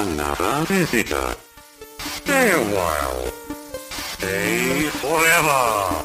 another 0.00 0.64
visitor. 0.66 1.36
Stay 1.98 2.50
a 2.52 2.62
while. 2.76 3.30
Stay 4.16 4.88
forever. 5.02 6.04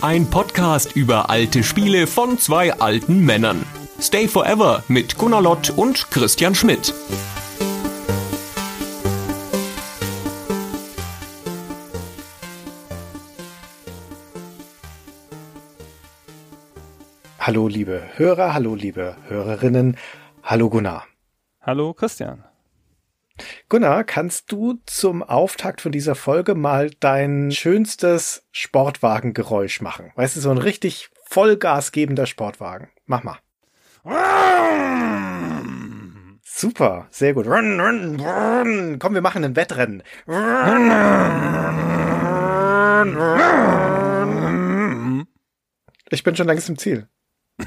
Ein 0.00 0.30
Podcast 0.30 0.94
über 0.94 1.28
alte 1.28 1.64
Spiele 1.64 2.06
von 2.06 2.38
zwei 2.38 2.72
alten 2.74 3.24
Männern. 3.24 3.64
Stay 4.00 4.28
Forever 4.28 4.84
mit 4.86 5.16
Gunnar 5.18 5.42
Lott 5.42 5.70
und 5.70 6.08
Christian 6.10 6.54
Schmidt. 6.54 6.94
Hallo 17.40 17.66
liebe 17.66 18.02
Hörer, 18.16 18.54
hallo 18.54 18.74
liebe 18.74 19.16
Hörerinnen, 19.28 19.96
hallo 20.44 20.68
Gunnar. 20.68 21.04
Hallo 21.60 21.92
Christian. 21.94 22.44
Gunnar, 23.68 24.04
kannst 24.04 24.52
du 24.52 24.80
zum 24.86 25.22
Auftakt 25.22 25.80
von 25.80 25.92
dieser 25.92 26.14
Folge 26.14 26.54
mal 26.54 26.90
dein 27.00 27.50
schönstes 27.50 28.44
Sportwagengeräusch 28.52 29.80
machen? 29.80 30.12
Weißt 30.14 30.36
du, 30.36 30.40
so 30.40 30.50
ein 30.50 30.58
richtig 30.58 31.10
vollgasgebender 31.26 32.26
Sportwagen. 32.26 32.88
Mach 33.06 33.22
mal. 33.22 33.38
Super, 36.44 37.08
sehr 37.10 37.34
gut. 37.34 37.44
Komm, 37.44 39.14
wir 39.14 39.20
machen 39.20 39.44
ein 39.44 39.56
Wettrennen. 39.56 40.02
Ich 46.10 46.22
bin 46.24 46.36
schon 46.36 46.46
längst 46.46 46.68
im 46.68 46.78
Ziel. 46.78 47.08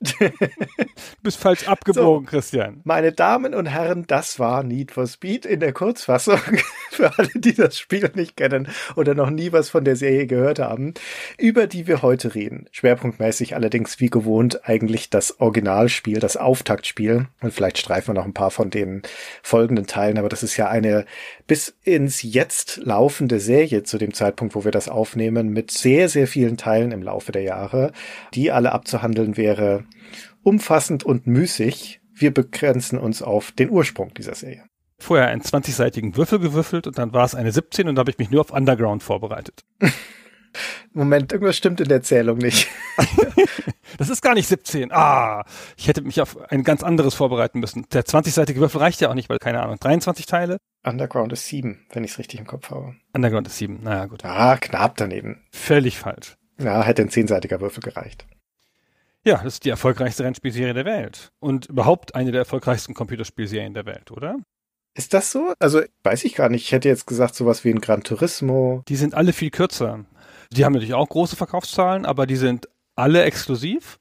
Du 0.00 1.22
bist 1.22 1.38
falsch 1.38 1.68
abgebogen, 1.68 2.26
so, 2.26 2.30
Christian. 2.30 2.80
Meine 2.84 3.12
Damen 3.12 3.54
und 3.54 3.66
Herren, 3.66 4.06
das 4.06 4.38
war 4.38 4.62
Need 4.62 4.92
for 4.92 5.06
Speed 5.06 5.44
in 5.44 5.60
der 5.60 5.74
Kurzfassung. 5.74 6.40
Für 6.90 7.18
alle, 7.18 7.28
die 7.34 7.54
das 7.54 7.78
Spiel 7.78 8.10
nicht 8.14 8.36
kennen 8.36 8.68
oder 8.96 9.14
noch 9.14 9.30
nie 9.30 9.52
was 9.52 9.68
von 9.68 9.84
der 9.84 9.96
Serie 9.96 10.26
gehört 10.26 10.58
haben, 10.58 10.94
über 11.38 11.66
die 11.66 11.86
wir 11.86 12.02
heute 12.02 12.34
reden. 12.34 12.66
Schwerpunktmäßig 12.72 13.54
allerdings 13.54 14.00
wie 14.00 14.08
gewohnt 14.08 14.68
eigentlich 14.68 15.10
das 15.10 15.38
Originalspiel, 15.38 16.18
das 16.18 16.36
Auftaktspiel. 16.36 17.26
Und 17.40 17.52
vielleicht 17.52 17.78
streifen 17.78 18.08
wir 18.08 18.20
noch 18.20 18.26
ein 18.26 18.34
paar 18.34 18.50
von 18.50 18.70
den 18.70 19.02
folgenden 19.42 19.86
Teilen, 19.86 20.18
aber 20.18 20.28
das 20.28 20.42
ist 20.42 20.56
ja 20.56 20.68
eine 20.68 21.04
bis 21.46 21.74
ins 21.84 22.22
Jetzt 22.22 22.78
laufende 22.82 23.38
Serie 23.38 23.82
zu 23.82 23.98
dem 23.98 24.14
Zeitpunkt, 24.14 24.54
wo 24.54 24.64
wir 24.64 24.72
das 24.72 24.88
aufnehmen, 24.88 25.50
mit 25.50 25.70
sehr, 25.70 26.08
sehr 26.08 26.26
vielen 26.26 26.56
Teilen 26.56 26.90
im 26.90 27.02
Laufe 27.02 27.32
der 27.32 27.42
Jahre. 27.42 27.92
Die 28.34 28.50
alle 28.50 28.72
abzuhandeln 28.72 29.36
wäre 29.36 29.84
umfassend 30.42 31.04
und 31.04 31.26
müßig. 31.26 32.00
Wir 32.12 32.32
begrenzen 32.32 32.98
uns 32.98 33.22
auf 33.22 33.52
den 33.52 33.70
Ursprung 33.70 34.12
dieser 34.14 34.34
Serie. 34.34 34.64
Vorher 34.98 35.28
einen 35.28 35.40
20-seitigen 35.40 36.16
Würfel 36.16 36.38
gewürfelt 36.38 36.86
und 36.86 36.98
dann 36.98 37.14
war 37.14 37.24
es 37.24 37.34
eine 37.34 37.52
17 37.52 37.88
und 37.88 37.94
da 37.94 38.00
habe 38.00 38.10
ich 38.10 38.18
mich 38.18 38.30
nur 38.30 38.42
auf 38.42 38.50
Underground 38.50 39.02
vorbereitet. 39.02 39.64
Moment, 40.92 41.32
irgendwas 41.32 41.56
stimmt 41.56 41.80
in 41.80 41.88
der 41.88 42.02
Zählung 42.02 42.38
nicht. 42.38 42.68
das 43.98 44.08
ist 44.08 44.20
gar 44.20 44.34
nicht 44.34 44.48
17. 44.48 44.90
Ah, 44.92 45.44
ich 45.76 45.88
hätte 45.88 46.02
mich 46.02 46.20
auf 46.20 46.36
ein 46.50 46.64
ganz 46.64 46.82
anderes 46.82 47.14
vorbereiten 47.14 47.60
müssen. 47.60 47.86
Der 47.92 48.04
20-seitige 48.04 48.56
Würfel 48.56 48.80
reicht 48.80 49.00
ja 49.00 49.08
auch 49.08 49.14
nicht, 49.14 49.28
weil, 49.28 49.38
keine 49.38 49.62
Ahnung, 49.62 49.76
23 49.78 50.26
Teile? 50.26 50.58
Underground 50.84 51.32
ist 51.32 51.46
7, 51.46 51.86
wenn 51.92 52.04
ich 52.04 52.12
es 52.12 52.18
richtig 52.18 52.40
im 52.40 52.46
Kopf 52.46 52.70
habe. 52.70 52.96
Underground 53.14 53.46
ist 53.46 53.58
7, 53.58 53.80
naja, 53.82 54.06
gut. 54.06 54.24
Ah, 54.24 54.56
knapp 54.56 54.96
daneben. 54.96 55.46
Völlig 55.52 55.98
falsch. 55.98 56.36
Ja, 56.58 56.82
hätte 56.82 57.02
ein 57.02 57.10
10-seitiger 57.10 57.60
Würfel 57.60 57.82
gereicht. 57.82 58.26
Ja, 59.26 59.42
das 59.42 59.54
ist 59.54 59.64
die 59.64 59.70
erfolgreichste 59.70 60.24
Rennspielserie 60.24 60.74
der 60.74 60.84
Welt. 60.84 61.32
Und 61.40 61.66
überhaupt 61.66 62.14
eine 62.14 62.32
der 62.32 62.40
erfolgreichsten 62.40 62.94
Computerspielserien 62.94 63.74
der 63.74 63.86
Welt, 63.86 64.10
oder? 64.10 64.38
Ist 64.94 65.14
das 65.14 65.30
so? 65.30 65.52
Also, 65.58 65.82
weiß 66.02 66.24
ich 66.24 66.34
gar 66.34 66.48
nicht. 66.48 66.64
Ich 66.64 66.72
hätte 66.72 66.88
jetzt 66.88 67.06
gesagt, 67.06 67.34
sowas 67.34 67.64
wie 67.64 67.70
ein 67.70 67.80
Gran 67.80 68.02
Turismo. 68.02 68.82
Die 68.88 68.96
sind 68.96 69.14
alle 69.14 69.32
viel 69.32 69.50
kürzer. 69.50 70.04
Die 70.52 70.64
haben 70.64 70.72
natürlich 70.72 70.94
auch 70.94 71.08
große 71.08 71.36
Verkaufszahlen, 71.36 72.06
aber 72.06 72.26
die 72.26 72.36
sind 72.36 72.68
alle 72.96 73.22
exklusiv. 73.22 73.98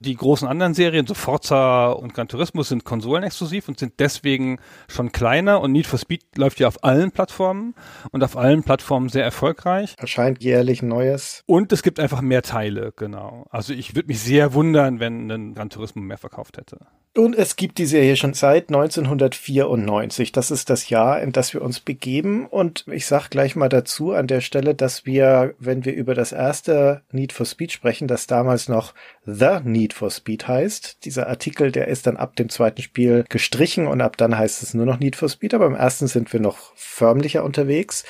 Die 0.00 0.14
großen 0.14 0.46
anderen 0.46 0.74
Serien, 0.74 1.06
so 1.06 1.14
Forza 1.14 1.92
und 1.92 2.14
Gran 2.14 2.28
Turismo, 2.28 2.62
sind 2.62 2.84
konsolenexklusiv 2.84 3.68
und 3.68 3.78
sind 3.78 3.94
deswegen 3.98 4.58
schon 4.88 5.12
kleiner. 5.12 5.60
Und 5.60 5.72
Need 5.72 5.86
for 5.86 5.98
Speed 5.98 6.22
läuft 6.36 6.60
ja 6.60 6.68
auf 6.68 6.82
allen 6.84 7.10
Plattformen 7.10 7.74
und 8.10 8.22
auf 8.22 8.36
allen 8.36 8.62
Plattformen 8.62 9.08
sehr 9.08 9.24
erfolgreich. 9.24 9.94
Erscheint 9.98 10.42
jährlich 10.42 10.82
Neues. 10.82 11.42
Und 11.46 11.72
es 11.72 11.82
gibt 11.82 12.00
einfach 12.00 12.20
mehr 12.20 12.42
Teile, 12.42 12.92
genau. 12.96 13.46
Also 13.50 13.72
ich 13.72 13.94
würde 13.94 14.08
mich 14.08 14.20
sehr 14.20 14.54
wundern, 14.54 15.00
wenn 15.00 15.30
ein 15.30 15.54
Gran 15.54 15.70
Turismo 15.70 16.02
mehr 16.02 16.18
verkauft 16.18 16.58
hätte. 16.58 16.78
Und 17.16 17.36
es 17.36 17.54
gibt 17.54 17.78
die 17.78 17.86
Serie 17.86 18.16
schon 18.16 18.34
seit 18.34 18.70
1994. 18.70 20.32
Das 20.32 20.50
ist 20.50 20.68
das 20.68 20.88
Jahr, 20.88 21.20
in 21.22 21.30
das 21.30 21.54
wir 21.54 21.62
uns 21.62 21.78
begeben. 21.78 22.46
Und 22.46 22.86
ich 22.90 23.06
sag 23.06 23.28
gleich 23.28 23.54
mal 23.54 23.68
dazu 23.68 24.12
an 24.12 24.26
der 24.26 24.40
Stelle, 24.40 24.74
dass 24.74 25.06
wir, 25.06 25.54
wenn 25.60 25.84
wir 25.84 25.94
über 25.94 26.14
das 26.14 26.32
erste 26.32 27.02
Need 27.12 27.32
for 27.32 27.46
Speed 27.46 27.70
sprechen, 27.70 28.08
das 28.08 28.26
damals 28.26 28.68
noch 28.68 28.94
The 29.26 29.60
Need 29.62 29.83
for 29.92 30.10
Speed 30.10 30.48
heißt. 30.48 31.04
Dieser 31.04 31.28
Artikel, 31.28 31.70
der 31.70 31.88
ist 31.88 32.06
dann 32.06 32.16
ab 32.16 32.36
dem 32.36 32.48
zweiten 32.48 32.82
Spiel 32.82 33.24
gestrichen 33.28 33.86
und 33.86 34.00
ab 34.00 34.16
dann 34.16 34.38
heißt 34.38 34.62
es 34.62 34.74
nur 34.74 34.86
noch 34.86 34.98
Need 34.98 35.16
for 35.16 35.28
Speed. 35.28 35.54
Aber 35.54 35.66
im 35.66 35.74
ersten 35.74 36.06
sind 36.06 36.32
wir 36.32 36.40
noch 36.40 36.72
förmlicher 36.76 37.44
unterwegs. 37.44 38.04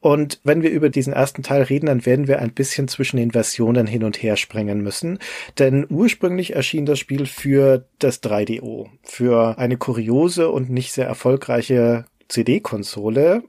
Und 0.00 0.40
wenn 0.44 0.62
wir 0.62 0.70
über 0.70 0.90
diesen 0.90 1.12
ersten 1.12 1.42
Teil 1.42 1.62
reden, 1.62 1.86
dann 1.86 2.06
werden 2.06 2.28
wir 2.28 2.38
ein 2.38 2.52
bisschen 2.52 2.86
zwischen 2.86 3.16
den 3.16 3.32
Versionen 3.32 3.86
hin 3.86 4.04
und 4.04 4.22
her 4.22 4.36
springen 4.36 4.80
müssen. 4.80 5.18
Denn 5.58 5.86
ursprünglich 5.88 6.54
erschien 6.54 6.86
das 6.86 7.00
Spiel 7.00 7.26
für 7.26 7.84
das 7.98 8.22
3DO, 8.22 8.86
für 9.02 9.58
eine 9.58 9.76
kuriose 9.76 10.50
und 10.50 10.70
nicht 10.70 10.92
sehr 10.92 11.06
erfolgreiche 11.06 12.04
CD-Konsole 12.28 13.42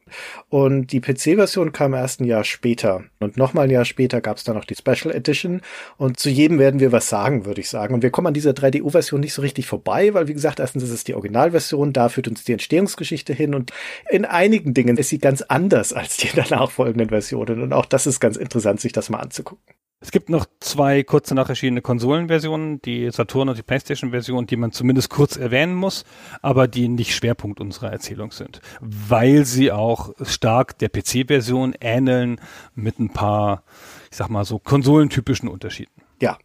und 0.49 0.87
die 0.91 1.01
PC-Version 1.01 1.71
kam 1.71 1.93
erst 1.93 2.21
ein 2.21 2.25
Jahr 2.25 2.43
später. 2.43 3.03
Und 3.19 3.37
nochmal 3.37 3.65
ein 3.65 3.69
Jahr 3.71 3.85
später 3.85 4.21
gab 4.21 4.37
es 4.37 4.43
dann 4.43 4.55
noch 4.55 4.65
die 4.65 4.75
Special 4.75 5.13
Edition. 5.13 5.61
Und 5.97 6.19
zu 6.19 6.29
jedem 6.29 6.59
werden 6.59 6.79
wir 6.79 6.91
was 6.91 7.09
sagen, 7.09 7.45
würde 7.45 7.61
ich 7.61 7.69
sagen. 7.69 7.93
Und 7.93 8.03
wir 8.03 8.09
kommen 8.09 8.27
an 8.27 8.33
dieser 8.33 8.51
3DO-Version 8.51 9.19
nicht 9.19 9.33
so 9.33 9.41
richtig 9.41 9.67
vorbei, 9.67 10.13
weil 10.13 10.27
wie 10.27 10.33
gesagt, 10.33 10.59
erstens 10.59 10.83
ist 10.83 10.91
es 10.91 11.03
die 11.03 11.13
Originalversion, 11.13 11.93
da 11.93 12.09
führt 12.09 12.29
uns 12.29 12.43
die 12.43 12.53
Entstehungsgeschichte 12.53 13.33
hin. 13.33 13.53
Und 13.53 13.71
in 14.09 14.25
einigen 14.25 14.73
Dingen 14.73 14.97
ist 14.97 15.09
sie 15.09 15.19
ganz 15.19 15.41
anders 15.41 15.91
als 15.93 16.17
die 16.17 16.29
danach 16.35 16.71
folgenden 16.71 17.09
Versionen. 17.09 17.61
Und 17.61 17.73
auch 17.73 17.85
das 17.85 18.07
ist 18.07 18.19
ganz 18.19 18.37
interessant, 18.37 18.79
sich 18.79 18.93
das 18.93 19.09
mal 19.09 19.19
anzugucken. 19.19 19.63
Es 20.01 20.11
gibt 20.11 20.29
noch 20.29 20.45
zwei 20.61 21.03
kurz 21.03 21.27
danach 21.27 21.49
erschienene 21.49 21.81
Konsolenversionen, 21.81 22.81
die 22.81 23.11
Saturn 23.11 23.49
und 23.49 23.57
die 23.57 23.63
PlayStation-Version, 23.63 24.47
die 24.47 24.55
man 24.55 24.71
zumindest 24.71 25.09
kurz 25.09 25.35
erwähnen 25.35 25.75
muss, 25.75 26.05
aber 26.41 26.69
die 26.69 26.87
nicht 26.87 27.13
Schwerpunkt 27.13 27.59
unserer 27.59 27.91
Erzählung 27.91 28.31
sind, 28.31 28.61
weil 28.79 29.43
sie 29.43 29.73
auch 29.73 30.13
stark 30.21 30.77
der 30.77 30.87
PC-Version 30.87 31.75
ähneln 31.81 32.39
mit 32.75 32.97
ein 32.97 33.09
paar, 33.09 33.63
ich 34.09 34.15
sag 34.15 34.29
mal 34.29 34.45
so, 34.45 34.57
konsolentypischen 34.57 35.49
Unterschieden. 35.49 35.91
Ja. 36.21 36.37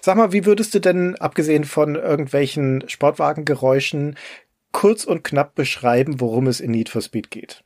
Sag 0.00 0.16
mal, 0.16 0.32
wie 0.32 0.46
würdest 0.46 0.74
du 0.74 0.78
denn, 0.78 1.16
abgesehen 1.16 1.64
von 1.64 1.96
irgendwelchen 1.96 2.88
Sportwagengeräuschen, 2.88 4.16
kurz 4.72 5.04
und 5.04 5.22
knapp 5.22 5.54
beschreiben, 5.54 6.18
worum 6.18 6.46
es 6.46 6.60
in 6.60 6.70
Need 6.70 6.88
for 6.88 7.02
Speed 7.02 7.30
geht? 7.30 7.62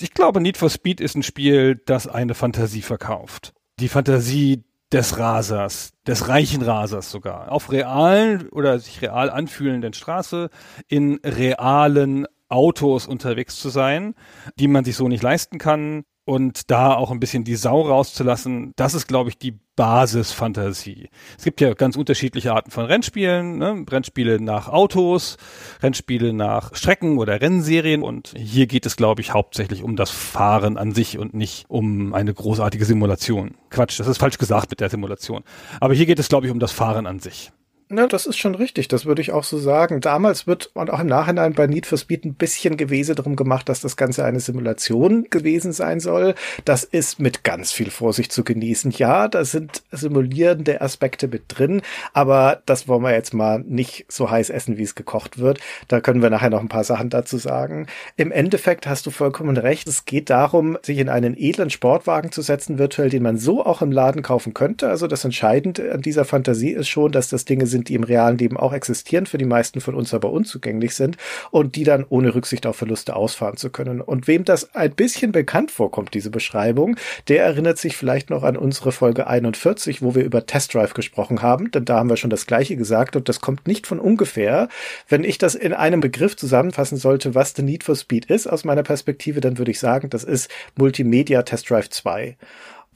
Ich 0.00 0.14
glaube, 0.14 0.40
Need 0.40 0.56
for 0.56 0.70
Speed 0.70 1.02
ist 1.02 1.16
ein 1.16 1.22
Spiel, 1.22 1.82
das 1.84 2.06
eine 2.06 2.34
Fantasie 2.34 2.80
verkauft 2.80 3.52
die 3.80 3.88
Fantasie 3.88 4.64
des 4.92 5.18
Rasers, 5.18 5.92
des 6.06 6.28
reichen 6.28 6.62
Rasers 6.62 7.10
sogar, 7.10 7.50
auf 7.50 7.72
realen 7.72 8.48
oder 8.50 8.78
sich 8.78 9.02
real 9.02 9.30
anfühlenden 9.30 9.92
Straße 9.92 10.50
in 10.88 11.20
realen 11.24 12.26
Autos 12.48 13.06
unterwegs 13.06 13.58
zu 13.58 13.70
sein, 13.70 14.14
die 14.56 14.68
man 14.68 14.84
sich 14.84 14.96
so 14.96 15.08
nicht 15.08 15.22
leisten 15.22 15.58
kann, 15.58 16.04
und 16.24 16.70
da 16.70 16.94
auch 16.94 17.10
ein 17.10 17.20
bisschen 17.20 17.44
die 17.44 17.56
Sau 17.56 17.82
rauszulassen, 17.82 18.72
das 18.76 18.94
ist, 18.94 19.06
glaube 19.06 19.30
ich, 19.30 19.38
die 19.38 19.58
Basisfantasie. 19.76 21.08
Es 21.36 21.44
gibt 21.44 21.60
ja 21.60 21.74
ganz 21.74 21.96
unterschiedliche 21.96 22.52
Arten 22.52 22.70
von 22.70 22.84
Rennspielen, 22.84 23.58
ne? 23.58 23.84
Rennspiele 23.90 24.40
nach 24.40 24.68
Autos, 24.68 25.36
Rennspiele 25.82 26.32
nach 26.32 26.74
Strecken 26.74 27.18
oder 27.18 27.40
Rennserien 27.40 28.02
und 28.02 28.34
hier 28.36 28.66
geht 28.66 28.86
es, 28.86 28.96
glaube 28.96 29.20
ich, 29.20 29.32
hauptsächlich 29.32 29.82
um 29.82 29.96
das 29.96 30.10
Fahren 30.10 30.78
an 30.78 30.92
sich 30.92 31.18
und 31.18 31.34
nicht 31.34 31.64
um 31.68 32.14
eine 32.14 32.32
großartige 32.32 32.84
Simulation. 32.84 33.54
Quatsch, 33.70 33.98
das 33.98 34.06
ist 34.06 34.18
falsch 34.18 34.38
gesagt 34.38 34.70
mit 34.70 34.80
der 34.80 34.90
Simulation. 34.90 35.42
Aber 35.80 35.94
hier 35.94 36.06
geht 36.06 36.18
es, 36.18 36.28
glaube 36.28 36.46
ich, 36.46 36.52
um 36.52 36.60
das 36.60 36.72
Fahren 36.72 37.06
an 37.06 37.18
sich. 37.18 37.52
Ja, 37.90 38.06
das 38.06 38.24
ist 38.24 38.38
schon 38.38 38.54
richtig. 38.54 38.88
Das 38.88 39.04
würde 39.04 39.20
ich 39.20 39.32
auch 39.32 39.44
so 39.44 39.58
sagen. 39.58 40.00
Damals 40.00 40.46
wird 40.46 40.70
und 40.72 40.90
auch 40.90 41.00
im 41.00 41.06
Nachhinein 41.06 41.52
bei 41.52 41.66
Need 41.66 41.84
for 41.84 41.98
Speed 41.98 42.24
ein 42.24 42.34
bisschen 42.34 42.78
Gewese 42.78 43.14
darum 43.14 43.36
gemacht, 43.36 43.68
dass 43.68 43.82
das 43.82 43.96
Ganze 43.96 44.24
eine 44.24 44.40
Simulation 44.40 45.26
gewesen 45.28 45.72
sein 45.72 46.00
soll. 46.00 46.34
Das 46.64 46.84
ist 46.84 47.20
mit 47.20 47.44
ganz 47.44 47.72
viel 47.72 47.90
Vorsicht 47.90 48.32
zu 48.32 48.42
genießen. 48.42 48.90
Ja, 48.92 49.28
da 49.28 49.44
sind 49.44 49.82
simulierende 49.92 50.80
Aspekte 50.80 51.28
mit 51.28 51.44
drin, 51.48 51.82
aber 52.14 52.62
das 52.64 52.88
wollen 52.88 53.02
wir 53.02 53.12
jetzt 53.12 53.34
mal 53.34 53.58
nicht 53.60 54.06
so 54.08 54.30
heiß 54.30 54.48
essen, 54.48 54.78
wie 54.78 54.82
es 54.82 54.94
gekocht 54.94 55.38
wird. 55.38 55.60
Da 55.88 56.00
können 56.00 56.22
wir 56.22 56.30
nachher 56.30 56.50
noch 56.50 56.60
ein 56.60 56.68
paar 56.68 56.84
Sachen 56.84 57.10
dazu 57.10 57.36
sagen. 57.36 57.86
Im 58.16 58.32
Endeffekt 58.32 58.86
hast 58.86 59.04
du 59.04 59.10
vollkommen 59.10 59.58
recht. 59.58 59.86
Es 59.88 60.06
geht 60.06 60.30
darum, 60.30 60.78
sich 60.80 60.98
in 60.98 61.10
einen 61.10 61.36
edlen 61.36 61.68
Sportwagen 61.68 62.32
zu 62.32 62.40
setzen, 62.40 62.78
virtuell, 62.78 63.10
den 63.10 63.22
man 63.22 63.36
so 63.36 63.64
auch 63.64 63.82
im 63.82 63.92
Laden 63.92 64.22
kaufen 64.22 64.54
könnte. 64.54 64.88
Also 64.88 65.06
das 65.06 65.24
Entscheidende 65.26 65.92
an 65.92 66.00
dieser 66.00 66.24
Fantasie 66.24 66.70
ist 66.70 66.88
schon, 66.88 67.12
dass 67.12 67.28
das 67.28 67.44
Ding 67.44 67.60
sind, 67.74 67.88
die 67.88 67.94
im 67.94 68.04
realen 68.04 68.38
Leben 68.38 68.56
auch 68.56 68.72
existieren, 68.72 69.26
für 69.26 69.38
die 69.38 69.44
meisten 69.44 69.80
von 69.80 69.94
uns 69.94 70.14
aber 70.14 70.30
unzugänglich 70.30 70.94
sind 70.94 71.16
und 71.50 71.74
die 71.74 71.84
dann 71.84 72.06
ohne 72.08 72.34
Rücksicht 72.34 72.66
auf 72.66 72.76
Verluste 72.76 73.16
ausfahren 73.16 73.56
zu 73.56 73.70
können. 73.70 74.00
Und 74.00 74.28
wem 74.28 74.44
das 74.44 74.74
ein 74.74 74.92
bisschen 74.92 75.32
bekannt 75.32 75.70
vorkommt, 75.70 76.14
diese 76.14 76.30
Beschreibung, 76.30 76.96
der 77.28 77.44
erinnert 77.44 77.78
sich 77.78 77.96
vielleicht 77.96 78.30
noch 78.30 78.44
an 78.44 78.56
unsere 78.56 78.92
Folge 78.92 79.26
41, 79.26 80.02
wo 80.02 80.14
wir 80.14 80.24
über 80.24 80.46
Test 80.46 80.74
Drive 80.74 80.94
gesprochen 80.94 81.42
haben, 81.42 81.70
denn 81.72 81.84
da 81.84 81.98
haben 81.98 82.08
wir 82.08 82.16
schon 82.16 82.30
das 82.30 82.46
Gleiche 82.46 82.76
gesagt 82.76 83.16
und 83.16 83.28
das 83.28 83.40
kommt 83.40 83.66
nicht 83.66 83.86
von 83.86 83.98
ungefähr. 83.98 84.68
Wenn 85.08 85.24
ich 85.24 85.38
das 85.38 85.54
in 85.54 85.72
einem 85.72 86.00
Begriff 86.00 86.36
zusammenfassen 86.36 86.96
sollte, 86.96 87.34
was 87.34 87.54
The 87.56 87.62
Need 87.62 87.82
for 87.82 87.96
Speed 87.96 88.26
ist 88.26 88.46
aus 88.46 88.64
meiner 88.64 88.82
Perspektive, 88.84 89.40
dann 89.40 89.58
würde 89.58 89.72
ich 89.72 89.80
sagen, 89.80 90.10
das 90.10 90.22
ist 90.22 90.48
Multimedia 90.76 91.42
Test 91.42 91.68
Drive 91.68 91.90
2 91.90 92.36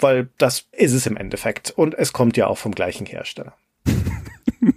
weil 0.01 0.29
das 0.39 0.67
ist 0.73 0.93
es 0.93 1.07
im 1.07 1.17
Endeffekt. 1.17 1.71
Und 1.71 1.95
es 1.95 2.13
kommt 2.13 2.37
ja 2.37 2.47
auch 2.47 2.59
vom 2.59 2.75
gleichen 2.75 3.07
Hersteller. 3.07 3.55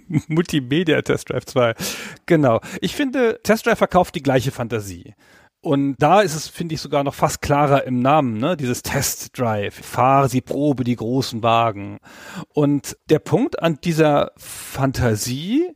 Multimedia 0.28 1.02
Test 1.02 1.30
Drive 1.30 1.46
2. 1.46 1.74
Genau. 2.26 2.60
Ich 2.80 2.94
finde, 2.94 3.40
Test 3.42 3.66
Drive 3.66 3.78
verkauft 3.78 4.14
die 4.14 4.22
gleiche 4.22 4.50
Fantasie. 4.50 5.14
Und 5.64 5.94
da 6.00 6.22
ist 6.22 6.34
es, 6.34 6.48
finde 6.48 6.74
ich, 6.74 6.80
sogar 6.80 7.04
noch 7.04 7.14
fast 7.14 7.40
klarer 7.40 7.84
im 7.84 8.00
Namen, 8.00 8.38
ne? 8.38 8.56
Dieses 8.56 8.82
Test 8.82 9.38
Drive. 9.38 9.74
Fahr 9.74 10.28
sie 10.28 10.40
Probe 10.40 10.82
die 10.82 10.96
großen 10.96 11.42
Wagen. 11.44 11.98
Und 12.52 12.96
der 13.08 13.20
Punkt 13.20 13.62
an 13.62 13.78
dieser 13.82 14.32
Fantasie 14.36 15.70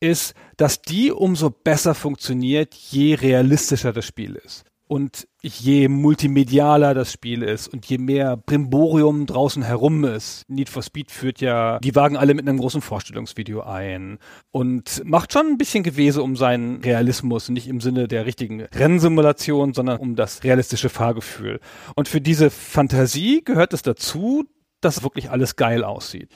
ist, 0.00 0.34
dass 0.56 0.82
die 0.82 1.12
umso 1.12 1.50
besser 1.50 1.94
funktioniert, 1.94 2.74
je 2.74 3.14
realistischer 3.14 3.92
das 3.92 4.06
Spiel 4.06 4.34
ist. 4.34 4.64
Und 4.88 5.27
je 5.42 5.88
multimedialer 5.88 6.94
das 6.94 7.12
Spiel 7.12 7.42
ist 7.42 7.68
und 7.68 7.86
je 7.86 7.98
mehr 7.98 8.36
Brimborium 8.36 9.26
draußen 9.26 9.62
herum 9.62 10.04
ist. 10.04 10.44
Need 10.48 10.68
for 10.68 10.82
Speed 10.82 11.10
führt 11.10 11.40
ja 11.40 11.78
die 11.78 11.94
Wagen 11.94 12.16
alle 12.16 12.34
mit 12.34 12.48
einem 12.48 12.58
großen 12.58 12.80
Vorstellungsvideo 12.80 13.60
ein 13.60 14.18
und 14.50 15.02
macht 15.04 15.32
schon 15.32 15.46
ein 15.46 15.58
bisschen 15.58 15.84
Gewese 15.84 16.22
um 16.22 16.36
seinen 16.36 16.82
Realismus, 16.82 17.48
nicht 17.48 17.68
im 17.68 17.80
Sinne 17.80 18.08
der 18.08 18.26
richtigen 18.26 18.62
Rennsimulation, 18.62 19.74
sondern 19.74 19.98
um 19.98 20.16
das 20.16 20.42
realistische 20.42 20.88
Fahrgefühl. 20.88 21.60
Und 21.94 22.08
für 22.08 22.20
diese 22.20 22.50
Fantasie 22.50 23.42
gehört 23.44 23.72
es 23.72 23.82
dazu, 23.82 24.44
dass 24.80 25.02
wirklich 25.02 25.30
alles 25.30 25.56
geil 25.56 25.84
aussieht. 25.84 26.30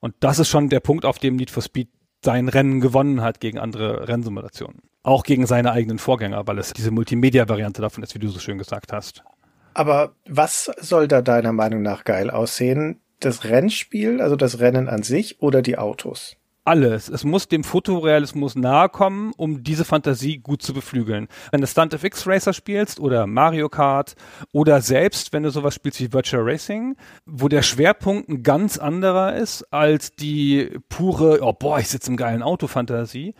Und 0.00 0.14
das 0.20 0.38
ist 0.38 0.48
schon 0.48 0.68
der 0.68 0.80
Punkt, 0.80 1.04
auf 1.04 1.18
dem 1.18 1.36
Need 1.36 1.50
for 1.50 1.62
Speed 1.62 1.88
sein 2.24 2.48
Rennen 2.48 2.80
gewonnen 2.80 3.20
hat 3.20 3.40
gegen 3.40 3.58
andere 3.58 4.08
Rennsimulationen. 4.08 4.82
Auch 5.02 5.22
gegen 5.22 5.46
seine 5.46 5.72
eigenen 5.72 5.98
Vorgänger, 5.98 6.46
weil 6.46 6.58
es 6.58 6.72
diese 6.72 6.90
Multimedia-Variante 6.90 7.80
davon 7.80 8.02
ist, 8.02 8.14
wie 8.14 8.18
du 8.18 8.28
so 8.28 8.38
schön 8.38 8.58
gesagt 8.58 8.92
hast. 8.92 9.22
Aber 9.74 10.12
was 10.28 10.70
soll 10.80 11.08
da 11.08 11.22
deiner 11.22 11.52
Meinung 11.52 11.82
nach 11.82 12.04
geil 12.04 12.30
aussehen? 12.30 13.00
Das 13.20 13.44
Rennspiel, 13.44 14.20
also 14.20 14.36
das 14.36 14.58
Rennen 14.58 14.88
an 14.88 15.02
sich 15.02 15.40
oder 15.40 15.62
die 15.62 15.78
Autos? 15.78 16.36
alles. 16.68 17.08
Es 17.08 17.24
muss 17.24 17.48
dem 17.48 17.64
Fotorealismus 17.64 18.54
nahe 18.54 18.90
kommen, 18.90 19.32
um 19.38 19.62
diese 19.62 19.86
Fantasie 19.86 20.38
gut 20.38 20.60
zu 20.60 20.74
beflügeln. 20.74 21.28
Wenn 21.50 21.62
du 21.62 21.66
Stunt 21.66 21.94
FX 21.94 22.26
Racer 22.26 22.52
spielst 22.52 23.00
oder 23.00 23.26
Mario 23.26 23.70
Kart 23.70 24.16
oder 24.52 24.82
selbst, 24.82 25.32
wenn 25.32 25.44
du 25.44 25.50
sowas 25.50 25.74
spielst 25.74 25.98
wie 26.00 26.12
Virtual 26.12 26.42
Racing, 26.44 26.96
wo 27.24 27.48
der 27.48 27.62
Schwerpunkt 27.62 28.28
ein 28.28 28.42
ganz 28.42 28.76
anderer 28.76 29.34
ist 29.34 29.62
als 29.72 30.12
die 30.14 30.78
pure, 30.90 31.40
oh 31.40 31.54
boah, 31.54 31.80
ich 31.80 31.88
sitze 31.88 32.10
im 32.10 32.18
geilen 32.18 32.42
Auto 32.42 32.66
Fantasie, 32.66 33.34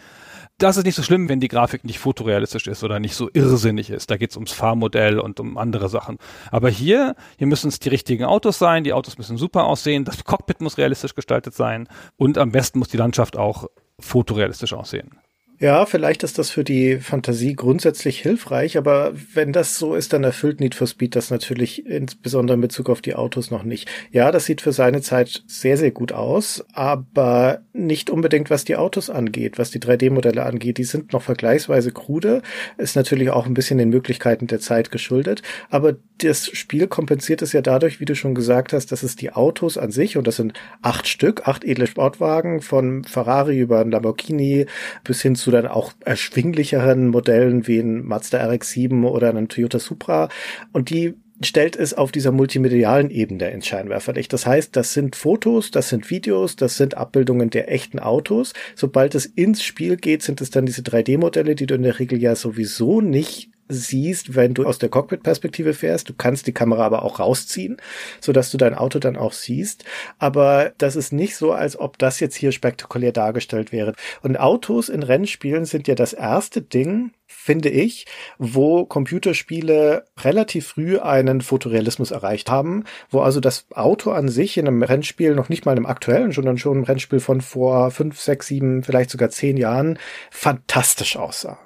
das 0.58 0.76
ist 0.76 0.84
nicht 0.84 0.96
so 0.96 1.02
schlimm, 1.02 1.28
wenn 1.28 1.40
die 1.40 1.48
Grafik 1.48 1.84
nicht 1.84 2.00
fotorealistisch 2.00 2.66
ist 2.66 2.82
oder 2.82 2.98
nicht 2.98 3.14
so 3.14 3.30
irrsinnig 3.32 3.90
ist. 3.90 4.10
Da 4.10 4.16
geht's 4.16 4.36
ums 4.36 4.52
Fahrmodell 4.52 5.20
und 5.20 5.38
um 5.38 5.56
andere 5.56 5.88
Sachen. 5.88 6.18
Aber 6.50 6.68
hier, 6.68 7.14
hier 7.36 7.46
müssen 7.46 7.68
es 7.68 7.78
die 7.78 7.88
richtigen 7.88 8.24
Autos 8.24 8.58
sein, 8.58 8.82
die 8.82 8.92
Autos 8.92 9.18
müssen 9.18 9.36
super 9.36 9.64
aussehen, 9.64 10.04
das 10.04 10.24
Cockpit 10.24 10.60
muss 10.60 10.76
realistisch 10.76 11.14
gestaltet 11.14 11.54
sein 11.54 11.88
und 12.16 12.38
am 12.38 12.50
besten 12.50 12.80
muss 12.80 12.88
die 12.88 12.96
Landschaft 12.96 13.36
auch 13.36 13.68
fotorealistisch 14.00 14.72
aussehen. 14.72 15.12
Ja, 15.60 15.86
vielleicht 15.86 16.22
ist 16.22 16.38
das 16.38 16.50
für 16.50 16.62
die 16.62 16.98
Fantasie 17.00 17.56
grundsätzlich 17.56 18.20
hilfreich, 18.20 18.78
aber 18.78 19.12
wenn 19.34 19.52
das 19.52 19.76
so 19.76 19.96
ist, 19.96 20.12
dann 20.12 20.22
erfüllt 20.22 20.60
Need 20.60 20.76
for 20.76 20.86
Speed 20.86 21.16
das 21.16 21.30
natürlich 21.30 21.84
insbesondere 21.84 22.54
in 22.54 22.60
Bezug 22.60 22.88
auf 22.88 23.00
die 23.02 23.16
Autos 23.16 23.50
noch 23.50 23.64
nicht. 23.64 23.88
Ja, 24.12 24.30
das 24.30 24.44
sieht 24.44 24.60
für 24.60 24.70
seine 24.70 25.02
Zeit 25.02 25.42
sehr, 25.48 25.76
sehr 25.76 25.90
gut 25.90 26.12
aus, 26.12 26.64
aber 26.74 27.62
nicht 27.72 28.08
unbedingt 28.08 28.50
was 28.50 28.64
die 28.64 28.76
Autos 28.76 29.10
angeht, 29.10 29.58
was 29.58 29.72
die 29.72 29.80
3D-Modelle 29.80 30.44
angeht. 30.44 30.78
Die 30.78 30.84
sind 30.84 31.12
noch 31.12 31.22
vergleichsweise 31.22 31.90
krude, 31.90 32.42
ist 32.76 32.94
natürlich 32.94 33.30
auch 33.30 33.46
ein 33.46 33.54
bisschen 33.54 33.78
den 33.78 33.90
Möglichkeiten 33.90 34.46
der 34.46 34.60
Zeit 34.60 34.92
geschuldet, 34.92 35.42
aber 35.70 35.96
das 36.18 36.46
Spiel 36.46 36.86
kompensiert 36.86 37.42
es 37.42 37.52
ja 37.52 37.62
dadurch, 37.62 37.98
wie 37.98 38.04
du 38.04 38.14
schon 38.14 38.36
gesagt 38.36 38.72
hast, 38.72 38.92
dass 38.92 39.02
es 39.02 39.16
die 39.16 39.32
Autos 39.32 39.76
an 39.76 39.90
sich, 39.90 40.16
und 40.16 40.28
das 40.28 40.36
sind 40.36 40.52
acht 40.82 41.08
Stück, 41.08 41.48
acht 41.48 41.64
edle 41.64 41.88
Sportwagen 41.88 42.60
von 42.60 43.02
Ferrari 43.02 43.58
über 43.58 43.84
Lamborghini 43.84 44.66
bis 45.02 45.20
hin 45.20 45.34
zu 45.34 45.47
zu 45.48 45.52
dann 45.52 45.66
auch 45.66 45.94
erschwinglicheren 46.04 47.08
Modellen 47.08 47.66
wie 47.66 47.78
ein 47.78 48.04
Mazda 48.04 48.38
RX-7 48.50 49.08
oder 49.08 49.30
einem 49.30 49.48
Toyota 49.48 49.78
Supra. 49.78 50.28
Und 50.72 50.90
die 50.90 51.14
stellt 51.42 51.76
es 51.76 51.94
auf 51.94 52.12
dieser 52.12 52.32
multimedialen 52.32 53.10
Ebene 53.10 53.50
ins 53.50 53.66
Scheinwerferlicht. 53.66 54.32
Das 54.32 54.46
heißt, 54.46 54.74
das 54.74 54.92
sind 54.92 55.16
Fotos, 55.16 55.70
das 55.70 55.88
sind 55.88 56.10
Videos, 56.10 56.56
das 56.56 56.76
sind 56.76 56.96
Abbildungen 56.96 57.50
der 57.50 57.70
echten 57.70 57.98
Autos. 57.98 58.52
Sobald 58.74 59.14
es 59.14 59.26
ins 59.26 59.62
Spiel 59.62 59.96
geht, 59.96 60.22
sind 60.22 60.40
es 60.40 60.50
dann 60.50 60.66
diese 60.66 60.82
3D-Modelle, 60.82 61.54
die 61.54 61.66
du 61.66 61.74
in 61.74 61.82
der 61.82 61.98
Regel 61.98 62.20
ja 62.20 62.34
sowieso 62.34 63.00
nicht 63.00 63.50
siehst, 63.68 64.34
wenn 64.34 64.54
du 64.54 64.64
aus 64.64 64.78
der 64.78 64.88
Cockpit-Perspektive 64.88 65.74
fährst. 65.74 66.08
Du 66.08 66.14
kannst 66.14 66.46
die 66.46 66.52
Kamera 66.52 66.86
aber 66.86 67.02
auch 67.02 67.20
rausziehen, 67.20 67.76
so 68.20 68.32
dass 68.32 68.50
du 68.50 68.56
dein 68.56 68.74
Auto 68.74 68.98
dann 68.98 69.16
auch 69.16 69.32
siehst. 69.32 69.84
Aber 70.18 70.72
das 70.78 70.96
ist 70.96 71.12
nicht 71.12 71.36
so, 71.36 71.52
als 71.52 71.78
ob 71.78 71.98
das 71.98 72.18
jetzt 72.20 72.34
hier 72.34 72.52
spektakulär 72.52 73.12
dargestellt 73.12 73.72
wäre. 73.72 73.94
Und 74.22 74.40
Autos 74.40 74.88
in 74.88 75.02
Rennspielen 75.02 75.66
sind 75.66 75.86
ja 75.86 75.94
das 75.94 76.14
erste 76.14 76.62
Ding, 76.62 77.12
finde 77.48 77.70
ich, 77.70 78.04
wo 78.36 78.84
Computerspiele 78.84 80.04
relativ 80.20 80.66
früh 80.66 80.98
einen 80.98 81.40
Fotorealismus 81.40 82.10
erreicht 82.10 82.50
haben, 82.50 82.84
wo 83.08 83.20
also 83.20 83.40
das 83.40 83.64
Auto 83.72 84.10
an 84.10 84.28
sich 84.28 84.58
in 84.58 84.66
einem 84.66 84.82
Rennspiel 84.82 85.34
noch 85.34 85.48
nicht 85.48 85.64
mal 85.64 85.78
im 85.78 85.86
aktuellen, 85.86 86.30
sondern 86.30 86.58
schon 86.58 86.76
im 86.76 86.84
Rennspiel 86.84 87.20
von 87.20 87.40
vor 87.40 87.90
fünf, 87.90 88.20
sechs, 88.20 88.48
sieben, 88.48 88.82
vielleicht 88.82 89.08
sogar 89.08 89.30
zehn 89.30 89.56
Jahren 89.56 89.98
fantastisch 90.30 91.16
aussah. 91.16 91.58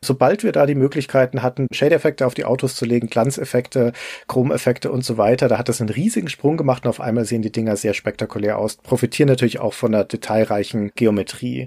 Sobald 0.00 0.42
wir 0.42 0.52
da 0.52 0.64
die 0.64 0.74
Möglichkeiten 0.74 1.42
hatten, 1.42 1.66
Shade-Effekte 1.70 2.26
auf 2.26 2.32
die 2.32 2.46
Autos 2.46 2.74
zu 2.74 2.86
legen, 2.86 3.08
Glanzeffekte, 3.08 3.92
Chromeffekte 4.28 4.90
und 4.90 5.04
so 5.04 5.18
weiter, 5.18 5.48
da 5.48 5.58
hat 5.58 5.68
es 5.68 5.82
einen 5.82 5.90
riesigen 5.90 6.30
Sprung 6.30 6.56
gemacht 6.56 6.86
und 6.86 6.88
auf 6.88 7.00
einmal 7.00 7.26
sehen 7.26 7.42
die 7.42 7.52
Dinger 7.52 7.76
sehr 7.76 7.92
spektakulär 7.92 8.58
aus, 8.58 8.78
profitieren 8.78 9.28
natürlich 9.28 9.58
auch 9.58 9.74
von 9.74 9.92
der 9.92 10.04
detailreichen 10.04 10.92
Geometrie. 10.94 11.66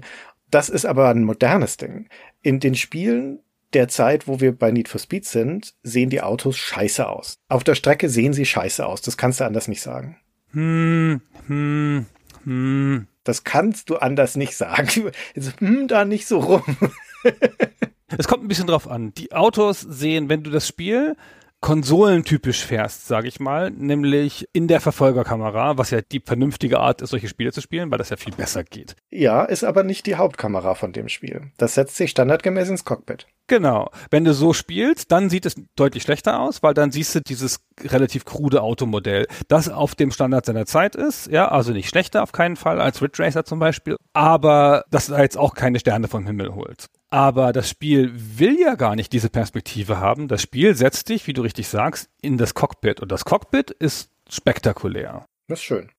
Das 0.50 0.68
ist 0.68 0.86
aber 0.86 1.08
ein 1.10 1.22
modernes 1.22 1.76
Ding. 1.76 2.08
In 2.42 2.58
den 2.58 2.74
Spielen 2.74 3.38
der 3.72 3.88
Zeit, 3.88 4.26
wo 4.28 4.40
wir 4.40 4.56
bei 4.56 4.70
Need 4.70 4.88
for 4.88 5.00
Speed 5.00 5.24
sind, 5.24 5.74
sehen 5.82 6.10
die 6.10 6.22
Autos 6.22 6.56
scheiße 6.56 7.08
aus. 7.08 7.34
Auf 7.48 7.64
der 7.64 7.74
Strecke 7.74 8.08
sehen 8.08 8.32
sie 8.32 8.46
scheiße 8.46 8.84
aus. 8.84 9.02
Das 9.02 9.16
kannst 9.16 9.40
du 9.40 9.44
anders 9.44 9.68
nicht 9.68 9.82
sagen. 9.82 10.16
Hm, 10.52 11.20
hm, 11.46 12.06
hm. 12.44 13.06
Das 13.24 13.44
kannst 13.44 13.90
du 13.90 13.96
anders 13.96 14.36
nicht 14.36 14.56
sagen. 14.56 15.10
Jetzt, 15.34 15.60
hm, 15.60 15.88
da 15.88 16.04
nicht 16.04 16.26
so 16.26 16.38
rum. 16.38 16.62
Es 18.18 18.26
kommt 18.26 18.44
ein 18.44 18.48
bisschen 18.48 18.66
drauf 18.66 18.88
an. 18.88 19.14
Die 19.14 19.32
Autos 19.32 19.80
sehen, 19.80 20.28
wenn 20.28 20.42
du 20.42 20.50
das 20.50 20.66
Spiel 20.66 21.16
konsolentypisch 21.60 22.64
fährst, 22.64 23.06
sage 23.06 23.28
ich 23.28 23.38
mal, 23.38 23.70
nämlich 23.70 24.48
in 24.52 24.66
der 24.66 24.80
Verfolgerkamera, 24.80 25.76
was 25.76 25.90
ja 25.90 26.00
die 26.00 26.20
vernünftige 26.24 26.80
Art 26.80 27.02
ist, 27.02 27.10
solche 27.10 27.28
Spiele 27.28 27.52
zu 27.52 27.60
spielen, 27.60 27.90
weil 27.90 27.98
das 27.98 28.08
ja 28.08 28.16
viel 28.16 28.34
besser 28.34 28.64
geht. 28.64 28.96
Ja, 29.10 29.44
ist 29.44 29.64
aber 29.64 29.82
nicht 29.82 30.06
die 30.06 30.14
Hauptkamera 30.14 30.74
von 30.74 30.92
dem 30.92 31.08
Spiel. 31.08 31.52
Das 31.58 31.74
setzt 31.74 31.96
sich 31.96 32.10
standardgemäß 32.10 32.70
ins 32.70 32.84
Cockpit. 32.84 33.26
Genau. 33.46 33.90
Wenn 34.10 34.24
du 34.24 34.32
so 34.32 34.52
spielst, 34.52 35.10
dann 35.12 35.28
sieht 35.28 35.44
es 35.44 35.56
deutlich 35.74 36.04
schlechter 36.04 36.40
aus, 36.40 36.62
weil 36.62 36.72
dann 36.72 36.92
siehst 36.92 37.14
du 37.16 37.20
dieses 37.20 37.60
relativ 37.82 38.24
krude 38.24 38.62
Automodell, 38.62 39.26
das 39.48 39.68
auf 39.68 39.94
dem 39.94 40.12
Standard 40.12 40.46
seiner 40.46 40.66
Zeit 40.66 40.94
ist, 40.94 41.26
ja, 41.30 41.48
also 41.48 41.72
nicht 41.72 41.88
schlechter 41.88 42.22
auf 42.22 42.32
keinen 42.32 42.56
Fall 42.56 42.80
als 42.80 43.02
Ridge 43.02 43.22
Racer 43.22 43.44
zum 43.44 43.58
Beispiel, 43.58 43.96
aber 44.12 44.84
das 44.90 45.08
da 45.08 45.20
jetzt 45.20 45.36
auch 45.36 45.54
keine 45.54 45.80
Sterne 45.80 46.08
vom 46.08 46.26
Himmel 46.26 46.54
holt. 46.54 46.86
Aber 47.10 47.52
das 47.52 47.68
Spiel 47.68 48.12
will 48.14 48.58
ja 48.60 48.76
gar 48.76 48.94
nicht 48.94 49.12
diese 49.12 49.30
Perspektive 49.30 49.98
haben. 49.98 50.28
Das 50.28 50.42
Spiel 50.42 50.76
setzt 50.76 51.08
dich, 51.08 51.26
wie 51.26 51.32
du 51.32 51.42
richtig 51.42 51.66
sagst, 51.66 52.08
in 52.22 52.38
das 52.38 52.54
Cockpit. 52.54 53.00
Und 53.00 53.10
das 53.10 53.24
Cockpit 53.24 53.72
ist 53.72 54.10
spektakulär. 54.28 55.26
Das 55.48 55.58
ist 55.58 55.64
schön. 55.64 55.90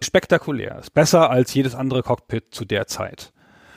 Spektakulär. 0.00 0.78
Ist 0.78 0.94
besser 0.94 1.28
als 1.28 1.52
jedes 1.52 1.74
andere 1.74 2.02
Cockpit 2.02 2.54
zu 2.54 2.64
der 2.64 2.86
Zeit. 2.86 3.33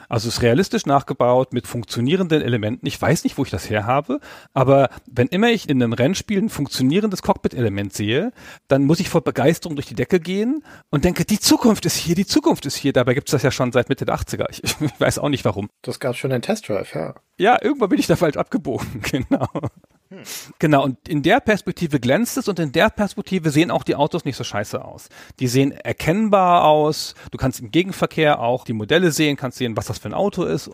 Also 0.10 0.30
ist 0.30 0.42
realistisch 0.42 0.86
nachgebaut 0.86 1.54
mit 1.54 1.68
funktionierenden 1.68 2.42
Elementen. 2.42 2.86
Ich 2.88 3.02
weiß 3.02 3.24
nicht, 3.24 3.38
wo 3.38 3.44
ich 3.44 3.50
das 3.50 3.70
her 3.70 3.86
habe, 3.86 4.20
aber 4.54 4.90
wenn 5.06 5.28
immer 5.28 5.50
ich 5.50 5.70
in 5.70 5.82
einem 5.82 5.94
Rennspiel 5.94 6.42
ein 6.42 6.50
funktionierendes 6.50 7.22
Cockpit-Element 7.22 7.94
sehe, 7.94 8.32
dann 8.68 8.86
muss 8.86 9.00
ich 9.00 9.10
vor 9.10 9.22
Begeisterung 9.22 9.76
durch 9.76 9.88
die 9.88 9.96
Decke 9.96 10.20
gehen 10.20 10.64
und 10.90 11.06
denke, 11.06 11.26
die 11.26 11.40
Zukunft 11.40 11.86
ist 11.86 11.96
hier, 11.96 12.16
die 12.16 12.26
Zukunft 12.26 12.66
ist 12.66 12.76
hier. 12.76 12.94
Dabei 12.94 13.14
gibt 13.14 13.28
es 13.28 13.32
das 13.32 13.44
ja 13.44 13.52
schon 13.52 13.72
seit 13.72 13.90
Mitte 13.90 14.06
der 14.06 14.16
80er. 14.16 14.46
Ich, 14.50 14.64
ich 14.82 15.00
weiß 15.00 15.20
auch 15.20 15.30
nicht 15.30 15.46
warum. 15.46 15.70
Das 15.82 16.00
gab 16.00 16.16
schon 16.16 16.32
in 16.32 16.42
Test 16.42 16.70
Drive, 16.70 16.94
ja. 16.96 17.16
Ja, 17.40 17.58
irgendwann 17.62 17.90
bin 17.90 18.00
ich 18.00 18.08
da 18.08 18.16
falsch 18.16 18.38
abgebogen, 18.38 19.02
genau. 19.12 19.50
Genau, 20.60 20.84
und 20.84 21.08
in 21.08 21.22
der 21.22 21.40
Perspektive 21.40 22.00
glänzt 22.00 22.38
es 22.38 22.48
und 22.48 22.60
in 22.60 22.72
der 22.72 22.90
Perspektive 22.90 23.50
sehen 23.50 23.72
auch 23.72 23.84
die 23.84 23.96
Autos 23.96 24.26
nicht 24.26 24.38
so 24.38 24.44
scheiße 24.44 24.84
aus. 24.84 25.10
Die 25.40 25.48
sehen 25.48 25.72
erkennbar 25.72 26.66
aus, 26.66 27.16
du 27.32 27.38
kannst 27.38 27.60
im 27.60 27.72
Gegenverkehr 27.72 28.40
auch 28.40 28.64
die 28.64 28.74
Modelle 28.74 29.12
sehen, 29.12 29.36
kannst 29.36 29.58
sehen, 29.58 29.76
was 29.76 29.88
das 29.88 30.00
für 30.00 30.10
ein 30.10 30.14
Auto 30.14 30.44
ist. 30.44 30.72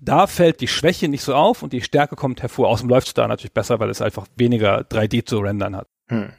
Da 0.00 0.26
fällt 0.26 0.60
die 0.60 0.68
Schwäche 0.68 1.08
nicht 1.08 1.22
so 1.22 1.34
auf 1.34 1.62
und 1.62 1.72
die 1.72 1.82
Stärke 1.82 2.16
kommt 2.16 2.42
hervor. 2.42 2.68
Außerdem 2.68 2.90
läuft 2.90 3.08
es 3.08 3.14
da 3.14 3.26
natürlich 3.26 3.52
besser, 3.52 3.80
weil 3.80 3.90
es 3.90 4.00
einfach 4.00 4.26
weniger 4.36 4.80
3D 4.80 5.24
zu 5.24 5.38
rendern 5.38 5.76
hat. 5.76 5.88
Hm. 6.08 6.32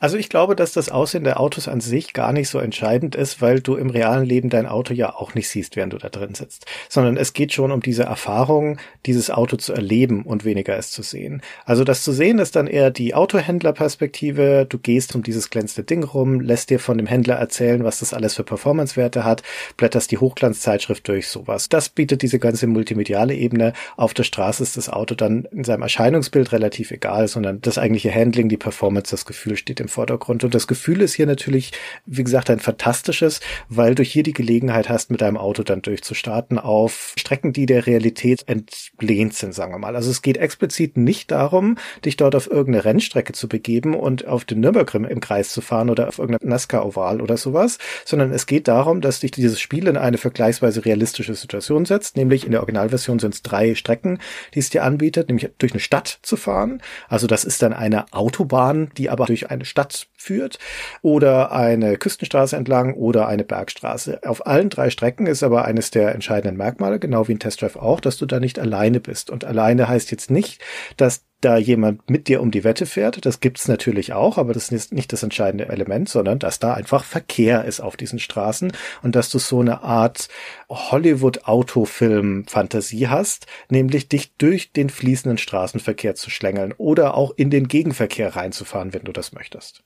Also 0.00 0.16
ich 0.16 0.28
glaube, 0.28 0.56
dass 0.56 0.72
das 0.72 0.88
Aussehen 0.88 1.24
der 1.24 1.40
Autos 1.40 1.68
an 1.68 1.80
sich 1.80 2.12
gar 2.12 2.32
nicht 2.32 2.48
so 2.48 2.58
entscheidend 2.58 3.14
ist, 3.14 3.40
weil 3.40 3.60
du 3.60 3.76
im 3.76 3.90
realen 3.90 4.24
Leben 4.24 4.50
dein 4.50 4.66
Auto 4.66 4.94
ja 4.94 5.14
auch 5.14 5.34
nicht 5.34 5.48
siehst, 5.48 5.76
während 5.76 5.92
du 5.92 5.98
da 5.98 6.08
drin 6.08 6.34
sitzt, 6.34 6.66
sondern 6.88 7.16
es 7.16 7.32
geht 7.32 7.52
schon 7.52 7.72
um 7.72 7.80
diese 7.80 8.04
Erfahrung, 8.04 8.78
dieses 9.06 9.30
Auto 9.30 9.56
zu 9.56 9.72
erleben 9.72 10.22
und 10.22 10.44
weniger 10.44 10.76
es 10.76 10.90
zu 10.90 11.02
sehen. 11.02 11.42
Also 11.64 11.84
das 11.84 12.02
zu 12.02 12.12
sehen 12.12 12.38
ist 12.38 12.56
dann 12.56 12.66
eher 12.66 12.90
die 12.90 13.14
Autohändlerperspektive. 13.14 14.66
Du 14.68 14.78
gehst 14.78 15.14
um 15.14 15.22
dieses 15.22 15.50
glänzende 15.50 15.86
Ding 15.86 16.04
rum, 16.04 16.40
lässt 16.40 16.70
dir 16.70 16.78
von 16.78 16.98
dem 16.98 17.06
Händler 17.06 17.36
erzählen, 17.36 17.84
was 17.84 18.00
das 18.00 18.14
alles 18.14 18.34
für 18.34 18.44
Performancewerte 18.44 19.24
hat, 19.24 19.42
blätterst 19.76 20.10
die 20.10 20.18
Hochglanzzeitschrift 20.18 21.06
durch, 21.08 21.28
sowas. 21.28 21.68
Das 21.68 21.88
bietet 21.88 22.22
diese 22.22 22.38
ganze 22.38 22.66
multimediale 22.66 23.34
Ebene. 23.34 23.72
Auf 23.96 24.14
der 24.14 24.24
Straße 24.24 24.62
ist 24.62 24.76
das 24.76 24.88
Auto 24.88 25.14
dann 25.14 25.44
in 25.52 25.64
seinem 25.64 25.82
Erscheinungsbild 25.82 26.52
relativ 26.52 26.90
egal, 26.90 27.28
sondern 27.28 27.60
das 27.60 27.78
eigentliche 27.78 28.14
Handling, 28.14 28.48
die 28.48 28.56
Performance, 28.56 29.10
das 29.10 29.24
Gefühl 29.24 29.56
steht 29.60 29.80
im 29.80 29.88
Vordergrund. 29.88 30.44
Und 30.44 30.54
das 30.54 30.66
Gefühl 30.66 31.00
ist 31.02 31.14
hier 31.14 31.26
natürlich, 31.26 31.72
wie 32.06 32.24
gesagt, 32.24 32.50
ein 32.50 32.58
fantastisches, 32.60 33.40
weil 33.68 33.94
du 33.94 34.02
hier 34.02 34.22
die 34.22 34.32
Gelegenheit 34.32 34.88
hast, 34.88 35.10
mit 35.10 35.20
deinem 35.20 35.36
Auto 35.36 35.62
dann 35.62 35.82
durchzustarten 35.82 36.58
auf 36.58 37.14
Strecken, 37.16 37.52
die 37.52 37.66
der 37.66 37.86
Realität 37.86 38.44
entlehnt 38.48 39.34
sind, 39.34 39.54
sagen 39.54 39.72
wir 39.72 39.78
mal. 39.78 39.96
Also 39.96 40.10
es 40.10 40.22
geht 40.22 40.36
explizit 40.36 40.96
nicht 40.96 41.30
darum, 41.30 41.76
dich 42.04 42.16
dort 42.16 42.34
auf 42.34 42.50
irgendeine 42.50 42.84
Rennstrecke 42.84 43.32
zu 43.32 43.48
begeben 43.48 43.94
und 43.94 44.26
auf 44.26 44.44
den 44.44 44.60
Nürburgring 44.60 45.04
im 45.04 45.20
Kreis 45.20 45.50
zu 45.50 45.60
fahren 45.60 45.90
oder 45.90 46.08
auf 46.08 46.18
irgendeine 46.18 46.50
NASCAR-Oval 46.50 47.20
oder 47.20 47.36
sowas, 47.36 47.78
sondern 48.04 48.32
es 48.32 48.46
geht 48.46 48.68
darum, 48.68 49.00
dass 49.00 49.20
dich 49.20 49.30
dieses 49.30 49.60
Spiel 49.60 49.86
in 49.86 49.96
eine 49.96 50.18
vergleichsweise 50.18 50.84
realistische 50.84 51.34
Situation 51.34 51.84
setzt, 51.84 52.16
nämlich 52.16 52.44
in 52.44 52.52
der 52.52 52.60
Originalversion 52.60 53.18
sind 53.18 53.34
es 53.34 53.42
drei 53.42 53.74
Strecken, 53.74 54.18
die 54.54 54.58
es 54.58 54.70
dir 54.70 54.84
anbietet, 54.84 55.28
nämlich 55.28 55.50
durch 55.58 55.72
eine 55.72 55.80
Stadt 55.80 56.18
zu 56.22 56.36
fahren. 56.36 56.82
Also 57.08 57.26
das 57.26 57.44
ist 57.44 57.62
dann 57.62 57.72
eine 57.72 58.12
Autobahn, 58.12 58.90
die 58.96 59.10
aber 59.10 59.26
durch 59.26 59.49
eine 59.50 59.64
Stadt 59.64 60.08
führt 60.16 60.58
oder 61.02 61.52
eine 61.52 61.96
Küstenstraße 61.96 62.56
entlang 62.56 62.94
oder 62.94 63.28
eine 63.28 63.44
Bergstraße. 63.44 64.20
Auf 64.24 64.46
allen 64.46 64.70
drei 64.70 64.90
Strecken 64.90 65.26
ist 65.26 65.42
aber 65.42 65.64
eines 65.64 65.90
der 65.90 66.14
entscheidenden 66.14 66.56
Merkmale, 66.56 66.98
genau 66.98 67.28
wie 67.28 67.32
in 67.32 67.38
Test 67.38 67.60
auch, 67.76 68.00
dass 68.00 68.16
du 68.16 68.26
da 68.26 68.40
nicht 68.40 68.58
alleine 68.58 69.00
bist. 69.00 69.30
Und 69.30 69.44
alleine 69.44 69.88
heißt 69.88 70.10
jetzt 70.10 70.30
nicht, 70.30 70.62
dass 70.96 71.24
da 71.40 71.56
jemand 71.56 72.10
mit 72.10 72.28
dir 72.28 72.40
um 72.40 72.50
die 72.50 72.64
Wette 72.64 72.86
fährt. 72.86 73.24
Das 73.24 73.38
gibt's 73.40 73.68
natürlich 73.68 74.12
auch, 74.12 74.36
aber 74.38 74.52
das 74.52 74.70
ist 74.70 74.92
nicht 74.92 75.12
das 75.12 75.22
entscheidende 75.22 75.68
Element, 75.68 76.08
sondern 76.08 76.38
dass 76.38 76.58
da 76.58 76.72
einfach 76.74 77.04
Verkehr 77.04 77.64
ist 77.64 77.80
auf 77.80 77.96
diesen 77.96 78.18
Straßen 78.18 78.72
und 79.02 79.14
dass 79.16 79.30
du 79.30 79.38
so 79.38 79.60
eine 79.60 79.82
Art 79.82 80.28
Hollywood-Autofilm-Fantasie 80.68 83.08
hast, 83.08 83.46
nämlich 83.68 84.08
dich 84.08 84.36
durch 84.36 84.72
den 84.72 84.90
fließenden 84.90 85.38
Straßenverkehr 85.38 86.14
zu 86.14 86.28
schlängeln 86.30 86.74
oder 86.76 87.14
auch 87.14 87.32
in 87.36 87.50
den 87.50 87.66
Gegenverkehr 87.68 88.36
reinzufahren, 88.36 88.92
wenn 88.92 89.04
du 89.04 89.12
das 89.12 89.32
möchtest. 89.32 89.82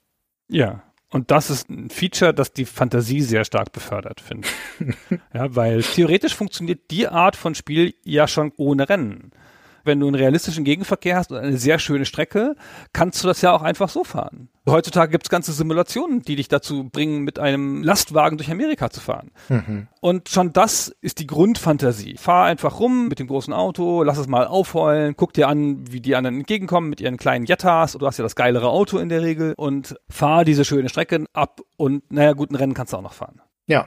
Ja, 0.49 0.82
und 1.11 1.30
das 1.30 1.49
ist 1.49 1.70
ein 1.70 1.90
Feature, 1.90 2.34
das 2.34 2.52
die 2.52 2.64
Fantasie 2.64 3.23
sehr 3.23 3.44
stark 3.44 3.70
befördert, 3.70 4.20
finde 4.20 4.49
ich. 4.80 4.96
ja, 5.32 5.54
weil 5.54 5.82
theoretisch 5.82 6.34
funktioniert 6.34 6.90
die 6.90 7.06
Art 7.06 7.37
von 7.37 7.54
Spiel 7.54 7.94
ja 8.02 8.26
schon 8.26 8.50
ohne 8.56 8.88
Rennen 8.88 9.30
wenn 9.84 10.00
du 10.00 10.06
einen 10.06 10.16
realistischen 10.16 10.64
Gegenverkehr 10.64 11.16
hast 11.16 11.30
und 11.30 11.38
eine 11.38 11.56
sehr 11.56 11.78
schöne 11.78 12.04
Strecke, 12.04 12.56
kannst 12.92 13.22
du 13.22 13.28
das 13.28 13.40
ja 13.42 13.52
auch 13.52 13.62
einfach 13.62 13.88
so 13.88 14.04
fahren. 14.04 14.48
Heutzutage 14.66 15.12
gibt's 15.12 15.28
ganze 15.28 15.52
Simulationen, 15.52 16.22
die 16.22 16.36
dich 16.36 16.48
dazu 16.48 16.88
bringen, 16.88 17.22
mit 17.22 17.38
einem 17.38 17.82
Lastwagen 17.82 18.38
durch 18.38 18.50
Amerika 18.50 18.88
zu 18.88 19.00
fahren. 19.00 19.30
Mhm. 19.50 19.88
Und 20.00 20.30
schon 20.30 20.54
das 20.54 20.88
ist 21.02 21.18
die 21.18 21.26
Grundfantasie. 21.26 22.16
Fahr 22.16 22.46
einfach 22.46 22.80
rum 22.80 23.08
mit 23.08 23.18
dem 23.18 23.26
großen 23.26 23.52
Auto, 23.52 24.02
lass 24.02 24.16
es 24.16 24.26
mal 24.26 24.46
aufheulen, 24.46 25.14
guck 25.16 25.34
dir 25.34 25.48
an, 25.48 25.84
wie 25.90 26.00
die 26.00 26.16
anderen 26.16 26.38
entgegenkommen 26.38 26.88
mit 26.88 27.00
ihren 27.00 27.18
kleinen 27.18 27.44
Jettas. 27.44 27.92
Du 27.92 28.06
hast 28.06 28.18
ja 28.18 28.22
das 28.22 28.36
geilere 28.36 28.68
Auto 28.68 28.98
in 28.98 29.10
der 29.10 29.22
Regel 29.22 29.54
und 29.56 29.96
fahr 30.08 30.44
diese 30.44 30.64
schöne 30.64 30.88
Strecke 30.88 31.26
ab 31.34 31.60
und 31.76 32.10
naja, 32.10 32.32
guten 32.32 32.54
Rennen 32.54 32.74
kannst 32.74 32.94
du 32.94 32.96
auch 32.96 33.02
noch 33.02 33.12
fahren. 33.12 33.42
Ja, 33.66 33.86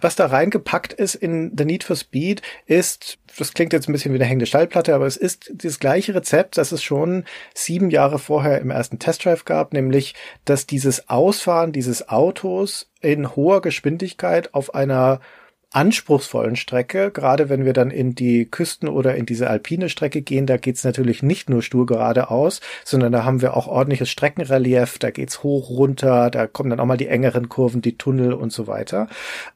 was 0.00 0.16
da 0.16 0.26
reingepackt 0.26 0.92
ist 0.92 1.14
in 1.14 1.52
The 1.56 1.64
Need 1.64 1.84
for 1.84 1.96
Speed 1.96 2.42
ist, 2.66 3.18
das 3.38 3.52
klingt 3.52 3.72
jetzt 3.72 3.88
ein 3.88 3.92
bisschen 3.92 4.12
wie 4.12 4.18
eine 4.18 4.26
hängende 4.26 4.46
Stallplatte, 4.46 4.94
aber 4.94 5.06
es 5.06 5.16
ist 5.16 5.50
das 5.52 5.80
gleiche 5.80 6.14
Rezept, 6.14 6.56
das 6.56 6.72
es 6.72 6.82
schon 6.82 7.24
sieben 7.54 7.90
Jahre 7.90 8.18
vorher 8.18 8.60
im 8.60 8.70
ersten 8.70 8.98
Testdrive 8.98 9.44
gab, 9.44 9.72
nämlich, 9.72 10.14
dass 10.44 10.66
dieses 10.66 11.08
Ausfahren 11.08 11.72
dieses 11.72 12.08
Autos 12.08 12.90
in 13.00 13.34
hoher 13.34 13.60
Geschwindigkeit 13.60 14.54
auf 14.54 14.74
einer 14.74 15.20
anspruchsvollen 15.74 16.56
Strecke, 16.56 17.10
gerade 17.10 17.48
wenn 17.48 17.64
wir 17.64 17.72
dann 17.72 17.90
in 17.90 18.14
die 18.14 18.46
Küsten 18.46 18.88
oder 18.88 19.16
in 19.16 19.26
diese 19.26 19.50
alpine 19.50 19.88
Strecke 19.88 20.22
gehen, 20.22 20.46
da 20.46 20.56
geht's 20.56 20.84
natürlich 20.84 21.22
nicht 21.22 21.50
nur 21.50 21.62
stur 21.62 21.84
geradeaus, 21.86 22.60
sondern 22.84 23.12
da 23.12 23.24
haben 23.24 23.42
wir 23.42 23.56
auch 23.56 23.66
ordentliches 23.66 24.08
Streckenrelief, 24.08 24.98
da 24.98 25.10
geht's 25.10 25.42
hoch, 25.42 25.70
runter, 25.70 26.30
da 26.30 26.46
kommen 26.46 26.70
dann 26.70 26.80
auch 26.80 26.86
mal 26.86 26.96
die 26.96 27.08
engeren 27.08 27.48
Kurven, 27.48 27.82
die 27.82 27.98
Tunnel 27.98 28.32
und 28.32 28.52
so 28.52 28.66
weiter, 28.66 29.08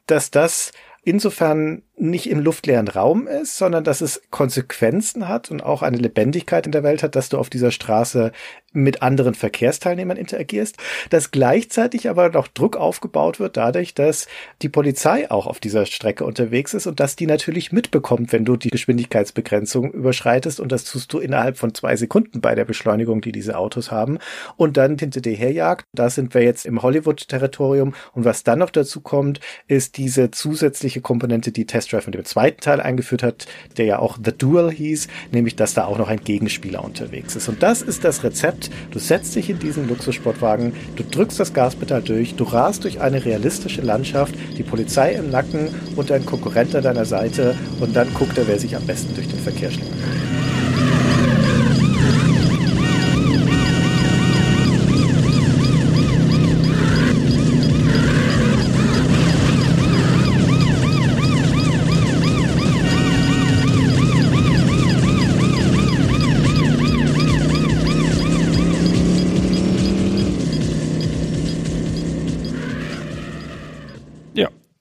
dass 0.07 0.31
das 0.31 0.73
insofern 1.05 1.83
nicht 2.01 2.29
im 2.31 2.41
luftleeren 2.41 2.89
Raum 2.89 3.27
ist, 3.27 3.57
sondern 3.57 3.85
dass 3.85 4.01
es 4.01 4.23
Konsequenzen 4.31 5.29
hat 5.29 5.51
und 5.51 5.63
auch 5.63 5.83
eine 5.83 5.99
Lebendigkeit 5.99 6.67
in 6.67 6.73
der 6.73 6.83
Welt 6.83 7.03
hat, 7.03 7.17
dass 7.17 7.29
du 7.29 7.39
auf 7.39 7.51
dieser 7.51 7.71
Straße 7.71 8.33
mit 8.73 9.03
anderen 9.03 9.35
Verkehrsteilnehmern 9.35 10.17
interagierst, 10.17 10.77
dass 11.11 11.31
gleichzeitig 11.31 12.09
aber 12.09 12.29
noch 12.29 12.49
Druck 12.49 12.77
aufgebaut 12.77 13.41
wird 13.41 13.57
dadurch, 13.57 13.95
dass 13.95 14.29
die 14.61 14.69
Polizei 14.69 15.31
auch 15.31 15.47
auf 15.47 15.59
dieser 15.59 15.87
Strecke 15.87 16.25
unterwegs 16.25 16.75
ist 16.75 16.87
und 16.87 17.01
dass 17.01 17.17
die 17.17 17.27
natürlich 17.27 17.73
mitbekommt, 17.73 18.33
wenn 18.33 18.45
du 18.45 18.57
die 18.57 18.69
Geschwindigkeitsbegrenzung 18.69 19.93
überschreitest 19.93 20.61
und 20.61 20.71
das 20.71 20.85
tust 20.85 21.13
du 21.13 21.19
innerhalb 21.19 21.57
von 21.57 21.75
zwei 21.75 21.97
Sekunden 21.97 22.41
bei 22.41 22.55
der 22.55 22.67
Beschleunigung, 22.67 23.23
die 23.23 23.33
diese 23.33 23.57
Autos 23.57 23.91
haben 23.91 24.19
und 24.57 24.77
dann 24.77 24.99
hinter 24.99 25.23
dir 25.23 25.35
herjagt. 25.35 25.87
Da 25.95 26.11
sind 26.11 26.35
wir 26.35 26.43
jetzt 26.43 26.67
im 26.67 26.83
Hollywood-Territorium 26.83 27.95
und 28.13 28.25
was 28.25 28.45
dann 28.45 28.59
noch 28.59 28.71
dazu 28.71 29.01
kommt, 29.01 29.41
ist 29.67 29.97
diese 29.97 30.31
zusätzliche 30.31 31.01
Komponente, 31.01 31.53
die 31.53 31.67
Test 31.67 31.88
Drive 31.91 32.07
mit 32.07 32.15
dem 32.15 32.25
zweiten 32.25 32.61
Teil 32.61 32.81
eingeführt 32.81 33.23
hat, 33.23 33.47
der 33.77 33.87
ja 33.87 33.99
auch 33.99 34.19
The 34.23 34.33
Duel 34.33 34.71
hieß, 34.71 35.09
nämlich 35.33 35.57
dass 35.57 35.75
da 35.75 35.85
auch 35.85 35.99
noch 35.99 36.09
ein 36.09 36.21
Gegenspieler 36.21 36.85
unterwegs 36.85 37.37
ist. 37.37 37.49
Und 37.49 37.63
das 37.63 37.83
ist 37.83 38.05
das 38.05 38.25
Rezept. 38.25 38.71
Du 38.91 38.99
setzt 38.99 39.35
dich 39.35 39.51
in 39.51 39.59
diesen 39.59 39.89
Luxussportwagen, 39.89 40.73
du 40.97 41.03
drückst 41.03 41.41
das 41.41 41.53
Gaspedal 41.53 42.03
durch, 42.03 42.35
du 42.35 42.45
rast 42.45 42.85
durch 42.85 43.01
eine 43.01 43.25
realistische 43.25 43.83
Landschaft, 43.83 44.35
die 44.57 44.63
Polizei 44.63 45.13
im 45.13 45.31
Nacken 45.31 45.69
und 45.97 46.11
dein 46.11 46.25
Konkurrent 46.25 46.75
an 46.75 46.83
deiner 46.83 47.05
Seite 47.05 47.57
und 47.81 47.97
dann 47.97 48.13
guckt 48.15 48.39
er, 48.39 48.47
wer 48.49 48.59
sich 48.59 48.77
am 48.77 48.87
besten 48.87 49.15
durch 49.15 49.29
den 49.29 49.39
Verkehr 49.39 49.71
schlägt. 49.71 50.38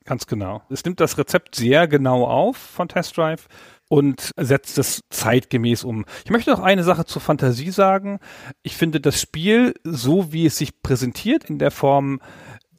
Ganz 0.07 0.25
genau. 0.25 0.61
Es 0.69 0.85
nimmt 0.85 1.01
das 1.01 1.17
Rezept 1.17 1.53
sehr 1.55 1.85
genau 1.85 2.25
auf 2.25 2.55
von 2.55 2.87
Test 2.87 3.17
Drive 3.17 3.47
und 3.89 4.31
setzt 4.37 4.77
es 4.77 5.01
zeitgemäß 5.09 5.83
um. 5.83 6.05
Ich 6.23 6.31
möchte 6.31 6.49
noch 6.49 6.61
eine 6.61 6.85
Sache 6.85 7.05
zur 7.05 7.21
Fantasie 7.21 7.71
sagen. 7.71 8.19
Ich 8.63 8.77
finde 8.77 9.01
das 9.01 9.19
Spiel, 9.19 9.73
so 9.83 10.31
wie 10.31 10.45
es 10.45 10.57
sich 10.57 10.81
präsentiert 10.81 11.49
in 11.49 11.59
der 11.59 11.71
Form, 11.71 12.21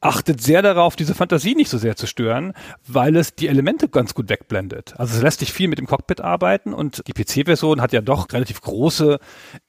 achtet 0.00 0.40
sehr 0.40 0.62
darauf, 0.62 0.96
diese 0.96 1.14
Fantasie 1.14 1.54
nicht 1.54 1.68
so 1.68 1.76
sehr 1.76 1.96
zu 1.96 2.06
stören, 2.06 2.54
weil 2.86 3.16
es 3.16 3.34
die 3.34 3.48
Elemente 3.48 3.88
ganz 3.88 4.14
gut 4.14 4.30
wegblendet. 4.30 4.94
Also 4.98 5.16
es 5.16 5.22
lässt 5.22 5.40
sich 5.40 5.52
viel 5.52 5.68
mit 5.68 5.78
dem 5.78 5.86
Cockpit 5.86 6.22
arbeiten 6.22 6.72
und 6.72 7.02
die 7.06 7.12
PC-Version 7.12 7.82
hat 7.82 7.92
ja 7.92 8.00
doch 8.00 8.32
relativ 8.32 8.62
große 8.62 9.18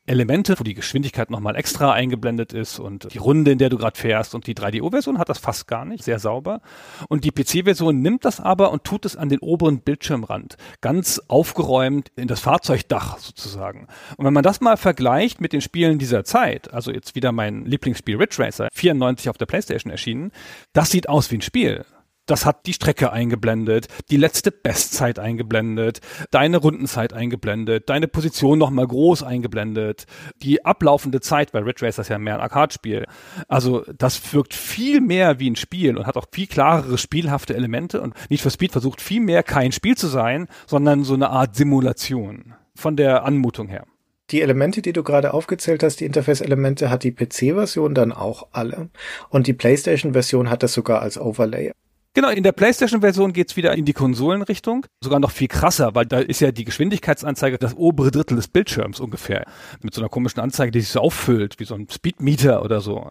Elemente, 0.10 0.60
wo 0.60 0.64
die 0.64 0.74
Geschwindigkeit 0.74 1.30
nochmal 1.30 1.56
extra 1.56 1.94
eingeblendet 1.94 2.52
ist 2.52 2.80
und 2.80 3.14
die 3.14 3.20
Runde, 3.20 3.52
in 3.52 3.60
der 3.60 3.70
du 3.70 3.78
gerade 3.78 3.98
fährst. 3.98 4.34
Und 4.34 4.48
die 4.48 4.56
3DO-Version 4.56 5.20
hat 5.20 5.30
das 5.30 5.38
fast 5.38 5.68
gar 5.68 5.86
nicht, 5.86 6.04
sehr 6.04 6.18
sauber. 6.18 6.62
Und 7.10 7.26
die 7.26 7.32
PC-Version 7.32 8.02
nimmt 8.02 8.26
das 8.26 8.40
aber 8.40 8.72
und 8.72 8.84
tut 8.84 9.06
es 9.06 9.16
an 9.16 9.30
den 9.30 9.40
oberen 9.40 9.82
Bildschirmrand, 9.82 10.58
ganz 10.82 11.22
aufgeräumt 11.28 12.12
in 12.16 12.28
das 12.28 12.40
Fahrzeugdach 12.40 13.20
sozusagen. 13.20 13.88
Und 14.18 14.26
wenn 14.26 14.34
man 14.34 14.44
das 14.44 14.62
mal 14.62 14.78
vergleicht 14.78 15.42
mit 15.42 15.54
den 15.54 15.62
Spielen 15.62 16.00
dieser 16.00 16.24
Zeit, 16.24 16.74
also 16.74 16.92
jetzt 16.92 17.14
wieder 17.14 17.32
mein 17.32 17.66
Lieblingsspiel 17.66 18.18
Ridge 18.18 18.38
Racer, 18.40 18.70
94 18.74 19.30
auf 19.30 19.38
der 19.38 19.46
PlayStation 19.46 19.92
erschienen, 19.92 20.32
das 20.74 20.90
sieht 20.90 21.08
aus 21.08 21.30
wie 21.30 21.38
ein 21.38 21.42
Spiel. 21.42 21.86
Das 22.30 22.46
hat 22.46 22.68
die 22.68 22.74
Strecke 22.74 23.12
eingeblendet, 23.12 23.88
die 24.12 24.18
letzte 24.18 24.52
Bestzeit 24.52 25.18
eingeblendet, 25.18 26.00
deine 26.30 26.58
Rundenzeit 26.58 27.12
eingeblendet, 27.12 27.90
deine 27.90 28.08
Position 28.08 28.60
nochmal 28.60 28.86
groß 28.86 29.24
eingeblendet, 29.24 30.06
die 30.44 30.64
ablaufende 30.64 31.22
Zeit, 31.22 31.56
weil 31.56 31.64
Ridge 31.64 31.84
Racer 31.84 32.04
ist 32.04 32.10
ja 32.10 32.20
mehr 32.20 32.36
ein 32.36 32.42
Arcade-Spiel. 32.42 33.08
Also 33.48 33.84
das 33.98 34.32
wirkt 34.32 34.54
viel 34.54 35.02
mehr 35.02 35.40
wie 35.40 35.50
ein 35.50 35.56
Spiel 35.56 35.98
und 35.98 36.06
hat 36.06 36.18
auch 36.18 36.28
viel 36.32 36.46
klarere 36.46 37.00
spielhafte 37.00 37.56
Elemente 37.56 38.00
und 38.00 38.14
Need 38.30 38.42
for 38.42 38.52
Speed 38.52 38.74
versucht 38.74 39.02
viel 39.02 39.22
mehr 39.22 39.42
kein 39.42 39.72
Spiel 39.72 39.98
zu 39.98 40.06
sein, 40.06 40.48
sondern 40.68 41.04
so 41.04 41.16
eine 41.16 41.32
Art 41.32 41.56
Simulation 41.56 42.54
von 42.76 42.96
der 42.96 43.24
Anmutung 43.24 43.70
her. 43.70 43.86
Die 44.30 44.44
Elemente, 44.44 44.84
die 44.84 44.94
du 44.94 45.02
gerade 45.02 45.34
aufgezählt 45.34 45.82
hast, 45.82 46.00
die 46.00 46.06
Interface-Elemente, 46.06 46.92
hat 46.92 47.04
die 47.04 47.12
PC-Version 47.12 47.96
dann 47.96 48.12
auch 48.12 48.50
alle. 48.52 48.90
Und 49.30 49.48
die 49.48 49.54
PlayStation-Version 49.54 50.52
hat 50.52 50.62
das 50.62 50.76
sogar 50.76 51.02
als 51.02 51.20
Overlay. 51.20 51.72
Genau, 52.20 52.32
in 52.32 52.44
der 52.44 52.52
PlayStation-Version 52.52 53.32
geht's 53.32 53.56
wieder 53.56 53.76
in 53.76 53.86
die 53.86 53.94
Konsolenrichtung, 53.94 54.86
sogar 55.02 55.22
noch 55.22 55.32
viel 55.32 55.48
krasser, 55.48 55.96
weil 55.96 56.06
da 56.06 56.20
ist 56.20 56.42
ja 56.42 56.52
die 56.52 56.66
Geschwindigkeitsanzeige 56.66 57.58
das 57.58 57.78
obere 57.78 58.12
Drittel 58.12 58.36
des 58.36 58.50
Bildschirms 58.50 59.00
ungefähr, 59.00 59.46
mit 59.82 59.94
so 59.94 60.02
einer 60.02 60.10
komischen 60.10 60.42
Anzeige, 60.42 60.72
die 60.72 60.82
sich 60.82 60.90
so 60.90 61.00
auffüllt, 61.00 61.62
wie 61.62 61.64
so 61.64 61.76
ein 61.76 61.88
Speedmeter 61.90 62.62
oder 62.62 62.82
so. 62.82 63.10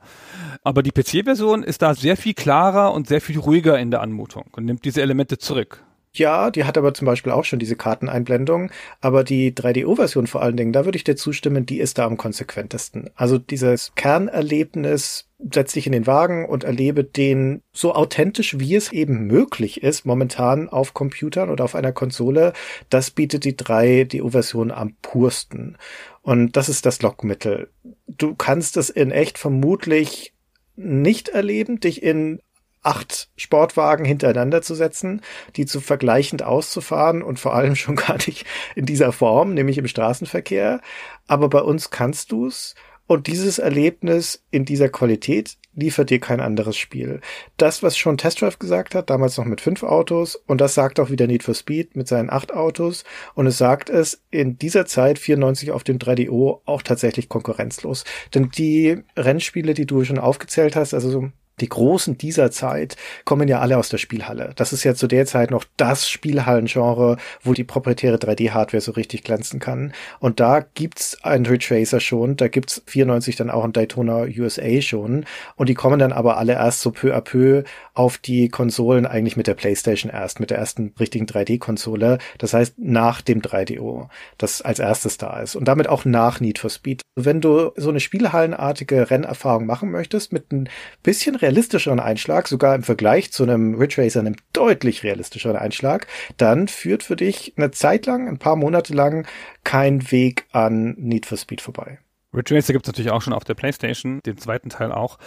Aber 0.62 0.82
die 0.82 0.90
PC-Version 0.90 1.62
ist 1.62 1.80
da 1.80 1.94
sehr 1.94 2.18
viel 2.18 2.34
klarer 2.34 2.92
und 2.92 3.08
sehr 3.08 3.22
viel 3.22 3.38
ruhiger 3.38 3.78
in 3.78 3.90
der 3.90 4.02
Anmutung 4.02 4.44
und 4.52 4.66
nimmt 4.66 4.84
diese 4.84 5.00
Elemente 5.00 5.38
zurück. 5.38 5.82
Ja, 6.12 6.50
die 6.50 6.64
hat 6.64 6.76
aber 6.76 6.92
zum 6.92 7.06
Beispiel 7.06 7.32
auch 7.32 7.44
schon 7.44 7.58
diese 7.58 7.76
Karteneinblendung. 7.76 8.70
Aber 9.00 9.24
die 9.24 9.54
3DO-Version 9.54 10.26
vor 10.26 10.42
allen 10.42 10.58
Dingen, 10.58 10.72
da 10.74 10.84
würde 10.84 10.96
ich 10.96 11.04
dir 11.04 11.16
zustimmen, 11.16 11.64
die 11.64 11.80
ist 11.80 11.96
da 11.96 12.04
am 12.04 12.18
konsequentesten. 12.18 13.08
Also 13.14 13.38
dieses 13.38 13.92
Kernerlebnis, 13.94 15.27
setz 15.38 15.72
dich 15.72 15.86
in 15.86 15.92
den 15.92 16.06
Wagen 16.06 16.46
und 16.46 16.64
erlebe 16.64 17.04
den 17.04 17.62
so 17.72 17.94
authentisch, 17.94 18.58
wie 18.58 18.74
es 18.74 18.92
eben 18.92 19.26
möglich 19.26 19.82
ist, 19.82 20.04
momentan 20.04 20.68
auf 20.68 20.94
Computern 20.94 21.50
oder 21.50 21.64
auf 21.64 21.74
einer 21.74 21.92
Konsole. 21.92 22.52
Das 22.90 23.10
bietet 23.10 23.44
die 23.44 23.56
3DO-Version 23.56 24.70
am 24.72 24.96
pursten. 25.00 25.78
Und 26.22 26.56
das 26.56 26.68
ist 26.68 26.86
das 26.86 27.02
Lockmittel. 27.02 27.70
Du 28.06 28.34
kannst 28.34 28.76
es 28.76 28.90
in 28.90 29.10
echt 29.12 29.38
vermutlich 29.38 30.34
nicht 30.74 31.28
erleben, 31.28 31.80
dich 31.80 32.02
in 32.02 32.40
acht 32.82 33.28
Sportwagen 33.36 34.04
hintereinander 34.04 34.62
zu 34.62 34.74
setzen, 34.74 35.20
die 35.56 35.66
zu 35.66 35.80
vergleichend 35.80 36.42
auszufahren 36.42 37.22
und 37.22 37.38
vor 37.38 37.54
allem 37.54 37.76
schon 37.76 37.96
gar 37.96 38.16
nicht 38.16 38.44
in 38.74 38.86
dieser 38.86 39.12
Form, 39.12 39.54
nämlich 39.54 39.78
im 39.78 39.88
Straßenverkehr. 39.88 40.80
Aber 41.26 41.48
bei 41.48 41.60
uns 41.60 41.90
kannst 41.90 42.32
du's. 42.32 42.74
Und 43.08 43.26
dieses 43.26 43.58
Erlebnis 43.58 44.44
in 44.50 44.66
dieser 44.66 44.90
Qualität 44.90 45.56
liefert 45.74 46.10
dir 46.10 46.20
kein 46.20 46.40
anderes 46.40 46.76
Spiel. 46.76 47.20
Das, 47.56 47.82
was 47.82 47.96
schon 47.96 48.18
Test 48.18 48.42
Drive 48.42 48.58
gesagt 48.58 48.94
hat, 48.94 49.08
damals 49.08 49.38
noch 49.38 49.46
mit 49.46 49.62
fünf 49.62 49.82
Autos, 49.82 50.36
und 50.36 50.60
das 50.60 50.74
sagt 50.74 51.00
auch 51.00 51.08
wieder 51.08 51.26
Need 51.26 51.42
for 51.42 51.54
Speed 51.54 51.96
mit 51.96 52.06
seinen 52.06 52.28
acht 52.28 52.52
Autos, 52.52 53.04
und 53.34 53.46
es 53.46 53.56
sagt 53.56 53.88
es 53.88 54.22
in 54.30 54.58
dieser 54.58 54.84
Zeit 54.84 55.18
94 55.18 55.70
auf 55.70 55.84
dem 55.84 55.98
3DO 55.98 56.60
auch 56.66 56.82
tatsächlich 56.82 57.30
konkurrenzlos. 57.30 58.04
Denn 58.34 58.50
die 58.50 58.98
Rennspiele, 59.16 59.72
die 59.72 59.86
du 59.86 60.04
schon 60.04 60.18
aufgezählt 60.18 60.76
hast, 60.76 60.92
also 60.92 61.10
so 61.10 61.30
die 61.60 61.68
Großen 61.68 62.18
dieser 62.18 62.50
Zeit 62.50 62.96
kommen 63.24 63.48
ja 63.48 63.60
alle 63.60 63.78
aus 63.78 63.88
der 63.88 63.98
Spielhalle. 63.98 64.52
Das 64.56 64.72
ist 64.72 64.84
ja 64.84 64.94
zu 64.94 65.06
der 65.06 65.26
Zeit 65.26 65.50
noch 65.50 65.64
das 65.76 66.08
Spielhallengenre, 66.08 67.16
wo 67.42 67.52
die 67.52 67.64
proprietäre 67.64 68.16
3D-Hardware 68.16 68.80
so 68.80 68.92
richtig 68.92 69.24
glänzen 69.24 69.60
kann. 69.60 69.92
Und 70.20 70.40
da 70.40 70.60
gibt's 70.74 71.22
einen 71.22 71.46
Ridge 71.46 71.68
Racer 71.70 72.00
schon, 72.00 72.36
da 72.36 72.48
gibt's 72.48 72.82
94 72.86 73.36
dann 73.36 73.50
auch 73.50 73.64
ein 73.64 73.72
Daytona 73.72 74.26
USA 74.38 74.80
schon. 74.80 75.24
Und 75.56 75.68
die 75.68 75.74
kommen 75.74 75.98
dann 75.98 76.12
aber 76.12 76.36
alle 76.38 76.54
erst 76.54 76.80
so 76.80 76.90
peu 76.90 77.14
à 77.14 77.20
peu 77.20 77.64
auf 77.94 78.18
die 78.18 78.48
Konsolen 78.48 79.06
eigentlich 79.06 79.36
mit 79.36 79.46
der 79.46 79.54
PlayStation 79.54 80.10
erst, 80.10 80.40
mit 80.40 80.50
der 80.50 80.58
ersten 80.58 80.94
richtigen 80.98 81.26
3D-Konsole. 81.26 82.18
Das 82.38 82.54
heißt 82.54 82.74
nach 82.78 83.20
dem 83.20 83.42
3DO, 83.42 84.08
das 84.38 84.62
als 84.62 84.78
erstes 84.78 85.18
da 85.18 85.40
ist. 85.40 85.56
Und 85.56 85.66
damit 85.66 85.88
auch 85.88 86.04
nach 86.04 86.40
Need 86.40 86.58
for 86.58 86.70
Speed. 86.70 87.02
Wenn 87.16 87.40
du 87.40 87.72
so 87.76 87.90
eine 87.90 88.00
Spielhallenartige 88.00 89.10
Rennerfahrung 89.10 89.66
machen 89.66 89.90
möchtest, 89.90 90.32
mit 90.32 90.52
ein 90.52 90.68
bisschen 91.02 91.36
realistischeren 91.48 91.98
Einschlag, 91.98 92.46
sogar 92.46 92.74
im 92.74 92.82
Vergleich 92.82 93.32
zu 93.32 93.42
einem 93.42 93.74
Ridge 93.74 94.02
Racer, 94.02 94.20
einem 94.20 94.36
deutlich 94.52 95.02
realistischeren 95.02 95.56
Einschlag, 95.56 96.06
dann 96.36 96.68
führt 96.68 97.02
für 97.02 97.16
dich 97.16 97.54
eine 97.56 97.70
Zeit 97.70 98.04
lang, 98.04 98.28
ein 98.28 98.38
paar 98.38 98.56
Monate 98.56 98.92
lang, 98.92 99.26
kein 99.64 100.10
Weg 100.12 100.44
an 100.52 100.94
Need 100.98 101.24
for 101.24 101.38
Speed 101.38 101.62
vorbei. 101.62 101.98
Ridge 102.34 102.54
Racer 102.54 102.74
gibt 102.74 102.84
es 102.84 102.88
natürlich 102.88 103.10
auch 103.10 103.22
schon 103.22 103.32
auf 103.32 103.44
der 103.44 103.54
PlayStation, 103.54 104.20
den 104.26 104.36
zweiten 104.36 104.68
Teil 104.68 104.92
auch. 104.92 105.18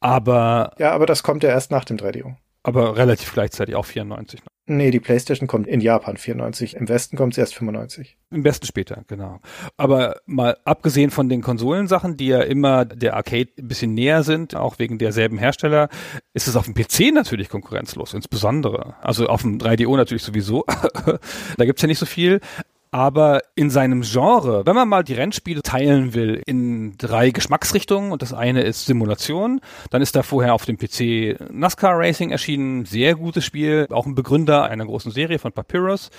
Aber. 0.00 0.72
Ja, 0.78 0.92
aber 0.92 1.04
das 1.04 1.22
kommt 1.22 1.42
ja 1.42 1.50
erst 1.50 1.70
nach 1.70 1.84
dem 1.84 1.98
3DO. 1.98 2.34
Aber 2.62 2.96
relativ 2.96 3.32
gleichzeitig 3.34 3.74
auch 3.74 3.84
94. 3.84 4.40
Nee, 4.70 4.90
die 4.90 5.00
PlayStation 5.00 5.48
kommt 5.48 5.66
in 5.66 5.80
Japan 5.80 6.18
94. 6.18 6.76
Im 6.76 6.90
Westen 6.90 7.16
kommt 7.16 7.32
sie 7.32 7.40
erst 7.40 7.54
95. 7.54 8.18
Im 8.30 8.44
Westen 8.44 8.66
später, 8.66 9.02
genau. 9.06 9.40
Aber 9.78 10.20
mal 10.26 10.58
abgesehen 10.64 11.10
von 11.10 11.30
den 11.30 11.40
Konsolensachen, 11.40 12.18
die 12.18 12.26
ja 12.26 12.42
immer 12.42 12.84
der 12.84 13.16
Arcade 13.16 13.48
ein 13.58 13.66
bisschen 13.66 13.94
näher 13.94 14.22
sind, 14.22 14.54
auch 14.54 14.78
wegen 14.78 14.98
derselben 14.98 15.38
Hersteller, 15.38 15.88
ist 16.34 16.48
es 16.48 16.56
auf 16.56 16.66
dem 16.66 16.74
PC 16.74 17.14
natürlich 17.14 17.48
konkurrenzlos, 17.48 18.12
insbesondere. 18.12 18.96
Also 19.00 19.28
auf 19.28 19.40
dem 19.40 19.56
3DO 19.56 19.96
natürlich 19.96 20.22
sowieso. 20.22 20.66
da 21.56 21.64
gibt's 21.64 21.80
ja 21.80 21.88
nicht 21.88 21.98
so 21.98 22.06
viel 22.06 22.40
aber 22.90 23.40
in 23.54 23.70
seinem 23.70 24.02
Genre, 24.02 24.64
wenn 24.66 24.74
man 24.74 24.88
mal 24.88 25.04
die 25.04 25.14
Rennspiele 25.14 25.62
teilen 25.62 26.14
will 26.14 26.42
in 26.46 26.96
drei 26.96 27.30
Geschmacksrichtungen 27.30 28.12
und 28.12 28.22
das 28.22 28.32
eine 28.32 28.62
ist 28.62 28.86
Simulation, 28.86 29.60
dann 29.90 30.02
ist 30.02 30.16
da 30.16 30.22
vorher 30.22 30.54
auf 30.54 30.64
dem 30.64 30.78
PC 30.78 31.50
NASCAR 31.50 31.98
Racing 31.98 32.30
erschienen, 32.30 32.84
sehr 32.84 33.14
gutes 33.14 33.44
Spiel, 33.44 33.86
auch 33.90 34.06
ein 34.06 34.14
Begründer 34.14 34.64
einer 34.64 34.86
großen 34.86 35.12
Serie 35.12 35.38
von 35.38 35.52
Papyrus. 35.52 36.10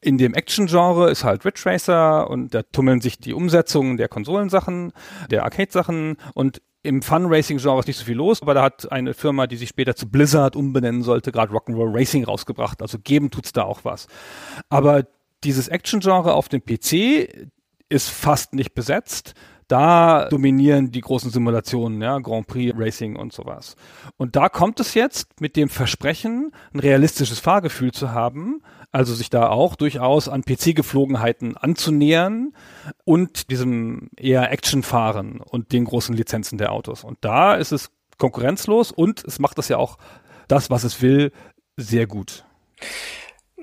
In 0.00 0.18
dem 0.18 0.34
Action-Genre 0.34 1.10
ist 1.10 1.24
halt 1.24 1.44
Ridge 1.44 1.62
Racer 1.64 2.30
und 2.30 2.54
da 2.54 2.62
tummeln 2.62 3.00
sich 3.00 3.18
die 3.18 3.34
Umsetzungen 3.34 3.96
der 3.96 4.08
Konsolensachen, 4.08 4.92
der 5.30 5.44
Arcade-Sachen 5.44 6.16
und 6.34 6.62
im 6.82 7.02
Fun-Racing-Genre 7.02 7.80
ist 7.80 7.86
nicht 7.88 7.98
so 7.98 8.04
viel 8.04 8.16
los, 8.16 8.40
aber 8.40 8.54
da 8.54 8.62
hat 8.62 8.90
eine 8.92 9.12
Firma, 9.12 9.46
die 9.46 9.56
sich 9.56 9.68
später 9.68 9.96
zu 9.96 10.08
Blizzard 10.08 10.54
umbenennen 10.54 11.02
sollte, 11.02 11.32
gerade 11.32 11.52
Rock'n'Roll 11.52 11.92
Racing 11.92 12.24
rausgebracht. 12.24 12.80
Also 12.82 12.98
geben 12.98 13.30
tut's 13.30 13.52
da 13.52 13.64
auch 13.64 13.80
was. 13.82 14.06
Aber 14.68 15.04
dieses 15.44 15.68
Action-Genre 15.68 16.34
auf 16.34 16.48
dem 16.48 16.62
PC 16.62 17.50
ist 17.88 18.10
fast 18.10 18.54
nicht 18.54 18.74
besetzt. 18.74 19.34
Da 19.68 20.28
dominieren 20.30 20.90
die 20.92 21.02
großen 21.02 21.30
Simulationen, 21.30 22.00
ja, 22.00 22.18
Grand 22.20 22.46
Prix 22.46 22.74
Racing 22.74 23.16
und 23.16 23.34
sowas. 23.34 23.76
Und 24.16 24.34
da 24.34 24.48
kommt 24.48 24.80
es 24.80 24.94
jetzt 24.94 25.42
mit 25.42 25.56
dem 25.56 25.68
Versprechen, 25.68 26.52
ein 26.72 26.80
realistisches 26.80 27.38
Fahrgefühl 27.38 27.92
zu 27.92 28.12
haben, 28.12 28.62
also 28.92 29.14
sich 29.14 29.28
da 29.28 29.48
auch 29.50 29.76
durchaus 29.76 30.30
an 30.30 30.42
PC-Geflogenheiten 30.42 31.58
anzunähern 31.58 32.54
und 33.04 33.50
diesem 33.50 34.08
eher 34.16 34.50
Action-Fahren 34.50 35.42
und 35.42 35.72
den 35.72 35.84
großen 35.84 36.16
Lizenzen 36.16 36.56
der 36.56 36.72
Autos. 36.72 37.04
Und 37.04 37.18
da 37.20 37.54
ist 37.54 37.72
es 37.72 37.90
konkurrenzlos 38.16 38.90
und 38.90 39.22
es 39.24 39.38
macht 39.38 39.58
das 39.58 39.68
ja 39.68 39.76
auch 39.76 39.98
das, 40.48 40.70
was 40.70 40.84
es 40.84 41.02
will, 41.02 41.30
sehr 41.76 42.06
gut. 42.06 42.46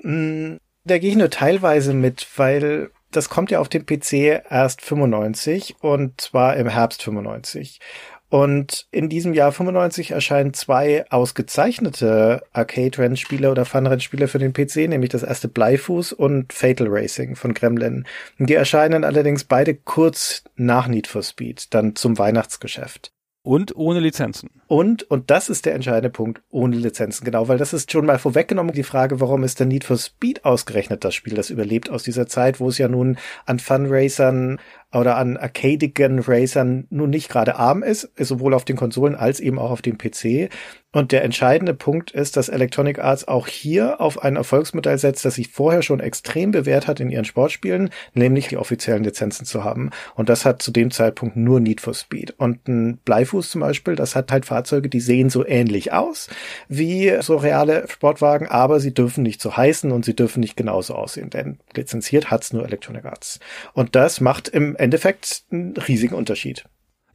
Mm, 0.02 0.56
da 0.86 0.98
gehe 0.98 1.10
ich 1.10 1.16
nur 1.16 1.30
teilweise 1.30 1.92
mit, 1.92 2.26
weil 2.36 2.90
das 3.10 3.28
kommt 3.28 3.50
ja 3.50 3.60
auf 3.60 3.68
dem 3.68 3.86
PC 3.86 4.42
erst 4.50 4.82
95 4.82 5.76
und 5.80 6.20
zwar 6.20 6.56
im 6.56 6.68
Herbst 6.68 7.02
95. 7.02 7.80
Und 8.28 8.88
in 8.90 9.08
diesem 9.08 9.34
Jahr 9.34 9.52
95 9.52 10.10
erscheinen 10.10 10.52
zwei 10.52 11.08
ausgezeichnete 11.10 12.42
Arcade-Rennspiele 12.52 13.50
oder 13.50 13.64
Fun-Rennspiele 13.64 14.26
für 14.26 14.40
den 14.40 14.52
PC, 14.52 14.88
nämlich 14.88 15.10
das 15.10 15.22
erste 15.22 15.46
Bleifuß 15.46 16.12
und 16.12 16.52
Fatal 16.52 16.88
Racing 16.90 17.36
von 17.36 17.54
Gremlin. 17.54 18.04
Die 18.38 18.54
erscheinen 18.54 19.04
allerdings 19.04 19.44
beide 19.44 19.74
kurz 19.74 20.42
nach 20.56 20.88
Need 20.88 21.06
for 21.06 21.22
Speed, 21.22 21.72
dann 21.72 21.94
zum 21.94 22.18
Weihnachtsgeschäft. 22.18 23.12
Und 23.46 23.76
ohne 23.76 24.00
Lizenzen. 24.00 24.50
Und, 24.66 25.08
und 25.08 25.30
das 25.30 25.48
ist 25.48 25.66
der 25.66 25.76
entscheidende 25.76 26.10
Punkt, 26.10 26.42
ohne 26.50 26.74
Lizenzen, 26.74 27.24
genau, 27.24 27.46
weil 27.46 27.58
das 27.58 27.72
ist 27.72 27.92
schon 27.92 28.04
mal 28.04 28.18
vorweggenommen, 28.18 28.74
die 28.74 28.82
Frage, 28.82 29.20
warum 29.20 29.44
ist 29.44 29.60
der 29.60 29.68
Need 29.68 29.84
for 29.84 29.96
Speed 29.96 30.44
ausgerechnet 30.44 31.04
das 31.04 31.14
Spiel, 31.14 31.34
das 31.34 31.50
überlebt 31.50 31.88
aus 31.88 32.02
dieser 32.02 32.26
Zeit, 32.26 32.58
wo 32.58 32.70
es 32.70 32.78
ja 32.78 32.88
nun 32.88 33.18
an 33.44 33.60
Funracern 33.60 34.58
oder 34.92 35.16
an 35.16 35.36
arcadigen 35.36 36.18
Racern 36.18 36.88
nun 36.90 37.10
nicht 37.10 37.28
gerade 37.28 37.54
arm 37.54 37.84
ist, 37.84 38.10
sowohl 38.18 38.52
auf 38.52 38.64
den 38.64 38.74
Konsolen 38.74 39.14
als 39.14 39.38
eben 39.38 39.60
auch 39.60 39.70
auf 39.70 39.82
dem 39.82 39.96
PC. 39.96 40.50
Und 40.96 41.12
der 41.12 41.24
entscheidende 41.24 41.74
Punkt 41.74 42.12
ist, 42.12 42.38
dass 42.38 42.48
Electronic 42.48 43.00
Arts 43.00 43.28
auch 43.28 43.48
hier 43.48 44.00
auf 44.00 44.22
ein 44.22 44.36
Erfolgsmodell 44.36 44.96
setzt, 44.96 45.26
das 45.26 45.34
sich 45.34 45.48
vorher 45.48 45.82
schon 45.82 46.00
extrem 46.00 46.52
bewährt 46.52 46.86
hat 46.86 47.00
in 47.00 47.10
ihren 47.10 47.26
Sportspielen, 47.26 47.90
nämlich 48.14 48.48
die 48.48 48.56
offiziellen 48.56 49.04
Lizenzen 49.04 49.44
zu 49.44 49.62
haben. 49.62 49.90
Und 50.14 50.30
das 50.30 50.46
hat 50.46 50.62
zu 50.62 50.70
dem 50.70 50.90
Zeitpunkt 50.90 51.36
nur 51.36 51.60
Need 51.60 51.82
for 51.82 51.92
Speed. 51.92 52.30
Und 52.38 52.66
ein 52.66 52.96
Bleifuß 53.04 53.50
zum 53.50 53.60
Beispiel, 53.60 53.94
das 53.94 54.16
hat 54.16 54.32
halt 54.32 54.46
Fahrzeuge, 54.46 54.88
die 54.88 55.00
sehen 55.00 55.28
so 55.28 55.46
ähnlich 55.46 55.92
aus 55.92 56.30
wie 56.66 57.14
so 57.20 57.36
reale 57.36 57.86
Sportwagen, 57.88 58.48
aber 58.48 58.80
sie 58.80 58.94
dürfen 58.94 59.22
nicht 59.22 59.42
so 59.42 59.54
heißen 59.54 59.92
und 59.92 60.06
sie 60.06 60.16
dürfen 60.16 60.40
nicht 60.40 60.56
genauso 60.56 60.94
aussehen, 60.94 61.28
denn 61.28 61.58
lizenziert 61.74 62.30
hat's 62.30 62.54
nur 62.54 62.64
Electronic 62.64 63.04
Arts. 63.04 63.38
Und 63.74 63.96
das 63.96 64.22
macht 64.22 64.48
im 64.48 64.76
Endeffekt 64.76 65.42
einen 65.50 65.76
riesigen 65.76 66.14
Unterschied. 66.14 66.64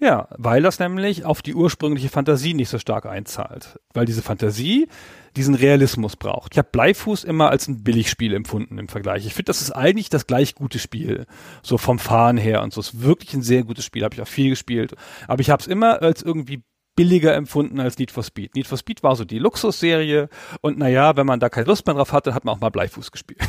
Ja, 0.03 0.27
weil 0.35 0.63
das 0.63 0.79
nämlich 0.79 1.25
auf 1.25 1.43
die 1.43 1.53
ursprüngliche 1.53 2.09
Fantasie 2.09 2.55
nicht 2.55 2.69
so 2.69 2.79
stark 2.79 3.05
einzahlt. 3.05 3.79
Weil 3.93 4.07
diese 4.07 4.23
Fantasie 4.23 4.87
diesen 5.35 5.53
Realismus 5.53 6.15
braucht. 6.15 6.53
Ich 6.53 6.57
habe 6.57 6.69
Bleifuß 6.71 7.23
immer 7.23 7.51
als 7.51 7.67
ein 7.67 7.83
Billigspiel 7.83 8.33
empfunden 8.33 8.79
im 8.79 8.87
Vergleich. 8.87 9.27
Ich 9.27 9.35
finde, 9.35 9.51
das 9.51 9.61
ist 9.61 9.71
eigentlich 9.71 10.09
das 10.09 10.25
gleich 10.25 10.55
gute 10.55 10.79
Spiel. 10.79 11.27
So 11.61 11.77
vom 11.77 11.99
Fahren 11.99 12.37
her 12.37 12.63
und 12.63 12.73
so. 12.73 12.81
Es 12.81 12.95
ist 12.95 13.03
wirklich 13.03 13.35
ein 13.35 13.43
sehr 13.43 13.63
gutes 13.63 13.85
Spiel. 13.85 14.03
Habe 14.03 14.15
ich 14.15 14.21
auch 14.21 14.27
viel 14.27 14.49
gespielt. 14.49 14.95
Aber 15.27 15.41
ich 15.41 15.51
habe 15.51 15.61
es 15.61 15.67
immer 15.67 16.01
als 16.01 16.23
irgendwie 16.23 16.63
billiger 16.95 17.35
empfunden 17.35 17.79
als 17.79 17.99
Need 17.99 18.09
for 18.09 18.23
Speed. 18.23 18.55
Need 18.55 18.67
for 18.67 18.79
Speed 18.79 19.03
war 19.03 19.15
so 19.15 19.23
die 19.23 19.39
Luxusserie 19.39 20.29
und 20.61 20.79
naja, 20.79 21.15
wenn 21.15 21.27
man 21.27 21.39
da 21.39 21.47
keine 21.49 21.67
Lust 21.67 21.85
mehr 21.85 21.95
drauf 21.95 22.11
hatte, 22.11 22.33
hat 22.33 22.43
man 22.43 22.55
auch 22.55 22.59
mal 22.59 22.69
Bleifuß 22.69 23.11
gespielt. 23.11 23.39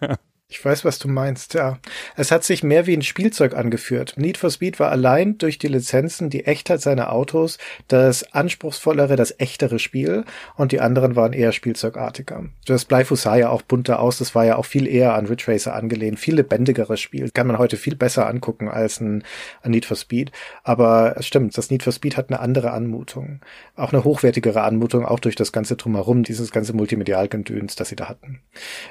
Ich 0.54 0.64
weiß, 0.64 0.84
was 0.84 1.00
du 1.00 1.08
meinst, 1.08 1.54
ja. 1.54 1.80
Es 2.14 2.30
hat 2.30 2.44
sich 2.44 2.62
mehr 2.62 2.86
wie 2.86 2.96
ein 2.96 3.02
Spielzeug 3.02 3.56
angeführt. 3.56 4.14
Need 4.16 4.38
for 4.38 4.50
Speed 4.50 4.78
war 4.78 4.92
allein 4.92 5.36
durch 5.36 5.58
die 5.58 5.66
Lizenzen, 5.66 6.30
die 6.30 6.46
Echtheit 6.46 6.80
seiner 6.80 7.12
Autos, 7.12 7.58
das 7.88 8.32
anspruchsvollere, 8.32 9.16
das 9.16 9.34
echtere 9.40 9.80
Spiel 9.80 10.24
und 10.54 10.70
die 10.70 10.78
anderen 10.78 11.16
waren 11.16 11.32
eher 11.32 11.50
spielzeugartiger. 11.50 12.44
Das 12.66 12.84
Bleifuß 12.84 13.22
sah 13.22 13.34
ja 13.34 13.48
auch 13.48 13.62
bunter 13.62 13.98
aus, 13.98 14.18
das 14.18 14.36
war 14.36 14.44
ja 14.44 14.54
auch 14.54 14.64
viel 14.64 14.86
eher 14.86 15.14
an 15.14 15.26
Ridge 15.26 15.46
Racer 15.48 15.74
angelehnt, 15.74 16.20
viel 16.20 16.36
lebendigeres 16.36 17.00
Spiel. 17.00 17.30
Kann 17.30 17.48
man 17.48 17.58
heute 17.58 17.76
viel 17.76 17.96
besser 17.96 18.28
angucken 18.28 18.68
als 18.68 19.00
ein, 19.00 19.24
ein 19.62 19.72
Need 19.72 19.86
for 19.86 19.96
Speed. 19.96 20.30
Aber 20.62 21.16
es 21.18 21.26
stimmt, 21.26 21.58
das 21.58 21.70
Need 21.70 21.82
for 21.82 21.92
Speed 21.92 22.16
hat 22.16 22.30
eine 22.30 22.38
andere 22.38 22.70
Anmutung. 22.70 23.40
Auch 23.74 23.92
eine 23.92 24.04
hochwertigere 24.04 24.62
Anmutung, 24.62 25.04
auch 25.04 25.18
durch 25.18 25.34
das 25.34 25.50
ganze 25.50 25.74
Drumherum, 25.74 26.22
dieses 26.22 26.52
ganze 26.52 26.74
Multimedialgedöns, 26.74 27.74
das 27.74 27.88
sie 27.88 27.96
da 27.96 28.08
hatten. 28.08 28.40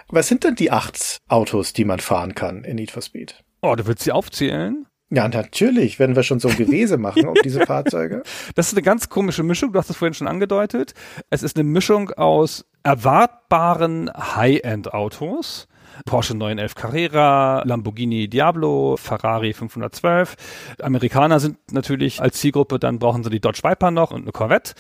Was 0.10 0.28
sind 0.28 0.44
denn 0.44 0.56
die 0.56 0.70
acht 0.70 1.20
Autos? 1.30 1.53
Autos, 1.54 1.72
die 1.72 1.86
man 1.86 2.00
fahren 2.00 2.34
kann 2.34 2.64
in 2.64 2.78
Need 2.78 2.90
for 2.90 3.04
Speed. 3.04 3.36
Oh, 3.62 3.76
du 3.76 3.86
willst 3.86 4.04
sie 4.04 4.12
aufzählen? 4.12 4.88
Ja, 5.12 5.28
natürlich, 5.28 6.00
wenn 6.00 6.16
wir 6.16 6.24
schon 6.24 6.40
so 6.40 6.48
ein 6.48 6.58
Gewese 6.58 6.98
machen 6.98 7.28
um 7.28 7.36
diese 7.44 7.60
Fahrzeuge. 7.68 8.24
Das 8.56 8.70
ist 8.70 8.74
eine 8.74 8.82
ganz 8.82 9.08
komische 9.08 9.44
Mischung, 9.44 9.72
du 9.72 9.78
hast 9.78 9.92
es 9.92 9.98
vorhin 9.98 10.16
schon 10.16 10.28
angedeutet. 10.28 10.96
Es 11.30 11.44
ist 11.44 11.56
eine 11.56 11.64
Mischung 11.64 12.10
aus 12.10 12.66
erwartbaren 12.82 14.10
High-End-Autos. 14.12 15.68
Porsche 16.06 16.34
911 16.34 16.74
Carrera, 16.74 17.62
Lamborghini 17.66 18.28
Diablo, 18.28 18.98
Ferrari 18.98 19.54
512. 19.54 20.36
Amerikaner 20.82 21.40
sind 21.40 21.58
natürlich 21.72 22.20
als 22.20 22.40
Zielgruppe, 22.40 22.80
dann 22.80 22.98
brauchen 22.98 23.24
sie 23.24 23.30
die 23.30 23.42
Dodge 23.42 23.62
Viper 23.64 23.92
noch 23.92 24.10
und 24.10 24.24
eine 24.24 24.32
Corvette. 24.32 24.74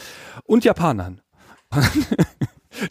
Und 0.46 0.66
Japanern. 0.66 1.22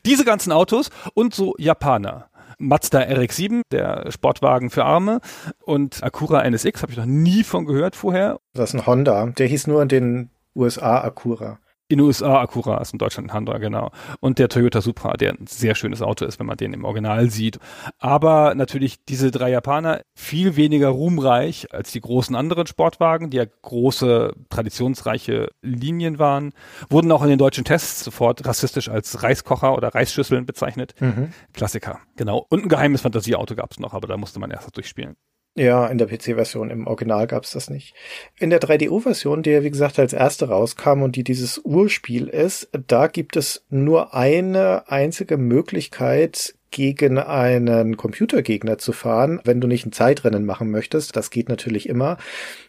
Diese 0.07 0.25
ganzen 0.25 0.53
Autos 0.53 0.91
und 1.15 1.35
so 1.35 1.57
Japaner. 1.59 2.29
Mazda 2.63 3.01
RX-7, 3.01 3.63
der 3.73 4.11
Sportwagen 4.11 4.71
für 4.71 4.85
Arme 4.85 5.21
und 5.65 6.03
Acura 6.03 6.49
NSX, 6.49 6.83
habe 6.83 6.93
ich 6.93 6.99
noch 6.99 7.07
nie 7.07 7.43
von 7.43 7.67
gehört 7.67 7.97
vorher. 7.97 8.39
Das 8.55 8.71
ist 8.71 8.75
ein 8.75 8.87
Honda, 8.87 9.27
der 9.27 9.47
hieß 9.47 9.67
nur 9.67 9.83
in 9.83 9.89
den 9.89 10.31
USA 10.55 11.03
Acura 11.03 11.59
in 11.93 11.99
den 11.99 12.07
USA 12.07 12.41
Acura 12.41 12.81
ist 12.81 12.93
in 12.93 12.99
Deutschland 12.99 13.31
ein 13.31 13.35
Honda, 13.35 13.59
genau. 13.59 13.91
Und 14.21 14.39
der 14.39 14.49
Toyota 14.49 14.81
Supra, 14.81 15.13
der 15.15 15.33
ein 15.33 15.47
sehr 15.47 15.75
schönes 15.75 16.03
Auto 16.03 16.25
ist, 16.25 16.39
wenn 16.39 16.47
man 16.47 16.57
den 16.57 16.73
im 16.73 16.85
Original 16.85 17.31
sieht. 17.31 17.59
Aber 17.99 18.55
natürlich 18.55 19.05
diese 19.05 19.31
drei 19.31 19.51
Japaner 19.51 20.01
viel 20.15 20.57
weniger 20.57 20.89
ruhmreich 20.89 21.73
als 21.73 21.93
die 21.93 22.01
großen 22.01 22.35
anderen 22.35 22.67
Sportwagen, 22.67 23.31
die 23.31 23.37
ja 23.37 23.45
große, 23.45 24.35
traditionsreiche 24.49 25.51
Linien 25.61 26.19
waren, 26.19 26.53
wurden 26.89 27.13
auch 27.13 27.23
in 27.23 27.29
den 27.29 27.39
deutschen 27.39 27.65
Tests 27.65 28.05
sofort 28.05 28.47
rassistisch 28.47 28.89
als 28.89 29.23
Reiskocher 29.23 29.75
oder 29.77 29.95
Reisschüsseln 29.95 30.47
bezeichnet. 30.47 30.95
Mhm. 31.01 31.33
Klassiker, 31.53 32.01
genau. 32.17 32.47
Und 32.49 32.65
ein 32.65 32.69
geheimes 32.69 33.03
Fantasieauto 33.03 33.55
gab 33.55 33.71
es 33.73 33.81
noch, 33.81 33.93
aber 33.93 34.09
da 34.09 34.17
musste 34.17 34.41
man 34.41 34.51
erst 34.51 34.75
durchspielen. 34.77 35.17
Ja, 35.55 35.87
in 35.87 35.99
der 35.99 36.07
PC-Version. 36.07 36.71
Im 36.71 36.87
Original 36.87 37.27
gab's 37.27 37.53
das 37.53 37.69
nicht. 37.69 37.95
In 38.39 38.49
der 38.49 38.61
3DO-Version, 38.61 39.43
die 39.43 39.51
ja 39.51 39.63
wie 39.63 39.71
gesagt 39.71 39.99
als 39.99 40.15
erste 40.15 40.49
rauskam 40.49 41.03
und 41.03 41.15
die 41.15 41.25
dieses 41.25 41.59
Urspiel 41.59 42.29
ist, 42.29 42.71
da 42.87 43.07
gibt 43.07 43.37
es 43.37 43.67
nur 43.69 44.15
eine 44.15 44.85
einzige 44.89 45.37
Möglichkeit, 45.37 46.55
gegen 46.73 47.19
einen 47.19 47.97
Computergegner 47.97 48.79
zu 48.79 48.93
fahren, 48.93 49.41
wenn 49.45 49.61
du 49.61 49.69
nicht 49.69 49.87
ein 49.87 49.93
Zeitrennen 49.93 50.45
machen 50.45 50.71
möchtest. 50.71 51.15
Das 51.15 51.31
geht 51.31 51.49
natürlich 51.49 51.89
immer. 51.89 52.17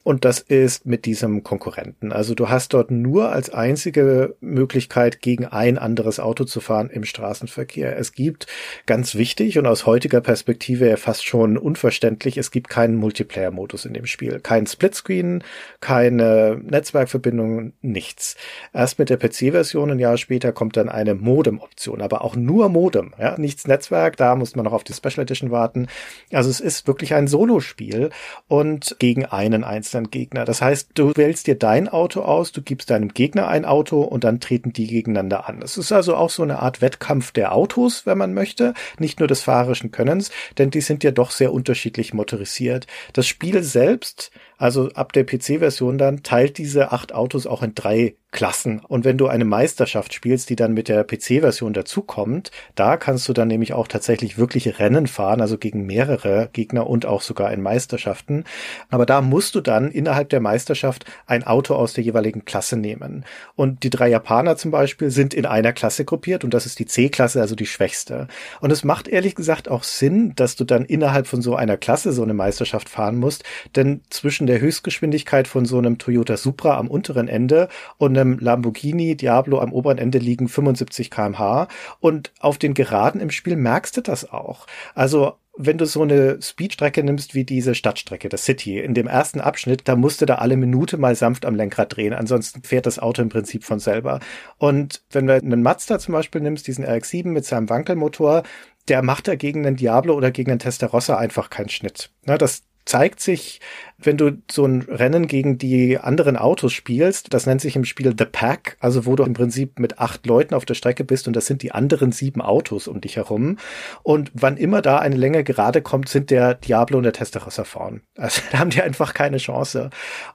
Und 0.04 0.26
das 0.26 0.40
ist 0.40 0.86
mit 0.86 1.06
diesem 1.06 1.44
Konkurrenten. 1.44 2.12
Also 2.12 2.36
du 2.36 2.50
hast 2.50 2.74
dort 2.74 2.92
nur 2.92 3.32
als 3.32 3.50
einzige 3.50 4.36
Möglichkeit, 4.42 5.22
gegen 5.22 5.46
ein 5.46 5.78
anderes 5.78 6.20
Auto 6.20 6.44
zu 6.44 6.60
fahren 6.60 6.90
im 6.90 7.06
Straßenverkehr. 7.06 7.98
Es 7.98 8.12
gibt, 8.12 8.46
ganz 8.86 9.16
wichtig 9.16 9.58
und 9.58 9.66
aus 9.66 9.86
heutiger 9.86 10.20
Perspektive 10.20 10.98
fast 10.98 11.26
schon 11.26 11.58
unverständlich, 11.58 12.38
es 12.38 12.52
gibt 12.52 12.70
keinen 12.70 12.96
Multiplayer-Modus 12.96 13.86
in 13.86 13.94
dem 13.94 14.06
Spiel. 14.06 14.42
Kein 14.42 14.68
Splitscreen, 14.68 15.44
keine 15.80 16.60
Netzwerkverbindung, 16.62 17.72
nichts. 17.82 18.36
Erst 18.74 19.00
mit 19.00 19.10
der 19.10 19.18
PC-Version 19.18 19.92
ein 19.92 20.00
Jahr 20.00 20.18
später 20.18 20.52
kommt 20.52 20.76
dann 20.76 20.90
eine 20.90 21.16
Modem-Option, 21.16 22.02
aber 22.02 22.26
auch 22.26 22.36
nur 22.36 22.68
Modem, 22.68 23.14
ja, 23.18 23.38
nichts 23.38 23.66
Netzwerk 23.66 23.93
Netzwerk, 23.94 24.18
da 24.18 24.36
muss 24.36 24.56
man 24.56 24.66
noch 24.66 24.74
auf 24.74 24.84
die 24.84 24.94
Special 24.94 25.20
Edition 25.20 25.52
warten. 25.52 25.88
Also 26.32 26.50
es 26.50 26.60
ist 26.60 26.88
wirklich 26.88 27.14
ein 27.14 27.28
Solospiel 27.28 28.10
und 28.48 28.96
gegen 29.00 29.26
einen 29.26 29.64
einzelnen 29.64 30.10
Gegner. 30.10 30.46
Das 30.46 30.62
heißt, 30.62 30.92
du 30.96 31.16
wählst 31.16 31.48
dir 31.48 31.56
dein 31.56 31.88
Auto 31.88 32.22
aus, 32.22 32.52
du 32.52 32.62
gibst 32.62 32.90
deinem 32.90 33.10
Gegner 33.10 33.48
ein 33.48 33.66
Auto 33.66 34.02
und 34.02 34.24
dann 34.24 34.40
treten 34.40 34.74
die 34.74 34.88
gegeneinander 34.88 35.48
an. 35.48 35.62
Es 35.62 35.78
ist 35.78 35.92
also 35.92 36.16
auch 36.16 36.30
so 36.30 36.44
eine 36.44 36.60
Art 36.60 36.82
Wettkampf 36.82 37.32
der 37.32 37.54
Autos, 37.54 38.06
wenn 38.06 38.18
man 38.18 38.34
möchte, 38.34 38.74
nicht 39.00 39.20
nur 39.20 39.28
des 39.28 39.42
fahrerischen 39.42 39.92
Könnens, 39.92 40.32
denn 40.58 40.72
die 40.72 40.82
sind 40.82 41.04
ja 41.04 41.12
doch 41.12 41.32
sehr 41.32 41.54
unterschiedlich 41.54 42.14
motorisiert. 42.14 42.88
Das 43.14 43.28
Spiel 43.28 43.64
selbst 43.64 44.32
also 44.58 44.90
ab 44.94 45.12
der 45.12 45.26
PC-Version 45.26 45.98
dann 45.98 46.24
teilt 46.24 46.58
diese 46.58 46.94
acht 46.94 47.14
Autos 47.14 47.48
auch 47.48 47.64
in 47.64 47.76
drei 47.76 48.16
Klassen. 48.34 48.82
Und 48.88 49.04
wenn 49.06 49.18
du 49.18 49.28
eine 49.28 49.46
Meisterschaft 49.46 50.14
spielst, 50.14 50.50
die 50.50 50.56
dann 50.56 50.74
mit 50.74 50.88
der 50.88 51.04
PC-Version 51.04 51.74
dazukommt, 51.74 52.52
da 52.76 52.98
kannst 52.98 53.28
du 53.28 53.34
dann 53.34 53.50
nämlich 53.50 53.74
auch 53.74 53.88
tatsächlich 53.88 54.38
wirkliche 54.38 54.80
Rennen 54.80 55.08
fahren, 55.08 55.42
also 55.42 55.58
gegen 55.58 55.86
mehrere 55.86 56.50
Gegner 56.54 56.88
und 56.88 57.06
auch 57.06 57.22
sogar 57.22 57.52
in 57.52 57.62
Meisterschaften. 57.62 58.46
Aber 58.90 59.06
da 59.06 59.22
musst 59.22 59.56
du 59.56 59.62
dann 59.62 59.92
innerhalb 59.92 60.30
der 60.30 60.40
Meisterschaft 60.40 61.06
ein 61.28 61.44
Auto 61.44 61.76
aus 61.76 61.92
der 61.92 62.04
jeweiligen 62.06 62.46
Klasse 62.46 62.78
nehmen. 62.78 63.26
Und 63.56 63.84
die 63.84 63.90
drei 63.90 64.08
Japaner 64.08 64.56
zum 64.56 64.72
Beispiel 64.72 65.10
sind 65.10 65.34
in 65.34 65.46
einer 65.46 65.74
Klasse 65.74 66.06
gruppiert 66.06 66.46
und 66.46 66.54
das 66.54 66.66
ist 66.66 66.80
die 66.80 66.86
C-Klasse, 66.86 67.42
also 67.42 67.56
die 67.56 67.66
schwächste. 67.66 68.30
Und 68.62 68.72
es 68.72 68.86
macht 68.86 69.10
ehrlich 69.10 69.36
gesagt 69.36 69.70
auch 69.70 69.84
Sinn, 69.84 70.34
dass 70.36 70.56
du 70.56 70.64
dann 70.64 70.86
innerhalb 70.86 71.28
von 71.28 71.42
so 71.42 71.56
einer 71.56 71.76
Klasse 71.76 72.14
so 72.14 72.24
eine 72.24 72.34
Meisterschaft 72.34 72.88
fahren 72.88 73.18
musst, 73.18 73.44
denn 73.76 74.02
zwischen 74.10 74.48
der 74.48 74.54
der 74.54 74.62
Höchstgeschwindigkeit 74.62 75.48
von 75.48 75.66
so 75.66 75.80
einem 75.80 75.98
Toyota 75.98 76.38
Supra 76.38 76.78
am 76.78 76.88
unteren 76.88 77.28
Ende 77.28 77.70
und 77.98 78.14
einem 78.24 78.40
Lamborghini 78.40 79.16
Diablo 79.16 79.60
am 79.60 79.74
oberen 79.74 79.98
Ende 79.98 80.18
liegen 80.18 80.48
75 80.48 81.12
kmh. 81.12 81.68
Und 82.00 82.32
auf 82.40 82.58
den 82.58 82.74
Geraden 82.74 83.22
im 83.22 83.30
Spiel 83.30 83.56
merkst 83.56 83.98
du 83.98 84.02
das 84.02 84.32
auch. 84.32 84.68
Also 84.96 85.34
wenn 85.56 85.78
du 85.78 85.86
so 85.86 86.02
eine 86.02 86.42
Speedstrecke 86.42 87.04
nimmst 87.04 87.36
wie 87.36 87.44
diese 87.44 87.76
Stadtstrecke, 87.76 88.28
das 88.28 88.44
City, 88.44 88.80
in 88.80 88.96
dem 88.96 89.08
ersten 89.08 89.40
Abschnitt, 89.40 89.88
da 89.88 89.96
musst 89.96 90.22
du 90.22 90.26
da 90.26 90.36
alle 90.36 90.58
Minute 90.58 90.98
mal 90.98 91.16
sanft 91.16 91.46
am 91.46 91.56
Lenkrad 91.56 91.96
drehen, 91.96 92.14
ansonsten 92.14 92.64
fährt 92.64 92.88
das 92.88 92.98
Auto 92.98 93.22
im 93.22 93.30
Prinzip 93.30 93.64
von 93.64 93.80
selber. 93.80 94.20
Und 94.58 95.04
wenn 95.12 95.28
du 95.28 95.36
einen 95.36 95.62
Mazda 95.62 96.00
zum 96.00 96.14
Beispiel 96.14 96.42
nimmst, 96.42 96.66
diesen 96.66 96.86
RX-7 96.86 97.28
mit 97.28 97.46
seinem 97.46 97.70
Wankelmotor, 97.70 98.42
der 98.88 99.04
macht 99.04 99.28
da 99.28 99.36
gegen 99.36 99.66
einen 99.66 99.76
Diablo 99.76 100.16
oder 100.16 100.32
gegen 100.32 100.50
einen 100.50 100.60
Testarossa 100.60 101.18
einfach 101.18 101.52
keinen 101.52 101.70
Schnitt. 101.70 102.10
Na, 102.26 102.38
das 102.38 102.64
zeigt 102.86 103.20
sich, 103.20 103.62
wenn 103.98 104.18
du 104.18 104.42
so 104.52 104.66
ein 104.66 104.82
Rennen 104.82 105.28
gegen 105.28 105.58
die 105.58 105.98
anderen 105.98 106.38
Autos 106.38 106.74
spielst, 106.74 107.34
das 107.34 107.46
nennt 107.46 107.62
sich 107.62 107.76
im 107.76 107.86
Spiel 107.86 108.14
The 108.18 108.26
Pack, 108.26 108.78
also 108.80 109.06
wo 109.06 109.16
du 109.16 109.24
im 109.24 109.34
Prinzip 109.34 109.80
mit 109.80 110.00
acht 110.00 110.26
Leuten 110.26 110.54
auf 110.54 110.66
der 110.66 110.74
Strecke 110.74 111.04
bist 111.04 111.28
und 111.28 111.36
das 111.36 111.46
sind 111.46 111.62
die 111.62 111.72
anderen 111.72 112.12
sieben 112.12 112.42
Autos 112.42 112.88
um 112.88 113.02
dich 113.02 113.16
herum. 113.16 113.58
Und 114.04 114.32
wann 114.34 114.58
immer 114.58 114.82
da 114.82 115.00
eine 115.00 115.16
Länge 115.16 115.44
gerade 115.44 115.82
kommt, 115.82 116.10
sind 116.10 116.30
der 116.30 116.56
Diablo 116.56 116.98
und 116.98 117.04
der 117.04 117.14
Testarossa 117.14 117.64
vorn. 117.64 118.02
Also 118.18 118.42
da 118.52 118.60
haben 118.60 118.70
die 118.70 118.82
einfach 118.82 119.14
keine 119.14 119.38
Chance. 119.38 119.90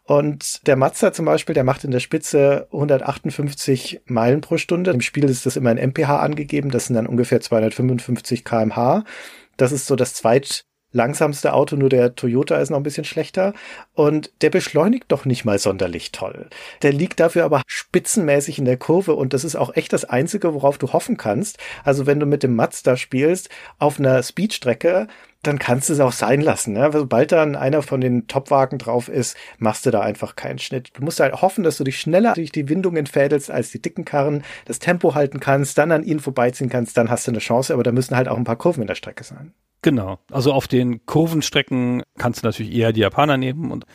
Und 0.05 0.67
der 0.67 0.77
Mazda 0.77 1.13
zum 1.13 1.27
Beispiel, 1.27 1.55
der 1.55 1.65
macht 1.65 1.85
in 1.85 1.91
der 1.91 2.01
Spitze 2.01 2.69
158 2.73 4.03
Meilen 4.07 4.41
pro 4.41 4.57
Stunde. 4.57 4.91
Im 4.91 5.01
Spiel 5.01 5.25
ist 5.25 5.47
das 5.47 5.57
immer 5.57 5.73
in 5.73 5.91
MPH 5.91 6.19
angegeben, 6.21 6.71
das 6.71 6.87
sind 6.87 6.97
dann 6.97 7.07
ungefähr 7.07 7.41
255 7.41 8.45
kmh. 8.45 9.05
Das 9.57 9.73
ist 9.73 9.87
so 9.87 9.97
das 9.97 10.15
zweit 10.15 10.68
langsamste 10.93 11.53
Auto, 11.53 11.77
nur 11.77 11.89
der 11.89 12.15
Toyota 12.15 12.57
ist 12.57 12.71
noch 12.71 12.79
ein 12.79 12.83
bisschen 12.83 13.05
schlechter. 13.05 13.53
Und 13.95 14.31
der 14.43 14.51
beschleunigt 14.51 15.07
doch 15.09 15.25
nicht 15.25 15.45
mal 15.45 15.59
sonderlich 15.59 16.13
toll. 16.13 16.49
Der 16.83 16.93
liegt 16.93 17.21
dafür 17.21 17.45
aber 17.45 17.63
spitzenmäßig 17.67 18.59
in 18.59 18.65
der 18.65 18.77
Kurve 18.77 19.15
und 19.15 19.33
das 19.33 19.45
ist 19.45 19.57
auch 19.57 19.75
echt 19.77 19.93
das 19.93 20.05
Einzige, 20.05 20.55
worauf 20.55 20.79
du 20.79 20.93
hoffen 20.93 21.17
kannst. 21.17 21.59
Also 21.85 22.07
wenn 22.07 22.21
du 22.21 22.27
mit 22.27 22.43
dem 22.43 22.57
Mazda 22.57 22.97
spielst 22.97 23.49
auf 23.79 23.99
einer 23.99 24.23
Speedstrecke, 24.23 25.09
dann 25.43 25.59
kannst 25.59 25.89
du 25.89 25.93
es 25.93 26.01
auch 26.01 26.13
sein 26.13 26.41
lassen. 26.41 26.73
Ne? 26.73 26.91
Sobald 26.93 27.33
dann 27.33 27.55
einer 27.55 27.83
von 27.83 28.01
den 28.01 28.27
Topwagen 28.27 28.79
drauf 28.79 29.09
ist, 29.09 29.37
machst 29.59 29.87
du 29.87 29.91
da 29.91 30.01
einfach 30.01 30.37
keinen 30.37 30.59
Schnitt. 30.59 30.91
Du 30.95 31.05
musst 31.05 31.21
halt 31.21 31.41
hoffen, 31.41 31.63
dass 31.63 31.77
du 31.77 31.85
dich 31.85 32.01
schneller 32.01 32.35
durch 32.35 32.51
die 32.51 32.69
Windungen 32.69 33.07
fädelst 33.07 33.51
als 33.51 33.71
die 33.71 33.81
dicken 33.81 34.05
Karren, 34.05 34.43
das 34.65 34.81
Tempo 34.81 35.15
halten 35.15 35.39
kannst, 35.39 35.79
dann 35.79 35.93
an 35.93 36.03
ihnen 36.03 36.21
vorbeiziehen 36.21 36.71
kannst, 36.71 36.97
dann 36.97 37.11
hast 37.11 37.27
du 37.27 37.31
eine 37.31 37.39
Chance, 37.39 37.73
aber 37.73 37.85
da 37.85 37.93
müssen 37.93 38.17
halt 38.17 38.29
auch 38.29 38.37
ein 38.37 38.45
paar 38.45 38.57
Kurven 38.57 38.83
in 38.83 38.89
der 38.89 38.97
Strecke 38.97 39.23
sein. 39.23 39.53
Genau. 39.83 40.19
Also 40.31 40.53
auf 40.53 40.69
den 40.69 41.05
Kurvenstrecken 41.07 42.03
kannst 42.19 42.43
du 42.43 42.47
natürlich 42.47 42.75
eher 42.75 42.93
die 42.93 43.01
Japaner 43.01 43.37
nehmen 43.37 43.71
und 43.71 43.87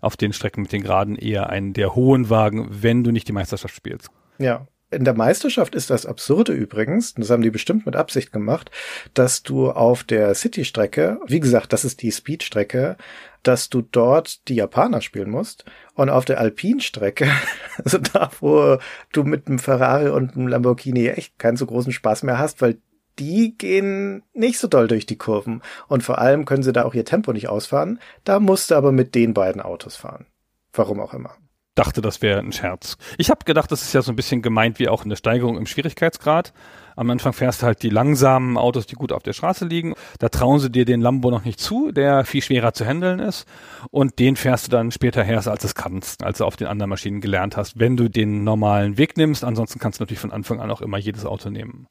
auf 0.00 0.16
den 0.16 0.32
Strecken 0.32 0.62
mit 0.62 0.72
den 0.72 0.82
Geraden 0.82 1.16
eher 1.16 1.50
einen 1.50 1.72
der 1.72 1.94
hohen 1.94 2.30
Wagen, 2.30 2.68
wenn 2.70 3.04
du 3.04 3.10
nicht 3.12 3.28
die 3.28 3.32
Meisterschaft 3.32 3.74
spielst. 3.74 4.10
Ja, 4.38 4.66
in 4.92 5.04
der 5.04 5.14
Meisterschaft 5.14 5.74
ist 5.74 5.90
das 5.90 6.04
Absurde 6.04 6.52
übrigens, 6.52 7.14
das 7.14 7.30
haben 7.30 7.42
die 7.42 7.50
bestimmt 7.50 7.86
mit 7.86 7.96
Absicht 7.96 8.30
gemacht, 8.30 8.70
dass 9.14 9.42
du 9.42 9.70
auf 9.70 10.04
der 10.04 10.34
City-Strecke, 10.34 11.18
wie 11.26 11.40
gesagt, 11.40 11.72
das 11.72 11.84
ist 11.84 12.02
die 12.02 12.10
Speed-Strecke, 12.10 12.96
dass 13.42 13.70
du 13.70 13.80
dort 13.80 14.46
die 14.48 14.56
Japaner 14.56 15.00
spielen 15.00 15.30
musst 15.30 15.64
und 15.94 16.10
auf 16.10 16.26
der 16.26 16.40
Alpin-Strecke, 16.40 17.30
also 17.84 17.98
da, 17.98 18.30
wo 18.40 18.76
du 19.12 19.24
mit 19.24 19.48
einem 19.48 19.58
Ferrari 19.58 20.10
und 20.10 20.36
einem 20.36 20.48
Lamborghini 20.48 21.08
echt 21.08 21.38
keinen 21.38 21.56
so 21.56 21.64
großen 21.64 21.92
Spaß 21.92 22.22
mehr 22.24 22.38
hast, 22.38 22.60
weil 22.60 22.78
die 23.18 23.56
gehen 23.56 24.22
nicht 24.32 24.58
so 24.58 24.68
doll 24.68 24.88
durch 24.88 25.06
die 25.06 25.18
Kurven 25.18 25.62
und 25.88 26.02
vor 26.02 26.18
allem 26.18 26.44
können 26.44 26.62
sie 26.62 26.72
da 26.72 26.84
auch 26.84 26.94
ihr 26.94 27.04
Tempo 27.04 27.32
nicht 27.32 27.48
ausfahren. 27.48 28.00
Da 28.24 28.40
musst 28.40 28.70
du 28.70 28.74
aber 28.74 28.92
mit 28.92 29.14
den 29.14 29.34
beiden 29.34 29.60
Autos 29.60 29.96
fahren. 29.96 30.26
Warum 30.72 31.00
auch 31.00 31.14
immer 31.14 31.36
dachte, 31.74 32.02
das 32.02 32.20
wäre 32.20 32.40
ein 32.40 32.52
Scherz. 32.52 32.96
Ich 33.16 33.30
habe 33.30 33.44
gedacht, 33.44 33.72
das 33.72 33.82
ist 33.82 33.94
ja 33.94 34.02
so 34.02 34.12
ein 34.12 34.16
bisschen 34.16 34.42
gemeint 34.42 34.78
wie 34.78 34.88
auch 34.88 35.04
eine 35.04 35.16
Steigerung 35.16 35.56
im 35.56 35.66
Schwierigkeitsgrad. 35.66 36.52
Am 36.96 37.08
Anfang 37.08 37.32
fährst 37.32 37.62
du 37.62 37.66
halt 37.66 37.82
die 37.82 37.88
langsamen 37.88 38.58
Autos, 38.58 38.86
die 38.86 38.94
gut 38.94 39.12
auf 39.12 39.22
der 39.22 39.32
Straße 39.32 39.64
liegen. 39.64 39.94
Da 40.18 40.28
trauen 40.28 40.58
sie 40.58 40.70
dir 40.70 40.84
den 40.84 41.00
Lambo 41.00 41.30
noch 41.30 41.44
nicht 41.44 41.58
zu, 41.58 41.90
der 41.90 42.26
viel 42.26 42.42
schwerer 42.42 42.74
zu 42.74 42.84
handeln 42.84 43.18
ist. 43.18 43.46
Und 43.90 44.18
den 44.18 44.36
fährst 44.36 44.66
du 44.66 44.70
dann 44.70 44.90
später 44.90 45.24
her, 45.24 45.46
als 45.46 45.64
es 45.64 45.74
kannst, 45.74 46.22
als 46.22 46.38
du 46.38 46.44
auf 46.44 46.56
den 46.56 46.66
anderen 46.66 46.90
Maschinen 46.90 47.22
gelernt 47.22 47.56
hast, 47.56 47.78
wenn 47.78 47.96
du 47.96 48.10
den 48.10 48.44
normalen 48.44 48.98
Weg 48.98 49.16
nimmst. 49.16 49.42
Ansonsten 49.42 49.78
kannst 49.78 49.98
du 49.98 50.02
natürlich 50.02 50.20
von 50.20 50.32
Anfang 50.32 50.60
an 50.60 50.70
auch 50.70 50.82
immer 50.82 50.98
jedes 50.98 51.24
Auto 51.24 51.48
nehmen. 51.48 51.86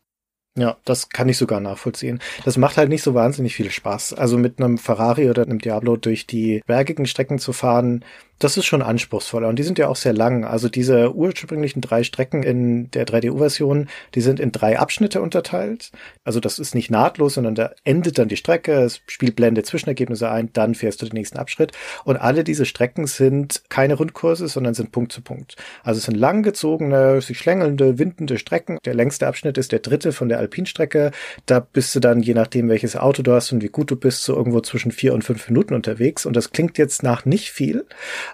Ja, 0.57 0.77
das 0.83 1.07
kann 1.07 1.29
ich 1.29 1.37
sogar 1.37 1.61
nachvollziehen. 1.61 2.19
Das 2.43 2.57
macht 2.57 2.75
halt 2.75 2.89
nicht 2.89 3.03
so 3.03 3.13
wahnsinnig 3.13 3.55
viel 3.55 3.71
Spaß. 3.71 4.13
Also 4.13 4.37
mit 4.37 4.59
einem 4.59 4.77
Ferrari 4.77 5.29
oder 5.29 5.43
einem 5.43 5.59
Diablo 5.59 5.95
durch 5.95 6.27
die 6.27 6.61
bergigen 6.65 7.05
Strecken 7.05 7.39
zu 7.39 7.53
fahren, 7.53 8.03
das 8.43 8.58
ist 8.58 8.65
schon 8.65 8.82
anspruchsvoller 8.82 9.47
und 9.47 9.60
die 9.60 9.63
sind 9.63 9.77
ja 9.77 9.88
auch 9.88 9.95
sehr 9.95 10.13
lang. 10.13 10.43
Also 10.45 10.67
diese 10.67 11.15
ursprünglichen 11.15 11.80
drei 11.80 12.04
Strecken 12.04 12.41
in 12.41 12.89
der 12.91 13.06
3DU-Version, 13.06 13.88
die 14.15 14.21
sind 14.21 14.39
in 14.39 14.51
drei 14.51 14.80
Abschnitte 14.80 15.21
unterteilt. 15.21 15.91
Also 16.23 16.39
das 16.39 16.58
ist 16.58 16.73
nicht 16.73 16.89
nahtlos, 16.89 17.36
sondern 17.36 17.54
da 17.56 17.71
endet 17.84 18.17
dann 18.17 18.30
die 18.30 18.38
Strecke, 18.38 18.73
es 18.82 19.01
spielt 19.06 19.36
Blende 19.36 19.62
Zwischenergebnisse 19.62 20.30
ein, 20.30 20.51
dann 20.54 20.73
fährst 20.73 21.01
du 21.01 21.06
den 21.06 21.15
nächsten 21.15 21.38
Abschnitt. 21.38 21.71
Und 22.04 22.17
alle 22.17 22.43
diese 22.43 22.65
Strecken 22.65 23.06
sind 23.06 23.62
keine 23.69 23.93
Rundkurse, 23.93 24.47
sondern 24.47 24.73
sind 24.73 24.91
Punkt 24.91 25.12
zu 25.12 25.21
Punkt. 25.21 25.56
Also 25.84 25.99
es 25.99 26.06
sind 26.06 26.15
langgezogene, 26.15 27.21
sich 27.21 27.38
schlängelnde, 27.38 27.99
windende 27.99 28.39
Strecken. 28.39 28.80
Der 28.86 28.95
längste 28.95 29.27
Abschnitt 29.27 29.60
ist 29.60 29.71
der 29.71 29.80
dritte 29.80 30.13
von 30.13 30.30
der 30.30 30.39
Alpinstrecke. 30.39 31.12
Da 31.45 31.60
bist 31.60 31.93
du 31.95 31.99
dann, 31.99 32.21
je 32.21 32.34
nachdem 32.34 32.69
welches 32.69 32.95
Auto 32.95 33.21
du 33.21 33.34
hast 33.34 33.51
und 33.51 33.62
wie 33.62 33.69
gut 33.69 33.91
du 33.91 33.95
bist, 33.95 34.23
so 34.23 34.36
irgendwo 34.36 34.62
zwischen 34.62 34.91
vier 34.91 35.13
und 35.13 35.23
fünf 35.23 35.47
Minuten 35.47 35.75
unterwegs. 35.75 36.25
Und 36.25 36.36
das 36.36 36.51
klingt 36.51 36.80
jetzt 36.80 37.04
nach 37.04 37.25
nicht 37.25 37.51
viel 37.51 37.86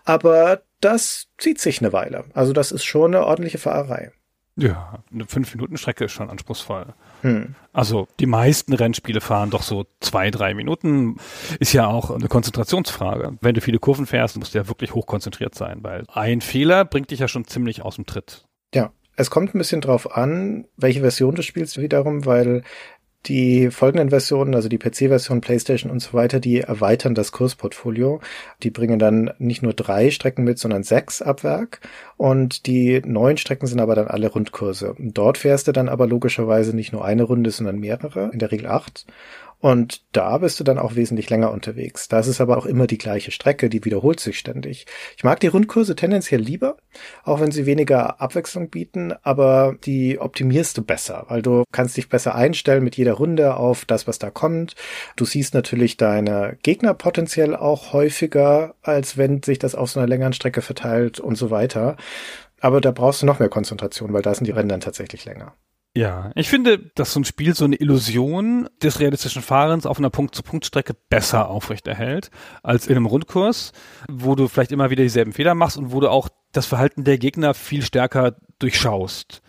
aber 0.05 0.61
das 0.81 1.27
zieht 1.37 1.59
sich 1.59 1.81
eine 1.81 1.93
Weile. 1.93 2.25
Also 2.33 2.53
das 2.53 2.71
ist 2.71 2.83
schon 2.83 3.15
eine 3.15 3.25
ordentliche 3.25 3.57
Fahrerei. 3.57 4.11
Ja, 4.59 5.03
eine 5.13 5.25
Fünf-Minuten-Strecke 5.25 6.05
ist 6.05 6.13
schon 6.13 6.31
anspruchsvoll. 6.31 6.87
Hm. 7.21 7.53
Also 7.73 8.07
die 8.19 8.25
meisten 8.25 8.73
Rennspiele 8.73 9.21
fahren 9.21 9.51
doch 9.51 9.61
so 9.61 9.85
zwei, 9.99 10.31
drei 10.31 10.55
Minuten. 10.55 11.17
Ist 11.59 11.73
ja 11.73 11.85
auch 11.85 12.09
eine 12.09 12.27
Konzentrationsfrage. 12.27 13.37
Wenn 13.39 13.53
du 13.53 13.61
viele 13.61 13.77
Kurven 13.77 14.07
fährst, 14.07 14.35
musst 14.35 14.55
du 14.55 14.57
ja 14.57 14.67
wirklich 14.67 14.95
hochkonzentriert 14.95 15.53
sein, 15.53 15.83
weil 15.83 16.05
ein 16.11 16.41
Fehler 16.41 16.85
bringt 16.85 17.11
dich 17.11 17.19
ja 17.19 17.27
schon 17.27 17.45
ziemlich 17.45 17.83
aus 17.83 17.95
dem 17.95 18.07
Tritt. 18.07 18.47
Ja, 18.73 18.91
es 19.15 19.29
kommt 19.29 19.53
ein 19.53 19.59
bisschen 19.59 19.81
drauf 19.81 20.15
an, 20.17 20.65
welche 20.75 21.01
Version 21.01 21.35
du 21.35 21.43
spielst 21.43 21.79
wiederum, 21.79 22.25
weil 22.25 22.63
die 23.25 23.71
folgenden 23.71 24.09
Versionen, 24.09 24.55
also 24.55 24.69
die 24.69 24.77
PC-Version, 24.77 25.41
PlayStation 25.41 25.91
und 25.91 25.99
so 25.99 26.13
weiter, 26.13 26.39
die 26.39 26.61
erweitern 26.61 27.13
das 27.13 27.31
Kursportfolio. 27.31 28.21
Die 28.63 28.69
bringen 28.69 28.99
dann 28.99 29.31
nicht 29.37 29.63
nur 29.63 29.73
drei 29.73 30.11
Strecken 30.11 30.43
mit, 30.43 30.59
sondern 30.59 30.83
sechs 30.83 31.21
ab 31.21 31.43
Werk. 31.43 31.81
Und 32.15 32.67
die 32.67 33.01
neuen 33.05 33.37
Strecken 33.37 33.67
sind 33.67 33.81
aber 33.81 33.95
dann 33.95 34.07
alle 34.07 34.29
Rundkurse. 34.29 34.95
Dort 34.97 35.37
fährst 35.37 35.67
du 35.67 35.71
dann 35.71 35.89
aber 35.89 36.07
logischerweise 36.07 36.75
nicht 36.75 36.93
nur 36.93 37.03
eine 37.03 37.23
Runde, 37.23 37.51
sondern 37.51 37.79
mehrere, 37.79 38.29
in 38.31 38.39
der 38.39 38.51
Regel 38.51 38.67
acht. 38.67 39.05
Und 39.59 40.03
da 40.11 40.37
bist 40.37 40.59
du 40.59 40.63
dann 40.63 40.77
auch 40.77 40.95
wesentlich 40.95 41.31
länger 41.31 41.51
unterwegs. 41.51 42.07
Da 42.07 42.19
ist 42.19 42.27
es 42.27 42.39
aber 42.39 42.57
auch 42.57 42.67
immer 42.67 42.85
die 42.85 42.99
gleiche 42.99 43.31
Strecke, 43.31 43.69
die 43.69 43.83
wiederholt 43.83 44.19
sich 44.19 44.37
ständig. 44.37 44.85
Ich 45.15 45.23
mag 45.23 45.39
die 45.39 45.47
Rundkurse 45.47 45.95
tendenziell 45.95 46.39
lieber, 46.39 46.77
auch 47.23 47.39
wenn 47.39 47.51
sie 47.51 47.65
weniger 47.65 48.21
Abwechslung 48.21 48.69
bieten, 48.69 49.13
aber 49.23 49.75
die 49.83 50.19
optimierst 50.19 50.77
du 50.77 50.83
besser, 50.83 51.25
weil 51.29 51.41
du 51.41 51.63
kannst 51.71 51.97
dich 51.97 52.07
besser 52.07 52.35
einstellen 52.35 52.83
mit 52.83 52.97
jeder 52.97 53.13
Runde 53.13 53.57
auf 53.57 53.85
das, 53.85 54.07
was 54.07 54.19
da 54.19 54.29
kommt. 54.29 54.75
Du 55.15 55.25
siehst 55.25 55.55
natürlich 55.55 55.97
deine 55.97 56.57
Gegner 56.61 56.93
potenziell 56.93 57.55
auch 57.55 57.93
häufiger, 57.93 58.75
als 58.83 59.17
wenn 59.17 59.41
sich 59.41 59.57
das 59.57 59.73
auf 59.73 59.89
so 59.89 59.99
einer 59.99 60.07
längeren 60.07 60.33
Strecke 60.33 60.61
verteilt 60.61 61.19
und 61.19 61.35
so 61.35 61.49
weiter. 61.49 61.97
Aber 62.61 62.79
da 62.79 62.91
brauchst 62.91 63.21
du 63.21 63.25
noch 63.25 63.39
mehr 63.39 63.49
Konzentration, 63.49 64.13
weil 64.13 64.21
da 64.21 64.35
sind 64.35 64.45
die 64.45 64.51
Rennen 64.51 64.69
dann 64.69 64.81
tatsächlich 64.81 65.25
länger. 65.25 65.55
Ja, 65.97 66.29
ich 66.35 66.47
finde, 66.47 66.77
dass 66.93 67.13
so 67.13 67.19
ein 67.19 67.25
Spiel 67.25 67.55
so 67.55 67.65
eine 67.65 67.77
Illusion 67.77 68.69
des 68.83 68.99
realistischen 68.99 69.41
Fahrens 69.41 69.87
auf 69.87 69.97
einer 69.97 70.11
Punkt-zu-Punkt-Strecke 70.11 70.93
besser 71.09 71.49
aufrechterhält 71.49 72.29
als 72.61 72.85
in 72.85 72.95
einem 72.95 73.07
Rundkurs, 73.07 73.71
wo 74.07 74.35
du 74.35 74.47
vielleicht 74.47 74.71
immer 74.71 74.91
wieder 74.91 75.01
dieselben 75.01 75.33
Fehler 75.33 75.55
machst 75.55 75.75
und 75.75 75.91
wo 75.91 75.99
du 75.99 76.11
auch 76.11 76.29
das 76.51 76.67
Verhalten 76.67 77.03
der 77.03 77.17
Gegner 77.17 77.55
viel 77.55 77.81
stärker 77.81 78.35
durchschaust. 78.59 79.41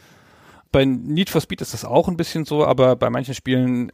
Bei 0.73 0.87
Need 0.87 1.29
for 1.29 1.43
Speed 1.43 1.61
ist 1.61 1.75
das 1.75 1.85
auch 1.85 2.09
ein 2.09 2.17
bisschen 2.17 2.47
so, 2.47 2.65
aber 2.65 2.97
bei 2.97 3.11
manchen 3.11 3.35
Spielen 3.35 3.93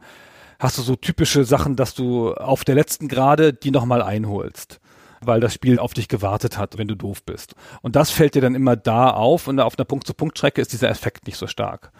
hast 0.57 0.77
du 0.77 0.81
so 0.81 0.95
typische 0.95 1.43
Sachen, 1.43 1.75
dass 1.75 1.93
du 1.93 2.35
auf 2.35 2.63
der 2.63 2.75
letzten 2.75 3.09
Gerade 3.09 3.51
die 3.51 3.71
nochmal 3.71 4.01
einholst 4.01 4.79
weil 5.21 5.39
das 5.39 5.55
Spiel 5.55 5.79
auf 5.79 5.95
dich 5.95 6.07
gewartet 6.07 6.59
hat, 6.59 6.77
wenn 6.77 6.87
du 6.87 6.93
doof 6.93 7.23
bist. 7.23 7.55
Und 7.81 7.95
das 7.95 8.11
fällt 8.11 8.35
dir 8.35 8.41
dann 8.41 8.53
immer 8.53 8.75
da 8.75 9.09
auf 9.09 9.47
und 9.47 9.59
auf 9.59 9.75
einer 9.75 9.85
Punkt-zu-Punkt-Strecke 9.85 10.61
ist 10.61 10.71
dieser 10.71 10.89
Effekt 10.89 11.25
nicht 11.25 11.37
so 11.37 11.47
stark 11.47 11.91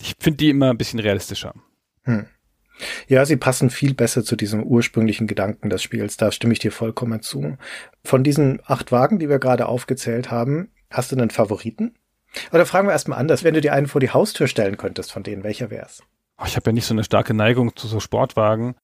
ich 0.00 0.14
finde 0.18 0.38
die 0.38 0.50
immer 0.50 0.70
ein 0.70 0.78
bisschen 0.78 1.00
realistischer. 1.00 1.54
Hm. 2.02 2.26
Ja, 3.08 3.24
sie 3.24 3.36
passen 3.36 3.70
viel 3.70 3.94
besser 3.94 4.22
zu 4.22 4.36
diesem 4.36 4.62
ursprünglichen 4.62 5.26
Gedanken 5.26 5.70
des 5.70 5.82
Spiels. 5.82 6.16
Da 6.16 6.30
stimme 6.30 6.52
ich 6.52 6.58
dir 6.58 6.72
vollkommen 6.72 7.22
zu. 7.22 7.56
Von 8.04 8.22
diesen 8.22 8.60
acht 8.66 8.92
Wagen, 8.92 9.18
die 9.18 9.28
wir 9.28 9.38
gerade 9.38 9.66
aufgezählt 9.66 10.30
haben, 10.30 10.70
hast 10.90 11.12
du 11.12 11.16
einen 11.16 11.30
Favoriten? 11.30 11.94
Oder 12.52 12.66
fragen 12.66 12.88
wir 12.88 12.92
erstmal 12.92 13.18
anders, 13.18 13.44
wenn 13.44 13.54
du 13.54 13.60
dir 13.60 13.72
einen 13.72 13.86
vor 13.86 14.00
die 14.00 14.10
Haustür 14.10 14.46
stellen 14.46 14.76
könntest 14.76 15.10
von 15.12 15.22
denen, 15.22 15.42
welcher 15.42 15.70
wär's? 15.70 16.02
Oh, 16.38 16.44
ich 16.46 16.56
habe 16.56 16.68
ja 16.68 16.74
nicht 16.74 16.84
so 16.84 16.92
eine 16.92 17.02
starke 17.02 17.32
Neigung 17.32 17.74
zu 17.76 17.86
so 17.88 17.98
Sportwagen. 17.98 18.74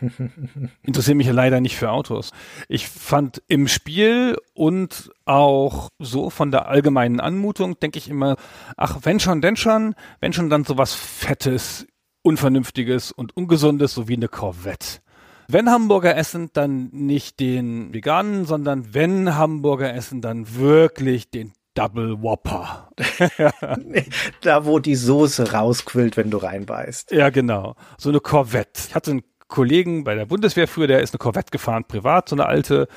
Interessiert 0.82 1.18
mich 1.18 1.26
ja 1.26 1.34
leider 1.34 1.60
nicht 1.60 1.76
für 1.76 1.90
Autos. 1.90 2.32
Ich 2.66 2.88
fand 2.88 3.42
im 3.46 3.68
Spiel 3.68 4.38
und 4.54 5.10
auch 5.26 5.90
so 5.98 6.30
von 6.30 6.50
der 6.50 6.66
allgemeinen 6.66 7.20
Anmutung, 7.20 7.78
denke 7.78 7.98
ich 7.98 8.08
immer, 8.08 8.36
ach, 8.78 9.00
wenn 9.02 9.20
schon, 9.20 9.42
denn 9.42 9.56
schon, 9.56 9.94
wenn 10.20 10.32
schon 10.32 10.48
dann 10.48 10.64
sowas 10.64 10.94
Fettes, 10.94 11.86
Unvernünftiges 12.22 13.12
und 13.12 13.36
Ungesundes, 13.36 13.92
so 13.92 14.08
wie 14.08 14.14
eine 14.14 14.28
Corvette. 14.28 15.00
Wenn 15.46 15.70
Hamburger 15.70 16.16
essen, 16.16 16.48
dann 16.54 16.88
nicht 16.90 17.38
den 17.38 17.92
veganen, 17.92 18.46
sondern 18.46 18.94
wenn 18.94 19.34
Hamburger 19.36 19.92
essen, 19.92 20.22
dann 20.22 20.56
wirklich 20.56 21.30
den 21.30 21.52
Double 21.74 22.22
Whopper. 22.22 22.90
da, 24.42 24.64
wo 24.64 24.78
die 24.78 24.94
Soße 24.94 25.52
rausquillt, 25.52 26.16
wenn 26.16 26.30
du 26.30 26.38
reinbeißt. 26.38 27.10
Ja, 27.10 27.30
genau. 27.30 27.76
So 27.98 28.10
eine 28.10 28.20
Corvette. 28.20 28.82
Ich 28.88 28.94
hatte 28.94 29.10
einen 29.10 29.22
Kollegen 29.48 30.04
bei 30.04 30.14
der 30.14 30.26
Bundeswehr 30.26 30.66
früher, 30.66 30.86
der 30.86 31.00
ist 31.00 31.12
eine 31.12 31.18
Corvette 31.18 31.50
gefahren, 31.50 31.84
privat, 31.86 32.28
so 32.28 32.36
eine 32.36 32.46
alte. 32.46 32.88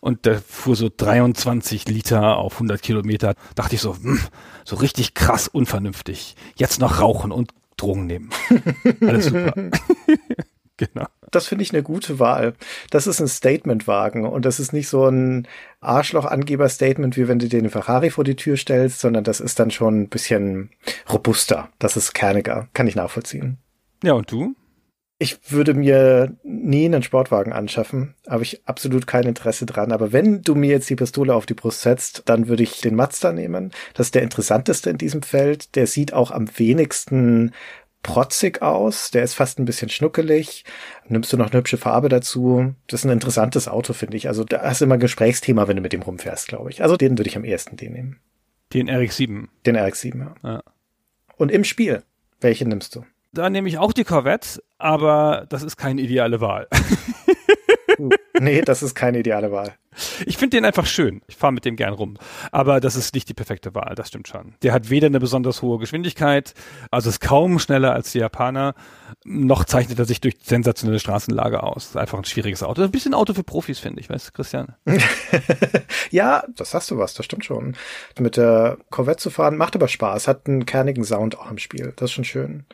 Und 0.00 0.26
der 0.26 0.40
fuhr 0.40 0.76
so 0.76 0.90
23 0.94 1.88
Liter 1.88 2.36
auf 2.36 2.54
100 2.54 2.82
Kilometer. 2.82 3.34
Dachte 3.54 3.76
ich 3.76 3.80
so, 3.80 3.92
mh, 3.92 4.02
hm, 4.02 4.20
so 4.64 4.76
richtig 4.76 5.14
krass 5.14 5.48
unvernünftig. 5.48 6.36
Jetzt 6.56 6.80
noch 6.80 7.00
rauchen 7.00 7.32
und 7.32 7.52
Drogen 7.76 8.06
nehmen. 8.06 8.30
Alles 9.00 9.26
super. 9.26 9.54
genau. 10.76 11.06
Das 11.32 11.48
finde 11.48 11.62
ich 11.62 11.72
eine 11.72 11.82
gute 11.82 12.18
Wahl. 12.18 12.54
Das 12.90 13.08
ist 13.08 13.20
ein 13.20 13.28
Statementwagen 13.28 14.24
und 14.24 14.44
das 14.44 14.60
ist 14.60 14.72
nicht 14.72 14.88
so 14.88 15.08
ein 15.08 15.48
Arschloch-Angeber-Statement, 15.80 17.16
wie 17.16 17.26
wenn 17.26 17.40
du 17.40 17.48
dir 17.48 17.60
den 17.60 17.70
Ferrari 17.70 18.10
vor 18.10 18.24
die 18.24 18.36
Tür 18.36 18.56
stellst, 18.56 19.00
sondern 19.00 19.24
das 19.24 19.40
ist 19.40 19.58
dann 19.58 19.70
schon 19.70 20.02
ein 20.02 20.08
bisschen 20.08 20.70
robuster. 21.12 21.68
Das 21.80 21.96
ist 21.96 22.14
kerniger. 22.14 22.68
Kann 22.74 22.86
ich 22.86 22.94
nachvollziehen. 22.94 23.58
Ja, 24.04 24.12
und 24.12 24.30
du? 24.30 24.54
Ich 25.22 25.52
würde 25.52 25.74
mir 25.74 26.36
nie 26.42 26.84
einen 26.84 27.04
Sportwagen 27.04 27.52
anschaffen, 27.52 28.16
habe 28.28 28.42
ich 28.42 28.66
absolut 28.66 29.06
kein 29.06 29.22
Interesse 29.22 29.66
dran. 29.66 29.92
Aber 29.92 30.10
wenn 30.12 30.42
du 30.42 30.56
mir 30.56 30.70
jetzt 30.70 30.90
die 30.90 30.96
Pistole 30.96 31.32
auf 31.32 31.46
die 31.46 31.54
Brust 31.54 31.82
setzt, 31.82 32.22
dann 32.24 32.48
würde 32.48 32.64
ich 32.64 32.80
den 32.80 32.96
Mazda 32.96 33.32
nehmen. 33.32 33.70
Das 33.94 34.08
ist 34.08 34.16
der 34.16 34.22
interessanteste 34.22 34.90
in 34.90 34.98
diesem 34.98 35.22
Feld. 35.22 35.76
Der 35.76 35.86
sieht 35.86 36.12
auch 36.12 36.32
am 36.32 36.48
wenigsten 36.56 37.52
protzig 38.02 38.62
aus. 38.62 39.10
Der 39.10 39.22
ist 39.22 39.34
fast 39.34 39.58
ein 39.58 39.64
bisschen 39.64 39.88
schnuckelig. 39.88 40.64
Nimmst 41.08 41.32
du 41.32 41.36
noch 41.36 41.50
eine 41.50 41.58
hübsche 41.58 41.78
Farbe 41.78 42.08
dazu? 42.08 42.74
Das 42.86 43.00
ist 43.00 43.04
ein 43.04 43.12
interessantes 43.12 43.68
Auto, 43.68 43.92
finde 43.92 44.16
ich. 44.16 44.28
Also 44.28 44.44
da 44.44 44.62
hast 44.62 44.80
du 44.80 44.84
immer 44.84 44.94
ein 44.94 45.00
Gesprächsthema, 45.00 45.68
wenn 45.68 45.76
du 45.76 45.82
mit 45.82 45.92
dem 45.92 46.02
rumfährst, 46.02 46.48
glaube 46.48 46.70
ich. 46.70 46.82
Also 46.82 46.96
den 46.96 47.18
würde 47.18 47.28
ich 47.28 47.36
am 47.36 47.44
ehesten 47.44 47.76
den 47.76 47.92
nehmen. 47.92 48.20
Den 48.72 48.88
RX-7. 48.88 49.48
Den 49.66 49.76
RX-7, 49.76 50.18
ja. 50.18 50.34
ja. 50.42 50.62
Und 51.36 51.50
im 51.50 51.64
Spiel, 51.64 52.02
welchen 52.40 52.68
nimmst 52.68 52.94
du? 52.96 53.04
Da 53.32 53.48
nehme 53.48 53.68
ich 53.68 53.78
auch 53.78 53.92
die 53.92 54.04
Corvette, 54.04 54.62
aber 54.78 55.46
das 55.48 55.62
ist 55.62 55.76
keine 55.76 56.00
ideale 56.00 56.40
Wahl. 56.40 56.68
nee, 58.40 58.62
das 58.62 58.82
ist 58.82 58.94
keine 58.94 59.18
ideale 59.18 59.52
Wahl. 59.52 59.74
Ich 60.24 60.38
finde 60.38 60.56
den 60.56 60.64
einfach 60.64 60.86
schön. 60.86 61.20
Ich 61.26 61.36
fahre 61.36 61.52
mit 61.52 61.64
dem 61.64 61.76
gern 61.76 61.92
rum. 61.92 62.16
Aber 62.50 62.80
das 62.80 62.96
ist 62.96 63.14
nicht 63.14 63.28
die 63.28 63.34
perfekte 63.34 63.74
Wahl, 63.74 63.94
das 63.94 64.08
stimmt 64.08 64.28
schon. 64.28 64.54
Der 64.62 64.72
hat 64.72 64.90
weder 64.90 65.06
eine 65.06 65.20
besonders 65.20 65.60
hohe 65.62 65.78
Geschwindigkeit, 65.78 66.54
also 66.90 67.10
ist 67.10 67.20
kaum 67.20 67.58
schneller 67.58 67.92
als 67.92 68.12
die 68.12 68.18
Japaner, 68.18 68.74
noch 69.24 69.64
zeichnet 69.64 69.98
er 69.98 70.04
sich 70.04 70.20
durch 70.20 70.36
sensationelle 70.42 70.98
Straßenlage 70.98 71.62
aus. 71.62 71.86
Ist 71.86 71.96
einfach 71.96 72.18
ein 72.18 72.24
schwieriges 72.24 72.62
Auto. 72.62 72.82
Ein 72.82 72.90
bisschen 72.90 73.14
Auto 73.14 73.34
für 73.34 73.44
Profis, 73.44 73.78
finde 73.78 74.00
ich, 74.00 74.08
weißt 74.08 74.28
du, 74.28 74.32
Christian? 74.32 74.74
ja, 76.10 76.44
das 76.56 76.74
hast 76.74 76.90
du 76.90 76.98
was, 76.98 77.14
das 77.14 77.26
stimmt 77.26 77.44
schon. 77.44 77.76
Mit 78.18 78.36
der 78.36 78.78
Corvette 78.90 79.22
zu 79.22 79.30
fahren 79.30 79.56
macht 79.56 79.76
aber 79.76 79.88
Spaß, 79.88 80.26
hat 80.26 80.46
einen 80.46 80.66
kernigen 80.66 81.04
Sound 81.04 81.38
auch 81.38 81.50
im 81.50 81.58
Spiel. 81.58 81.92
Das 81.96 82.10
ist 82.10 82.14
schon 82.14 82.24
schön. 82.24 82.64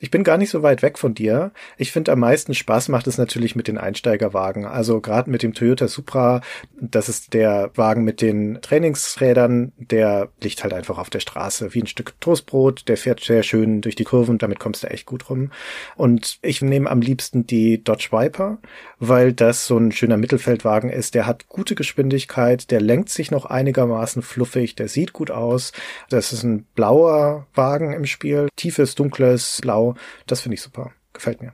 Ich 0.00 0.12
bin 0.12 0.22
gar 0.22 0.38
nicht 0.38 0.50
so 0.50 0.62
weit 0.62 0.82
weg 0.82 0.96
von 0.96 1.12
dir. 1.12 1.50
Ich 1.76 1.90
finde 1.90 2.12
am 2.12 2.20
meisten 2.20 2.54
Spaß 2.54 2.88
macht 2.88 3.08
es 3.08 3.18
natürlich 3.18 3.56
mit 3.56 3.66
den 3.66 3.78
Einsteigerwagen. 3.78 4.64
Also 4.64 5.00
gerade 5.00 5.28
mit 5.28 5.42
dem 5.42 5.54
Toyota 5.54 5.88
Supra, 5.88 6.40
das 6.80 7.08
ist 7.08 7.34
der 7.34 7.72
Wagen 7.74 8.04
mit 8.04 8.20
den 8.20 8.60
Trainingsrädern, 8.62 9.72
der 9.76 10.28
liegt 10.40 10.62
halt 10.62 10.72
einfach 10.72 10.98
auf 10.98 11.10
der 11.10 11.18
Straße 11.18 11.74
wie 11.74 11.82
ein 11.82 11.88
Stück 11.88 12.14
Toastbrot. 12.20 12.86
Der 12.86 12.96
fährt 12.96 13.24
sehr 13.24 13.42
schön 13.42 13.80
durch 13.80 13.96
die 13.96 14.04
Kurven, 14.04 14.38
damit 14.38 14.60
kommst 14.60 14.84
du 14.84 14.86
echt 14.86 15.04
gut 15.04 15.28
rum. 15.30 15.50
Und 15.96 16.38
ich 16.42 16.62
nehme 16.62 16.88
am 16.88 17.00
liebsten 17.00 17.48
die 17.48 17.82
Dodge 17.82 18.10
Viper, 18.12 18.58
weil 19.00 19.32
das 19.32 19.66
so 19.66 19.78
ein 19.78 19.90
schöner 19.90 20.16
Mittelfeldwagen 20.16 20.90
ist. 20.90 21.16
Der 21.16 21.26
hat 21.26 21.48
gute 21.48 21.74
Geschwindigkeit, 21.74 22.70
der 22.70 22.80
lenkt 22.80 23.08
sich 23.08 23.32
noch 23.32 23.46
einigermaßen 23.46 24.22
fluffig, 24.22 24.76
der 24.76 24.86
sieht 24.86 25.12
gut 25.12 25.32
aus. 25.32 25.72
Das 26.08 26.32
ist 26.32 26.44
ein 26.44 26.66
blauer 26.76 27.48
Wagen 27.54 27.92
im 27.92 28.06
Spiel, 28.06 28.48
tiefes, 28.54 28.94
dunkles 28.94 29.58
Blau 29.60 29.87
das 30.26 30.40
finde 30.40 30.54
ich 30.54 30.62
super. 30.62 30.92
Gefällt 31.12 31.40
mir. 31.40 31.52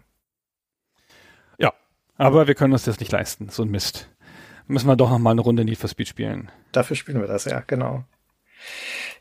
Ja, 1.59 1.73
aber 2.17 2.47
wir 2.47 2.55
können 2.55 2.73
uns 2.73 2.85
das 2.85 3.01
nicht 3.01 3.13
leisten, 3.13 3.49
so 3.49 3.63
ein 3.63 3.71
Mist. 3.71 4.11
Müssen 4.67 4.89
wir 4.89 4.97
doch 4.97 5.11
noch 5.11 5.19
mal 5.19 5.33
eine 5.33 5.43
Runde 5.43 5.65
Need 5.65 5.79
for 5.79 5.89
Speed 5.91 6.09
spielen. 6.09 6.51
Dafür 6.73 6.97
spielen 6.97 7.21
wir 7.21 7.29
das, 7.29 7.45
ja, 7.45 7.61
genau. 7.67 8.05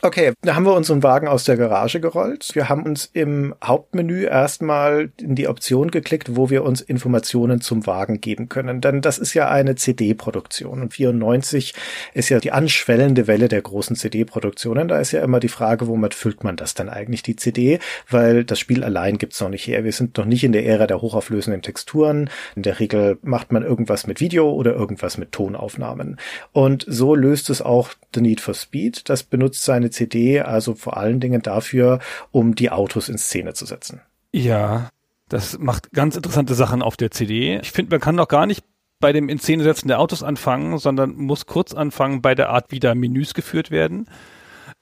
Okay, 0.06 0.34
da 0.42 0.56
haben 0.56 0.66
wir 0.66 0.74
unseren 0.74 1.02
Wagen 1.02 1.30
aus 1.30 1.46
der 1.46 1.56
Garage 1.56 2.02
gerollt. 2.02 2.50
Wir 2.54 2.68
haben 2.68 2.84
uns 2.84 3.10
im 3.14 3.56
Hauptmenü 3.64 4.26
erstmal 4.26 5.12
in 5.18 5.36
die 5.36 5.48
Option 5.48 5.92
geklickt, 5.92 6.36
wo 6.36 6.50
wir 6.50 6.66
uns 6.66 6.82
Informationen 6.82 7.62
zum 7.62 7.88
Wagen 7.88 8.20
geben 8.20 8.50
können. 8.50 8.82
Denn 8.82 9.02
das 9.02 9.18
ist 9.18 9.34
ja 9.34 9.48
eine 9.48 9.76
CD-Produktion 9.76 10.82
und 10.82 10.94
94 10.94 11.74
ist 12.14 12.28
ja 12.28 12.42
die 12.42 12.52
anschwellende 12.52 13.28
Welle 13.28 13.48
der 13.48 13.62
großen 13.62 13.96
CD-Produktionen. 13.96 14.90
Da 14.90 15.00
ist 15.00 15.14
ja 15.14 15.24
immer 15.24 15.40
die 15.40 15.48
Frage, 15.48 15.88
womit 15.88 16.14
füllt 16.14 16.44
man 16.44 16.58
das 16.58 16.74
dann 16.74 16.90
eigentlich, 16.90 17.24
die 17.24 17.38
CD? 17.38 17.80
Weil 18.10 18.44
das 18.44 18.60
Spiel 18.60 18.84
allein 18.84 19.18
gibt's 19.18 19.40
noch 19.40 19.48
nicht 19.48 19.66
her. 19.68 19.86
Wir 19.86 19.94
sind 19.94 20.18
noch 20.18 20.26
nicht 20.26 20.44
in 20.44 20.52
der 20.52 20.66
Ära 20.66 20.86
der 20.86 21.02
hochauflösenden 21.02 21.62
Texturen. 21.62 22.30
In 22.58 22.64
der 22.64 22.82
Regel 22.82 23.20
macht 23.22 23.54
man 23.54 23.64
irgendwas 23.64 24.06
mit 24.06 24.20
Video 24.20 24.52
oder 24.52 24.74
irgendwas 24.74 25.18
mit 25.18 25.32
Tonaufnahmen. 25.32 26.20
Und 26.52 26.86
so 26.90 27.16
löst 27.16 27.50
es 27.50 27.62
auch 27.62 27.92
The 28.14 28.20
Need 28.20 28.42
for 28.42 28.54
Speed. 28.54 29.08
Das 29.08 29.24
benutzt 29.34 29.64
seine 29.66 29.90
CD 29.90 30.42
also 30.42 30.76
vor 30.76 30.96
allen 30.96 31.20
Dingen 31.20 31.42
dafür, 31.42 31.98
um 32.30 32.54
die 32.54 32.70
Autos 32.70 33.10
in 33.10 33.18
Szene 33.18 33.56
zu 33.56 33.66
setzen. 33.66 34.00
Ja, 34.32 34.92
das 35.28 35.58
macht 35.58 35.92
ganz 35.92 36.16
interessante 36.16 36.54
Sachen 36.54 36.84
auf 36.84 36.98
der 36.98 37.10
CD. 37.10 37.60
Ich 37.64 37.72
finde, 37.72 37.96
man 37.96 38.00
kann 38.00 38.14
noch 38.14 38.28
gar 38.28 38.46
nicht 38.46 38.64
bei 39.00 39.12
dem 39.12 39.30
in 39.30 39.40
Szene 39.40 39.64
setzen 39.64 39.88
der 39.88 40.00
Autos 40.00 40.22
anfangen, 40.22 40.78
sondern 40.78 41.16
muss 41.16 41.48
kurz 41.48 41.74
anfangen 41.74 42.22
bei 42.22 42.36
der 42.36 42.50
Art, 42.50 42.68
wie 42.70 42.80
da 42.80 42.94
Menüs 42.94 43.34
geführt 43.34 43.72
werden. 43.72 44.08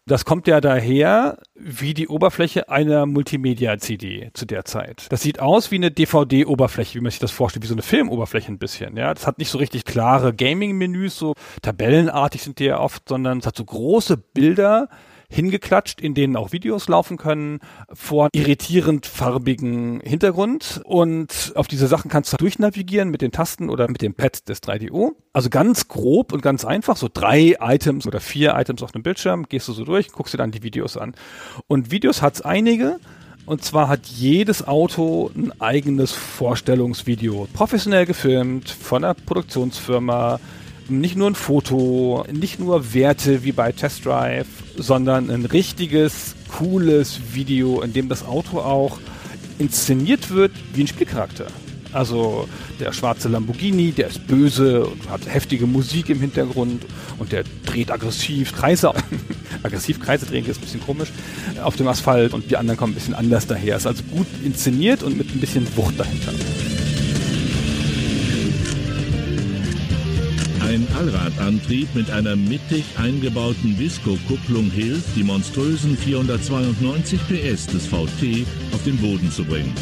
Das 0.07 0.25
kommt 0.25 0.47
ja 0.47 0.61
daher 0.61 1.37
wie 1.53 1.93
die 1.93 2.07
Oberfläche 2.07 2.69
einer 2.69 3.05
Multimedia-CD 3.05 4.31
zu 4.33 4.45
der 4.45 4.65
Zeit. 4.65 5.05
Das 5.09 5.21
sieht 5.21 5.39
aus 5.39 5.69
wie 5.69 5.75
eine 5.75 5.91
DVD-Oberfläche, 5.91 6.95
wie 6.95 7.01
man 7.03 7.11
sich 7.11 7.19
das 7.19 7.29
vorstellt, 7.29 7.63
wie 7.63 7.67
so 7.67 7.75
eine 7.75 7.83
Filmoberfläche 7.83 8.51
ein 8.51 8.57
bisschen. 8.57 8.97
Ja, 8.97 9.13
das 9.13 9.27
hat 9.27 9.37
nicht 9.37 9.51
so 9.51 9.59
richtig 9.59 9.85
klare 9.85 10.33
Gaming-Menüs, 10.33 11.17
so 11.17 11.35
tabellenartig 11.61 12.41
sind 12.41 12.57
die 12.57 12.65
ja 12.65 12.79
oft, 12.79 13.07
sondern 13.07 13.37
es 13.37 13.45
hat 13.45 13.55
so 13.55 13.63
große 13.63 14.17
Bilder, 14.17 14.89
hingeklatscht, 15.31 16.01
in 16.01 16.13
denen 16.13 16.35
auch 16.35 16.51
Videos 16.51 16.87
laufen 16.87 17.17
können, 17.17 17.59
vor 17.91 18.27
irritierend 18.33 19.05
farbigen 19.05 20.01
Hintergrund. 20.01 20.81
Und 20.83 21.53
auf 21.55 21.67
diese 21.67 21.87
Sachen 21.87 22.11
kannst 22.11 22.33
du 22.33 22.37
durchnavigieren 22.37 23.09
mit 23.09 23.21
den 23.21 23.31
Tasten 23.31 23.69
oder 23.69 23.89
mit 23.89 24.01
dem 24.01 24.13
Pad 24.13 24.47
des 24.49 24.61
3DO. 24.61 25.13
Also 25.33 25.49
ganz 25.49 25.87
grob 25.87 26.33
und 26.33 26.41
ganz 26.41 26.65
einfach, 26.65 26.97
so 26.97 27.07
drei 27.11 27.55
Items 27.59 28.05
oder 28.05 28.19
vier 28.19 28.53
Items 28.55 28.83
auf 28.83 28.91
dem 28.91 29.03
Bildschirm, 29.03 29.47
gehst 29.47 29.67
du 29.69 29.73
so 29.73 29.85
durch, 29.85 30.11
guckst 30.11 30.33
dir 30.33 30.37
dann 30.37 30.51
die 30.51 30.63
Videos 30.63 30.97
an. 30.97 31.15
Und 31.67 31.91
Videos 31.91 32.21
hat's 32.21 32.41
einige. 32.41 32.99
Und 33.45 33.63
zwar 33.63 33.87
hat 33.87 34.05
jedes 34.05 34.67
Auto 34.67 35.31
ein 35.35 35.51
eigenes 35.59 36.11
Vorstellungsvideo. 36.11 37.47
Professionell 37.53 38.05
gefilmt 38.05 38.69
von 38.69 39.03
einer 39.03 39.15
Produktionsfirma, 39.15 40.39
nicht 40.89 41.15
nur 41.15 41.29
ein 41.29 41.35
Foto, 41.35 42.25
nicht 42.31 42.59
nur 42.59 42.93
Werte 42.93 43.43
wie 43.43 43.51
bei 43.51 43.71
Test 43.71 44.05
Drive, 44.05 44.47
sondern 44.77 45.29
ein 45.29 45.45
richtiges, 45.45 46.35
cooles 46.57 47.19
Video, 47.33 47.81
in 47.81 47.93
dem 47.93 48.09
das 48.09 48.25
Auto 48.25 48.59
auch 48.59 48.99
inszeniert 49.59 50.29
wird 50.31 50.51
wie 50.73 50.81
ein 50.81 50.87
Spielcharakter. 50.87 51.47
Also 51.93 52.47
der 52.79 52.93
schwarze 52.93 53.27
Lamborghini, 53.27 53.91
der 53.91 54.07
ist 54.07 54.25
böse 54.25 54.85
und 54.85 55.09
hat 55.09 55.21
heftige 55.27 55.67
Musik 55.67 56.09
im 56.09 56.21
Hintergrund 56.21 56.85
und 57.19 57.31
der 57.31 57.43
dreht 57.65 57.91
aggressiv 57.91 58.53
Kreise. 58.53 58.93
aggressiv 59.63 59.99
Kreise 59.99 60.25
drehen 60.25 60.45
ist 60.45 60.57
ein 60.57 60.61
bisschen 60.61 60.85
komisch 60.85 61.11
auf 61.61 61.75
dem 61.75 61.87
Asphalt 61.87 62.33
und 62.33 62.49
die 62.49 62.57
anderen 62.57 62.77
kommen 62.77 62.93
ein 62.93 62.95
bisschen 62.95 63.13
anders 63.13 63.45
daher. 63.45 63.75
Ist 63.75 63.87
also 63.87 64.03
gut 64.03 64.27
inszeniert 64.43 65.03
und 65.03 65.17
mit 65.17 65.33
ein 65.35 65.39
bisschen 65.39 65.67
Wucht 65.75 65.99
dahinter. 65.99 66.31
Ein 70.71 70.87
Allradantrieb 70.97 71.93
mit 71.95 72.09
einer 72.11 72.37
mittig 72.37 72.85
eingebauten 72.95 73.77
Visco-Kupplung 73.77 74.71
hilft, 74.71 75.17
die 75.17 75.23
monströsen 75.23 75.97
492 75.97 77.19
PS 77.27 77.67
des 77.67 77.87
VT 77.87 78.47
auf 78.71 78.81
den 78.85 78.95
Boden 78.95 79.29
zu 79.29 79.43
bringen. 79.43 79.73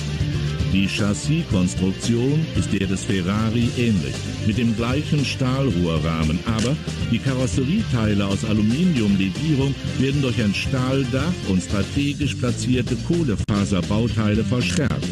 Die 0.73 0.88
Chassiskonstruktion 0.88 2.43
ist 2.56 2.73
der 2.73 2.88
des 2.88 3.04
Ferrari 3.04 3.69
ähnlich, 3.78 4.15
mit 4.47 4.58
dem 4.58 4.75
gleichen 4.75 5.23
Stahlrohrrahmen, 5.23 6.39
aber 6.47 6.75
die 7.12 7.19
Karosserieteile 7.19 8.25
aus 8.25 8.43
Aluminiumlegierung 8.43 9.75
werden 9.99 10.23
durch 10.23 10.41
ein 10.41 10.56
Stahldach 10.56 11.34
und 11.49 11.62
strategisch 11.62 12.34
platzierte 12.34 12.95
Kohlefaserbauteile 13.08 14.43
verstärkt 14.43 15.06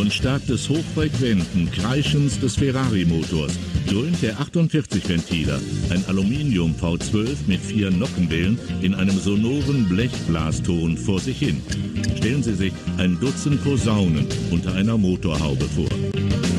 und 0.00 0.12
stark 0.12 0.46
des 0.46 0.68
hochfrequenten 0.68 1.70
Kreischens 1.70 2.38
des 2.40 2.56
Ferrari-Motors 2.56 3.58
dröhnt 3.86 4.22
der 4.22 4.38
48 4.40 5.08
Ventiler, 5.08 5.60
ein 5.90 6.04
Aluminium 6.06 6.74
V12 6.74 7.36
mit 7.46 7.60
vier 7.60 7.90
Nockenwellen 7.90 8.58
in 8.80 8.94
einem 8.94 9.18
sonoren 9.18 9.88
Blechblaston 9.88 10.96
vor 10.96 11.20
sich 11.20 11.38
hin. 11.38 11.60
Stellen 12.16 12.42
Sie 12.42 12.54
sich 12.54 12.72
ein 12.98 13.18
Dutzend 13.20 13.62
Posaunen 13.64 14.26
unter 14.50 14.74
einer 14.74 14.96
Motorhaube 14.96 15.64
vor. 15.64 16.51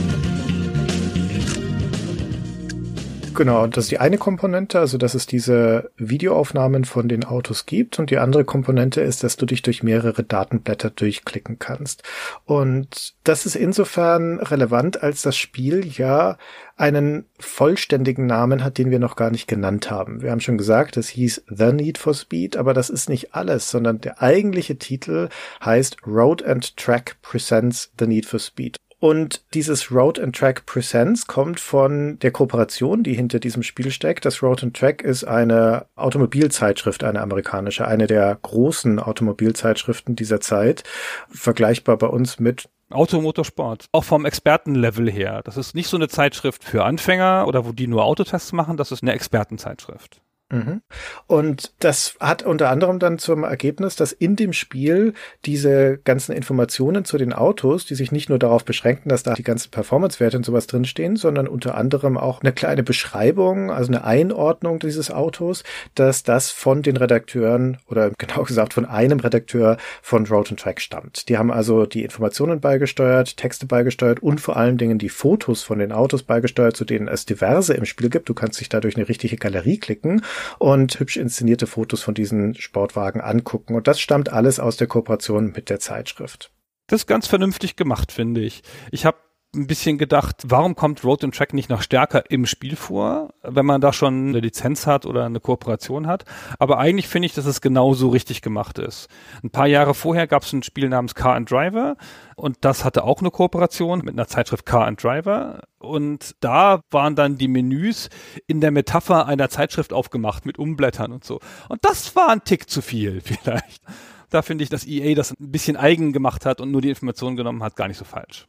Genau, 3.35 3.65
das 3.65 3.85
ist 3.85 3.91
die 3.91 3.99
eine 3.99 4.17
Komponente, 4.17 4.79
also 4.79 4.97
dass 4.97 5.15
es 5.15 5.25
diese 5.25 5.89
Videoaufnahmen 5.97 6.85
von 6.85 7.07
den 7.07 7.23
Autos 7.23 7.65
gibt 7.65 7.97
und 7.97 8.11
die 8.11 8.19
andere 8.19 8.45
Komponente 8.45 9.01
ist, 9.01 9.23
dass 9.23 9.37
du 9.37 9.45
dich 9.45 9.63
durch 9.63 9.81
mehrere 9.81 10.23
Datenblätter 10.23 10.91
durchklicken 10.91 11.57
kannst. 11.57 12.03
Und 12.45 13.15
das 13.23 13.45
ist 13.45 13.55
insofern 13.55 14.39
relevant, 14.39 15.01
als 15.01 15.23
das 15.23 15.35
Spiel 15.35 15.87
ja 15.87 16.37
einen 16.75 17.25
vollständigen 17.39 18.25
Namen 18.25 18.63
hat, 18.63 18.77
den 18.77 18.91
wir 18.91 18.99
noch 18.99 19.15
gar 19.15 19.31
nicht 19.31 19.47
genannt 19.47 19.89
haben. 19.89 20.21
Wir 20.21 20.31
haben 20.31 20.41
schon 20.41 20.57
gesagt, 20.57 20.97
es 20.97 21.09
hieß 21.09 21.45
The 21.47 21.71
Need 21.71 21.97
for 21.97 22.13
Speed, 22.13 22.55
aber 22.55 22.73
das 22.73 22.89
ist 22.89 23.09
nicht 23.09 23.33
alles, 23.33 23.69
sondern 23.69 23.99
der 24.01 24.21
eigentliche 24.21 24.77
Titel 24.77 25.29
heißt 25.63 25.97
Road 26.05 26.43
and 26.43 26.77
Track 26.77 27.17
Presents 27.21 27.91
The 27.97 28.07
Need 28.07 28.25
for 28.25 28.39
Speed. 28.39 28.77
Und 29.03 29.43
dieses 29.53 29.91
Road 29.91 30.17
and 30.17 30.33
Track 30.33 30.65
Presents 30.65 31.27
kommt 31.27 31.59
von 31.59 32.17
der 32.19 32.31
Kooperation, 32.31 33.03
die 33.03 33.13
hinter 33.13 33.39
diesem 33.39 33.61
Spiel 33.61 33.91
steckt. 33.91 34.23
Das 34.23 34.41
Road 34.41 34.63
and 34.63 34.77
Track 34.77 35.01
ist 35.01 35.25
eine 35.25 35.87
Automobilzeitschrift, 35.97 37.03
eine 37.03 37.19
amerikanische, 37.19 37.85
eine 37.85 38.07
der 38.07 38.37
großen 38.41 38.99
Automobilzeitschriften 38.99 40.15
dieser 40.15 40.39
Zeit, 40.39 40.85
vergleichbar 41.27 41.97
bei 41.97 42.07
uns 42.07 42.39
mit 42.39 42.69
Automotorsport. 42.91 43.87
Auch 43.91 44.05
vom 44.05 44.23
Expertenlevel 44.23 45.11
her. 45.11 45.41
Das 45.43 45.57
ist 45.57 45.75
nicht 45.75 45.89
so 45.89 45.97
eine 45.97 46.07
Zeitschrift 46.07 46.63
für 46.63 46.85
Anfänger 46.85 47.43
oder 47.45 47.65
wo 47.65 47.73
die 47.73 47.87
nur 47.87 48.05
Autotests 48.05 48.53
machen, 48.53 48.77
das 48.77 48.93
ist 48.93 49.03
eine 49.03 49.11
Expertenzeitschrift. 49.11 50.21
Mhm. 50.53 50.81
Und 51.25 51.73
das 51.79 52.15
hat 52.19 52.43
unter 52.43 52.69
anderem 52.69 52.99
dann 52.99 53.17
zum 53.17 53.43
Ergebnis, 53.43 53.95
dass 53.95 54.11
in 54.11 54.35
dem 54.35 54.53
Spiel 54.53 55.13
diese 55.45 55.97
ganzen 55.97 56.31
Informationen 56.33 57.05
zu 57.05 57.17
den 57.17 57.33
Autos, 57.33 57.85
die 57.85 57.95
sich 57.95 58.11
nicht 58.11 58.29
nur 58.29 58.37
darauf 58.37 58.63
beschränken, 58.63 59.09
dass 59.09 59.23
da 59.23 59.33
die 59.33 59.43
ganzen 59.43 59.71
Performance-Werte 59.71 60.37
und 60.37 60.45
sowas 60.45 60.67
drinstehen, 60.67 61.15
sondern 61.15 61.47
unter 61.47 61.75
anderem 61.75 62.17
auch 62.17 62.41
eine 62.41 62.53
kleine 62.53 62.83
Beschreibung, 62.83 63.71
also 63.71 63.91
eine 63.91 64.03
Einordnung 64.03 64.77
dieses 64.77 65.09
Autos, 65.09 65.63
dass 65.95 66.21
das 66.21 66.51
von 66.51 66.83
den 66.83 66.97
Redakteuren 66.97 67.77
oder 67.87 68.11
genau 68.17 68.43
gesagt 68.43 68.75
von 68.75 68.85
einem 68.85 69.19
Redakteur 69.19 69.77
von 70.03 70.27
Road 70.27 70.51
and 70.51 70.59
Track 70.59 70.81
stammt. 70.81 71.29
Die 71.29 71.37
haben 71.39 71.51
also 71.51 71.87
die 71.87 72.03
Informationen 72.03 72.59
beigesteuert, 72.59 73.37
Texte 73.37 73.65
beigesteuert 73.65 74.21
und 74.21 74.39
vor 74.39 74.55
allen 74.55 74.77
Dingen 74.77 74.99
die 74.99 75.09
Fotos 75.09 75.63
von 75.63 75.79
den 75.79 75.91
Autos 75.91 76.21
beigesteuert, 76.21 76.77
zu 76.77 76.85
denen 76.85 77.07
es 77.07 77.25
diverse 77.25 77.73
im 77.73 77.85
Spiel 77.85 78.11
gibt. 78.11 78.29
Du 78.29 78.35
kannst 78.35 78.59
dich 78.59 78.69
dadurch 78.69 78.95
eine 78.95 79.09
richtige 79.09 79.37
Galerie 79.37 79.79
klicken 79.79 80.21
und 80.59 80.99
hübsch 80.99 81.17
inszenierte 81.17 81.67
Fotos 81.67 82.03
von 82.03 82.13
diesen 82.13 82.55
Sportwagen 82.55 83.21
angucken. 83.21 83.75
Und 83.75 83.87
das 83.87 83.99
stammt 83.99 84.29
alles 84.29 84.59
aus 84.59 84.77
der 84.77 84.87
Kooperation 84.87 85.51
mit 85.51 85.69
der 85.69 85.79
Zeitschrift. 85.79 86.51
Das 86.87 87.01
ist 87.01 87.07
ganz 87.07 87.27
vernünftig 87.27 87.75
gemacht, 87.75 88.11
finde 88.11 88.41
ich. 88.41 88.61
Ich 88.91 89.05
habe 89.05 89.17
ein 89.55 89.67
bisschen 89.67 89.97
gedacht, 89.97 90.43
warum 90.45 90.75
kommt 90.75 91.03
Road 91.03 91.23
and 91.23 91.35
Track 91.35 91.53
nicht 91.53 91.69
noch 91.69 91.81
stärker 91.81 92.29
im 92.31 92.45
Spiel 92.45 92.75
vor, 92.75 93.33
wenn 93.43 93.65
man 93.65 93.81
da 93.81 93.93
schon 93.93 94.29
eine 94.29 94.39
Lizenz 94.39 94.87
hat 94.87 95.05
oder 95.05 95.25
eine 95.25 95.39
Kooperation 95.39 96.07
hat. 96.07 96.25
Aber 96.57 96.79
eigentlich 96.79 97.07
finde 97.07 97.27
ich, 97.27 97.33
dass 97.33 97.45
es 97.45 97.61
genauso 97.61 98.09
richtig 98.09 98.41
gemacht 98.41 98.79
ist. 98.79 99.09
Ein 99.43 99.51
paar 99.51 99.67
Jahre 99.67 99.93
vorher 99.93 100.25
gab 100.25 100.43
es 100.43 100.53
ein 100.53 100.63
Spiel 100.63 100.89
namens 100.89 101.13
Car 101.13 101.35
and 101.35 101.49
Driver 101.51 101.97
und 102.35 102.57
das 102.61 102.83
hatte 102.83 103.03
auch 103.03 103.19
eine 103.19 103.29
Kooperation 103.29 103.99
mit 103.99 104.15
einer 104.15 104.27
Zeitschrift 104.27 104.65
Car 104.65 104.87
and 104.87 105.03
Driver. 105.03 105.61
Und 105.77 106.35
da 106.39 106.81
waren 106.89 107.15
dann 107.15 107.37
die 107.37 107.47
Menüs 107.47 108.09
in 108.47 108.59
der 108.59 108.71
Metapher 108.71 109.27
einer 109.27 109.49
Zeitschrift 109.49 109.93
aufgemacht 109.93 110.45
mit 110.45 110.57
Umblättern 110.57 111.11
und 111.11 111.23
so. 111.23 111.39
Und 111.69 111.85
das 111.85 112.15
war 112.15 112.29
ein 112.29 112.43
Tick 112.43 112.69
zu 112.69 112.81
viel 112.81 113.21
vielleicht. 113.23 113.83
Da 114.31 114.41
finde 114.41 114.63
ich, 114.63 114.71
dass 114.71 114.87
EA 114.87 115.13
das 115.13 115.31
ein 115.31 115.51
bisschen 115.51 115.77
eigen 115.77 116.11
gemacht 116.11 116.47
hat 116.47 116.59
und 116.59 116.71
nur 116.71 116.81
die 116.81 116.89
Informationen 116.89 117.35
genommen 117.35 117.61
hat, 117.61 117.75
gar 117.75 117.87
nicht 117.87 117.97
so 117.97 118.05
falsch. 118.05 118.47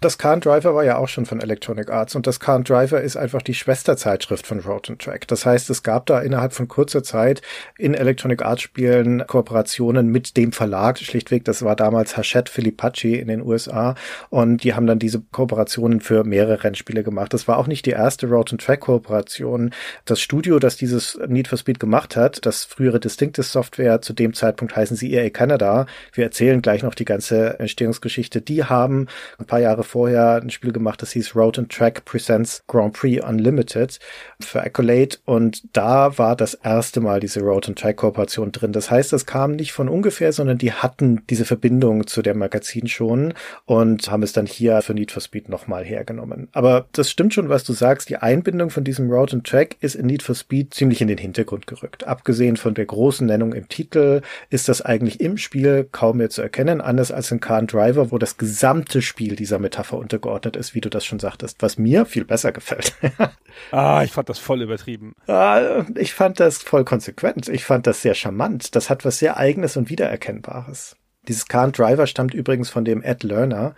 Das 0.00 0.18
Khan 0.18 0.40
Driver 0.40 0.74
war 0.74 0.84
ja 0.84 0.98
auch 0.98 1.08
schon 1.08 1.26
von 1.26 1.40
Electronic 1.40 1.90
Arts 1.90 2.14
und 2.14 2.26
das 2.26 2.40
Khan 2.40 2.64
Driver 2.64 3.00
ist 3.00 3.16
einfach 3.16 3.42
die 3.42 3.54
Schwesterzeitschrift 3.54 4.46
von 4.46 4.60
Road 4.60 4.90
and 4.90 5.00
Track. 5.00 5.26
Das 5.28 5.46
heißt, 5.46 5.70
es 5.70 5.82
gab 5.82 6.06
da 6.06 6.20
innerhalb 6.20 6.52
von 6.52 6.68
kurzer 6.68 7.02
Zeit 7.02 7.42
in 7.78 7.94
Electronic 7.94 8.42
Arts 8.42 8.62
Spielen 8.62 9.26
Kooperationen 9.26 10.08
mit 10.08 10.36
dem 10.36 10.52
Verlag, 10.52 10.98
schlichtweg, 10.98 11.44
das 11.44 11.62
war 11.62 11.76
damals 11.76 12.16
Hachette 12.16 12.52
Filipacci 12.52 13.14
in 13.14 13.28
den 13.28 13.42
USA 13.42 13.94
und 14.28 14.64
die 14.64 14.74
haben 14.74 14.86
dann 14.86 14.98
diese 14.98 15.22
Kooperationen 15.32 16.00
für 16.00 16.24
mehrere 16.24 16.62
Rennspiele 16.64 17.02
gemacht. 17.02 17.32
Das 17.32 17.48
war 17.48 17.58
auch 17.58 17.66
nicht 17.66 17.86
die 17.86 17.90
erste 17.90 18.26
Road 18.26 18.52
and 18.52 18.60
Track 18.60 18.80
Kooperation. 18.80 19.70
Das 20.04 20.20
Studio, 20.20 20.58
das 20.58 20.76
dieses 20.76 21.18
Need 21.26 21.48
for 21.48 21.58
Speed 21.58 21.80
gemacht 21.80 22.16
hat, 22.16 22.44
das 22.44 22.64
frühere 22.64 23.00
Distinctive 23.00 23.44
Software, 23.44 24.02
zu 24.02 24.12
dem 24.12 24.34
Zeitpunkt 24.34 24.76
heißen 24.76 24.96
sie 24.96 25.12
EA 25.12 25.30
Canada. 25.30 25.86
Wir 26.12 26.24
erzählen 26.24 26.60
gleich 26.60 26.82
noch 26.82 26.94
die 26.94 27.04
ganze 27.04 27.58
Entstehungsgeschichte. 27.58 28.40
Die 28.40 28.64
haben 28.64 29.06
ein 29.38 29.46
paar 29.46 29.60
Jahre 29.60 29.84
vorher 29.86 30.36
ein 30.42 30.50
Spiel 30.50 30.72
gemacht, 30.72 31.02
das 31.02 31.12
hieß 31.12 31.34
Road 31.34 31.58
and 31.58 31.72
Track 31.72 32.04
Presents 32.04 32.62
Grand 32.66 32.92
Prix 32.92 33.24
Unlimited 33.26 33.98
für 34.40 34.62
Accolade 34.62 35.16
und 35.24 35.62
da 35.74 36.18
war 36.18 36.36
das 36.36 36.54
erste 36.54 37.00
Mal 37.00 37.20
diese 37.20 37.40
Road 37.40 37.68
and 37.68 37.78
Track 37.78 37.96
Kooperation 37.96 38.52
drin. 38.52 38.72
Das 38.72 38.90
heißt, 38.90 39.12
es 39.12 39.26
kam 39.26 39.52
nicht 39.52 39.72
von 39.72 39.88
ungefähr, 39.88 40.32
sondern 40.32 40.58
die 40.58 40.72
hatten 40.72 41.22
diese 41.30 41.44
Verbindung 41.44 42.06
zu 42.06 42.22
dem 42.22 42.38
Magazin 42.38 42.86
schon 42.88 43.34
und 43.64 44.10
haben 44.10 44.22
es 44.22 44.32
dann 44.32 44.46
hier 44.46 44.82
für 44.82 44.94
Need 44.94 45.12
for 45.12 45.22
Speed 45.22 45.48
nochmal 45.48 45.84
hergenommen. 45.84 46.48
Aber 46.52 46.86
das 46.92 47.10
stimmt 47.10 47.34
schon, 47.34 47.48
was 47.48 47.64
du 47.64 47.72
sagst. 47.72 48.08
Die 48.10 48.18
Einbindung 48.18 48.70
von 48.70 48.84
diesem 48.84 49.10
Road 49.10 49.32
and 49.32 49.46
Track 49.46 49.76
ist 49.80 49.94
in 49.94 50.06
Need 50.06 50.22
for 50.22 50.34
Speed 50.34 50.74
ziemlich 50.74 51.00
in 51.00 51.08
den 51.08 51.18
Hintergrund 51.18 51.66
gerückt. 51.66 52.06
Abgesehen 52.06 52.56
von 52.56 52.74
der 52.74 52.86
großen 52.86 53.26
Nennung 53.26 53.52
im 53.52 53.68
Titel 53.68 54.22
ist 54.50 54.68
das 54.68 54.82
eigentlich 54.82 55.20
im 55.20 55.38
Spiel 55.38 55.88
kaum 55.90 56.18
mehr 56.18 56.30
zu 56.30 56.42
erkennen, 56.42 56.80
anders 56.80 57.10
als 57.10 57.30
in 57.30 57.40
Car 57.40 57.62
Driver, 57.62 58.12
wo 58.12 58.18
das 58.18 58.36
gesamte 58.36 59.00
Spiel 59.00 59.34
dieser 59.34 59.56
dieser 59.56 59.58
Metapher 59.76 59.98
untergeordnet 59.98 60.56
ist, 60.56 60.74
wie 60.74 60.80
du 60.80 60.88
das 60.88 61.04
schon 61.04 61.18
sagtest, 61.18 61.58
was 61.60 61.76
mir 61.76 62.06
viel 62.06 62.24
besser 62.24 62.52
gefällt. 62.52 62.94
ah, 63.70 64.02
ich 64.02 64.12
fand 64.12 64.28
das 64.28 64.38
voll 64.38 64.62
übertrieben. 64.62 65.14
Ah, 65.26 65.84
ich 65.96 66.14
fand 66.14 66.40
das 66.40 66.58
voll 66.62 66.84
konsequent. 66.84 67.48
Ich 67.48 67.64
fand 67.64 67.86
das 67.86 68.00
sehr 68.00 68.14
charmant. 68.14 68.74
Das 68.74 68.88
hat 68.88 69.04
was 69.04 69.18
sehr 69.18 69.36
eigenes 69.36 69.76
und 69.76 69.90
wiedererkennbares. 69.90 70.96
Dieses 71.28 71.46
Khan 71.46 71.72
Driver 71.72 72.06
stammt 72.06 72.34
übrigens 72.34 72.70
von 72.70 72.84
dem 72.84 73.02
Ed 73.02 73.24
Lerner, 73.24 73.74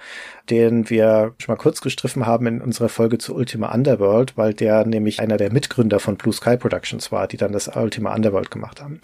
den 0.51 0.91
wir 0.91 1.35
schon 1.39 1.55
mal 1.55 1.61
kurz 1.61 1.81
gestriffen 1.81 2.27
haben 2.27 2.47
in 2.47 2.61
unserer 2.61 2.91
Folge 2.91 3.17
zu 3.17 3.35
Ultima 3.35 3.73
Underworld, 3.73 4.37
weil 4.37 4.53
der 4.53 4.85
nämlich 4.85 5.21
einer 5.21 5.39
der 5.39 5.51
Mitgründer 5.51 5.99
von 5.99 6.17
Blue 6.17 6.35
Sky 6.35 6.59
Productions 6.59 7.11
war, 7.11 7.27
die 7.27 7.39
dann 7.39 7.53
das 7.53 7.75
Ultima 7.75 8.15
Underworld 8.15 8.51
gemacht 8.51 8.83
haben. 8.83 9.01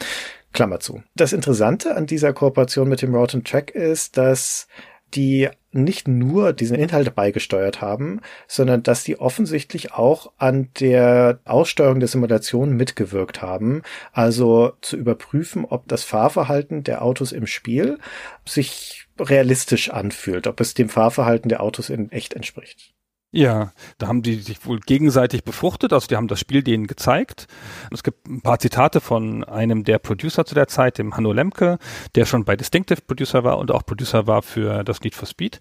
Klammer 0.53 0.79
zu. 0.79 1.03
Das 1.17 1.33
Interessante 1.33 1.97
an 1.97 2.07
dieser 2.07 2.35
Kooperation 2.35 2.89
mit 2.89 3.01
dem 3.01 3.15
Road 3.15 3.45
Track 3.45 3.71
ist, 3.71 4.19
dass 4.19 4.69
die 5.15 5.49
nicht 5.73 6.07
nur 6.07 6.53
diesen 6.53 6.77
Inhalt 6.77 7.15
beigesteuert 7.15 7.81
haben, 7.81 8.21
sondern 8.47 8.83
dass 8.83 9.05
die 9.05 9.19
offensichtlich 9.19 9.93
auch 9.93 10.33
an 10.39 10.71
der 10.79 11.41
Aussteuerung 11.45 11.99
der 11.99 12.09
Simulation 12.09 12.77
mitgewirkt 12.77 13.43
haben. 13.43 13.83
Also 14.13 14.73
zu 14.81 14.97
überprüfen, 14.97 15.65
ob 15.65 15.89
das 15.89 16.05
Fahrverhalten 16.05 16.85
der 16.85 17.03
Autos 17.03 17.33
im 17.33 17.47
Spiel 17.47 17.99
sich 18.45 19.07
realistisch 19.19 19.91
anfühlt, 19.91 20.47
ob 20.47 20.61
es 20.61 20.75
dem 20.75 20.89
Fahrverhalten 20.89 21.49
der 21.49 21.63
Autos 21.63 21.91
in 21.91 22.11
echt 22.13 22.35
entspricht. 22.35 22.94
Ja, 23.37 23.73
da 23.99 24.07
haben 24.07 24.23
die 24.23 24.37
sich 24.37 24.65
wohl 24.65 24.79
gegenseitig 24.79 25.43
befruchtet, 25.43 25.93
also 25.93 26.07
die 26.07 26.15
haben 26.15 26.29
das 26.29 26.39
Spiel 26.39 26.63
denen 26.63 26.87
gezeigt. 26.87 27.49
Es 27.91 28.05
gibt 28.05 28.29
ein 28.29 28.43
paar 28.43 28.61
Zitate 28.61 29.01
von 29.01 29.43
einem 29.43 29.83
der 29.83 29.99
Producer 29.99 30.45
zu 30.45 30.55
der 30.55 30.69
Zeit, 30.69 30.99
dem 30.99 31.17
Hanno 31.17 31.33
Lemke, 31.33 31.79
der 32.15 32.27
schon 32.27 32.45
bei 32.45 32.55
Distinctive 32.55 33.01
Producer 33.01 33.43
war 33.43 33.59
und 33.59 33.73
auch 33.73 33.85
Producer 33.85 34.29
war 34.29 34.43
für 34.43 34.85
das 34.85 35.01
Need 35.01 35.17
for 35.17 35.27
Speed. 35.27 35.59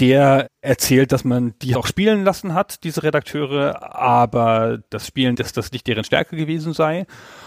Der 0.00 0.48
erzählt, 0.62 1.10
dass 1.10 1.24
man 1.24 1.54
die 1.60 1.74
auch 1.74 1.86
spielen 1.86 2.24
lassen 2.24 2.54
hat, 2.54 2.84
diese 2.84 3.02
Redakteure, 3.02 3.94
aber 3.96 4.78
das 4.90 5.08
Spielen, 5.08 5.34
dass 5.34 5.52
das 5.52 5.72
nicht 5.72 5.88
deren 5.88 6.04
Stärke 6.04 6.36
gewesen 6.36 6.72
sei 6.72 7.06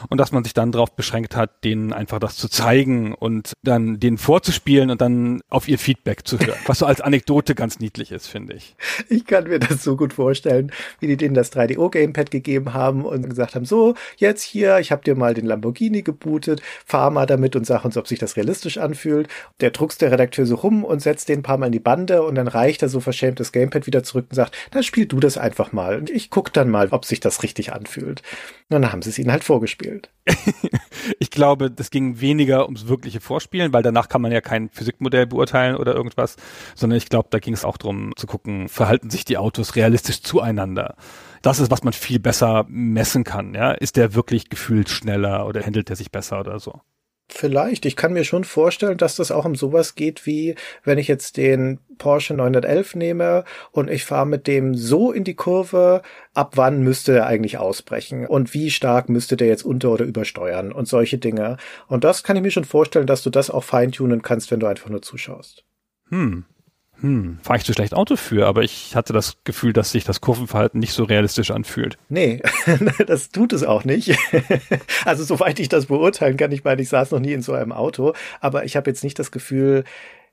und 0.09 0.19
dass 0.19 0.33
man 0.33 0.43
sich 0.43 0.53
dann 0.53 0.73
darauf 0.73 0.91
beschränkt 0.95 1.35
hat, 1.35 1.63
denen 1.63 1.93
einfach 1.93 2.19
das 2.19 2.35
zu 2.35 2.49
zeigen 2.49 3.13
und 3.13 3.53
dann 3.63 4.01
denen 4.01 4.17
vorzuspielen 4.17 4.91
und 4.91 4.99
dann 4.99 5.41
auf 5.49 5.69
ihr 5.69 5.79
Feedback 5.79 6.27
zu 6.27 6.37
hören, 6.39 6.59
was 6.65 6.79
so 6.79 6.85
als 6.85 6.99
Anekdote 6.99 7.55
ganz 7.55 7.79
niedlich 7.79 8.11
ist, 8.11 8.27
finde 8.27 8.53
ich. 8.53 8.75
Ich 9.07 9.25
kann 9.25 9.45
mir 9.45 9.59
das 9.59 9.81
so 9.81 9.95
gut 9.95 10.11
vorstellen, 10.11 10.71
wie 10.99 11.07
die 11.07 11.17
denen 11.17 11.35
das 11.35 11.53
3DO-Gamepad 11.53 12.31
gegeben 12.31 12.73
haben 12.73 13.05
und 13.05 13.29
gesagt 13.29 13.55
haben, 13.55 13.65
so, 13.65 13.95
jetzt 14.17 14.43
hier, 14.43 14.79
ich 14.79 14.91
habe 14.91 15.03
dir 15.03 15.15
mal 15.15 15.33
den 15.33 15.45
Lamborghini 15.45 16.01
gebootet, 16.01 16.61
fahr 16.85 17.11
mal 17.11 17.25
damit 17.25 17.55
und 17.55 17.65
sag 17.65 17.85
uns, 17.85 17.95
ob 17.95 18.07
sich 18.07 18.19
das 18.19 18.35
realistisch 18.35 18.77
anfühlt. 18.77 19.29
Der 19.61 19.71
druckst 19.71 20.01
der 20.01 20.11
Redakteur 20.11 20.45
so 20.45 20.55
rum 20.55 20.83
und 20.83 21.01
setzt 21.01 21.29
den 21.29 21.39
ein 21.39 21.43
paar 21.43 21.57
Mal 21.57 21.67
in 21.67 21.71
die 21.71 21.79
Bande 21.79 22.23
und 22.23 22.35
dann 22.35 22.49
reicht 22.49 22.81
er 22.81 22.89
so 22.89 23.04
verschämt 23.05 23.39
das 23.39 23.53
Gamepad 23.53 23.87
wieder 23.87 24.03
zurück 24.03 24.27
und 24.29 24.35
sagt, 24.35 24.55
dann 24.71 24.83
spiel 24.83 25.05
du 25.05 25.21
das 25.21 25.37
einfach 25.37 25.71
mal 25.71 25.97
und 25.97 26.09
ich 26.09 26.29
guck 26.29 26.51
dann 26.51 26.69
mal, 26.69 26.89
ob 26.91 27.05
sich 27.05 27.21
das 27.21 27.41
richtig 27.41 27.71
anfühlt. 27.71 28.21
Und 28.69 28.81
dann 28.81 28.91
haben 28.91 29.01
sie 29.01 29.09
es 29.09 29.17
ihnen 29.17 29.31
halt 29.31 29.45
vorgespielt. 29.45 30.11
ich 31.19 31.31
glaube, 31.31 31.71
das 31.71 31.89
ging 31.91 32.19
weniger 32.19 32.65
ums 32.65 32.87
wirkliche 32.87 33.21
Vorspielen, 33.21 33.71
weil 33.71 33.83
danach 33.83 34.09
kann 34.09 34.21
man 34.21 34.33
ja 34.33 34.41
kein 34.41 34.69
Physikmodell 34.69 35.27
beurteilen 35.27 35.77
oder 35.77 35.95
irgendwas, 35.95 36.35
sondern 36.75 36.97
ich 36.97 37.07
glaube, 37.07 37.29
da 37.31 37.39
ging 37.39 37.53
es 37.53 37.63
auch 37.63 37.77
darum 37.77 38.11
zu 38.17 38.27
gucken, 38.27 38.67
verhalten 38.67 39.09
sich 39.09 39.23
die 39.23 39.37
Autos 39.37 39.75
realistisch 39.75 40.21
zueinander. 40.21 40.95
Das 41.41 41.59
ist, 41.59 41.71
was 41.71 41.83
man 41.83 41.93
viel 41.93 42.19
besser 42.19 42.65
messen 42.67 43.23
kann. 43.23 43.53
Ja? 43.53 43.71
Ist 43.71 43.95
der 43.95 44.15
wirklich 44.15 44.49
gefühlt 44.49 44.89
schneller 44.89 45.45
oder 45.45 45.63
handelt 45.63 45.89
er 45.89 45.95
sich 45.95 46.11
besser 46.11 46.39
oder 46.39 46.59
so? 46.59 46.81
Vielleicht. 47.27 47.85
Ich 47.85 47.95
kann 47.95 48.13
mir 48.13 48.23
schon 48.23 48.43
vorstellen, 48.43 48.97
dass 48.97 49.15
das 49.15 49.31
auch 49.31 49.45
um 49.45 49.55
sowas 49.55 49.95
geht, 49.95 50.25
wie 50.27 50.55
wenn 50.83 50.99
ich 50.99 51.07
jetzt 51.07 51.37
den 51.37 51.79
Porsche 51.97 52.35
911 52.35 52.95
nehme 52.95 53.45
und 53.71 53.89
ich 53.89 54.05
fahre 54.05 54.27
mit 54.27 54.45
dem 54.45 54.75
so 54.75 55.11
in 55.11 55.23
die 55.23 55.33
Kurve, 55.33 56.03
ab 56.33 56.51
wann 56.55 56.81
müsste 56.81 57.15
er 57.15 57.25
eigentlich 57.25 57.57
ausbrechen 57.57 58.27
und 58.27 58.53
wie 58.53 58.69
stark 58.69 59.09
müsste 59.09 59.37
der 59.37 59.47
jetzt 59.47 59.65
unter- 59.65 59.91
oder 59.91 60.05
übersteuern 60.05 60.71
und 60.71 60.87
solche 60.87 61.17
Dinge. 61.17 61.57
Und 61.87 62.03
das 62.03 62.23
kann 62.23 62.35
ich 62.35 62.43
mir 62.43 62.51
schon 62.51 62.63
vorstellen, 62.63 63.07
dass 63.07 63.23
du 63.23 63.31
das 63.31 63.49
auch 63.49 63.63
feintunen 63.63 64.21
kannst, 64.21 64.51
wenn 64.51 64.59
du 64.59 64.67
einfach 64.67 64.89
nur 64.89 65.01
zuschaust. 65.01 65.65
Hm 66.09 66.45
hm, 67.01 67.39
fahre 67.41 67.57
ich 67.57 67.65
zu 67.65 67.73
schlecht 67.73 67.93
Auto 67.93 68.15
für, 68.15 68.47
aber 68.47 68.63
ich 68.63 68.95
hatte 68.95 69.13
das 69.13 69.37
Gefühl, 69.43 69.73
dass 69.73 69.91
sich 69.91 70.03
das 70.03 70.21
Kurvenverhalten 70.21 70.79
nicht 70.79 70.93
so 70.93 71.03
realistisch 71.03 71.51
anfühlt. 71.51 71.97
Nee, 72.09 72.41
das 73.07 73.29
tut 73.29 73.53
es 73.53 73.63
auch 73.63 73.83
nicht. 73.83 74.17
also 75.05 75.23
soweit 75.23 75.59
ich 75.59 75.69
das 75.69 75.87
beurteilen 75.87 76.37
kann, 76.37 76.51
ich 76.51 76.63
meine, 76.63 76.81
ich 76.81 76.89
saß 76.89 77.11
noch 77.11 77.19
nie 77.19 77.33
in 77.33 77.41
so 77.41 77.53
einem 77.53 77.71
Auto, 77.71 78.13
aber 78.39 78.65
ich 78.65 78.75
habe 78.75 78.89
jetzt 78.89 79.03
nicht 79.03 79.19
das 79.19 79.31
Gefühl, 79.31 79.83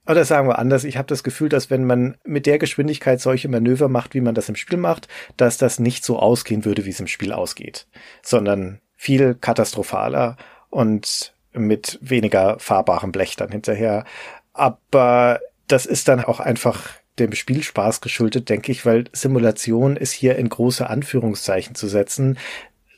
oder 0.07 0.25
sagen 0.25 0.49
wir 0.49 0.59
anders, 0.59 0.85
ich 0.85 0.97
habe 0.97 1.07
das 1.07 1.23
Gefühl, 1.23 1.49
dass 1.49 1.71
wenn 1.71 1.85
man 1.85 2.17
mit 2.25 2.47
der 2.47 2.59
Geschwindigkeit 2.59 3.21
solche 3.21 3.49
Manöver 3.49 3.89
macht, 3.89 4.15
wie 4.15 4.21
man 4.21 4.35
das 4.35 4.49
im 4.49 4.57
Spiel 4.57 4.79
macht, 4.79 5.09
dass 5.37 5.59
das 5.59 5.79
nicht 5.79 6.05
so 6.05 6.19
ausgehen 6.19 6.65
würde, 6.65 6.85
wie 6.85 6.91
es 6.91 7.01
im 7.01 7.07
Spiel 7.07 7.33
ausgeht, 7.33 7.87
sondern 8.23 8.81
viel 8.97 9.35
katastrophaler 9.35 10.37
und 10.71 11.35
mit 11.53 11.99
weniger 12.01 12.59
fahrbarem 12.59 13.13
Blech 13.13 13.37
dann 13.37 13.51
hinterher. 13.51 14.05
Aber 14.53 15.41
das 15.73 15.87
ist 15.87 16.09
dann 16.09 16.23
auch 16.23 16.39
einfach 16.39 16.91
dem 17.19 17.33
Spielspaß 17.33 18.03
geschuldet, 18.03 18.51
denke 18.51 18.71
ich, 18.71 18.85
weil 18.85 19.05
Simulation 19.13 19.97
ist 19.97 20.13
hier 20.13 20.37
in 20.37 20.51
große 20.51 20.89
Anführungszeichen 20.89 21.75
zu 21.75 21.89
setzen. 21.89 22.39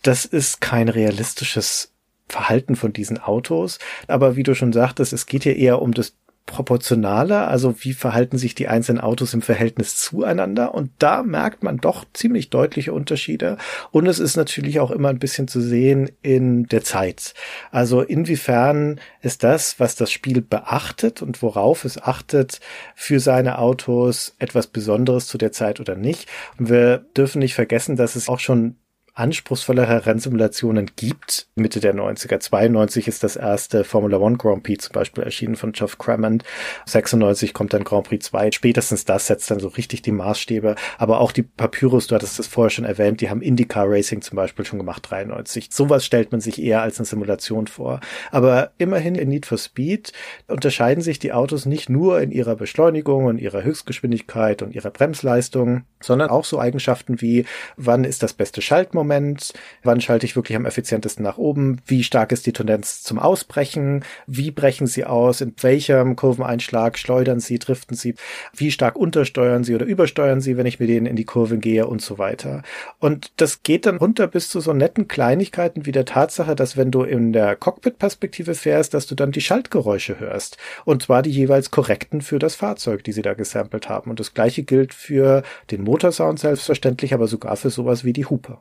das 0.03 0.27
ist 0.27 0.61
kein 0.61 0.91
realistisches 0.91 1.93
Verhalten 2.29 2.77
von 2.77 2.93
diesen 2.93 3.19
Autos. 3.19 3.79
Aber 4.07 4.37
wie 4.37 4.43
du 4.43 4.55
schon 4.55 4.73
sagtest, 4.73 5.15
es 5.15 5.25
geht 5.25 5.45
hier 5.45 5.57
eher 5.57 5.81
um 5.81 5.93
das 5.93 6.15
proportionaler, 6.47 7.49
also 7.49 7.75
wie 7.81 7.95
verhalten 7.95 8.37
sich 8.37 8.55
die 8.55 8.69
einzelnen 8.69 9.01
Autos 9.01 9.33
im 9.33 9.41
Verhältnis 9.43 9.97
zueinander 9.97 10.75
und 10.75 10.91
da 10.99 11.23
merkt 11.23 11.63
man 11.63 11.79
doch 11.79 12.05
ziemlich 12.13 12.51
deutliche 12.51 12.93
Unterschiede 12.93 13.57
und 13.91 14.07
es 14.07 14.19
ist 14.19 14.37
natürlich 14.37 14.79
auch 14.81 14.91
immer 14.91 15.09
ein 15.09 15.19
bisschen 15.19 15.49
zu 15.49 15.61
sehen 15.61 16.11
in 16.23 16.67
der 16.67 16.85
Zeit. 16.85 17.35
Also 17.71 18.03
inwiefern 18.03 19.01
ist 19.23 19.43
das, 19.43 19.81
was 19.81 19.97
das 19.97 20.13
Spiel 20.13 20.43
beachtet 20.43 21.23
und 21.23 21.41
worauf 21.43 21.85
es 21.85 22.01
achtet, 22.01 22.61
für 22.95 23.21
seine 23.21 23.59
Autos 23.59 24.35
etwas 24.39 24.67
Besonderes 24.67 25.27
zu 25.27 25.39
der 25.39 25.53
Zeit 25.53 25.81
oder 25.81 25.97
nicht. 25.97 26.29
Und 26.59 26.69
wir 26.69 26.99
dürfen 27.17 27.39
nicht 27.39 27.55
vergessen, 27.55 27.97
dass 27.97 28.17
es 28.17 28.29
auch 28.29 28.39
schon 28.39 28.77
anspruchsvollere 29.15 30.07
Rennsimulationen 30.07 30.91
gibt. 30.97 31.47
Mitte 31.55 31.79
der 31.79 31.95
90er. 31.95 32.41
92 32.41 33.07
ist 33.07 33.23
das 33.23 33.37
erste 33.37 33.85
Formula 33.85 34.19
One 34.19 34.37
Grand 34.37 34.65
Prix 34.65 34.87
zum 34.87 34.93
Beispiel 34.93 35.23
erschienen 35.23 35.55
von 35.55 35.71
Geoff 35.71 35.99
Crammond. 35.99 36.43
96 36.87 37.55
kommt 37.55 37.73
dann 37.73 37.85
Grand 37.85 38.09
Prix 38.09 38.27
2. 38.27 38.51
Spätestens 38.51 39.05
das 39.05 39.29
setzt 39.29 39.51
dann 39.53 39.61
so 39.61 39.69
richtig 39.69 40.03
die 40.03 40.11
Maßstäbe. 40.11 40.75
Aber 40.99 41.21
auch 41.21 41.31
die 41.31 41.45
Papyrus, 41.45 42.09
du 42.09 42.17
hattest 42.17 42.41
das 42.41 42.49
vorher 42.49 42.71
schon 42.71 42.85
erwähnt, 42.85 43.21
die 43.21 43.31
haben 43.31 43.41
IndyCar 43.41 43.89
Racing 43.89 44.21
zum 44.21 44.35
Beispiel 44.35 44.65
schon 44.65 44.81
gemacht, 44.81 45.07
93. 45.09 45.69
Sowas 45.71 46.05
stellt 46.05 46.33
man 46.33 46.41
sich 46.41 46.61
eher 46.61 46.83
als 46.83 46.99
eine 46.99 47.07
Simulation 47.07 47.69
vor. 47.69 48.01
Aber 48.33 48.73
immerhin 48.79 49.15
in 49.15 49.29
Need 49.29 49.47
for 49.47 49.59
Speed 49.59 50.13
unterscheiden 50.49 51.05
sich 51.05 51.21
die 51.21 51.33
Autos 51.33 51.67
nicht 51.67 51.89
nur 51.89 52.21
in 52.21 52.33
ihrer 52.33 52.57
Beschleunigung 52.57 53.27
und 53.27 53.39
ihrer 53.39 53.63
Höchstgeschwindigkeit 53.63 54.63
und 54.63 54.75
ihrer 54.75 54.91
Bremsleistung, 54.91 55.85
sondern 56.01 56.31
auch 56.31 56.45
so 56.45 56.59
Eigenschaften 56.59 57.21
wie, 57.21 57.47
wann 57.77 58.03
ist 58.03 58.25
das 58.25 58.33
beste 58.33 58.61
Schaltmoment 58.61 59.04
Moment, 59.05 59.53
wann 59.83 60.01
schalte 60.01 60.25
ich 60.25 60.35
wirklich 60.35 60.57
am 60.57 60.65
effizientesten 60.65 61.23
nach 61.23 61.37
oben, 61.37 61.83
wie 61.87 62.03
stark 62.03 62.33
ist 62.33 62.47
die 62.47 62.53
Tendenz 62.53 63.03
zum 63.03 63.19
Ausbrechen, 63.19 64.03
wie 64.27 64.51
brechen 64.51 64.87
sie 64.87 65.05
aus, 65.05 65.43
in 65.43 65.55
welchem 65.61 66.17
Kurveneinschlag 66.17 66.99
schleudern 66.99 67.39
sie, 67.39 67.59
driften 67.59 67.97
sie, 67.97 68.15
wie 68.57 68.71
stark 68.71 68.97
untersteuern 68.97 69.63
sie 69.63 69.75
oder 69.75 69.85
übersteuern 69.85 70.41
sie, 70.41 70.57
wenn 70.57 70.67
ich 70.67 70.81
mit 70.81 70.89
denen 70.89 71.05
in 71.05 71.17
die 71.17 71.27
Kurve 71.27 71.59
gehe 71.59 71.87
und 71.87 72.01
so 72.01 72.17
weiter. 72.19 72.63
Und 72.99 73.33
das 73.37 73.63
geht 73.63 73.85
dann 73.85 73.99
runter 73.99 74.27
bis 74.27 74.49
zu 74.49 74.61
so 74.61 74.73
netten 74.73 75.07
Kleinigkeiten 75.07 75.85
wie 75.85 75.93
der 75.93 76.07
Tatsache, 76.07 76.55
dass 76.55 76.77
wenn 76.77 76.91
du 76.91 77.03
in 77.03 77.33
der 77.33 77.57
Cockpit-Perspektive 77.57 78.55
fährst, 78.55 78.95
dass 78.95 79.07
du 79.07 79.15
dann 79.15 79.33
die 79.33 79.43
Schaltgeräusche 79.43 80.19
hörst. 80.19 80.57
Und 80.85 81.03
zwar 81.03 81.23
die 81.23 81.31
jeweils 81.31 81.71
korrekten 81.71 82.23
für 82.23 82.39
das 82.39 82.55
Fahrzeug, 82.55 83.05
die 83.05 83.13
sie 83.13 83.23
da 83.23 83.35
gesampelt 83.35 83.89
haben. 83.89 84.11
Und 84.11 84.21
das 84.21 84.33
gleiche 84.35 84.63
gilt 84.63 84.95
für 84.95 85.43
den 85.71 85.83
Motorsound 85.83 86.39
selbstverständlich, 86.39 87.13
aber 87.13 87.27
sogar 87.27 87.57
für 87.57 87.71
sowas 87.71 88.05
wie 88.05 88.13
die 88.13 88.27
Hupe. 88.27 88.59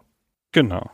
Genau. 0.54 0.90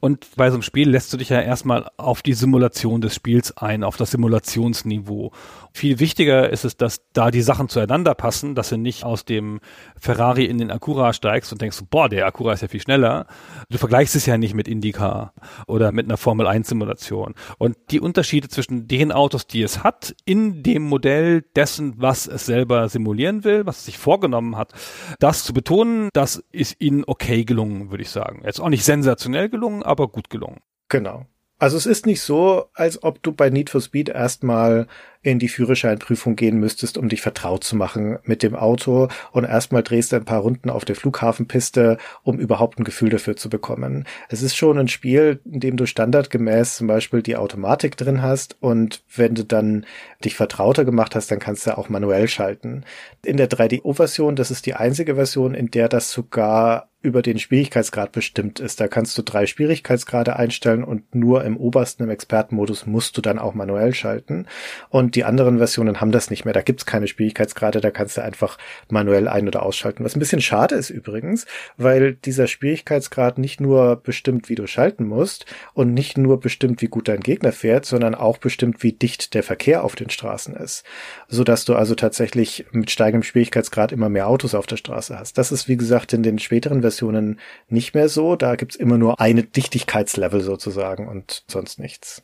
Und 0.00 0.26
bei 0.36 0.48
so 0.50 0.54
einem 0.54 0.62
Spiel 0.62 0.88
lässt 0.88 1.12
du 1.12 1.16
dich 1.16 1.30
ja 1.30 1.40
erstmal 1.40 1.90
auf 1.96 2.22
die 2.22 2.34
Simulation 2.34 3.00
des 3.00 3.14
Spiels 3.14 3.56
ein, 3.56 3.84
auf 3.84 3.96
das 3.96 4.12
Simulationsniveau. 4.12 5.32
Viel 5.78 6.00
wichtiger 6.00 6.50
ist 6.50 6.64
es, 6.64 6.76
dass 6.76 7.02
da 7.12 7.30
die 7.30 7.42
Sachen 7.42 7.68
zueinander 7.68 8.14
passen, 8.14 8.56
dass 8.56 8.70
du 8.70 8.76
nicht 8.76 9.04
aus 9.04 9.24
dem 9.24 9.60
Ferrari 9.96 10.44
in 10.44 10.58
den 10.58 10.72
Acura 10.72 11.12
steigst 11.12 11.52
und 11.52 11.62
denkst, 11.62 11.78
boah, 11.88 12.08
der 12.08 12.26
Acura 12.26 12.54
ist 12.54 12.62
ja 12.62 12.68
viel 12.68 12.80
schneller. 12.80 13.26
Du 13.70 13.78
vergleichst 13.78 14.16
es 14.16 14.26
ja 14.26 14.38
nicht 14.38 14.54
mit 14.54 14.66
IndyCar 14.66 15.34
oder 15.68 15.92
mit 15.92 16.06
einer 16.06 16.16
Formel 16.16 16.48
1 16.48 16.68
Simulation. 16.68 17.34
Und 17.58 17.76
die 17.90 18.00
Unterschiede 18.00 18.48
zwischen 18.48 18.88
den 18.88 19.12
Autos, 19.12 19.46
die 19.46 19.62
es 19.62 19.84
hat, 19.84 20.16
in 20.24 20.64
dem 20.64 20.82
Modell 20.82 21.42
dessen, 21.54 21.94
was 21.98 22.26
es 22.26 22.46
selber 22.46 22.88
simulieren 22.88 23.44
will, 23.44 23.64
was 23.64 23.78
es 23.78 23.84
sich 23.84 23.98
vorgenommen 23.98 24.56
hat, 24.56 24.72
das 25.20 25.44
zu 25.44 25.52
betonen, 25.52 26.08
das 26.12 26.42
ist 26.50 26.80
ihnen 26.80 27.04
okay 27.06 27.44
gelungen, 27.44 27.90
würde 27.90 28.02
ich 28.02 28.10
sagen. 28.10 28.42
Jetzt 28.44 28.60
auch 28.60 28.68
nicht 28.68 28.84
sensationell 28.84 29.48
gelungen, 29.48 29.68
gelungen, 29.68 29.82
aber 29.82 30.08
gut 30.08 30.30
gelungen. 30.30 30.60
Genau. 30.88 31.26
Also 31.58 31.76
es 31.76 31.86
ist 31.86 32.06
nicht 32.06 32.22
so, 32.22 32.66
als 32.74 33.02
ob 33.02 33.20
du 33.22 33.32
bei 33.32 33.50
Need 33.50 33.70
for 33.70 33.80
Speed 33.80 34.08
erstmal 34.08 34.86
in 35.22 35.38
die 35.38 35.48
Führerscheinprüfung 35.48 36.36
gehen 36.36 36.58
müsstest, 36.58 36.96
um 36.96 37.08
dich 37.08 37.20
vertraut 37.20 37.64
zu 37.64 37.76
machen 37.76 38.18
mit 38.24 38.42
dem 38.42 38.54
Auto 38.54 39.08
und 39.32 39.44
erstmal 39.44 39.82
drehst 39.82 40.12
du 40.12 40.16
ein 40.16 40.24
paar 40.24 40.40
Runden 40.40 40.70
auf 40.70 40.84
der 40.84 40.96
Flughafenpiste, 40.96 41.98
um 42.22 42.38
überhaupt 42.38 42.78
ein 42.78 42.84
Gefühl 42.84 43.10
dafür 43.10 43.36
zu 43.36 43.48
bekommen. 43.48 44.04
Es 44.28 44.42
ist 44.42 44.56
schon 44.56 44.78
ein 44.78 44.88
Spiel, 44.88 45.40
in 45.44 45.60
dem 45.60 45.76
du 45.76 45.86
standardgemäß 45.86 46.76
zum 46.76 46.86
Beispiel 46.86 47.22
die 47.22 47.36
Automatik 47.36 47.96
drin 47.96 48.22
hast 48.22 48.56
und 48.60 49.02
wenn 49.14 49.34
du 49.34 49.44
dann 49.44 49.86
dich 50.24 50.36
vertrauter 50.36 50.84
gemacht 50.84 51.14
hast, 51.14 51.30
dann 51.30 51.38
kannst 51.38 51.66
du 51.66 51.76
auch 51.76 51.88
manuell 51.88 52.28
schalten. 52.28 52.84
In 53.24 53.36
der 53.36 53.50
3DO-Version, 53.50 54.36
das 54.36 54.50
ist 54.50 54.66
die 54.66 54.74
einzige 54.74 55.16
Version, 55.16 55.54
in 55.54 55.70
der 55.70 55.88
das 55.88 56.12
sogar 56.12 56.88
über 57.00 57.22
den 57.22 57.38
Schwierigkeitsgrad 57.38 58.10
bestimmt 58.10 58.58
ist. 58.58 58.80
Da 58.80 58.88
kannst 58.88 59.16
du 59.16 59.22
drei 59.22 59.46
Schwierigkeitsgrade 59.46 60.34
einstellen 60.36 60.82
und 60.82 61.14
nur 61.14 61.44
im 61.44 61.56
obersten, 61.56 62.02
im 62.02 62.10
Expertenmodus 62.10 62.86
musst 62.86 63.16
du 63.16 63.20
dann 63.20 63.38
auch 63.38 63.54
manuell 63.54 63.94
schalten. 63.94 64.46
Und 64.88 65.07
die 65.16 65.24
anderen 65.24 65.58
Versionen 65.58 66.00
haben 66.00 66.12
das 66.12 66.30
nicht 66.30 66.44
mehr. 66.44 66.54
Da 66.54 66.62
gibt's 66.62 66.86
keine 66.86 67.06
Schwierigkeitsgrade, 67.06 67.80
da 67.80 67.90
kannst 67.90 68.16
du 68.16 68.22
einfach 68.22 68.58
manuell 68.88 69.28
ein- 69.28 69.48
oder 69.48 69.62
ausschalten. 69.62 70.04
Was 70.04 70.16
ein 70.16 70.20
bisschen 70.20 70.40
schade 70.40 70.74
ist 70.74 70.90
übrigens, 70.90 71.46
weil 71.76 72.14
dieser 72.14 72.46
Schwierigkeitsgrad 72.46 73.38
nicht 73.38 73.60
nur 73.60 73.96
bestimmt, 73.96 74.48
wie 74.48 74.54
du 74.54 74.66
schalten 74.66 75.06
musst 75.06 75.46
und 75.74 75.94
nicht 75.94 76.18
nur 76.18 76.40
bestimmt, 76.40 76.82
wie 76.82 76.88
gut 76.88 77.08
dein 77.08 77.20
Gegner 77.20 77.52
fährt, 77.52 77.84
sondern 77.84 78.14
auch 78.14 78.38
bestimmt, 78.38 78.82
wie 78.82 78.92
dicht 78.92 79.34
der 79.34 79.42
Verkehr 79.42 79.84
auf 79.84 79.96
den 79.96 80.10
Straßen 80.10 80.54
ist. 80.54 80.84
Sodass 81.28 81.64
du 81.64 81.74
also 81.74 81.94
tatsächlich 81.94 82.66
mit 82.72 82.90
steigendem 82.90 83.22
Schwierigkeitsgrad 83.22 83.92
immer 83.92 84.08
mehr 84.08 84.28
Autos 84.28 84.54
auf 84.54 84.66
der 84.66 84.76
Straße 84.76 85.18
hast. 85.18 85.38
Das 85.38 85.52
ist, 85.52 85.68
wie 85.68 85.76
gesagt, 85.76 86.12
in 86.12 86.22
den 86.22 86.38
späteren 86.38 86.80
Versionen 86.80 87.40
nicht 87.68 87.94
mehr 87.94 88.08
so. 88.08 88.36
Da 88.36 88.56
gibt's 88.56 88.76
immer 88.76 88.98
nur 88.98 89.20
eine 89.20 89.42
Dichtigkeitslevel 89.42 90.40
sozusagen 90.40 91.08
und 91.08 91.44
sonst 91.48 91.78
nichts. 91.78 92.22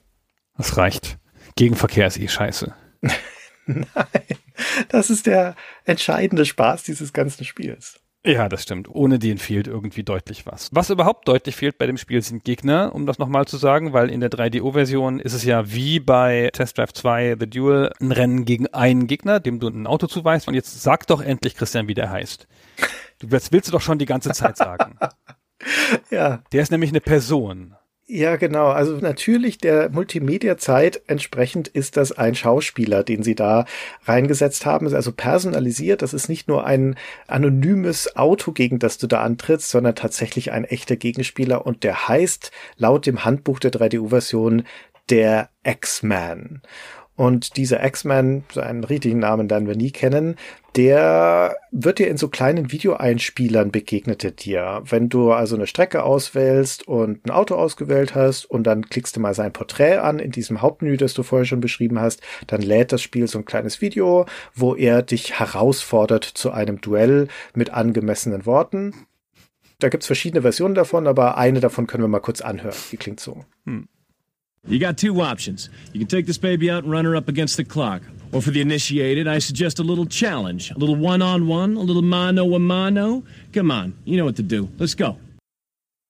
Das 0.57 0.77
reicht. 0.77 1.19
Gegenverkehr 1.57 2.07
ist 2.07 2.19
eh 2.19 2.29
scheiße. 2.29 2.75
Nein, 3.67 3.87
das 4.89 5.11
ist 5.11 5.27
der 5.27 5.55
entscheidende 5.85 6.45
Spaß 6.45 6.83
dieses 6.83 7.13
ganzen 7.13 7.45
Spiels. 7.45 8.01
Ja, 8.27 8.49
das 8.49 8.63
stimmt. 8.63 8.89
Ohne 8.89 9.19
den 9.19 9.37
fehlt 9.37 9.67
irgendwie 9.67 10.03
deutlich 10.03 10.47
was. 10.47 10.71
Was 10.73 10.89
überhaupt 10.89 11.29
deutlich 11.29 11.57
fehlt 11.57 11.77
bei 11.77 11.87
dem 11.87 11.99
Spiel 11.99 12.23
sind 12.23 12.43
Gegner, 12.43 12.95
um 12.95 13.05
das 13.05 13.19
nochmal 13.19 13.45
zu 13.45 13.59
sagen, 13.59 13.93
weil 13.93 14.09
in 14.09 14.21
der 14.21 14.31
3DO-Version 14.31 15.21
ist 15.21 15.35
es 15.35 15.45
ja 15.45 15.71
wie 15.71 16.01
bei 16.01 16.49
Test 16.55 16.79
Drive 16.79 16.95
2 16.95 17.37
The 17.39 17.47
Duel 17.47 17.93
ein 18.01 18.13
Rennen 18.13 18.47
gegen 18.47 18.67
einen 18.69 19.09
Gegner, 19.09 19.41
dem 19.41 19.61
du 19.61 19.69
ein 19.69 19.87
Auto 19.87 20.07
zuweist. 20.07 20.49
Und 20.49 20.55
jetzt 20.55 20.83
sag 20.83 21.07
doch 21.07 21.21
endlich, 21.21 21.55
Christian, 21.55 21.87
wie 21.87 21.93
der 21.93 22.11
heißt. 22.11 22.49
Du, 23.19 23.27
das 23.27 23.53
willst 23.53 23.69
du 23.69 23.73
doch 23.73 23.83
schon 23.83 23.99
die 23.99 24.07
ganze 24.07 24.31
Zeit 24.31 24.57
sagen. 24.57 24.99
ja. 26.11 26.43
Der 26.51 26.63
ist 26.63 26.73
nämlich 26.73 26.91
eine 26.91 27.03
Person. 27.03 27.77
Ja, 28.07 28.37
genau. 28.37 28.67
Also 28.69 28.99
natürlich 28.99 29.57
der 29.57 29.89
Multimedia-Zeit 29.89 31.01
entsprechend 31.07 31.69
ist 31.69 31.97
das 31.97 32.13
ein 32.13 32.35
Schauspieler, 32.35 33.03
den 33.03 33.23
sie 33.23 33.35
da 33.35 33.65
reingesetzt 34.05 34.67
haben. 34.67 34.87
Ist 34.87 34.93
also 34.93 35.11
personalisiert. 35.11 36.03
Das 36.03 36.13
ist 36.13 36.29
nicht 36.29 36.47
nur 36.47 36.67
ein 36.67 36.97
anonymes 37.29 38.15
Auto, 38.15 38.53
gegen 38.53 38.79
das 38.79 38.99
du 38.99 39.07
da 39.07 39.23
antrittst, 39.23 39.71
sondern 39.71 39.95
tatsächlich 39.95 40.53
ein 40.53 40.65
echter 40.65 40.97
Gegenspieler. 40.97 41.65
Und 41.65 41.83
der 41.83 42.07
heißt 42.07 42.51
laut 42.77 43.07
dem 43.07 43.25
Handbuch 43.25 43.59
der 43.59 43.73
3DU-Version 43.73 44.65
der 45.09 45.49
X-Man. 45.63 46.61
Und 47.17 47.57
dieser 47.57 47.85
X-Man, 47.85 48.43
seinen 48.53 48.83
richtigen 48.83 49.21
Namen 49.21 49.49
werden 49.49 49.69
wir 49.69 49.77
nie 49.77 49.93
kennen, 49.93 50.35
der 50.75 51.57
wird 51.71 52.01
dir 52.01 52.09
in 52.09 52.17
so 52.17 52.29
kleinen 52.29 52.73
Videoeinspielern 52.73 53.71
begegnete 53.71 54.33
dir. 54.33 54.83
Wenn 54.85 55.09
du 55.09 55.31
also 55.31 55.55
eine 55.55 55.69
Strecke 55.69 56.03
auswählst 56.03 56.89
und 56.89 57.25
ein 57.25 57.31
Auto 57.31 57.55
ausgewählt 57.55 58.17
hast 58.17 58.47
und 58.47 58.65
dann 58.65 58.87
klickst 58.89 59.15
du 59.15 59.21
mal 59.21 59.35
sein 59.35 59.53
Porträt 59.53 59.99
an 59.99 60.19
in 60.19 60.33
diesem 60.33 60.61
Hauptmenü, 60.61 60.97
das 60.97 61.15
du 61.15 61.23
vorher 61.23 61.47
schon 61.47 61.61
beschrieben 61.61 62.01
hast, 62.01 62.21
dann 62.49 62.63
lädt 62.63 62.91
das 62.91 63.03
Spiel 63.03 63.29
so 63.29 63.39
ein 63.39 63.45
kleines 63.45 63.81
Video, 63.81 64.27
wo 64.53 64.75
er 64.75 65.03
dich 65.03 65.39
herausfordert 65.39 66.25
zu 66.25 66.51
einem 66.51 66.81
Duell 66.81 67.29
mit 67.55 67.71
angemessenen 67.71 68.45
Worten. 68.45 69.07
Da 69.79 69.89
gibt's 69.89 70.07
verschiedene 70.07 70.43
Versionen 70.43 70.75
davon, 70.75 71.07
aber 71.07 71.37
eine 71.37 71.61
davon 71.61 71.87
können 71.87 72.03
wir 72.03 72.09
mal 72.09 72.21
kurz 72.21 72.41
anhören. 72.41 72.77
Die 72.91 72.97
klingt 72.97 73.21
so. 73.21 73.45
Hm. 73.67 73.87
You 74.67 74.79
got 74.79 74.97
two 74.97 75.21
options. 75.21 75.69
You 75.93 76.01
can 76.01 76.09
take 76.09 76.27
this 76.27 76.39
baby 76.39 76.71
out 76.71 76.85
and 76.85 76.93
run 76.93 77.05
her 77.05 77.15
up 77.15 77.29
against 77.29 77.57
the 77.57 77.65
clock. 77.65 78.03
Or 78.33 78.41
for 78.41 78.51
the 78.51 78.61
initiated, 78.61 79.29
I 79.29 79.39
suggest 79.39 79.79
a 79.79 79.83
little 79.83 80.07
challenge. 80.07 80.71
A 80.71 80.79
little 80.79 80.97
one-on-one, 80.97 81.75
-on 81.75 81.77
-one, 81.77 81.81
a 81.81 81.85
little 81.85 82.03
mano-a-mano. 82.03 83.23
Come 83.53 83.71
on, 83.71 83.93
you 84.05 84.17
know 84.17 84.25
what 84.25 84.37
to 84.37 84.43
do. 84.43 84.69
Let's 84.79 84.97
go. 84.97 85.17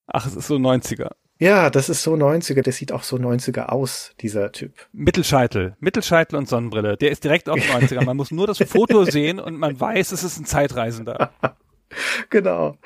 Ach, 0.07 0.27
es 0.27 0.37
ist 0.37 0.47
so 0.47 0.57
90er. 0.57 1.11
Ja, 1.41 1.69
das 1.69 1.89
ist 1.89 2.03
so 2.03 2.15
90er. 2.15 2.63
Der 2.63 2.73
sieht 2.73 2.93
auch 2.93 3.03
so 3.03 3.17
90er 3.17 3.67
aus, 3.67 4.13
dieser 4.21 4.53
Typ. 4.53 4.73
Mittelscheitel. 4.93 5.77
Mittelscheitel 5.81 6.37
und 6.37 6.49
Sonnenbrille. 6.49 6.97
Der 6.97 7.11
ist 7.11 7.25
direkt 7.25 7.49
auf 7.49 7.59
90er. 7.59 8.05
Man 8.05 8.17
muss 8.17 8.31
nur 8.31 8.47
das 8.47 8.59
Foto 8.59 9.05
sehen 9.11 9.41
und 9.41 9.59
man 9.59 9.79
weiß, 9.79 10.13
es 10.13 10.23
ist 10.23 10.39
ein 10.39 10.45
Zeitreisender. 10.45 11.33
Genau. 12.31 12.77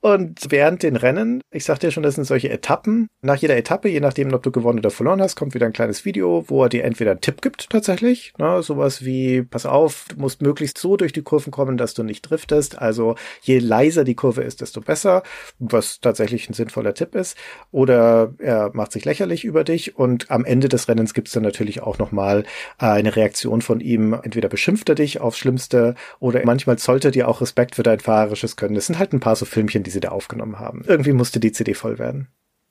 Und 0.00 0.46
während 0.50 0.82
den 0.82 0.96
Rennen, 0.96 1.40
ich 1.50 1.64
sagte 1.64 1.86
ja 1.86 1.90
schon, 1.90 2.02
das 2.02 2.16
sind 2.16 2.24
solche 2.24 2.50
Etappen. 2.50 3.08
Nach 3.22 3.36
jeder 3.36 3.56
Etappe, 3.56 3.88
je 3.88 4.00
nachdem, 4.00 4.32
ob 4.34 4.42
du 4.42 4.50
gewonnen 4.50 4.80
oder 4.80 4.90
verloren 4.90 5.22
hast, 5.22 5.36
kommt 5.36 5.54
wieder 5.54 5.66
ein 5.66 5.72
kleines 5.72 6.04
Video, 6.04 6.44
wo 6.48 6.64
er 6.64 6.68
dir 6.68 6.84
entweder 6.84 7.12
einen 7.12 7.20
Tipp 7.20 7.42
gibt 7.42 7.70
tatsächlich, 7.70 8.32
ne, 8.38 8.62
sowas 8.62 9.04
wie, 9.04 9.42
pass 9.42 9.66
auf, 9.66 10.06
du 10.10 10.20
musst 10.20 10.42
möglichst 10.42 10.78
so 10.78 10.96
durch 10.96 11.12
die 11.12 11.22
Kurven 11.22 11.50
kommen, 11.50 11.76
dass 11.76 11.94
du 11.94 12.02
nicht 12.02 12.22
driftest. 12.22 12.78
Also 12.78 13.14
je 13.42 13.58
leiser 13.58 14.04
die 14.04 14.14
Kurve 14.14 14.42
ist, 14.42 14.60
desto 14.60 14.80
besser, 14.80 15.22
was 15.58 16.00
tatsächlich 16.00 16.48
ein 16.48 16.54
sinnvoller 16.54 16.94
Tipp 16.94 17.14
ist. 17.14 17.36
Oder 17.70 18.34
er 18.38 18.70
macht 18.74 18.92
sich 18.92 19.04
lächerlich 19.04 19.44
über 19.44 19.64
dich 19.64 19.96
und 19.96 20.30
am 20.30 20.44
Ende 20.44 20.68
des 20.68 20.88
Rennens 20.88 21.14
gibt 21.14 21.28
es 21.28 21.34
dann 21.34 21.42
natürlich 21.42 21.82
auch 21.82 21.98
nochmal 21.98 22.44
äh, 22.80 22.86
eine 22.86 23.16
Reaktion 23.16 23.62
von 23.62 23.80
ihm. 23.80 24.12
Entweder 24.12 24.48
beschimpft 24.48 24.88
er 24.88 24.94
dich 24.94 25.20
aufs 25.20 25.38
Schlimmste 25.38 25.94
oder 26.20 26.44
manchmal 26.44 26.78
zollt 26.78 27.04
er 27.04 27.10
dir 27.10 27.28
auch 27.28 27.40
Respekt 27.40 27.76
für 27.76 27.82
dein 27.82 28.00
fahrerisches 28.00 28.47
Können. 28.56 28.74
Das 28.74 28.86
sind 28.86 28.98
halt 28.98 29.12
ein 29.12 29.20
paar 29.20 29.36
so 29.36 29.44
Filmchen, 29.44 29.82
die 29.82 29.90
sie 29.90 30.00
da 30.00 30.10
aufgenommen 30.10 30.58
haben. 30.58 30.82
Irgendwie 30.86 31.12
musste 31.12 31.40
die 31.40 31.52
CD 31.52 31.74
voll 31.74 31.98
werden. 31.98 32.28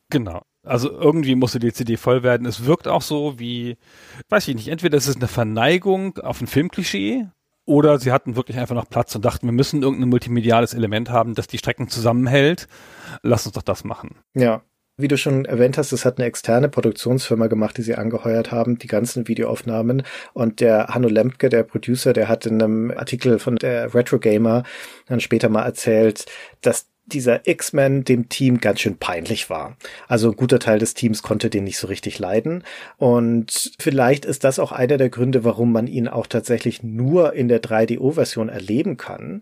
Genau. 0.09 0.41
Also 0.63 0.91
irgendwie 0.91 1.35
musste 1.35 1.59
die 1.59 1.73
CD 1.73 1.97
voll 1.97 2.23
werden. 2.23 2.45
Es 2.45 2.65
wirkt 2.65 2.87
auch 2.87 3.01
so 3.01 3.39
wie, 3.39 3.77
weiß 4.29 4.47
ich 4.47 4.55
nicht, 4.55 4.67
entweder 4.67 4.97
ist 4.97 5.07
es 5.07 5.15
eine 5.15 5.27
Verneigung 5.27 6.17
auf 6.19 6.41
ein 6.41 6.47
Filmklischee 6.47 7.27
oder 7.65 7.99
sie 7.99 8.11
hatten 8.11 8.35
wirklich 8.35 8.57
einfach 8.57 8.75
noch 8.75 8.89
Platz 8.89 9.15
und 9.15 9.25
dachten, 9.25 9.45
wir 9.45 9.53
müssen 9.53 9.83
irgendein 9.83 10.09
multimediales 10.09 10.73
Element 10.73 11.09
haben, 11.09 11.35
das 11.35 11.47
die 11.47 11.57
Strecken 11.57 11.89
zusammenhält. 11.89 12.67
Lass 13.21 13.45
uns 13.45 13.55
doch 13.55 13.61
das 13.61 13.83
machen. 13.83 14.15
Ja, 14.33 14.61
wie 14.97 15.07
du 15.07 15.17
schon 15.17 15.45
erwähnt 15.45 15.77
hast, 15.77 15.91
es 15.91 16.05
hat 16.05 16.17
eine 16.17 16.27
externe 16.27 16.69
Produktionsfirma 16.69 17.47
gemacht, 17.47 17.77
die 17.77 17.83
sie 17.83 17.95
angeheuert 17.95 18.51
haben, 18.51 18.79
die 18.79 18.87
ganzen 18.87 19.27
Videoaufnahmen. 19.27 20.03
Und 20.33 20.59
der 20.59 20.87
Hanno 20.87 21.07
Lemke, 21.07 21.49
der 21.49 21.63
Producer, 21.63 22.13
der 22.13 22.27
hat 22.27 22.45
in 22.45 22.61
einem 22.61 22.91
Artikel 22.91 23.39
von 23.39 23.57
der 23.57 23.93
Retro 23.93 24.17
Gamer 24.17 24.63
dann 25.07 25.19
später 25.19 25.49
mal 25.49 25.65
erzählt, 25.65 26.25
dass 26.61 26.87
dieser 27.07 27.47
X-Men 27.47 28.03
dem 28.03 28.27
Team 28.27 28.59
ganz 28.59 28.81
schön 28.81 28.97
peinlich 28.97 29.49
war. 29.49 29.77
Also 30.07 30.29
ein 30.29 30.35
guter 30.35 30.59
Teil 30.59 30.79
des 30.79 30.93
Teams 30.93 31.23
konnte 31.23 31.49
den 31.49 31.63
nicht 31.63 31.77
so 31.77 31.87
richtig 31.87 32.19
leiden. 32.19 32.63
Und 32.97 33.71
vielleicht 33.79 34.25
ist 34.25 34.43
das 34.43 34.59
auch 34.59 34.73
einer 34.73 34.97
der 34.97 35.09
Gründe, 35.09 35.43
warum 35.43 35.71
man 35.71 35.87
ihn 35.87 36.07
auch 36.07 36.27
tatsächlich 36.27 36.83
nur 36.83 37.33
in 37.33 37.47
der 37.47 37.61
3DO-Version 37.61 38.49
erleben 38.49 38.97
kann. 38.97 39.41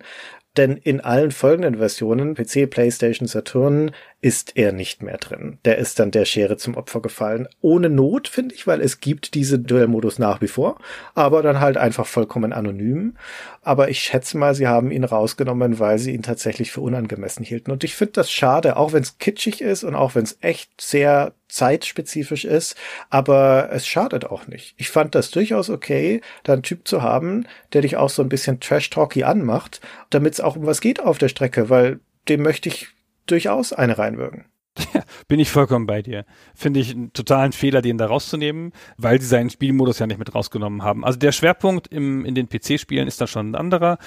Denn 0.57 0.77
in 0.77 1.01
allen 1.01 1.31
folgenden 1.31 1.79
Versionen, 1.79 2.33
PC, 2.33 2.69
PlayStation, 2.69 3.27
Saturn, 3.27 3.91
ist 4.26 4.57
er 4.57 4.71
nicht 4.71 5.03
mehr 5.03 5.19
drin. 5.19 5.59
Der 5.65 5.78
ist 5.78 5.99
dann 5.99 6.09
der 6.09 6.26
Schere 6.26 6.57
zum 6.57 6.76
Opfer 6.76 6.99
gefallen. 6.99 7.47
Ohne 7.61 7.91
Not, 7.91 8.28
finde 8.28 8.55
ich, 8.55 8.65
weil 8.65 8.82
es 8.82 8.99
gibt 8.99 9.36
diese 9.36 9.59
Duellmodus 9.59 10.17
nach 10.17 10.41
wie 10.41 10.47
vor, 10.47 10.80
aber 11.13 11.43
dann 11.43 11.59
halt 11.59 11.78
einfach 11.78 12.07
vollkommen 12.07 12.51
anonym. 12.51 13.17
Aber 13.61 13.89
ich 13.89 13.99
schätze 13.99 14.39
mal, 14.39 14.55
sie 14.55 14.65
haben 14.67 14.89
ihn 14.89 15.03
rausgenommen, 15.03 15.78
weil 15.78 15.99
sie 15.99 16.11
ihn 16.11 16.23
tatsächlich 16.23 16.71
für 16.71 16.82
unangemessen 16.82 17.45
hielten. 17.45 17.69
Und 17.69 17.84
ich 17.84 17.93
finde 17.93 18.13
das 18.13 18.32
schade, 18.32 18.78
auch 18.78 18.93
wenn 18.93 19.03
es 19.03 19.19
kitschig 19.19 19.61
ist 19.61 19.84
und 19.84 19.93
auch 19.93 20.15
wenn 20.15 20.23
es 20.23 20.39
echt 20.41 20.71
sehr 20.82 21.34
zeitspezifisch 21.47 22.45
ist, 22.45 22.76
aber 23.11 23.69
es 23.71 23.86
schadet 23.86 24.26
auch 24.26 24.47
nicht. 24.47 24.73
Ich 24.78 24.89
fand 24.89 25.13
das 25.13 25.30
durchaus 25.30 25.69
okay, 25.69 26.21
da 26.41 26.53
einen 26.53 26.63
Typ 26.63 26.88
zu 26.88 27.03
haben, 27.03 27.45
der 27.73 27.84
dich 27.84 27.95
auch 27.95 28.09
so 28.09 28.23
ein 28.23 28.30
bisschen 28.30 28.59
trash-talky 28.59 29.23
anmacht, 29.23 29.82
damit 30.09 30.34
es 30.34 30.41
auch 30.41 30.55
um 30.55 30.65
was 30.65 30.82
geht 30.82 30.99
auf 30.99 31.19
der 31.19 31.30
Strecke, 31.30 31.69
weil 31.69 31.99
dem 32.28 32.41
möchte 32.41 32.69
ich 32.69 32.94
durchaus 33.26 33.73
eine 33.73 33.97
reinwirken. 33.97 34.45
Ja, 34.93 35.03
bin 35.28 35.39
ich 35.39 35.49
vollkommen 35.51 35.86
bei 35.86 36.01
dir. 36.01 36.26
Finde 36.53 36.82
ich 36.82 36.91
einen 36.91 37.13
totalen 37.13 37.53
Fehler, 37.53 37.82
den 37.82 37.97
da 37.97 38.07
rauszunehmen, 38.07 38.73
weil 38.97 39.21
sie 39.21 39.28
seinen 39.28 39.49
Spielmodus 39.49 39.99
ja 39.99 40.07
nicht 40.07 40.17
mit 40.17 40.36
rausgenommen 40.36 40.84
haben. 40.84 41.05
Also 41.05 41.17
der 41.17 41.32
Schwerpunkt 41.32 41.88
im, 41.88 42.26
in 42.26 42.36
den 42.36 42.49
PC-Spielen 42.49 43.07
ist 43.07 43.21
dann 43.21 43.28
schon 43.30 43.51
ein 43.51 43.55
anderer. 43.55 43.97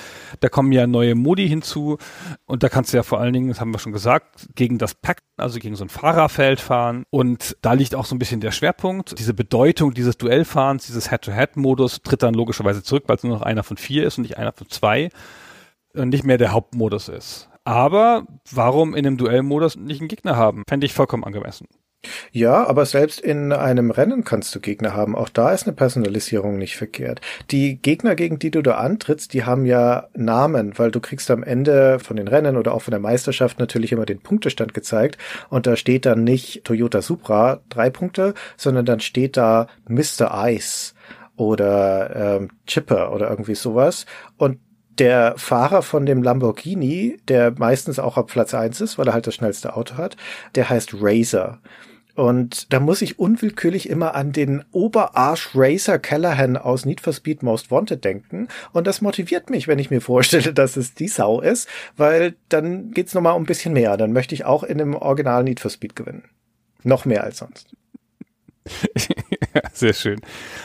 Da 0.41 0.49
kommen 0.49 0.73
ja 0.73 0.87
neue 0.87 1.15
Modi 1.15 1.49
hinzu 1.49 1.97
und 2.45 2.63
da 2.63 2.69
kannst 2.69 2.93
du 2.93 2.99
ja 2.99 3.03
vor 3.03 3.21
allen 3.21 3.33
Dingen, 3.33 3.49
das 3.49 3.61
haben 3.61 3.73
wir 3.73 3.79
schon 3.79 3.93
gesagt, 3.93 4.49
gegen 4.55 4.77
das 4.77 4.95
Pack, 4.95 5.23
also 5.39 5.59
gegen 5.59 5.75
so 5.75 5.85
ein 5.85 5.89
Fahrerfeld 5.89 6.61
fahren 6.61 7.05
und 7.11 7.57
da 7.63 7.73
liegt 7.73 7.95
auch 7.95 8.05
so 8.05 8.15
ein 8.15 8.19
bisschen 8.19 8.41
der 8.41 8.53
Schwerpunkt. 8.53 9.19
Diese 9.19 9.35
Bedeutung 9.35 9.95
dieses 9.95 10.19
Duellfahrens, 10.19 10.87
dieses 10.87 11.09
Head-to-Head-Modus 11.09 12.03
tritt 12.03 12.23
dann 12.23 12.35
logischerweise 12.35 12.83
zurück, 12.83 13.05
weil 13.07 13.17
es 13.17 13.23
nur 13.23 13.35
noch 13.35 13.43
einer 13.43 13.63
von 13.63 13.79
vier 13.79 14.05
ist 14.05 14.19
und 14.19 14.23
nicht 14.23 14.37
einer 14.37 14.53
von 14.53 14.69
zwei 14.69 15.09
und 15.95 16.11
nicht 16.11 16.25
mehr 16.25 16.39
der 16.39 16.53
Hauptmodus 16.53 17.09
ist. 17.09 17.48
Aber 17.69 18.27
warum 18.51 18.95
in 18.95 19.07
einem 19.07 19.19
Duellmodus 19.19 19.77
nicht 19.77 20.01
einen 20.01 20.09
Gegner 20.09 20.37
haben? 20.37 20.63
Fände 20.67 20.87
ich 20.87 20.95
vollkommen 20.95 21.23
angemessen. 21.23 21.67
Ja, 22.33 22.67
aber 22.67 22.87
selbst 22.87 23.21
in 23.21 23.53
einem 23.53 23.91
Rennen 23.91 24.25
kannst 24.25 24.55
du 24.55 24.61
Gegner 24.61 24.95
haben. 24.95 25.15
Auch 25.15 25.29
da 25.29 25.53
ist 25.53 25.67
eine 25.67 25.77
Personalisierung 25.77 26.57
nicht 26.57 26.79
verkehrt. 26.79 27.21
Die 27.51 27.77
Gegner, 27.77 28.15
gegen 28.15 28.39
die 28.39 28.51
du 28.51 28.63
da 28.63 28.77
antrittst, 28.77 29.35
die 29.35 29.45
haben 29.45 29.67
ja 29.67 30.09
Namen, 30.15 30.79
weil 30.79 30.91
du 30.91 31.01
kriegst 31.01 31.31
am 31.31 31.43
Ende 31.43 31.99
von 31.99 32.17
den 32.17 32.29
Rennen 32.29 32.57
oder 32.57 32.73
auch 32.73 32.81
von 32.81 32.93
der 32.93 33.01
Meisterschaft 33.01 33.59
natürlich 33.59 33.93
immer 33.93 34.07
den 34.07 34.21
Punktestand 34.21 34.73
gezeigt. 34.73 35.19
Und 35.51 35.67
da 35.67 35.77
steht 35.77 36.07
dann 36.07 36.25
nicht 36.25 36.65
Toyota 36.65 37.03
Supra 37.03 37.61
drei 37.69 37.91
Punkte, 37.91 38.33
sondern 38.57 38.87
dann 38.87 39.01
steht 39.01 39.37
da 39.37 39.67
Mr. 39.87 40.49
Ice 40.49 40.95
oder 41.37 42.39
ähm, 42.39 42.49
Chipper 42.67 43.13
oder 43.13 43.29
irgendwie 43.29 43.57
sowas. 43.57 44.07
Und 44.39 44.59
der 44.99 45.35
Fahrer 45.37 45.83
von 45.83 46.07
dem 46.07 46.23
Lamborghini, 46.23 47.19
der 47.29 47.53
meistens 47.59 47.99
auch 47.99 48.17
auf 48.17 48.27
Platz 48.27 48.55
eins 48.55 48.81
ist, 48.81 48.99
weil 48.99 49.09
er 49.09 49.15
halt 49.15 49.27
das 49.27 49.35
schnellste 49.35 49.77
Auto 49.77 49.97
hat, 49.97 50.17
der 50.55 50.69
heißt 50.69 50.95
Razor. 50.95 51.59
Und 52.19 52.73
da 52.73 52.81
muss 52.81 53.01
ich 53.01 53.21
unwillkürlich 53.21 53.89
immer 53.89 54.17
an 54.17 54.33
den 54.33 54.65
Oberarsch 54.73 55.51
Racer 55.55 56.01
Callahan 56.01 56.57
aus 56.57 56.85
Need 56.85 57.01
for 57.01 57.13
Speed 57.13 57.45
Most 57.45 57.71
Wanted 57.71 58.05
denken. 58.05 58.49
Und 58.73 58.89
das 58.89 59.01
motiviert 59.01 59.51
mich, 59.51 59.69
wenn 59.69 59.79
ich 59.79 59.91
mir 59.91 60.01
vorstelle, 60.01 60.53
dass 60.55 60.77
es 60.77 60.95
die 60.95 61.07
Sau 61.07 61.41
ist, 61.41 61.69
weil 61.97 62.35
dann 62.49 62.91
geht's 62.91 63.15
nochmal 63.15 63.35
um 63.35 63.43
ein 63.45 63.47
bisschen 63.47 63.73
mehr. 63.73 63.97
Dann 63.97 64.13
möchte 64.13 64.35
ich 64.35 64.45
auch 64.45 64.65
in 64.65 64.79
dem 64.79 64.97
Original 64.97 65.45
Need 65.45 65.61
for 65.61 65.71
Speed 65.71 65.95
gewinnen. 65.95 66.25
Noch 66.83 67.05
mehr 67.05 67.23
als 67.23 67.39
sonst. 67.39 67.77
sehr 69.73 69.93
schön. 69.93 70.21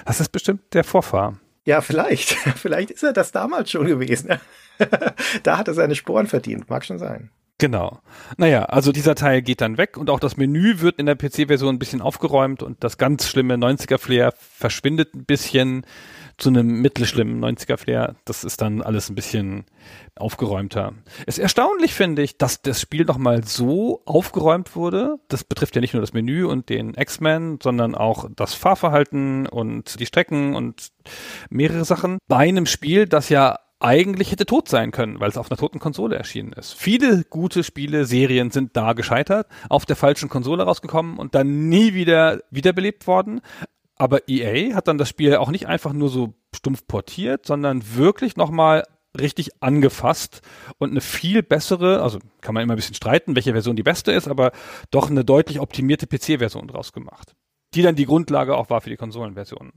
Das 0.06 0.20
ist 0.20 0.32
bestimmt 0.32 0.74
der 0.74 0.84
Vorfahr. 0.84 1.38
Ja, 1.66 1.82
vielleicht. 1.82 2.30
Vielleicht 2.56 2.92
ist 2.92 3.04
er 3.04 3.14
das 3.14 3.32
damals 3.32 3.72
schon 3.72 3.88
gewesen. 3.88 4.38
da 5.44 5.58
hat 5.58 5.68
er 5.68 5.74
seine 5.74 5.96
Sporen 5.96 6.28
verdient. 6.28 6.70
Mag 6.70 6.84
schon 6.84 7.00
sein. 7.00 7.30
Genau. 7.58 8.00
Naja, 8.36 8.66
also 8.66 8.92
dieser 8.92 9.16
Teil 9.16 9.42
geht 9.42 9.62
dann 9.62 9.78
weg 9.78 9.96
und 9.96 10.10
auch 10.10 10.20
das 10.20 10.36
Menü 10.36 10.82
wird 10.82 11.00
in 11.00 11.06
der 11.06 11.16
PC-Version 11.16 11.76
ein 11.76 11.80
bisschen 11.80 12.02
aufgeräumt 12.02 12.62
und 12.64 12.84
das 12.84 12.98
ganz 12.98 13.30
schlimme 13.30 13.56
90er-Flair 13.56 14.34
verschwindet 14.38 15.14
ein 15.14 15.24
bisschen 15.24 15.86
zu 16.38 16.50
einem 16.50 16.82
mittelschlimmen 16.82 17.44
90er-Flair. 17.44 18.16
Das 18.26 18.44
ist 18.44 18.62
dann 18.62 18.82
alles 18.82 19.10
ein 19.10 19.16
bisschen 19.16 19.66
aufgeräumter. 20.16 20.94
Es 21.26 21.38
ist 21.38 21.44
erstaunlich, 21.44 21.94
finde 21.94 22.22
ich, 22.22 22.38
dass 22.38 22.62
das 22.62 22.82
Spiel 22.82 23.06
nochmal 23.06 23.44
so 23.44 24.02
aufgeräumt 24.06 24.76
wurde. 24.76 25.18
Das 25.28 25.44
betrifft 25.44 25.76
ja 25.76 25.82
nicht 25.82 25.94
nur 25.94 26.02
das 26.02 26.14
Menü 26.14 26.46
und 26.46 26.70
den 26.70 26.94
X-Men, 26.96 27.60
sondern 27.62 27.96
auch 27.96 28.30
das 28.36 28.54
Fahrverhalten 28.54 29.48
und 29.48 30.00
die 30.00 30.06
Strecken 30.06 30.56
und 30.56 30.92
mehrere 31.50 31.86
Sachen. 31.86 32.18
Bei 32.28 32.38
einem 32.38 32.66
Spiel, 32.66 33.08
das 33.08 33.30
ja 33.30 33.58
eigentlich 33.84 34.32
hätte 34.32 34.46
tot 34.46 34.70
sein 34.70 34.92
können, 34.92 35.20
weil 35.20 35.30
es 35.30 35.38
auf 35.38 35.52
einer 35.52 35.58
toten 35.58 35.80
Konsole 35.80 36.16
erschienen 36.16 36.54
ist. 36.54 36.74
Viele 36.74 37.26
gute 37.26 37.64
Spiele, 37.66 38.06
Serien 38.06 38.50
sind 38.50 38.78
da 38.78 38.94
gescheitert, 38.94 39.48
auf 39.68 39.86
der 39.86 39.98
falschen 39.98 40.30
Konsole 40.30 40.64
rausgekommen 40.64 41.18
und 41.18 41.36
dann 41.36 41.68
nie 41.68 41.94
wieder 41.94 42.40
wiederbelebt 42.50 43.08
worden. 43.08 43.42
Aber 43.96 44.28
EA 44.28 44.76
hat 44.76 44.88
dann 44.88 44.98
das 44.98 45.10
Spiel 45.10 45.36
auch 45.36 45.52
nicht 45.52 45.68
einfach 45.68 45.94
nur 45.94 46.10
so 46.10 46.34
stumpf 46.56 46.88
portiert, 46.88 47.46
sondern 47.46 47.96
wirklich 47.96 48.38
nochmal 48.38 48.86
richtig 49.20 49.62
angefasst 49.62 50.42
und 50.80 50.92
eine 50.92 51.02
viel 51.02 51.44
bessere, 51.44 52.02
also 52.02 52.20
kann 52.42 52.54
man 52.54 52.64
immer 52.64 52.74
ein 52.74 52.78
bisschen 52.78 52.96
streiten, 52.96 53.36
welche 53.36 53.52
Version 53.52 53.76
die 53.76 53.84
beste 53.84 54.12
ist, 54.12 54.28
aber 54.28 54.52
doch 54.90 55.10
eine 55.10 55.24
deutlich 55.24 55.60
optimierte 55.60 56.08
PC-Version 56.08 56.68
draus 56.68 56.94
gemacht. 56.94 57.36
Die 57.76 57.84
dann 57.84 57.96
die 57.96 58.06
Grundlage 58.06 58.56
auch 58.58 58.70
war 58.70 58.82
für 58.82 58.90
die 58.90 58.98
Konsolenversionen. 58.98 59.74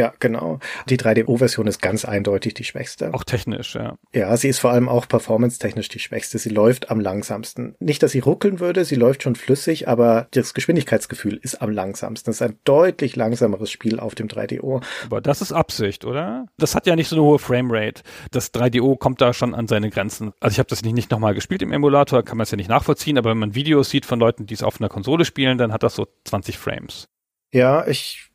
Ja, 0.00 0.14
genau. 0.18 0.60
Die 0.88 0.96
3DO-Version 0.96 1.66
ist 1.66 1.82
ganz 1.82 2.06
eindeutig 2.06 2.54
die 2.54 2.64
schwächste. 2.64 3.12
Auch 3.12 3.22
technisch, 3.22 3.74
ja. 3.74 3.98
Ja, 4.14 4.34
sie 4.38 4.48
ist 4.48 4.58
vor 4.58 4.70
allem 4.70 4.88
auch 4.88 5.06
performance-technisch 5.06 5.90
die 5.90 5.98
schwächste. 5.98 6.38
Sie 6.38 6.48
läuft 6.48 6.90
am 6.90 7.00
langsamsten. 7.00 7.74
Nicht, 7.80 8.02
dass 8.02 8.12
sie 8.12 8.20
ruckeln 8.20 8.60
würde, 8.60 8.86
sie 8.86 8.94
läuft 8.94 9.24
schon 9.24 9.34
flüssig, 9.36 9.88
aber 9.88 10.26
das 10.30 10.54
Geschwindigkeitsgefühl 10.54 11.36
ist 11.36 11.60
am 11.60 11.70
langsamsten. 11.70 12.30
Es 12.30 12.40
ist 12.40 12.48
ein 12.48 12.56
deutlich 12.64 13.14
langsameres 13.14 13.70
Spiel 13.70 14.00
auf 14.00 14.14
dem 14.14 14.28
3DO. 14.28 14.82
Aber 15.04 15.20
das 15.20 15.42
ist 15.42 15.52
Absicht, 15.52 16.06
oder? 16.06 16.46
Das 16.56 16.74
hat 16.74 16.86
ja 16.86 16.96
nicht 16.96 17.08
so 17.08 17.16
eine 17.16 17.22
hohe 17.22 17.38
Framerate. 17.38 18.02
Das 18.30 18.54
3DO 18.54 18.96
kommt 18.96 19.20
da 19.20 19.34
schon 19.34 19.54
an 19.54 19.68
seine 19.68 19.90
Grenzen. 19.90 20.32
Also 20.40 20.54
ich 20.54 20.58
habe 20.58 20.70
das 20.70 20.80
nicht, 20.80 20.94
nicht 20.94 21.10
nochmal 21.10 21.34
gespielt 21.34 21.60
im 21.60 21.72
Emulator, 21.72 22.22
kann 22.22 22.38
man 22.38 22.44
es 22.44 22.50
ja 22.50 22.56
nicht 22.56 22.70
nachvollziehen, 22.70 23.18
aber 23.18 23.32
wenn 23.32 23.38
man 23.38 23.54
Videos 23.54 23.90
sieht 23.90 24.06
von 24.06 24.18
Leuten, 24.18 24.46
die 24.46 24.54
es 24.54 24.62
auf 24.62 24.80
einer 24.80 24.88
Konsole 24.88 25.26
spielen, 25.26 25.58
dann 25.58 25.74
hat 25.74 25.82
das 25.82 25.94
so 25.94 26.06
20 26.24 26.56
Frames. 26.56 27.10
Ja, 27.52 27.86
ich 27.86 28.29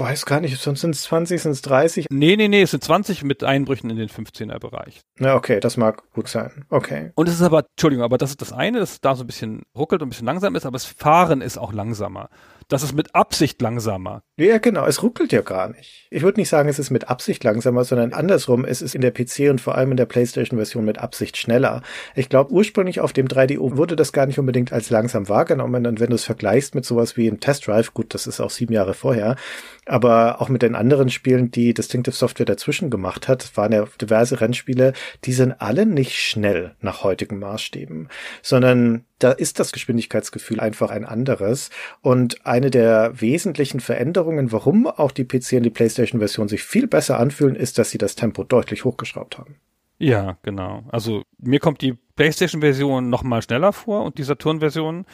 weiß 0.00 0.26
gar 0.26 0.40
nicht, 0.40 0.58
sonst 0.58 0.80
sind 0.80 0.94
es 0.94 1.02
20, 1.02 1.42
sind 1.42 1.52
es 1.52 1.62
30? 1.62 2.06
Nee, 2.10 2.36
nee, 2.36 2.48
nee, 2.48 2.62
es 2.62 2.70
sind 2.72 2.82
20 2.82 3.22
mit 3.22 3.44
Einbrüchen 3.44 3.90
in 3.90 3.96
den 3.96 4.08
15er 4.08 4.58
Bereich. 4.58 5.02
Na, 5.18 5.34
okay, 5.34 5.60
das 5.60 5.76
mag 5.76 6.02
gut 6.12 6.28
sein. 6.28 6.64
Okay. 6.70 7.12
Und 7.14 7.28
es 7.28 7.34
ist 7.34 7.42
aber, 7.42 7.66
Entschuldigung, 7.76 8.04
aber 8.04 8.18
das 8.18 8.30
ist 8.30 8.40
das 8.40 8.52
eine, 8.52 8.80
dass 8.80 9.00
da 9.00 9.14
so 9.14 9.24
ein 9.24 9.26
bisschen 9.26 9.62
ruckelt 9.76 10.02
und 10.02 10.08
ein 10.08 10.10
bisschen 10.10 10.26
langsam 10.26 10.56
ist, 10.56 10.66
aber 10.66 10.74
das 10.74 10.86
Fahren 10.86 11.42
ist 11.42 11.58
auch 11.58 11.72
langsamer. 11.72 12.30
Das 12.70 12.82
ist 12.82 12.94
mit 12.94 13.14
Absicht 13.14 13.60
langsamer. 13.60 14.22
Ja, 14.36 14.58
genau. 14.58 14.86
Es 14.86 15.02
ruckelt 15.02 15.32
ja 15.32 15.42
gar 15.42 15.68
nicht. 15.68 16.06
Ich 16.10 16.22
würde 16.22 16.40
nicht 16.40 16.48
sagen, 16.48 16.68
es 16.68 16.78
ist 16.78 16.90
mit 16.90 17.10
Absicht 17.10 17.42
langsamer, 17.44 17.84
sondern 17.84 18.12
andersrum. 18.12 18.64
Es 18.64 18.80
ist 18.80 18.94
in 18.94 19.00
der 19.00 19.10
PC 19.10 19.50
und 19.50 19.60
vor 19.60 19.74
allem 19.74 19.90
in 19.90 19.96
der 19.96 20.06
PlayStation-Version 20.06 20.84
mit 20.84 20.98
Absicht 20.98 21.36
schneller. 21.36 21.82
Ich 22.14 22.28
glaube, 22.28 22.52
ursprünglich 22.52 23.00
auf 23.00 23.12
dem 23.12 23.26
3DO 23.26 23.76
wurde 23.76 23.96
das 23.96 24.12
gar 24.12 24.26
nicht 24.26 24.38
unbedingt 24.38 24.72
als 24.72 24.88
langsam 24.88 25.28
wahrgenommen. 25.28 25.86
Und 25.86 26.00
wenn 26.00 26.10
du 26.10 26.14
es 26.14 26.24
vergleichst 26.24 26.74
mit 26.74 26.84
sowas 26.84 27.16
wie 27.16 27.26
im 27.26 27.40
Test 27.40 27.66
Drive, 27.66 27.92
gut, 27.92 28.14
das 28.14 28.26
ist 28.26 28.40
auch 28.40 28.50
sieben 28.50 28.72
Jahre 28.72 28.94
vorher, 28.94 29.36
aber 29.86 30.40
auch 30.40 30.48
mit 30.48 30.62
den 30.62 30.76
anderen 30.76 31.10
Spielen, 31.10 31.50
die 31.50 31.74
Distinctive 31.74 32.14
Software 32.14 32.46
dazwischen 32.46 32.90
gemacht 32.90 33.26
hat, 33.26 33.56
waren 33.56 33.72
ja 33.72 33.84
diverse 34.00 34.40
Rennspiele, 34.40 34.92
die 35.24 35.32
sind 35.32 35.60
alle 35.60 35.86
nicht 35.86 36.16
schnell 36.16 36.76
nach 36.80 37.02
heutigen 37.02 37.38
Maßstäben, 37.40 38.08
sondern 38.42 39.04
da 39.20 39.30
ist 39.30 39.60
das 39.60 39.72
Geschwindigkeitsgefühl 39.72 40.60
einfach 40.60 40.90
ein 40.90 41.04
anderes. 41.04 41.70
Und 42.00 42.44
eine 42.44 42.70
der 42.70 43.20
wesentlichen 43.20 43.80
Veränderungen, 43.80 44.50
warum 44.52 44.86
auch 44.86 45.12
die 45.12 45.24
PC 45.24 45.52
und 45.52 45.62
die 45.62 45.70
PlayStation-Version 45.70 46.48
sich 46.48 46.62
viel 46.62 46.86
besser 46.86 47.20
anfühlen, 47.20 47.54
ist, 47.54 47.78
dass 47.78 47.90
sie 47.90 47.98
das 47.98 48.16
Tempo 48.16 48.42
deutlich 48.44 48.84
hochgeschraubt 48.84 49.38
haben. 49.38 49.56
Ja, 49.98 50.38
genau. 50.42 50.84
Also 50.90 51.22
mir 51.38 51.60
kommt 51.60 51.82
die 51.82 51.98
PlayStation-Version 52.16 53.10
noch 53.10 53.22
mal 53.22 53.42
schneller 53.42 53.72
vor 53.72 54.02
und 54.04 54.18
die 54.18 54.22
Saturn-Version 54.22 55.04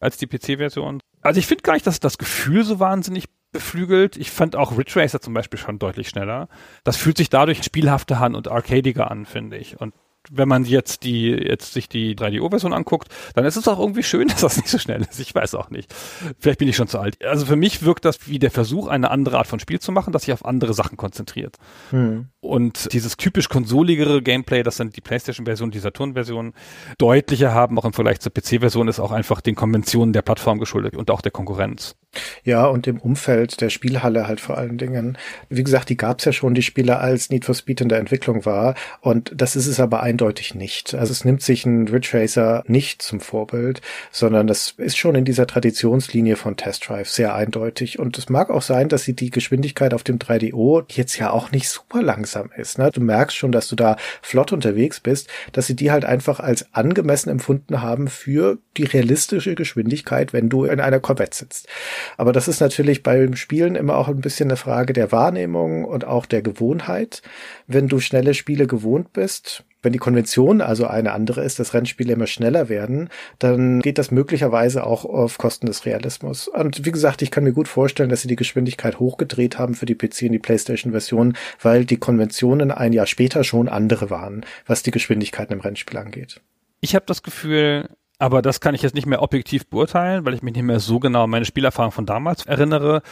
als 0.00 0.16
die 0.16 0.26
PC-Version. 0.26 1.00
Also 1.22 1.38
ich 1.38 1.46
finde 1.46 1.62
gar 1.62 1.74
nicht, 1.74 1.86
dass 1.86 2.00
das 2.00 2.18
Gefühl 2.18 2.64
so 2.64 2.80
wahnsinnig 2.80 3.26
beflügelt. 3.52 4.16
Ich 4.16 4.30
fand 4.30 4.56
auch 4.56 4.76
Ridge 4.76 5.00
Racer 5.00 5.20
zum 5.20 5.32
Beispiel 5.32 5.58
schon 5.58 5.78
deutlich 5.78 6.08
schneller. 6.08 6.48
Das 6.82 6.96
fühlt 6.96 7.16
sich 7.16 7.30
dadurch 7.30 7.62
spielhafter 7.62 8.20
an 8.20 8.34
und 8.34 8.48
arcadiger 8.48 9.10
an, 9.10 9.24
finde 9.24 9.56
ich. 9.56 9.80
Und 9.80 9.94
wenn 10.30 10.48
man 10.48 10.64
jetzt 10.64 11.04
die, 11.04 11.28
jetzt 11.28 11.72
sich 11.72 11.88
die 11.88 12.16
3DO-Version 12.16 12.72
anguckt, 12.72 13.08
dann 13.34 13.44
ist 13.44 13.56
es 13.56 13.68
auch 13.68 13.78
irgendwie 13.78 14.02
schön, 14.02 14.28
dass 14.28 14.40
das 14.40 14.56
nicht 14.56 14.68
so 14.68 14.78
schnell 14.78 15.02
ist. 15.02 15.20
Ich 15.20 15.34
weiß 15.34 15.54
auch 15.54 15.70
nicht. 15.70 15.94
Vielleicht 16.38 16.58
bin 16.58 16.68
ich 16.68 16.76
schon 16.76 16.88
zu 16.88 16.98
alt. 16.98 17.22
Also 17.24 17.46
für 17.46 17.56
mich 17.56 17.82
wirkt 17.82 18.04
das 18.04 18.28
wie 18.28 18.38
der 18.38 18.50
Versuch, 18.50 18.88
eine 18.88 19.10
andere 19.10 19.38
Art 19.38 19.46
von 19.46 19.60
Spiel 19.60 19.80
zu 19.80 19.92
machen, 19.92 20.12
das 20.12 20.22
sich 20.22 20.32
auf 20.32 20.44
andere 20.44 20.74
Sachen 20.74 20.96
konzentriert. 20.96 21.56
Hm. 21.90 22.28
Und 22.40 22.92
dieses 22.92 23.16
typisch 23.16 23.48
konsoligere 23.48 24.22
Gameplay, 24.22 24.62
das 24.62 24.76
dann 24.76 24.90
die 24.90 25.00
PlayStation-Version, 25.00 25.70
die 25.70 25.78
Saturn-Version 25.78 26.52
deutlicher 26.98 27.52
haben, 27.52 27.78
auch 27.78 27.84
im 27.84 27.92
Vergleich 27.92 28.20
zur 28.20 28.32
PC-Version, 28.32 28.88
ist 28.88 29.00
auch 29.00 29.12
einfach 29.12 29.40
den 29.40 29.54
Konventionen 29.54 30.12
der 30.12 30.22
Plattform 30.22 30.58
geschuldet 30.58 30.96
und 30.96 31.10
auch 31.10 31.20
der 31.20 31.32
Konkurrenz. 31.32 31.96
Ja, 32.44 32.66
und 32.66 32.86
im 32.86 32.98
Umfeld 32.98 33.60
der 33.60 33.70
Spielhalle 33.70 34.26
halt 34.26 34.40
vor 34.40 34.58
allen 34.58 34.78
Dingen. 34.78 35.18
Wie 35.48 35.64
gesagt, 35.64 35.88
die 35.88 35.96
gab's 35.96 36.24
ja 36.24 36.32
schon, 36.32 36.54
die 36.54 36.62
Spiele, 36.62 36.98
als 36.98 37.30
Need 37.30 37.44
for 37.44 37.54
Speed 37.54 37.80
in 37.80 37.88
der 37.88 37.98
Entwicklung 37.98 38.44
war. 38.44 38.74
Und 39.00 39.32
das 39.34 39.56
ist 39.56 39.66
es 39.66 39.80
aber 39.80 40.02
eindeutig 40.02 40.54
nicht. 40.54 40.94
Also 40.94 41.12
es 41.12 41.24
nimmt 41.24 41.42
sich 41.42 41.64
ein 41.66 41.88
Ridge 41.88 42.10
Racer 42.12 42.64
nicht 42.66 43.02
zum 43.02 43.20
Vorbild, 43.20 43.80
sondern 44.10 44.46
das 44.46 44.74
ist 44.76 44.96
schon 44.96 45.14
in 45.14 45.24
dieser 45.24 45.46
Traditionslinie 45.46 46.36
von 46.36 46.56
Test 46.56 46.88
Drive 46.88 47.08
sehr 47.08 47.34
eindeutig. 47.34 47.98
Und 47.98 48.18
es 48.18 48.28
mag 48.28 48.50
auch 48.50 48.62
sein, 48.62 48.88
dass 48.88 49.04
sie 49.04 49.14
die 49.14 49.30
Geschwindigkeit 49.30 49.94
auf 49.94 50.02
dem 50.02 50.18
3DO 50.18 50.84
jetzt 50.88 51.18
ja 51.18 51.30
auch 51.30 51.50
nicht 51.50 51.68
super 51.68 52.02
langsam 52.02 52.50
ist. 52.56 52.78
Ne? 52.78 52.90
Du 52.92 53.00
merkst 53.00 53.36
schon, 53.36 53.52
dass 53.52 53.68
du 53.68 53.76
da 53.76 53.96
flott 54.22 54.52
unterwegs 54.52 55.00
bist, 55.00 55.28
dass 55.52 55.66
sie 55.66 55.76
die 55.76 55.90
halt 55.90 56.04
einfach 56.04 56.40
als 56.40 56.72
angemessen 56.74 57.30
empfunden 57.30 57.82
haben 57.82 58.08
für 58.08 58.58
die 58.76 58.84
realistische 58.84 59.54
Geschwindigkeit, 59.54 60.32
wenn 60.32 60.48
du 60.48 60.64
in 60.64 60.80
einer 60.80 61.00
Corvette 61.00 61.36
sitzt. 61.36 61.68
Aber 62.16 62.32
das 62.32 62.48
ist 62.48 62.60
natürlich 62.60 63.02
beim 63.02 63.36
Spielen 63.36 63.76
immer 63.76 63.96
auch 63.96 64.08
ein 64.08 64.20
bisschen 64.20 64.50
eine 64.50 64.56
Frage 64.56 64.92
der 64.92 65.12
Wahrnehmung 65.12 65.84
und 65.84 66.04
auch 66.04 66.26
der 66.26 66.42
Gewohnheit. 66.42 67.22
Wenn 67.66 67.88
du 67.88 68.00
schnelle 68.00 68.34
Spiele 68.34 68.66
gewohnt 68.66 69.12
bist, 69.12 69.64
wenn 69.84 69.92
die 69.92 69.98
Konvention 69.98 70.60
also 70.60 70.86
eine 70.86 71.12
andere 71.12 71.44
ist, 71.44 71.58
dass 71.58 71.74
Rennspiele 71.74 72.14
immer 72.14 72.26
schneller 72.26 72.68
werden, 72.68 73.10
dann 73.38 73.80
geht 73.80 73.98
das 73.98 74.10
möglicherweise 74.10 74.84
auch 74.86 75.04
auf 75.04 75.38
Kosten 75.38 75.66
des 75.66 75.84
Realismus. 75.84 76.48
Und 76.48 76.84
wie 76.84 76.90
gesagt, 76.90 77.22
ich 77.22 77.30
kann 77.30 77.44
mir 77.44 77.52
gut 77.52 77.68
vorstellen, 77.68 78.08
dass 78.08 78.22
sie 78.22 78.28
die 78.28 78.36
Geschwindigkeit 78.36 78.98
hochgedreht 78.98 79.58
haben 79.58 79.74
für 79.74 79.86
die 79.86 79.94
PC 79.94 80.22
und 80.22 80.32
die 80.32 80.38
PlayStation-Version, 80.38 81.36
weil 81.60 81.84
die 81.84 81.98
Konventionen 81.98 82.70
ein 82.70 82.92
Jahr 82.92 83.06
später 83.06 83.44
schon 83.44 83.68
andere 83.68 84.10
waren, 84.10 84.44
was 84.66 84.82
die 84.82 84.90
Geschwindigkeiten 84.90 85.52
im 85.52 85.60
Rennspiel 85.60 85.98
angeht. 85.98 86.40
Ich 86.80 86.94
habe 86.94 87.04
das 87.06 87.22
Gefühl, 87.22 87.88
aber 88.24 88.40
das 88.40 88.62
kann 88.62 88.74
ich 88.74 88.80
jetzt 88.80 88.94
nicht 88.94 89.04
mehr 89.04 89.20
objektiv 89.20 89.68
beurteilen, 89.68 90.24
weil 90.24 90.32
ich 90.32 90.40
mich 90.42 90.54
nicht 90.54 90.62
mehr 90.62 90.80
so 90.80 90.98
genau 90.98 91.24
an 91.24 91.30
meine 91.30 91.44
Spielerfahrung 91.44 91.92
von 91.92 92.06
damals 92.06 92.46
erinnere. 92.46 93.02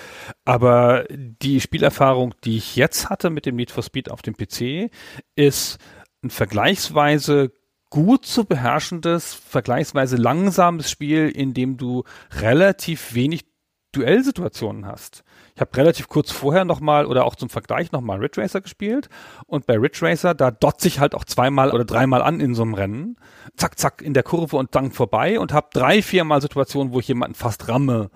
Aber 0.47 1.05
die 1.11 1.61
Spielerfahrung, 1.61 2.35
die 2.45 2.57
ich 2.57 2.77
jetzt 2.77 3.11
hatte 3.11 3.29
mit 3.29 3.45
dem 3.45 3.57
Need 3.57 3.71
for 3.71 3.83
Speed 3.83 4.11
auf 4.11 4.23
dem 4.23 4.35
PC, 4.35 4.91
ist 5.37 5.77
ein 6.25 6.31
vergleichsweise 6.31 7.53
gut 7.91 8.25
zu 8.25 8.47
beherrschendes, 8.47 9.35
vergleichsweise 9.35 10.17
langsames 10.17 10.91
Spiel, 10.91 11.29
in 11.29 11.53
dem 11.53 11.77
du 11.77 12.05
relativ 12.41 13.13
wenig 13.13 13.45
Duellsituationen 13.93 14.87
hast. 14.87 15.25
Ich 15.55 15.61
habe 15.61 15.77
relativ 15.77 16.09
kurz 16.09 16.31
vorher 16.31 16.65
nochmal 16.65 17.07
oder 17.07 17.25
auch 17.25 17.35
zum 17.35 17.51
Vergleich 17.51 17.93
nochmal 17.93 18.19
Ridge 18.19 18.41
Racer 18.41 18.61
gespielt 18.61 19.09
und 19.47 19.67
bei 19.67 19.77
Ridge 19.77 19.99
Racer, 20.03 20.35
da 20.35 20.51
dotze 20.51 20.89
ich 20.89 20.99
halt 20.99 21.15
auch 21.15 21.25
zweimal 21.25 21.73
oder 21.73 21.85
dreimal 21.85 22.23
an 22.23 22.41
in 22.41 22.55
so 22.55 22.63
einem 22.63 22.75
Rennen, 22.75 23.17
zack, 23.57 23.79
zack, 23.79 24.01
in 24.01 24.15
der 24.15 24.23
Kurve 24.23 24.57
und 24.57 24.75
dann 24.75 24.93
vorbei 24.93 25.39
und 25.39 25.53
habe 25.53 25.69
drei, 25.73 26.01
viermal 26.03 26.41
Situationen, 26.41 26.93
wo 26.93 27.01
ich 27.01 27.09
jemanden 27.09 27.35
fast 27.35 27.69
ramme 27.69 28.11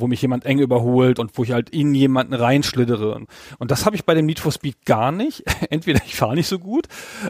wo 0.00 0.06
mich 0.06 0.22
jemand 0.22 0.46
eng 0.46 0.58
überholt 0.58 1.18
und 1.18 1.36
wo 1.36 1.42
ich 1.42 1.52
halt 1.52 1.70
in 1.70 1.94
jemanden 1.94 2.34
reinschlittere. 2.34 3.24
Und 3.58 3.70
das 3.70 3.84
habe 3.84 3.96
ich 3.96 4.04
bei 4.04 4.14
dem 4.14 4.26
Need 4.26 4.38
for 4.38 4.52
Speed 4.52 4.84
gar 4.84 5.12
nicht. 5.12 5.44
Entweder 5.70 6.00
ich 6.04 6.14
fahre 6.14 6.34
nicht 6.34 6.48
so 6.48 6.58
gut, 6.58 6.86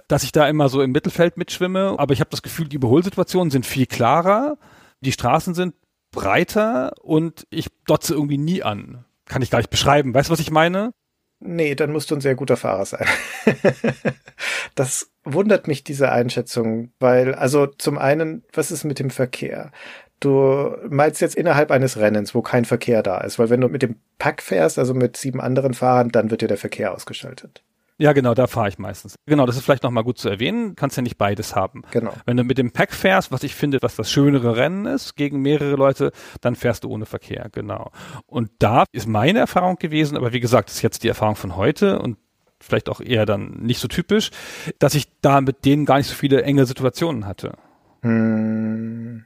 dass 0.07 0.23
ich 0.23 0.33
da 0.33 0.49
immer 0.49 0.69
so 0.69 0.83
im 0.83 0.93
Mittelfeld 0.93 1.37
mitschwimme, 1.37 1.97
aber 1.99 2.13
ich 2.13 2.21
habe 2.21 2.31
das 2.31 2.43
Gefühl, 2.43 2.69
die 2.69 2.77
Überholsituationen 2.77 3.51
sind 3.51 3.67
viel 3.67 3.87
klarer, 3.87 4.59
die 5.01 5.13
Straßen 5.13 5.55
sind 5.55 5.75
breiter 6.11 6.93
und 7.03 7.47
ich 7.51 7.69
dotze 7.87 8.15
irgendwie 8.15 8.39
nie 8.39 8.63
an 8.63 9.05
kann 9.29 9.43
ich 9.43 9.51
gar 9.51 9.59
nicht 9.59 9.71
beschreiben. 9.71 10.15
Weißt 10.15 10.29
du, 10.29 10.33
was 10.33 10.41
ich 10.41 10.51
meine? 10.51 10.93
Nee, 11.41 11.75
dann 11.77 11.93
musst 11.93 12.11
du 12.11 12.17
ein 12.17 12.21
sehr 12.21 12.35
guter 12.35 12.57
Fahrer 12.57 12.85
sein. 12.85 13.07
das 14.75 15.11
wundert 15.25 15.69
mich, 15.69 15.85
diese 15.85 16.11
Einschätzung, 16.11 16.93
weil, 16.99 17.35
also 17.35 17.67
zum 17.67 17.97
einen, 17.97 18.45
was 18.53 18.73
ist 18.73 18.85
mit 18.85 18.99
dem 18.99 19.11
Verkehr? 19.11 19.71
Du 20.19 20.77
meinst 20.89 21.21
jetzt 21.21 21.37
innerhalb 21.37 21.71
eines 21.71 21.97
Rennens, 21.97 22.35
wo 22.35 22.43
kein 22.43 22.65
Verkehr 22.65 23.05
da 23.05 23.19
ist, 23.19 23.39
weil 23.39 23.51
wenn 23.51 23.61
du 23.61 23.69
mit 23.69 23.83
dem 23.83 24.01
Pack 24.19 24.43
fährst, 24.43 24.79
also 24.81 24.95
mit 24.95 25.17
sieben 25.17 25.41
anderen 25.41 25.75
Fahrern, 25.75 26.09
dann 26.09 26.31
wird 26.31 26.43
dir 26.43 26.49
der 26.49 26.57
Verkehr 26.57 26.93
ausgeschaltet. 26.93 27.63
Ja, 28.01 28.13
genau, 28.13 28.33
da 28.35 28.47
fahre 28.47 28.69
ich 28.69 28.79
meistens. 28.79 29.17
Genau, 29.27 29.45
das 29.45 29.57
ist 29.57 29.65
vielleicht 29.65 29.83
nochmal 29.83 30.05
gut 30.05 30.19
zu 30.19 30.29
erwähnen. 30.29 30.77
Kannst 30.77 30.97
ja 30.97 31.03
nicht 31.03 31.19
beides 31.19 31.57
haben. 31.57 31.83
Genau. 31.91 32.13
Wenn 32.27 32.37
du 32.37 32.45
mit 32.45 32.57
dem 32.57 32.71
Pack 32.71 32.93
fährst, 32.93 33.33
was 33.33 33.43
ich 33.43 33.57
finde, 33.57 33.79
was 33.83 33.97
das 33.97 34.11
schönere 34.11 34.57
Rennen 34.57 34.87
ist, 34.87 35.17
gegen 35.17 35.41
mehrere 35.41 35.75
Leute, 35.75 36.13
dann 36.41 36.55
fährst 36.55 36.85
du 36.85 36.91
ohne 36.91 37.07
Verkehr, 37.07 37.49
genau. 37.51 37.91
Und 38.27 38.51
da 38.61 38.85
ist 38.93 39.09
meine 39.09 39.41
Erfahrung 39.41 39.77
gewesen, 39.77 40.17
aber 40.17 40.33
wie 40.33 40.41
gesagt, 40.41 40.69
das 40.69 40.77
ist 40.77 40.83
jetzt 40.83 41.03
die 41.03 41.09
Erfahrung 41.09 41.35
von 41.35 41.57
heute 41.57 41.99
und 41.99 42.19
vielleicht 42.61 42.89
auch 42.89 43.01
eher 43.01 43.27
dann 43.27 43.51
nicht 43.61 43.81
so 43.81 43.89
typisch, 43.89 44.31
dass 44.79 44.95
ich 44.95 45.09
da 45.21 45.41
mit 45.41 45.65
denen 45.65 45.85
gar 45.85 45.99
nicht 45.99 46.09
so 46.09 46.15
viele 46.15 46.43
enge 46.43 46.67
Situationen 46.67 47.27
hatte. 47.27 47.55
Hm. 48.03 49.25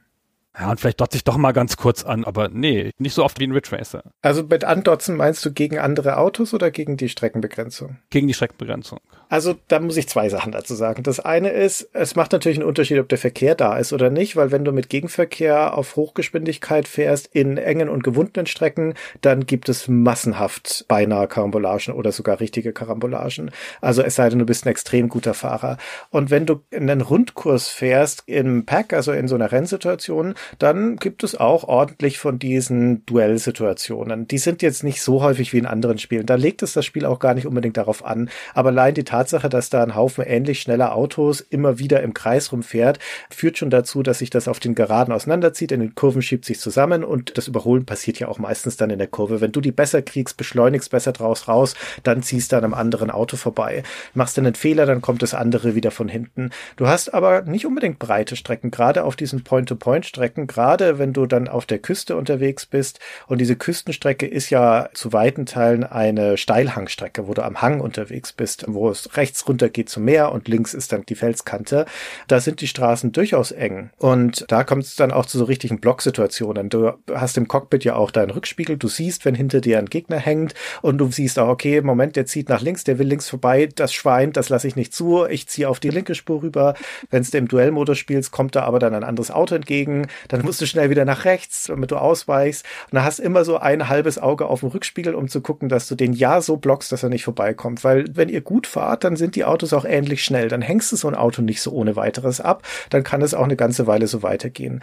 Ja, 0.57 0.69
und 0.69 0.79
vielleicht 0.79 1.01
dotze 1.01 1.17
ich 1.17 1.23
doch 1.23 1.37
mal 1.37 1.51
ganz 1.51 1.77
kurz 1.77 2.03
an, 2.03 2.25
aber 2.25 2.49
nee, 2.49 2.91
nicht 2.99 3.15
so 3.15 3.23
oft 3.23 3.39
wie 3.39 3.47
ein 3.47 3.51
Ridge 3.51 3.71
Racer. 3.71 4.03
Also 4.21 4.43
mit 4.43 4.63
Andotzen 4.63 5.15
meinst 5.15 5.43
du 5.45 5.51
gegen 5.51 5.79
andere 5.79 6.17
Autos 6.17 6.53
oder 6.53 6.69
gegen 6.69 6.95
die 6.95 7.09
Streckenbegrenzung? 7.09 7.97
Gegen 8.11 8.27
die 8.27 8.35
Streckenbegrenzung. 8.35 8.99
Also 9.29 9.55
da 9.67 9.79
muss 9.79 9.97
ich 9.97 10.07
zwei 10.07 10.29
Sachen 10.29 10.51
dazu 10.51 10.75
sagen. 10.75 11.03
Das 11.03 11.19
eine 11.19 11.49
ist, 11.49 11.89
es 11.93 12.15
macht 12.15 12.31
natürlich 12.31 12.57
einen 12.59 12.67
Unterschied, 12.67 12.99
ob 12.99 13.09
der 13.09 13.17
Verkehr 13.17 13.55
da 13.55 13.77
ist 13.77 13.93
oder 13.93 14.09
nicht, 14.09 14.35
weil 14.35 14.51
wenn 14.51 14.65
du 14.65 14.71
mit 14.71 14.89
Gegenverkehr 14.89 15.77
auf 15.77 15.95
Hochgeschwindigkeit 15.95 16.87
fährst 16.87 17.27
in 17.33 17.57
engen 17.57 17.89
und 17.89 18.03
gewundenen 18.03 18.45
Strecken, 18.45 18.93
dann 19.21 19.45
gibt 19.45 19.69
es 19.69 19.87
massenhaft 19.87 20.85
beinahe 20.87 21.27
Karambolagen 21.27 21.93
oder 21.93 22.11
sogar 22.11 22.39
richtige 22.39 22.73
Karambolagen. 22.73 23.51
Also 23.81 24.03
es 24.03 24.15
sei 24.15 24.29
denn, 24.29 24.39
du 24.39 24.45
bist 24.45 24.65
ein 24.65 24.69
extrem 24.69 25.09
guter 25.09 25.33
Fahrer. 25.33 25.77
Und 26.09 26.29
wenn 26.29 26.45
du 26.45 26.61
einen 26.73 27.01
Rundkurs 27.01 27.69
fährst 27.69 28.23
im 28.25 28.65
Pack, 28.65 28.93
also 28.93 29.11
in 29.11 29.27
so 29.27 29.35
einer 29.35 29.51
Rennsituation, 29.51 30.35
dann 30.59 30.97
gibt 30.97 31.23
es 31.23 31.35
auch 31.35 31.63
ordentlich 31.63 32.19
von 32.19 32.39
diesen 32.39 33.05
Duellsituationen. 33.05 34.27
Die 34.27 34.37
sind 34.37 34.61
jetzt 34.61 34.83
nicht 34.83 35.01
so 35.01 35.23
häufig 35.23 35.53
wie 35.53 35.57
in 35.57 35.65
anderen 35.65 35.97
Spielen. 35.97 36.25
Da 36.25 36.35
legt 36.35 36.61
es 36.63 36.73
das 36.73 36.85
Spiel 36.85 37.05
auch 37.05 37.19
gar 37.19 37.33
nicht 37.33 37.47
unbedingt 37.47 37.77
darauf 37.77 38.05
an. 38.05 38.29
Aber 38.53 38.69
allein 38.69 38.93
die 38.93 39.03
Tatsache, 39.13 39.47
dass 39.47 39.69
da 39.69 39.83
ein 39.83 39.95
Haufen 39.95 40.23
ähnlich 40.25 40.59
schneller 40.61 40.95
Autos 40.95 41.39
immer 41.41 41.77
wieder 41.77 42.01
im 42.01 42.15
Kreis 42.15 42.51
rumfährt, 42.51 42.97
führt 43.29 43.59
schon 43.59 43.69
dazu, 43.69 44.01
dass 44.01 44.19
sich 44.19 44.31
das 44.31 44.47
auf 44.47 44.59
den 44.59 44.73
Geraden 44.73 45.13
auseinanderzieht. 45.13 45.71
In 45.71 45.81
den 45.81 45.93
Kurven 45.93 46.23
schiebt 46.23 46.45
sich 46.45 46.59
zusammen 46.59 47.03
und 47.03 47.37
das 47.37 47.47
Überholen 47.47 47.85
passiert 47.85 48.19
ja 48.19 48.27
auch 48.27 48.39
meistens 48.39 48.75
dann 48.75 48.89
in 48.89 48.97
der 48.97 49.07
Kurve. 49.07 49.39
Wenn 49.39 49.51
du 49.51 49.61
die 49.61 49.71
besser 49.71 50.01
kriegst, 50.01 50.35
beschleunigst 50.37 50.89
besser 50.89 51.11
draus 51.11 51.47
raus, 51.47 51.75
dann 52.01 52.23
ziehst 52.23 52.51
du 52.51 52.57
an 52.57 52.63
einem 52.63 52.73
anderen 52.73 53.11
Auto 53.11 53.37
vorbei. 53.37 53.83
Machst 54.15 54.35
du 54.35 54.41
einen 54.41 54.55
Fehler, 54.55 54.87
dann 54.87 55.01
kommt 55.01 55.21
das 55.21 55.35
andere 55.35 55.75
wieder 55.75 55.91
von 55.91 56.07
hinten. 56.07 56.49
Du 56.75 56.87
hast 56.87 57.13
aber 57.13 57.43
nicht 57.43 57.67
unbedingt 57.67 57.99
breite 57.99 58.35
Strecken, 58.35 58.71
gerade 58.71 59.03
auf 59.03 59.15
diesen 59.15 59.43
Point-to-Point-Strecken 59.43 60.23
Strecken, 60.23 60.47
gerade 60.47 60.99
wenn 60.99 61.13
du 61.13 61.25
dann 61.25 61.47
auf 61.47 61.65
der 61.65 61.79
Küste 61.79 62.15
unterwegs 62.15 62.65
bist. 62.65 62.99
Und 63.27 63.39
diese 63.41 63.55
Küstenstrecke 63.55 64.25
ist 64.25 64.49
ja 64.49 64.89
zu 64.93 65.13
weiten 65.13 65.45
Teilen 65.45 65.83
eine 65.83 66.37
Steilhangstrecke, 66.37 67.27
wo 67.27 67.33
du 67.33 67.43
am 67.43 67.61
Hang 67.61 67.79
unterwegs 67.79 68.31
bist, 68.31 68.65
wo 68.67 68.89
es 68.89 69.02
rechts 69.15 69.47
runter 69.47 69.69
geht 69.69 69.89
zum 69.89 70.05
Meer 70.05 70.31
und 70.31 70.47
links 70.47 70.73
ist 70.73 70.91
dann 70.91 71.05
die 71.05 71.15
Felskante. 71.15 71.85
Da 72.27 72.39
sind 72.39 72.61
die 72.61 72.67
Straßen 72.67 73.11
durchaus 73.11 73.51
eng. 73.51 73.89
Und 73.97 74.45
da 74.49 74.63
kommt 74.63 74.83
es 74.83 74.95
dann 74.95 75.11
auch 75.11 75.25
zu 75.25 75.37
so 75.37 75.45
richtigen 75.45 75.79
Blocksituationen. 75.79 76.69
Du 76.69 76.93
hast 77.13 77.37
im 77.37 77.47
Cockpit 77.47 77.83
ja 77.83 77.95
auch 77.95 78.11
deinen 78.11 78.31
Rückspiegel. 78.31 78.77
Du 78.77 78.87
siehst, 78.87 79.25
wenn 79.25 79.35
hinter 79.35 79.61
dir 79.61 79.79
ein 79.79 79.87
Gegner 79.87 80.17
hängt 80.17 80.53
und 80.81 80.97
du 80.97 81.11
siehst 81.11 81.39
auch, 81.39 81.49
okay, 81.49 81.81
Moment, 81.81 82.15
der 82.15 82.25
zieht 82.25 82.49
nach 82.49 82.61
links, 82.61 82.83
der 82.83 82.99
will 82.99 83.07
links 83.07 83.29
vorbei, 83.29 83.69
das 83.73 83.93
Schwein, 83.93 84.33
das 84.33 84.49
lasse 84.49 84.67
ich 84.67 84.75
nicht 84.75 84.93
zu, 84.93 85.25
ich 85.25 85.47
ziehe 85.47 85.69
auf 85.69 85.79
die 85.79 85.89
linke 85.89 86.15
Spur 86.15 86.41
rüber. 86.41 86.75
Wenn 87.09 87.21
es 87.21 87.33
im 87.33 87.47
Duellmodus 87.47 87.97
spielst, 87.97 88.31
kommt 88.31 88.55
da 88.55 88.63
aber 88.63 88.79
dann 88.79 88.93
ein 88.93 89.03
anderes 89.03 89.31
Auto 89.31 89.55
entgegen, 89.55 90.07
dann 90.27 90.43
musst 90.43 90.61
du 90.61 90.65
schnell 90.65 90.89
wieder 90.89 91.05
nach 91.05 91.25
rechts, 91.25 91.65
damit 91.65 91.91
du 91.91 91.97
ausweichst. 91.97 92.65
Und 92.85 92.95
dann 92.95 93.03
hast 93.03 93.19
immer 93.19 93.45
so 93.45 93.57
ein 93.57 93.89
halbes 93.89 94.17
Auge 94.17 94.45
auf 94.45 94.61
dem 94.61 94.69
Rückspiegel, 94.69 95.15
um 95.15 95.27
zu 95.27 95.41
gucken, 95.41 95.69
dass 95.69 95.87
du 95.87 95.95
den 95.95 96.13
ja 96.13 96.41
so 96.41 96.57
blockst, 96.57 96.91
dass 96.91 97.03
er 97.03 97.09
nicht 97.09 97.23
vorbeikommt. 97.23 97.83
Weil 97.83 98.05
wenn 98.15 98.29
ihr 98.29 98.41
gut 98.41 98.67
fahrt, 98.93 99.03
dann 99.03 99.15
sind 99.15 99.35
die 99.35 99.45
Autos 99.45 99.73
auch 99.73 99.85
ähnlich 99.85 100.23
schnell. 100.23 100.47
Dann 100.47 100.61
hängst 100.61 100.91
du 100.91 100.95
so 100.95 101.07
ein 101.07 101.15
Auto 101.15 101.41
nicht 101.41 101.61
so 101.61 101.71
ohne 101.71 101.95
weiteres 101.95 102.39
ab. 102.39 102.63
Dann 102.89 103.03
kann 103.03 103.21
es 103.21 103.33
auch 103.33 103.43
eine 103.43 103.55
ganze 103.55 103.87
Weile 103.87 104.07
so 104.07 104.21
weitergehen. 104.23 104.81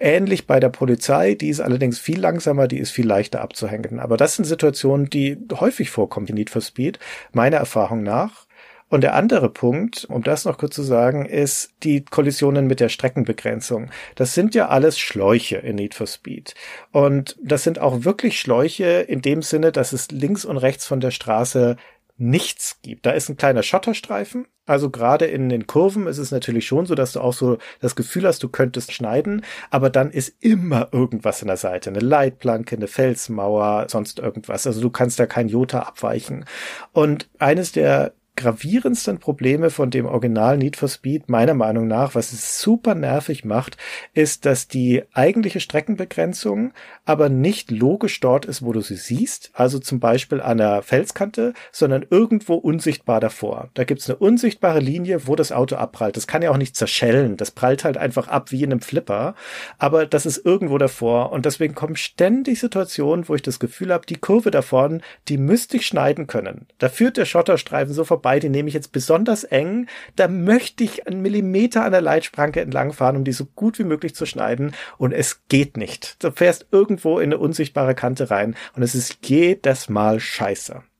Ähnlich 0.00 0.46
bei 0.46 0.58
der 0.60 0.68
Polizei, 0.68 1.34
die 1.34 1.48
ist 1.48 1.60
allerdings 1.60 1.98
viel 1.98 2.20
langsamer, 2.20 2.66
die 2.66 2.78
ist 2.78 2.90
viel 2.90 3.06
leichter 3.06 3.40
abzuhängen. 3.40 4.00
Aber 4.00 4.16
das 4.16 4.36
sind 4.36 4.44
Situationen, 4.44 5.08
die 5.08 5.38
häufig 5.52 5.90
vorkommen 5.90 6.26
in 6.26 6.34
Need 6.34 6.50
for 6.50 6.62
Speed, 6.62 6.98
meiner 7.32 7.58
Erfahrung 7.58 8.02
nach. 8.02 8.46
Und 8.88 9.00
der 9.00 9.14
andere 9.14 9.48
Punkt, 9.48 10.04
um 10.10 10.22
das 10.22 10.44
noch 10.44 10.58
kurz 10.58 10.74
zu 10.74 10.82
sagen, 10.82 11.24
ist 11.24 11.72
die 11.82 12.04
Kollisionen 12.04 12.66
mit 12.66 12.78
der 12.78 12.90
Streckenbegrenzung. 12.90 13.90
Das 14.16 14.34
sind 14.34 14.54
ja 14.54 14.68
alles 14.68 14.98
Schläuche 14.98 15.56
in 15.56 15.76
Need 15.76 15.94
for 15.94 16.06
Speed. 16.06 16.54
Und 16.90 17.38
das 17.42 17.62
sind 17.62 17.78
auch 17.78 18.04
wirklich 18.04 18.38
Schläuche 18.38 18.84
in 18.84 19.22
dem 19.22 19.40
Sinne, 19.40 19.72
dass 19.72 19.94
es 19.94 20.10
links 20.10 20.44
und 20.44 20.58
rechts 20.58 20.86
von 20.86 21.00
der 21.00 21.10
Straße 21.10 21.78
nichts 22.22 22.78
gibt. 22.82 23.04
Da 23.04 23.10
ist 23.10 23.28
ein 23.28 23.36
kleiner 23.36 23.62
Schotterstreifen. 23.62 24.46
Also 24.64 24.90
gerade 24.90 25.26
in 25.26 25.48
den 25.48 25.66
Kurven 25.66 26.06
ist 26.06 26.18
es 26.18 26.30
natürlich 26.30 26.66
schon 26.66 26.86
so, 26.86 26.94
dass 26.94 27.12
du 27.12 27.20
auch 27.20 27.32
so 27.32 27.58
das 27.80 27.96
Gefühl 27.96 28.26
hast, 28.26 28.42
du 28.44 28.48
könntest 28.48 28.92
schneiden, 28.92 29.44
aber 29.70 29.90
dann 29.90 30.12
ist 30.12 30.36
immer 30.38 30.88
irgendwas 30.92 31.42
in 31.42 31.48
der 31.48 31.56
Seite. 31.56 31.90
Eine 31.90 31.98
Leitplanke, 31.98 32.76
eine 32.76 32.86
Felsmauer, 32.86 33.86
sonst 33.88 34.20
irgendwas. 34.20 34.66
Also 34.66 34.80
du 34.80 34.90
kannst 34.90 35.18
da 35.18 35.26
kein 35.26 35.48
Jota 35.48 35.80
abweichen. 35.80 36.44
Und 36.92 37.28
eines 37.38 37.72
der 37.72 38.14
gravierendsten 38.36 39.18
Probleme 39.18 39.70
von 39.70 39.90
dem 39.90 40.06
Original 40.06 40.56
Need 40.56 40.76
for 40.76 40.88
Speed, 40.88 41.28
meiner 41.28 41.54
Meinung 41.54 41.86
nach, 41.86 42.14
was 42.14 42.32
es 42.32 42.60
super 42.60 42.94
nervig 42.94 43.44
macht, 43.44 43.76
ist, 44.14 44.46
dass 44.46 44.68
die 44.68 45.02
eigentliche 45.12 45.60
Streckenbegrenzung 45.60 46.72
aber 47.04 47.28
nicht 47.28 47.70
logisch 47.70 48.20
dort 48.20 48.46
ist, 48.46 48.64
wo 48.64 48.72
du 48.72 48.80
sie 48.80 48.96
siehst, 48.96 49.50
also 49.52 49.78
zum 49.78 50.00
Beispiel 50.00 50.40
an 50.40 50.58
der 50.58 50.82
Felskante, 50.82 51.52
sondern 51.72 52.06
irgendwo 52.08 52.54
unsichtbar 52.54 53.20
davor. 53.20 53.68
Da 53.74 53.84
gibt's 53.84 54.08
eine 54.08 54.18
unsichtbare 54.18 54.80
Linie, 54.80 55.26
wo 55.26 55.36
das 55.36 55.52
Auto 55.52 55.76
abprallt. 55.76 56.16
Das 56.16 56.26
kann 56.26 56.42
ja 56.42 56.50
auch 56.50 56.56
nicht 56.56 56.76
zerschellen, 56.76 57.36
das 57.36 57.50
prallt 57.50 57.84
halt 57.84 57.98
einfach 57.98 58.28
ab 58.28 58.50
wie 58.50 58.62
in 58.62 58.72
einem 58.72 58.80
Flipper, 58.80 59.34
aber 59.78 60.06
das 60.06 60.24
ist 60.26 60.44
irgendwo 60.44 60.78
davor 60.78 61.32
und 61.32 61.44
deswegen 61.44 61.74
kommen 61.74 61.96
ständig 61.96 62.60
Situationen, 62.60 63.28
wo 63.28 63.34
ich 63.34 63.42
das 63.42 63.58
Gefühl 63.58 63.92
habe, 63.92 64.06
die 64.06 64.16
Kurve 64.16 64.50
davon, 64.50 65.02
die 65.28 65.38
müsste 65.38 65.76
ich 65.76 65.86
schneiden 65.86 66.26
können. 66.26 66.66
Da 66.78 66.88
führt 66.88 67.16
der 67.16 67.26
Schotterstreifen 67.26 67.92
so 67.92 68.04
den 68.22 68.52
nehme 68.52 68.68
ich 68.68 68.74
jetzt 68.74 68.92
besonders 68.92 69.44
eng, 69.44 69.86
da 70.16 70.28
möchte 70.28 70.84
ich 70.84 71.06
einen 71.06 71.22
Millimeter 71.22 71.84
an 71.84 71.92
der 71.92 72.00
Leitspranke 72.00 72.60
entlangfahren, 72.60 73.16
um 73.16 73.24
die 73.24 73.32
so 73.32 73.44
gut 73.44 73.78
wie 73.78 73.84
möglich 73.84 74.14
zu 74.14 74.26
schneiden 74.26 74.72
und 74.98 75.12
es 75.12 75.46
geht 75.48 75.76
nicht. 75.76 76.22
Du 76.22 76.30
fährst 76.30 76.66
irgendwo 76.70 77.18
in 77.18 77.32
eine 77.32 77.38
unsichtbare 77.38 77.94
Kante 77.94 78.30
rein 78.30 78.56
und 78.74 78.82
es 78.82 78.94
ist 78.94 79.18
jedes 79.26 79.88
Mal 79.88 80.20
scheiße. 80.20 80.82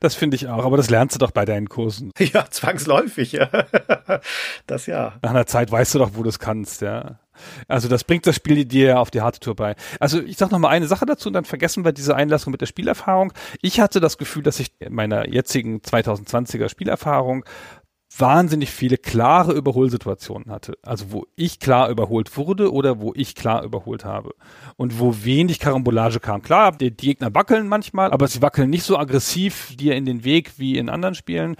Das 0.00 0.14
finde 0.14 0.36
ich 0.36 0.48
auch, 0.48 0.64
aber 0.64 0.76
das 0.76 0.90
lernst 0.90 1.14
du 1.14 1.18
doch 1.18 1.30
bei 1.30 1.44
deinen 1.44 1.68
Kursen. 1.68 2.10
Ja, 2.18 2.46
zwangsläufig, 2.50 3.32
ja. 3.32 3.48
Das 4.66 4.86
ja. 4.86 5.14
Nach 5.22 5.30
einer 5.30 5.46
Zeit 5.46 5.70
weißt 5.70 5.94
du 5.94 5.98
doch, 6.00 6.10
wo 6.14 6.22
du 6.22 6.28
es 6.28 6.38
kannst, 6.38 6.82
ja. 6.82 7.20
Also 7.68 7.88
das 7.88 8.04
bringt 8.04 8.26
das 8.26 8.36
Spiel 8.36 8.64
dir 8.64 9.00
auf 9.00 9.10
die 9.10 9.20
harte 9.20 9.40
Tour 9.40 9.56
bei. 9.56 9.76
Also 10.00 10.20
ich 10.20 10.36
sag 10.36 10.50
noch 10.50 10.58
mal 10.58 10.68
eine 10.68 10.86
Sache 10.86 11.06
dazu 11.06 11.28
und 11.28 11.32
dann 11.32 11.44
vergessen 11.44 11.84
wir 11.84 11.92
diese 11.92 12.14
Einlassung 12.16 12.50
mit 12.50 12.60
der 12.60 12.66
Spielerfahrung. 12.66 13.32
Ich 13.62 13.80
hatte 13.80 14.00
das 14.00 14.18
Gefühl, 14.18 14.42
dass 14.42 14.60
ich 14.60 14.72
in 14.78 14.94
meiner 14.94 15.28
jetzigen 15.28 15.80
2020er 15.80 16.68
Spielerfahrung 16.68 17.44
wahnsinnig 18.18 18.70
viele 18.70 18.98
klare 18.98 19.52
Überholsituationen 19.52 20.50
hatte. 20.50 20.78
Also 20.82 21.12
wo 21.12 21.26
ich 21.36 21.60
klar 21.60 21.90
überholt 21.90 22.36
wurde 22.36 22.72
oder 22.72 23.00
wo 23.00 23.12
ich 23.14 23.34
klar 23.34 23.62
überholt 23.64 24.04
habe. 24.04 24.34
Und 24.76 24.98
wo 24.98 25.24
wenig 25.24 25.58
Karambolage 25.58 26.20
kam. 26.20 26.42
Klar, 26.42 26.72
die, 26.72 26.90
die 26.90 27.06
Gegner 27.06 27.34
wackeln 27.34 27.68
manchmal, 27.68 28.10
aber 28.12 28.28
sie 28.28 28.42
wackeln 28.42 28.70
nicht 28.70 28.84
so 28.84 28.98
aggressiv 28.98 29.76
dir 29.76 29.94
in 29.96 30.04
den 30.04 30.24
Weg 30.24 30.52
wie 30.58 30.78
in 30.78 30.88
anderen 30.88 31.14
Spielen. 31.14 31.56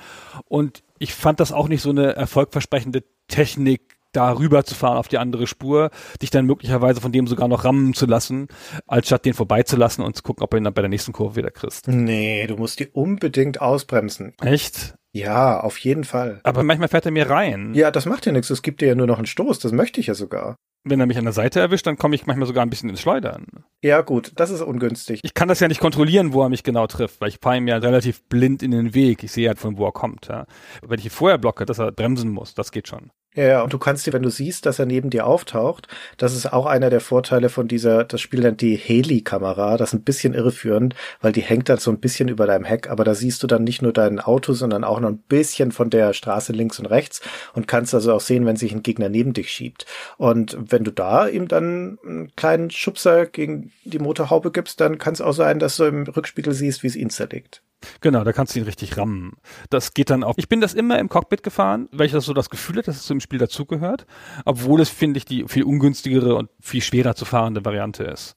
Und 0.47 0.83
ich 0.99 1.15
fand 1.15 1.41
das 1.41 1.53
auch 1.53 1.69
nicht 1.69 1.83
so 1.83 1.91
eine 1.91 2.15
erfolgversprechende 2.15 3.05
Technik, 3.29 3.96
da 4.17 4.33
rüber 4.33 4.65
zu 4.65 4.75
fahren 4.75 4.97
auf 4.97 5.09
die 5.09 5.19
andere 5.19 5.47
Spur, 5.47 5.91
dich 6.23 6.31
dann 6.31 6.47
möglicherweise 6.47 7.01
von 7.01 7.13
dem 7.13 7.27
sogar 7.27 7.49
noch 7.49 7.65
rammen 7.65 7.95
zu 7.95 8.07
lassen, 8.07 8.49
als 8.87 9.07
statt 9.07 9.25
den 9.25 9.35
vorbeizulassen 9.35 10.05
und 10.05 10.17
zu 10.17 10.23
gucken, 10.23 10.43
ob 10.43 10.53
er 10.55 10.59
ihn 10.59 10.65
dann 10.65 10.75
bei 10.75 10.83
der 10.83 10.89
nächsten 10.89 11.13
Kurve 11.13 11.37
wieder 11.37 11.51
kriegst. 11.51 11.89
Nee, 11.89 12.47
du 12.47 12.57
musst 12.57 12.81
die 12.81 12.89
unbedingt 12.89 13.61
ausbremsen. 13.61 14.35
Echt? 14.41 14.95
Ja, 15.13 15.61
auf 15.61 15.79
jeden 15.79 16.05
Fall. 16.05 16.41
Aber 16.43 16.63
manchmal 16.63 16.89
fährt 16.89 17.07
er 17.07 17.13
mir 17.13 17.31
rein. 17.31 17.73
Ja, 17.75 17.91
das 17.91 18.05
macht 18.05 18.27
ja 18.27 18.33
nichts. 18.33 18.51
Es 18.51 18.61
gibt 18.61 18.83
dir 18.83 18.89
ja 18.89 18.95
nur 18.95 19.07
noch 19.07 19.17
einen 19.17 19.27
Stoß. 19.27 19.59
Das 19.61 19.73
möchte 19.73 19.99
ich 19.99 20.09
ja 20.09 20.15
sogar. 20.15 20.57
Wenn 20.89 21.01
er 21.01 21.07
mich 21.07 21.19
an 21.19 21.25
der 21.25 21.33
Seite 21.33 21.59
erwischt, 21.59 21.87
dann 21.87 21.97
komme 21.97 22.15
ich 22.15 22.27
manchmal 22.27 22.47
sogar 22.47 22.65
ein 22.65 22.71
bisschen 22.71 22.91
ins 22.91 23.01
Schleudern. 23.01 23.47
Ja, 23.83 24.03
gut, 24.03 24.33
das 24.37 24.51
ist 24.51 24.61
ungünstig. 24.61 25.21
Ich 25.25 25.35
kann 25.35 25.49
das 25.49 25.59
ja 25.59 25.67
nicht 25.67 25.81
kontrollieren, 25.81 26.33
wo 26.33 26.43
er 26.43 26.49
mich 26.49 26.63
genau 26.63 26.87
trifft, 26.87 27.21
weil 27.21 27.31
ich 27.31 27.39
fahre 27.43 27.57
ihm 27.57 27.67
ja 27.67 27.79
relativ 27.79 28.23
blind 28.29 28.63
in 28.63 28.71
den 28.71 28.95
Weg. 28.95 29.25
Ich 29.25 29.33
sehe 29.33 29.49
halt 29.49 29.59
von 29.59 29.79
wo 29.79 29.87
er 29.87 29.93
kommt. 29.93 30.29
Ja. 30.29 30.47
Wenn 30.87 30.99
ich 31.01 31.07
ihn 31.07 31.11
vorher 31.11 31.39
blocke, 31.39 31.67
dass 31.67 31.79
er 31.79 31.91
bremsen 31.91 32.31
muss, 32.31 32.55
das 32.55 32.71
geht 32.71 32.87
schon. 32.87 33.11
Ja, 33.37 33.45
ja, 33.45 33.63
und 33.63 33.71
du 33.71 33.79
kannst 33.79 34.07
dir, 34.07 34.15
wenn 34.15 34.23
du 34.23 34.31
siehst, 34.31 34.65
dass 34.65 34.79
er 34.79 34.87
neben 34.87 35.11
dir 35.11 35.27
auftaucht, 35.27 35.89
das 36.17 36.35
ist 36.35 36.55
auch 36.55 36.65
einer 36.65 36.89
der 36.89 37.03
Vorteile 37.03 37.51
von 37.51 37.69
dieser, 37.69 38.05
das 38.05 38.23
Spiel 38.23 38.41
nennt 38.41 38.63
die 38.63 38.77
Heli-Kamera, 38.77 39.77
das 39.77 39.91
ist 39.91 39.95
ein 39.95 40.05
bisschen 40.05 40.33
irreführend, 40.33 40.95
weil 41.21 41.33
die 41.33 41.43
hängt 41.43 41.69
dann 41.69 41.77
so 41.77 41.91
ein 41.91 42.01
bisschen 42.01 42.29
über 42.29 42.47
deinem 42.47 42.65
Heck, 42.65 42.89
aber 42.89 43.05
da 43.05 43.15
siehst 43.15 43.43
du 43.43 43.47
dann 43.47 43.63
nicht 43.63 43.83
nur 43.83 43.93
dein 43.93 44.21
Auto, 44.21 44.55
sondern 44.55 44.85
auch 44.85 45.01
noch 45.01 45.11
ein 45.11 45.19
bisschen 45.19 45.71
von 45.71 45.91
der 45.91 46.15
Straße 46.15 46.55
links 46.55 46.79
und 46.79 46.87
rechts 46.87 47.21
und 47.53 47.69
kannst 47.69 47.95
also 47.95 48.15
auch 48.15 48.23
sehen, 48.23 48.47
wenn 48.47 48.57
sich 48.57 48.73
ein 48.73 48.83
Gegner 48.83 49.11
neben 49.11 49.35
dich 49.35 49.51
schiebt. 49.51 49.85
Und 50.17 50.57
wenn 50.59 50.85
du 50.85 50.91
da 50.91 51.29
ihm 51.29 51.47
dann 51.47 51.99
einen 52.07 52.35
kleinen 52.37 52.71
Schubser 52.71 53.27
gegen 53.27 53.71
die 53.85 53.99
Motorhaube 53.99 54.51
gibst, 54.51 54.81
dann 54.81 54.97
kann 54.97 55.13
es 55.13 55.21
auch 55.21 55.35
sein, 55.35 55.59
dass 55.59 55.77
du 55.77 55.85
im 55.85 56.05
Rückspiegel 56.05 56.55
siehst, 56.55 56.83
wie 56.83 56.87
es 56.87 56.97
ihn 56.97 57.11
zerlegt. 57.11 57.61
Genau, 58.01 58.25
da 58.25 58.33
kannst 58.33 58.55
du 58.55 58.61
ihn 58.61 58.65
richtig 58.65 58.97
rammen. 58.97 59.33
Das 59.71 59.95
geht 59.95 60.11
dann 60.11 60.25
auch. 60.25 60.35
Ich 60.37 60.49
bin 60.49 60.61
das 60.61 60.75
immer 60.75 60.99
im 60.99 61.09
Cockpit 61.09 61.43
gefahren, 61.43 61.89
weil 61.93 62.07
ich 62.07 62.13
das 62.13 62.25
so 62.25 62.35
das 62.35 62.51
Gefühl 62.51 62.77
hatte, 62.77 62.87
dass 62.87 62.97
es 62.97 63.07
zum 63.07 63.21
Spiel 63.21 63.39
dazugehört, 63.39 64.07
obwohl 64.45 64.81
es, 64.81 64.91
finde 64.91 65.19
ich, 65.19 65.25
die 65.25 65.45
viel 65.49 65.65
ungünstigere 65.65 66.35
und 66.35 66.51
viel 66.61 66.83
schwerer 66.83 67.15
zu 67.15 67.25
fahrende 67.25 67.65
Variante 67.65 68.05
ist. 68.05 68.37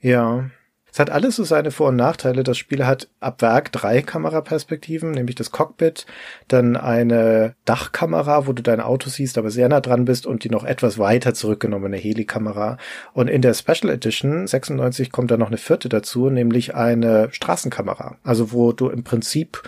Ja, 0.00 0.50
es 0.98 1.00
hat 1.00 1.10
alles 1.10 1.36
so 1.36 1.44
seine 1.44 1.70
Vor- 1.70 1.90
und 1.90 1.96
Nachteile. 1.96 2.42
Das 2.42 2.58
Spiel 2.58 2.84
hat 2.84 3.06
ab 3.20 3.40
Werk 3.40 3.70
drei 3.70 4.02
Kameraperspektiven, 4.02 5.12
nämlich 5.12 5.36
das 5.36 5.52
Cockpit, 5.52 6.06
dann 6.48 6.76
eine 6.76 7.54
Dachkamera, 7.64 8.48
wo 8.48 8.52
du 8.52 8.64
dein 8.64 8.80
Auto 8.80 9.08
siehst, 9.08 9.38
aber 9.38 9.52
sehr 9.52 9.68
nah 9.68 9.80
dran 9.80 10.06
bist 10.06 10.26
und 10.26 10.42
die 10.42 10.50
noch 10.50 10.64
etwas 10.64 10.98
weiter 10.98 11.34
zurückgenommene 11.34 11.96
Helikamera. 11.96 12.78
Und 13.12 13.28
in 13.28 13.42
der 13.42 13.54
Special 13.54 13.90
Edition 13.90 14.48
96 14.48 15.12
kommt 15.12 15.30
dann 15.30 15.38
noch 15.38 15.46
eine 15.46 15.56
vierte 15.56 15.88
dazu, 15.88 16.30
nämlich 16.30 16.74
eine 16.74 17.28
Straßenkamera. 17.30 18.16
Also 18.24 18.50
wo 18.50 18.72
du 18.72 18.88
im 18.88 19.04
Prinzip 19.04 19.62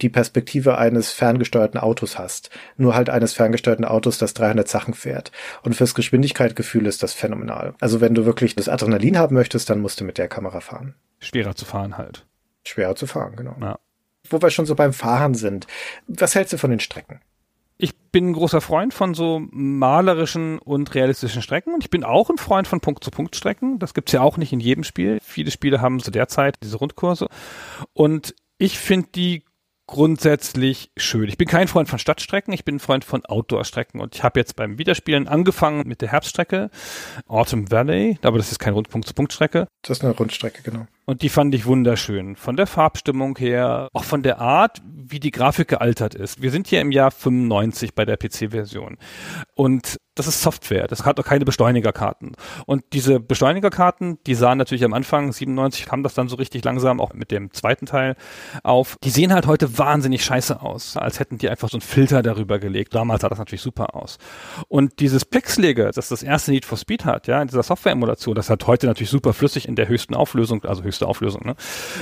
die 0.00 0.08
Perspektive 0.08 0.78
eines 0.78 1.12
ferngesteuerten 1.12 1.78
Autos 1.78 2.18
hast. 2.18 2.50
Nur 2.76 2.96
halt 2.96 3.08
eines 3.08 3.34
ferngesteuerten 3.34 3.84
Autos, 3.84 4.18
das 4.18 4.34
300 4.34 4.66
Sachen 4.66 4.94
fährt. 4.94 5.30
Und 5.62 5.76
fürs 5.76 5.94
Geschwindigkeitsgefühl 5.94 6.86
ist 6.86 7.04
das 7.04 7.12
phänomenal. 7.12 7.74
Also 7.78 8.00
wenn 8.00 8.14
du 8.14 8.24
wirklich 8.24 8.56
das 8.56 8.68
Adrenalin 8.68 9.16
haben 9.16 9.36
möchtest, 9.36 9.70
dann 9.70 9.78
musst 9.78 10.00
du 10.00 10.04
mit 10.04 10.18
der 10.18 10.26
Kamera 10.26 10.60
fahren. 10.60 10.71
Schwerer 11.18 11.54
zu 11.54 11.64
fahren 11.64 11.98
halt. 11.98 12.26
Schwerer 12.64 12.94
zu 12.94 13.06
fahren, 13.06 13.36
genau. 13.36 13.56
Ja. 13.60 13.78
Wo 14.28 14.40
wir 14.40 14.50
schon 14.50 14.66
so 14.66 14.74
beim 14.74 14.92
Fahren 14.92 15.34
sind. 15.34 15.66
Was 16.06 16.34
hältst 16.34 16.52
du 16.52 16.58
von 16.58 16.70
den 16.70 16.80
Strecken? 16.80 17.20
Ich 17.78 17.96
bin 17.96 18.28
ein 18.28 18.32
großer 18.34 18.60
Freund 18.60 18.94
von 18.94 19.14
so 19.14 19.42
malerischen 19.50 20.58
und 20.60 20.94
realistischen 20.94 21.42
Strecken 21.42 21.74
und 21.74 21.82
ich 21.82 21.90
bin 21.90 22.04
auch 22.04 22.30
ein 22.30 22.38
Freund 22.38 22.68
von 22.68 22.80
Punkt-zu-Punkt-Strecken. 22.80 23.80
Das 23.80 23.94
gibt's 23.94 24.12
ja 24.12 24.20
auch 24.20 24.36
nicht 24.36 24.52
in 24.52 24.60
jedem 24.60 24.84
Spiel. 24.84 25.18
Viele 25.20 25.50
Spiele 25.50 25.80
haben 25.80 25.98
zu 25.98 26.12
der 26.12 26.28
Zeit 26.28 26.54
diese 26.62 26.76
Rundkurse. 26.76 27.28
Und 27.92 28.36
ich 28.58 28.78
finde 28.78 29.08
die 29.14 29.44
grundsätzlich 29.86 30.90
schön. 30.96 31.28
Ich 31.28 31.38
bin 31.38 31.48
kein 31.48 31.68
Freund 31.68 31.88
von 31.88 31.98
Stadtstrecken, 31.98 32.52
ich 32.52 32.64
bin 32.64 32.76
ein 32.76 32.80
Freund 32.80 33.04
von 33.04 33.24
Outdoor-Strecken 33.24 34.00
und 34.00 34.14
ich 34.14 34.22
habe 34.22 34.40
jetzt 34.40 34.56
beim 34.56 34.78
Wiederspielen 34.78 35.28
angefangen 35.28 35.86
mit 35.86 36.00
der 36.00 36.10
Herbststrecke 36.10 36.70
Autumn 37.26 37.70
Valley, 37.70 38.18
aber 38.22 38.38
das 38.38 38.52
ist 38.52 38.58
keine 38.58 38.74
Rundpunkt-zu-Punkt-Strecke. 38.74 39.66
Das 39.82 39.98
ist 39.98 40.04
eine 40.04 40.14
Rundstrecke, 40.14 40.62
genau. 40.62 40.86
Und 41.04 41.22
die 41.22 41.28
fand 41.28 41.54
ich 41.54 41.66
wunderschön. 41.66 42.36
Von 42.36 42.56
der 42.56 42.66
Farbstimmung 42.66 43.36
her, 43.36 43.88
auch 43.92 44.04
von 44.04 44.22
der 44.22 44.38
Art, 44.38 44.80
wie 44.84 45.20
die 45.20 45.32
Grafik 45.32 45.68
gealtert 45.68 46.14
ist. 46.14 46.42
Wir 46.42 46.50
sind 46.50 46.68
hier 46.68 46.80
im 46.80 46.92
Jahr 46.92 47.10
95 47.10 47.94
bei 47.94 48.04
der 48.04 48.16
PC-Version. 48.16 48.98
Und 49.54 49.98
das 50.14 50.26
ist 50.26 50.42
Software, 50.42 50.88
das 50.88 51.06
hat 51.06 51.18
doch 51.18 51.24
keine 51.24 51.46
Beschleunigerkarten. 51.46 52.32
Und 52.66 52.84
diese 52.92 53.18
Beschleunigerkarten, 53.18 54.18
die 54.26 54.34
sahen 54.34 54.58
natürlich 54.58 54.84
am 54.84 54.92
Anfang, 54.92 55.32
97 55.32 55.86
kam 55.86 56.02
das 56.02 56.12
dann 56.12 56.28
so 56.28 56.36
richtig 56.36 56.62
langsam, 56.64 57.00
auch 57.00 57.14
mit 57.14 57.30
dem 57.30 57.50
zweiten 57.52 57.86
Teil 57.86 58.16
auf. 58.62 58.96
Die 59.04 59.10
sehen 59.10 59.32
halt 59.32 59.46
heute 59.46 59.78
wahnsinnig 59.78 60.22
scheiße 60.22 60.60
aus, 60.60 60.98
als 60.98 61.18
hätten 61.18 61.38
die 61.38 61.48
einfach 61.48 61.70
so 61.70 61.78
einen 61.78 61.82
Filter 61.82 62.22
darüber 62.22 62.58
gelegt. 62.58 62.94
Damals 62.94 63.22
sah 63.22 63.30
das 63.30 63.38
natürlich 63.38 63.62
super 63.62 63.94
aus. 63.94 64.18
Und 64.68 65.00
dieses 65.00 65.24
Pixlige, 65.24 65.90
das 65.94 66.08
das 66.08 66.22
erste 66.22 66.50
Need 66.50 66.66
for 66.66 66.76
Speed 66.76 67.06
hat, 67.06 67.26
ja, 67.26 67.40
in 67.40 67.48
dieser 67.48 67.62
Software-Emulation, 67.62 68.34
das 68.34 68.50
hat 68.50 68.66
heute 68.66 68.86
natürlich 68.86 69.10
super 69.10 69.32
flüssig 69.32 69.66
in 69.66 69.76
der 69.76 69.88
höchsten 69.88 70.14
Auflösung, 70.14 70.62
also 70.64 70.82
höchste 70.92 71.08
Auflösung, 71.08 71.44
ne? 71.44 71.56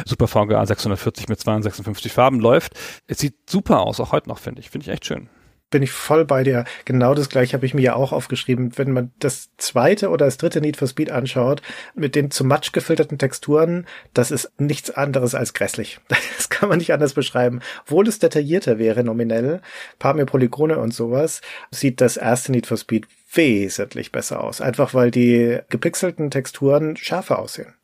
Super 0.04 0.26
VGA 0.26 0.66
640 0.66 1.28
mit 1.28 1.40
256 1.40 2.12
Farben 2.12 2.40
läuft. 2.40 2.74
Es 3.06 3.18
sieht 3.18 3.34
super 3.48 3.80
aus, 3.80 4.00
auch 4.00 4.12
heute 4.12 4.28
noch, 4.28 4.38
finde 4.38 4.60
ich. 4.60 4.70
Finde 4.70 4.84
ich 4.84 4.92
echt 4.92 5.06
schön 5.06 5.28
bin 5.70 5.82
ich 5.82 5.92
voll 5.92 6.24
bei 6.24 6.42
dir. 6.42 6.64
Genau 6.84 7.14
das 7.14 7.28
gleiche 7.28 7.54
habe 7.54 7.64
ich 7.64 7.74
mir 7.74 7.80
ja 7.80 7.94
auch 7.94 8.12
aufgeschrieben. 8.12 8.76
Wenn 8.76 8.92
man 8.92 9.12
das 9.20 9.50
zweite 9.56 10.10
oder 10.10 10.26
das 10.26 10.36
dritte 10.36 10.60
Need 10.60 10.76
for 10.76 10.88
Speed 10.88 11.10
anschaut, 11.10 11.62
mit 11.94 12.14
den 12.14 12.30
zu 12.30 12.44
matsch 12.44 12.72
gefilterten 12.72 13.18
Texturen, 13.18 13.86
das 14.12 14.30
ist 14.30 14.50
nichts 14.58 14.90
anderes 14.90 15.34
als 15.34 15.54
grässlich. 15.54 16.00
Das 16.40 16.48
kann 16.48 16.70
man 16.70 16.78
nicht 16.78 16.92
anders 16.92 17.12
beschreiben. 17.14 17.60
Obwohl 17.82 18.08
es 18.08 18.18
detaillierter 18.18 18.78
wäre, 18.78 19.04
nominell, 19.04 19.60
paar 19.98 20.14
mehr 20.14 20.24
Polygone 20.24 20.78
und 20.78 20.92
sowas, 20.92 21.42
sieht 21.70 22.00
das 22.00 22.16
erste 22.16 22.50
Need 22.50 22.66
for 22.66 22.78
Speed 22.78 23.06
wesentlich 23.34 24.10
besser 24.10 24.42
aus. 24.42 24.60
Einfach 24.60 24.94
weil 24.94 25.10
die 25.10 25.58
gepixelten 25.68 26.30
Texturen 26.30 26.96
schärfer 26.96 27.38
aussehen. 27.38 27.74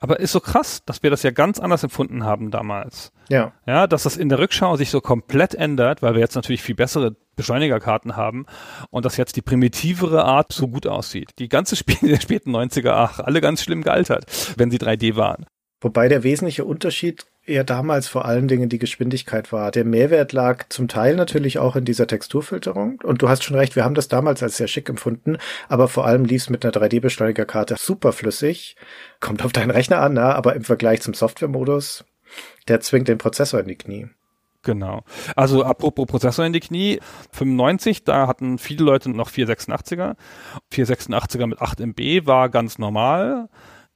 Aber 0.00 0.20
ist 0.20 0.32
so 0.32 0.40
krass, 0.40 0.82
dass 0.86 1.02
wir 1.02 1.10
das 1.10 1.22
ja 1.22 1.30
ganz 1.30 1.58
anders 1.58 1.82
empfunden 1.82 2.24
haben 2.24 2.50
damals. 2.50 3.12
Ja. 3.28 3.52
Ja, 3.66 3.86
dass 3.86 4.04
das 4.04 4.16
in 4.16 4.28
der 4.28 4.38
Rückschau 4.38 4.76
sich 4.76 4.90
so 4.90 5.00
komplett 5.00 5.54
ändert, 5.54 6.02
weil 6.02 6.14
wir 6.14 6.20
jetzt 6.20 6.34
natürlich 6.34 6.62
viel 6.62 6.74
bessere 6.74 7.16
Beschleunigerkarten 7.36 8.16
haben 8.16 8.46
und 8.90 9.04
dass 9.04 9.16
jetzt 9.16 9.36
die 9.36 9.42
primitivere 9.42 10.24
Art 10.24 10.52
so 10.52 10.68
gut 10.68 10.86
aussieht. 10.86 11.30
Die 11.38 11.48
ganze 11.48 11.76
Spiele 11.76 12.12
der 12.14 12.20
späten 12.20 12.54
90er, 12.54 12.90
ach, 12.90 13.20
alle 13.20 13.40
ganz 13.40 13.62
schlimm 13.62 13.82
gealtert, 13.82 14.24
wenn 14.56 14.70
sie 14.70 14.78
3D 14.78 15.16
waren. 15.16 15.46
Wobei 15.80 16.08
der 16.08 16.24
wesentliche 16.24 16.64
Unterschied 16.64 17.26
eher 17.48 17.64
damals 17.64 18.08
vor 18.08 18.24
allen 18.24 18.48
Dingen 18.48 18.68
die 18.68 18.78
Geschwindigkeit 18.78 19.52
war. 19.52 19.70
Der 19.70 19.84
Mehrwert 19.84 20.32
lag 20.32 20.66
zum 20.68 20.88
Teil 20.88 21.16
natürlich 21.16 21.58
auch 21.58 21.76
in 21.76 21.84
dieser 21.84 22.06
Texturfilterung. 22.06 23.00
Und 23.02 23.22
du 23.22 23.28
hast 23.28 23.44
schon 23.44 23.56
recht, 23.56 23.76
wir 23.76 23.84
haben 23.84 23.94
das 23.94 24.08
damals 24.08 24.42
als 24.42 24.56
sehr 24.56 24.68
schick 24.68 24.88
empfunden, 24.88 25.38
aber 25.68 25.88
vor 25.88 26.06
allem 26.06 26.24
lief 26.24 26.42
es 26.42 26.50
mit 26.50 26.64
einer 26.64 26.72
3D-Beschleunigerkarte 26.72 27.76
super 27.78 28.12
flüssig. 28.12 28.76
Kommt 29.20 29.44
auf 29.44 29.52
deinen 29.52 29.70
Rechner 29.70 30.00
an, 30.00 30.14
na, 30.14 30.34
aber 30.34 30.54
im 30.54 30.64
Vergleich 30.64 31.00
zum 31.00 31.14
Software-Modus, 31.14 32.04
der 32.68 32.80
zwingt 32.80 33.08
den 33.08 33.18
Prozessor 33.18 33.60
in 33.60 33.68
die 33.68 33.76
Knie. 33.76 34.08
Genau. 34.62 35.02
Also 35.36 35.64
apropos 35.64 36.06
Prozessor 36.06 36.44
in 36.44 36.52
die 36.52 36.60
Knie, 36.60 37.00
95, 37.32 38.04
da 38.04 38.26
hatten 38.26 38.58
viele 38.58 38.84
Leute 38.84 39.08
noch 39.10 39.30
486er. 39.30 40.16
486er 40.72 41.46
mit 41.46 41.60
8 41.60 41.80
MB 41.80 42.26
war 42.26 42.48
ganz 42.48 42.78
normal. 42.78 43.48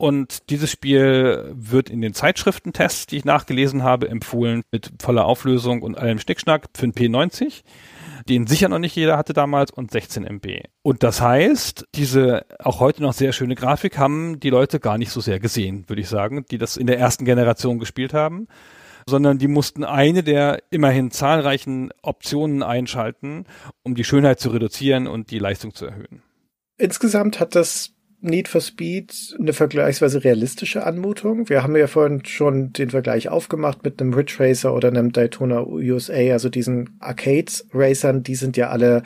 Und 0.02 0.50
dieses 0.50 0.68
Spiel 0.68 1.52
wird 1.54 1.88
in 1.88 2.00
den 2.00 2.12
Zeitschriftentests, 2.12 3.06
die 3.06 3.18
ich 3.18 3.24
nachgelesen 3.24 3.84
habe, 3.84 4.08
empfohlen 4.08 4.62
mit 4.72 4.90
voller 5.00 5.26
Auflösung 5.26 5.80
und 5.80 5.96
allem 5.96 6.18
Schnickschnack 6.18 6.66
für 6.74 6.86
ein 6.86 6.92
P90 6.92 7.62
den 8.28 8.48
sicher 8.48 8.68
noch 8.68 8.80
nicht 8.80 8.96
jeder 8.96 9.16
hatte 9.16 9.32
damals 9.32 9.70
und 9.70 9.92
16 9.92 10.24
MB. 10.24 10.64
Und 10.82 11.04
das 11.04 11.20
heißt, 11.20 11.86
diese 11.94 12.46
auch 12.58 12.80
heute 12.80 13.02
noch 13.02 13.12
sehr 13.12 13.32
schöne 13.32 13.54
Grafik 13.54 13.96
haben 13.96 14.40
die 14.40 14.50
Leute 14.50 14.80
gar 14.80 14.98
nicht 14.98 15.10
so 15.10 15.20
sehr 15.20 15.38
gesehen, 15.40 15.88
würde 15.88 16.02
ich 16.02 16.08
sagen, 16.08 16.44
die 16.50 16.58
das 16.58 16.76
in 16.76 16.86
der 16.88 16.98
ersten 16.98 17.24
Generation 17.24 17.78
gespielt 17.78 18.12
haben, 18.12 18.48
sondern 19.08 19.38
die 19.38 19.48
mussten 19.48 19.84
eine 19.84 20.22
der 20.22 20.62
immerhin 20.70 21.10
zahlreichen 21.12 21.90
Optionen 22.02 22.62
einschalten, 22.62 23.46
um 23.82 23.94
die 23.94 24.04
Schönheit 24.04 24.40
zu 24.40 24.50
reduzieren 24.50 25.06
und 25.06 25.30
die 25.30 25.38
Leistung 25.38 25.74
zu 25.74 25.86
erhöhen. 25.86 26.22
Insgesamt 26.76 27.40
hat 27.40 27.54
das 27.54 27.92
Need 28.22 28.48
for 28.48 28.60
Speed 28.60 29.36
eine 29.38 29.52
vergleichsweise 29.52 30.22
realistische 30.22 30.86
Anmutung. 30.86 31.48
Wir 31.48 31.62
haben 31.62 31.76
ja 31.76 31.88
vorhin 31.88 32.24
schon 32.24 32.72
den 32.72 32.90
Vergleich 32.90 33.28
aufgemacht 33.28 33.82
mit 33.84 34.00
einem 34.00 34.14
Ridge 34.14 34.36
Racer 34.38 34.74
oder 34.74 34.88
einem 34.88 35.12
Daytona 35.12 35.66
USA, 35.66 36.32
also 36.32 36.48
diesen 36.48 36.90
Arcade 37.00 37.52
Racern, 37.74 38.22
die 38.22 38.36
sind 38.36 38.56
ja 38.56 38.70
alle 38.70 39.02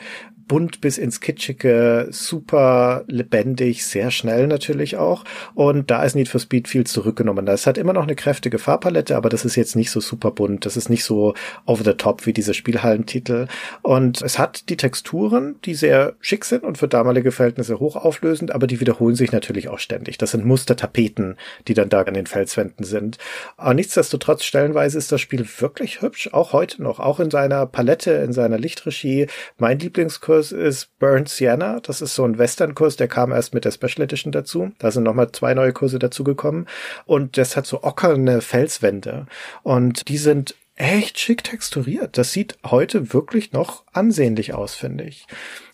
bunt 0.47 0.81
bis 0.81 0.97
ins 0.97 1.19
Kitschige, 1.19 2.07
super 2.11 3.03
lebendig, 3.07 3.85
sehr 3.85 4.11
schnell 4.11 4.47
natürlich 4.47 4.97
auch. 4.97 5.23
Und 5.55 5.91
da 5.91 6.03
ist 6.03 6.15
Need 6.15 6.29
for 6.29 6.39
Speed 6.39 6.67
viel 6.67 6.85
zurückgenommen. 6.85 7.45
Das 7.45 7.67
hat 7.67 7.77
immer 7.77 7.93
noch 7.93 8.03
eine 8.03 8.15
kräftige 8.15 8.59
Farbpalette, 8.59 9.15
aber 9.15 9.29
das 9.29 9.45
ist 9.45 9.55
jetzt 9.55 9.75
nicht 9.75 9.91
so 9.91 9.99
super 9.99 10.31
bunt. 10.31 10.65
Das 10.65 10.77
ist 10.77 10.89
nicht 10.89 11.03
so 11.03 11.33
over 11.65 11.83
the 11.83 11.93
top 11.93 12.25
wie 12.25 12.33
diese 12.33 12.53
Spielhallentitel. 12.53 13.47
Und 13.81 14.21
es 14.21 14.39
hat 14.39 14.69
die 14.69 14.77
Texturen, 14.77 15.55
die 15.65 15.75
sehr 15.75 16.15
schick 16.19 16.45
sind 16.45 16.63
und 16.63 16.77
für 16.77 16.87
damalige 16.87 17.31
Verhältnisse 17.31 17.79
hochauflösend, 17.79 18.51
aber 18.51 18.67
die 18.67 18.79
wiederholen 18.79 19.15
sich 19.15 19.31
natürlich 19.31 19.67
auch 19.67 19.79
ständig. 19.79 20.17
Das 20.17 20.31
sind 20.31 20.45
Mustertapeten, 20.45 21.37
die 21.67 21.73
dann 21.73 21.89
da 21.89 22.01
an 22.01 22.13
den 22.13 22.27
Felswänden 22.27 22.85
sind. 22.85 23.17
Aber 23.57 23.73
nichtsdestotrotz, 23.73 24.43
stellenweise 24.43 24.97
ist 24.97 25.11
das 25.11 25.19
Spiel 25.19 25.45
wirklich 25.59 26.01
hübsch, 26.01 26.29
auch 26.31 26.53
heute 26.53 26.81
noch, 26.81 26.99
auch 26.99 27.19
in 27.19 27.31
seiner 27.31 27.65
Palette, 27.65 28.11
in 28.11 28.31
seiner 28.31 28.57
Lichtregie. 28.57 29.27
Mein 29.57 29.79
Lieblingskurs 29.79 30.36
Kurs 30.37 30.51
ist 30.51 30.99
Burnt 30.99 31.29
Sienna. 31.29 31.79
Das 31.79 31.99
ist 31.99 32.13
so 32.13 32.23
ein 32.23 32.37
Western-Kurs, 32.37 32.95
der 32.95 33.07
kam 33.07 33.31
erst 33.31 33.55
mit 33.55 33.65
der 33.65 33.71
Special 33.71 34.03
Edition 34.03 34.31
dazu. 34.31 34.71
Da 34.77 34.91
sind 34.91 35.01
nochmal 35.01 35.31
zwei 35.31 35.55
neue 35.55 35.73
Kurse 35.73 35.97
dazugekommen. 35.97 36.67
Und 37.07 37.37
das 37.39 37.57
hat 37.57 37.65
so 37.65 37.81
ockerne 37.81 38.41
Felswände. 38.41 39.25
Und 39.63 40.09
die 40.09 40.19
sind 40.19 40.53
echt 40.75 41.19
schick 41.19 41.43
texturiert. 41.43 42.19
Das 42.19 42.33
sieht 42.33 42.55
heute 42.63 43.13
wirklich 43.13 43.51
noch 43.51 43.83
ansehnlich 43.93 44.53
aus, 44.53 44.75
finde 44.75 45.05
ich. 45.05 45.25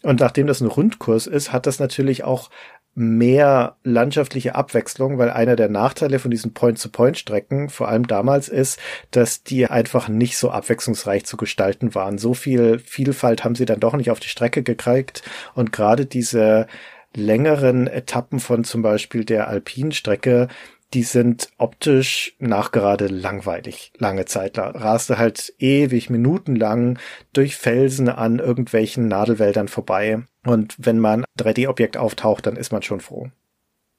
Und 0.02 0.22
nachdem 0.22 0.48
das 0.48 0.62
ein 0.62 0.68
Rundkurs 0.68 1.28
ist, 1.28 1.52
hat 1.52 1.68
das 1.68 1.80
natürlich 1.80 2.24
auch 2.24 2.50
mehr 2.96 3.76
landschaftliche 3.84 4.56
Abwechslung, 4.56 5.18
weil 5.18 5.32
einer 5.32 5.56
der 5.56 5.70
Nachteile 5.70 6.20
von 6.20 6.30
diesen 6.30 6.54
Point-to-Point-Strecken, 6.54 7.70
vor 7.70 7.88
allem 7.88 8.06
damals, 8.08 8.50
ist, 8.50 8.80
dass 9.12 9.44
die 9.44 9.66
einfach 9.68 10.08
nicht 10.08 10.38
so 10.38 10.52
abwechslungsreich 10.52 11.26
zu 11.26 11.38
gestalten 11.38 11.96
waren. 11.96 12.18
So 12.18 12.34
viel 12.34 12.80
Vielfalt 12.80 13.44
haben 13.44 13.56
sie 13.56 13.66
dann 13.66 13.80
doch 13.80 13.96
nicht 13.96 14.12
auf 14.12 14.20
die 14.20 14.28
Strecke 14.28 14.62
gekriegt 14.62 15.24
und 15.56 15.72
gerade 15.72 16.06
diese 16.06 16.68
längeren 17.16 17.88
Etappen 17.88 18.40
von 18.40 18.64
zum 18.64 18.82
Beispiel 18.82 19.26
der 19.26 19.48
Alpinstrecke, 19.48 20.48
die 20.94 21.04
sind 21.04 21.50
optisch 21.58 22.36
nachgerade 22.40 23.08
langweilig. 23.08 23.92
Lange 23.98 24.26
Zeit 24.26 24.58
raste 24.58 25.18
halt 25.18 25.54
ewig, 25.58 26.10
minutenlang 26.10 27.00
durch 27.34 27.58
Felsen 27.58 28.10
an 28.10 28.40
irgendwelchen 28.40 29.08
Nadelwäldern 29.08 29.68
vorbei. 29.68 30.24
Und 30.46 30.76
wenn 30.78 31.00
man 31.00 31.26
3D-Objekt 31.40 31.98
auftaucht, 31.98 32.46
dann 32.46 32.56
ist 32.56 32.72
man 32.72 32.84
schon 32.84 33.00
froh. 33.00 33.30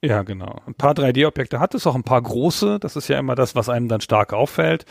Ja, 0.05 0.23
genau. 0.23 0.61
Ein 0.67 0.75
paar 0.75 0.93
3D-Objekte 0.93 1.61
hat 1.61 1.75
es, 1.75 1.87
auch 1.87 1.95
ein 1.95 2.03
paar 2.03 2.21
große. 2.21 2.79
Das 2.79 2.95
ist 2.95 3.09
ja 3.09 3.19
immer 3.19 3.35
das, 3.35 3.55
was 3.55 3.71
einem 3.71 3.89
dann 3.89 4.03
stark 4.03 4.35
auffällt. 4.35 4.85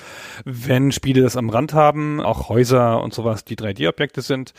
Wenn 0.44 0.92
Spiele 0.92 1.22
das 1.22 1.38
am 1.38 1.52
Rand 1.52 1.74
haben, 1.74 2.20
auch 2.20 2.50
Häuser 2.50 3.02
und 3.02 3.14
sowas, 3.14 3.46
die 3.46 3.56
3D-Objekte 3.56 4.22
sind. 4.24 4.54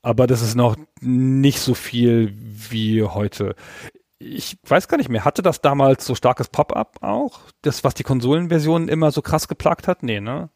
Aber 0.00 0.26
das 0.26 0.42
ist 0.42 0.54
noch 0.54 0.76
nicht 1.00 1.60
so 1.60 1.74
viel 1.74 2.34
wie 2.34 3.02
heute 3.02 3.54
ich 4.18 4.58
weiß 4.66 4.88
gar 4.88 4.96
nicht 4.96 5.08
mehr, 5.08 5.24
hatte 5.24 5.42
das 5.42 5.60
damals 5.60 6.06
so 6.06 6.14
starkes 6.14 6.48
Pop-up 6.48 6.98
auch? 7.02 7.40
Das, 7.62 7.84
was 7.84 7.94
die 7.94 8.02
Konsolenversionen 8.04 8.88
immer 8.88 9.10
so 9.10 9.22
krass 9.22 9.48
geplagt 9.48 9.88
hat? 9.88 10.02
Nee, 10.02 10.20
ne? 10.20 10.50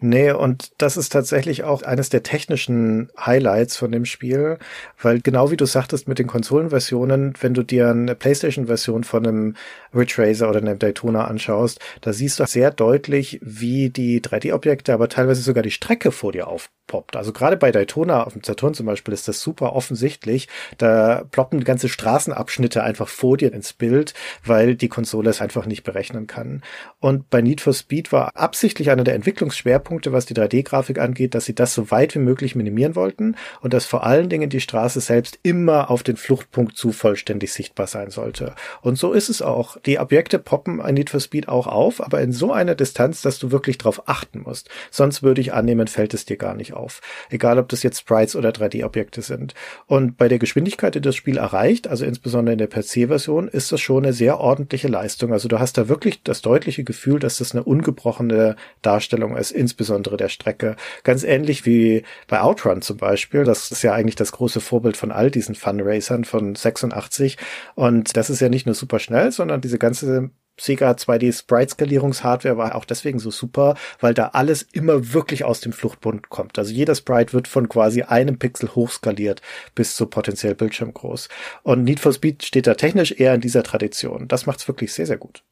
Nee, 0.00 0.30
und 0.30 0.72
das 0.78 0.96
ist 0.96 1.10
tatsächlich 1.10 1.64
auch 1.64 1.82
eines 1.82 2.10
der 2.10 2.22
technischen 2.22 3.10
Highlights 3.18 3.76
von 3.76 3.90
dem 3.90 4.04
Spiel, 4.04 4.58
weil 5.00 5.20
genau 5.20 5.50
wie 5.50 5.56
du 5.56 5.64
sagtest 5.64 6.06
mit 6.06 6.18
den 6.18 6.26
Konsolenversionen, 6.26 7.34
wenn 7.40 7.54
du 7.54 7.62
dir 7.62 7.88
eine 7.88 8.14
PlayStation-Version 8.14 9.04
von 9.04 9.26
einem 9.26 9.56
Ridge 9.94 10.14
Racer 10.18 10.50
oder 10.50 10.58
einem 10.58 10.78
Daytona 10.78 11.24
anschaust, 11.24 11.80
da 12.02 12.12
siehst 12.12 12.40
du 12.40 12.46
sehr 12.46 12.70
deutlich, 12.70 13.40
wie 13.42 13.88
die 13.88 14.20
3D-Objekte, 14.20 14.92
aber 14.92 15.08
teilweise 15.08 15.40
sogar 15.40 15.62
die 15.62 15.70
Strecke 15.70 16.12
vor 16.12 16.32
dir 16.32 16.46
aufpoppt. 16.48 17.16
Also 17.16 17.32
gerade 17.32 17.56
bei 17.56 17.72
Daytona 17.72 18.24
auf 18.24 18.34
dem 18.34 18.44
Saturn 18.44 18.74
zum 18.74 18.86
Beispiel 18.86 19.14
ist 19.14 19.28
das 19.28 19.40
super 19.40 19.74
offensichtlich. 19.74 20.48
Da 20.76 21.24
ploppen 21.30 21.64
ganze 21.64 21.88
Straßenabschnitte 21.88 22.82
einfach 22.82 23.08
vor 23.08 23.38
dir 23.38 23.52
ins 23.52 23.72
Bild, 23.72 24.12
weil 24.44 24.74
die 24.74 24.88
Konsole 24.88 25.30
es 25.30 25.40
einfach 25.40 25.64
nicht 25.66 25.84
berechnen 25.84 26.26
kann. 26.26 26.62
Und 27.00 27.30
bei 27.30 27.40
Need 27.40 27.62
for 27.62 27.72
Speed 27.72 28.12
war 28.12 28.30
absichtlich 28.34 28.90
einer 28.90 29.04
der 29.04 29.14
Entwicklungs 29.14 29.53
Entwicklungsschwerpunkte, 29.54 30.12
was 30.12 30.26
die 30.26 30.34
3D-Grafik 30.34 30.98
angeht, 30.98 31.34
dass 31.34 31.44
sie 31.44 31.54
das 31.54 31.74
so 31.74 31.90
weit 31.90 32.14
wie 32.14 32.20
möglich 32.20 32.54
minimieren 32.54 32.94
wollten 32.94 33.36
und 33.60 33.72
dass 33.72 33.86
vor 33.86 34.04
allen 34.04 34.28
Dingen 34.28 34.50
die 34.50 34.60
Straße 34.60 35.00
selbst 35.00 35.38
immer 35.42 35.90
auf 35.90 36.02
den 36.02 36.16
Fluchtpunkt 36.16 36.76
zu 36.76 36.92
vollständig 36.92 37.52
sichtbar 37.52 37.86
sein 37.86 38.10
sollte. 38.10 38.54
Und 38.82 38.98
so 38.98 39.12
ist 39.12 39.28
es 39.28 39.42
auch. 39.42 39.76
Die 39.82 39.98
Objekte 39.98 40.38
poppen 40.38 40.80
ein 40.80 40.94
Need 40.94 41.10
for 41.10 41.20
Speed 41.20 41.48
auch 41.48 41.66
auf, 41.66 42.02
aber 42.02 42.20
in 42.20 42.32
so 42.32 42.52
einer 42.52 42.74
Distanz, 42.74 43.22
dass 43.22 43.38
du 43.38 43.50
wirklich 43.50 43.78
darauf 43.78 44.08
achten 44.08 44.42
musst. 44.42 44.68
Sonst 44.90 45.22
würde 45.22 45.40
ich 45.40 45.52
annehmen, 45.52 45.86
fällt 45.86 46.14
es 46.14 46.24
dir 46.24 46.36
gar 46.36 46.54
nicht 46.54 46.74
auf. 46.74 47.00
Egal, 47.30 47.58
ob 47.58 47.68
das 47.68 47.82
jetzt 47.82 48.00
Sprites 48.00 48.36
oder 48.36 48.50
3D-Objekte 48.50 49.22
sind. 49.22 49.54
Und 49.86 50.16
bei 50.16 50.28
der 50.28 50.38
Geschwindigkeit, 50.38 50.94
die 50.94 51.00
das 51.00 51.16
Spiel 51.16 51.38
erreicht, 51.38 51.88
also 51.88 52.04
insbesondere 52.04 52.52
in 52.52 52.58
der 52.58 52.68
PC-Version, 52.68 53.48
ist 53.48 53.72
das 53.72 53.80
schon 53.80 54.04
eine 54.04 54.12
sehr 54.12 54.40
ordentliche 54.40 54.88
Leistung. 54.88 55.32
Also 55.32 55.48
du 55.48 55.58
hast 55.58 55.78
da 55.78 55.88
wirklich 55.88 56.22
das 56.22 56.42
deutliche 56.42 56.84
Gefühl, 56.84 57.18
dass 57.18 57.38
das 57.38 57.52
eine 57.52 57.62
ungebrochene 57.62 58.56
Darstellung 58.82 59.36
insbesondere 59.50 60.16
der 60.16 60.28
Strecke. 60.28 60.76
Ganz 61.02 61.24
ähnlich 61.24 61.66
wie 61.66 62.04
bei 62.28 62.40
Outrun 62.40 62.82
zum 62.82 62.96
Beispiel. 62.96 63.44
Das 63.44 63.70
ist 63.70 63.82
ja 63.82 63.92
eigentlich 63.92 64.16
das 64.16 64.32
große 64.32 64.60
Vorbild 64.60 64.96
von 64.96 65.12
all 65.12 65.30
diesen 65.30 65.54
Fun 65.54 65.80
Racern 65.80 66.24
von 66.24 66.54
86. 66.54 67.36
Und 67.74 68.16
das 68.16 68.30
ist 68.30 68.40
ja 68.40 68.48
nicht 68.48 68.66
nur 68.66 68.74
super 68.74 68.98
schnell, 68.98 69.32
sondern 69.32 69.60
diese 69.60 69.78
ganze 69.78 70.30
Sega 70.58 70.92
2D 70.92 71.36
Sprite 71.36 71.72
Skalierungshardware 71.72 72.56
war 72.56 72.74
auch 72.76 72.84
deswegen 72.84 73.18
so 73.18 73.30
super, 73.30 73.74
weil 73.98 74.14
da 74.14 74.28
alles 74.28 74.62
immer 74.62 75.12
wirklich 75.12 75.44
aus 75.44 75.60
dem 75.60 75.72
Fluchtpunkt 75.72 76.28
kommt. 76.28 76.58
Also 76.58 76.72
jeder 76.72 76.94
Sprite 76.94 77.32
wird 77.32 77.48
von 77.48 77.68
quasi 77.68 78.02
einem 78.02 78.38
Pixel 78.38 78.74
hochskaliert 78.74 79.42
bis 79.74 79.96
zu 79.96 80.06
potenziell 80.06 80.54
Bildschirmgroß. 80.54 81.28
Und 81.64 81.84
Need 81.84 82.00
for 82.00 82.12
Speed 82.12 82.44
steht 82.44 82.66
da 82.66 82.74
technisch 82.74 83.12
eher 83.12 83.34
in 83.34 83.40
dieser 83.40 83.64
Tradition. 83.64 84.28
Das 84.28 84.46
macht's 84.46 84.68
wirklich 84.68 84.92
sehr, 84.92 85.06
sehr 85.06 85.18
gut. 85.18 85.42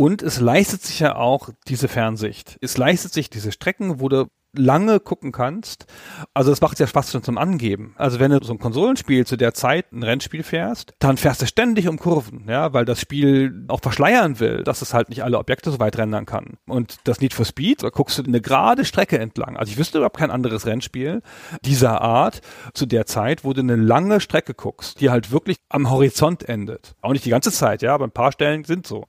Und 0.00 0.22
es 0.22 0.40
leistet 0.40 0.80
sich 0.80 1.00
ja 1.00 1.16
auch 1.16 1.50
diese 1.68 1.86
Fernsicht. 1.86 2.56
Es 2.62 2.78
leistet 2.78 3.12
sich 3.12 3.28
diese 3.28 3.52
Strecken, 3.52 4.00
wo 4.00 4.08
du 4.08 4.28
lange 4.54 4.98
gucken 4.98 5.30
kannst. 5.30 5.84
Also 6.32 6.48
das 6.48 6.62
macht 6.62 6.78
ja 6.80 6.86
Spaß 6.86 7.12
schon 7.12 7.22
zum 7.22 7.36
Angeben. 7.36 7.92
Also 7.98 8.18
wenn 8.18 8.30
du 8.30 8.42
so 8.42 8.54
ein 8.54 8.58
Konsolenspiel 8.58 9.26
zu 9.26 9.36
der 9.36 9.52
Zeit 9.52 9.92
ein 9.92 10.02
Rennspiel 10.02 10.42
fährst, 10.42 10.94
dann 11.00 11.18
fährst 11.18 11.42
du 11.42 11.46
ständig 11.46 11.86
um 11.86 11.98
Kurven, 11.98 12.46
ja, 12.48 12.72
weil 12.72 12.86
das 12.86 12.98
Spiel 12.98 13.66
auch 13.68 13.80
verschleiern 13.80 14.40
will, 14.40 14.64
dass 14.64 14.80
es 14.80 14.94
halt 14.94 15.10
nicht 15.10 15.22
alle 15.22 15.38
Objekte 15.38 15.70
so 15.70 15.78
weit 15.80 15.98
rendern 15.98 16.24
kann. 16.24 16.56
Und 16.66 16.96
das 17.04 17.20
Need 17.20 17.34
for 17.34 17.44
Speed, 17.44 17.82
da 17.82 17.90
guckst 17.90 18.16
du 18.16 18.22
eine 18.22 18.40
gerade 18.40 18.86
Strecke 18.86 19.18
entlang. 19.18 19.58
Also 19.58 19.70
ich 19.70 19.76
wüsste 19.76 19.98
überhaupt 19.98 20.16
kein 20.16 20.30
anderes 20.30 20.64
Rennspiel 20.64 21.20
dieser 21.62 22.00
Art 22.00 22.40
zu 22.72 22.86
der 22.86 23.04
Zeit, 23.04 23.44
wo 23.44 23.52
du 23.52 23.60
eine 23.60 23.76
lange 23.76 24.20
Strecke 24.20 24.54
guckst, 24.54 25.02
die 25.02 25.10
halt 25.10 25.30
wirklich 25.30 25.58
am 25.68 25.90
Horizont 25.90 26.48
endet. 26.48 26.94
Auch 27.02 27.12
nicht 27.12 27.26
die 27.26 27.30
ganze 27.30 27.52
Zeit, 27.52 27.82
ja, 27.82 27.92
aber 27.92 28.06
ein 28.06 28.12
paar 28.12 28.32
Stellen 28.32 28.64
sind 28.64 28.86
so. 28.86 29.04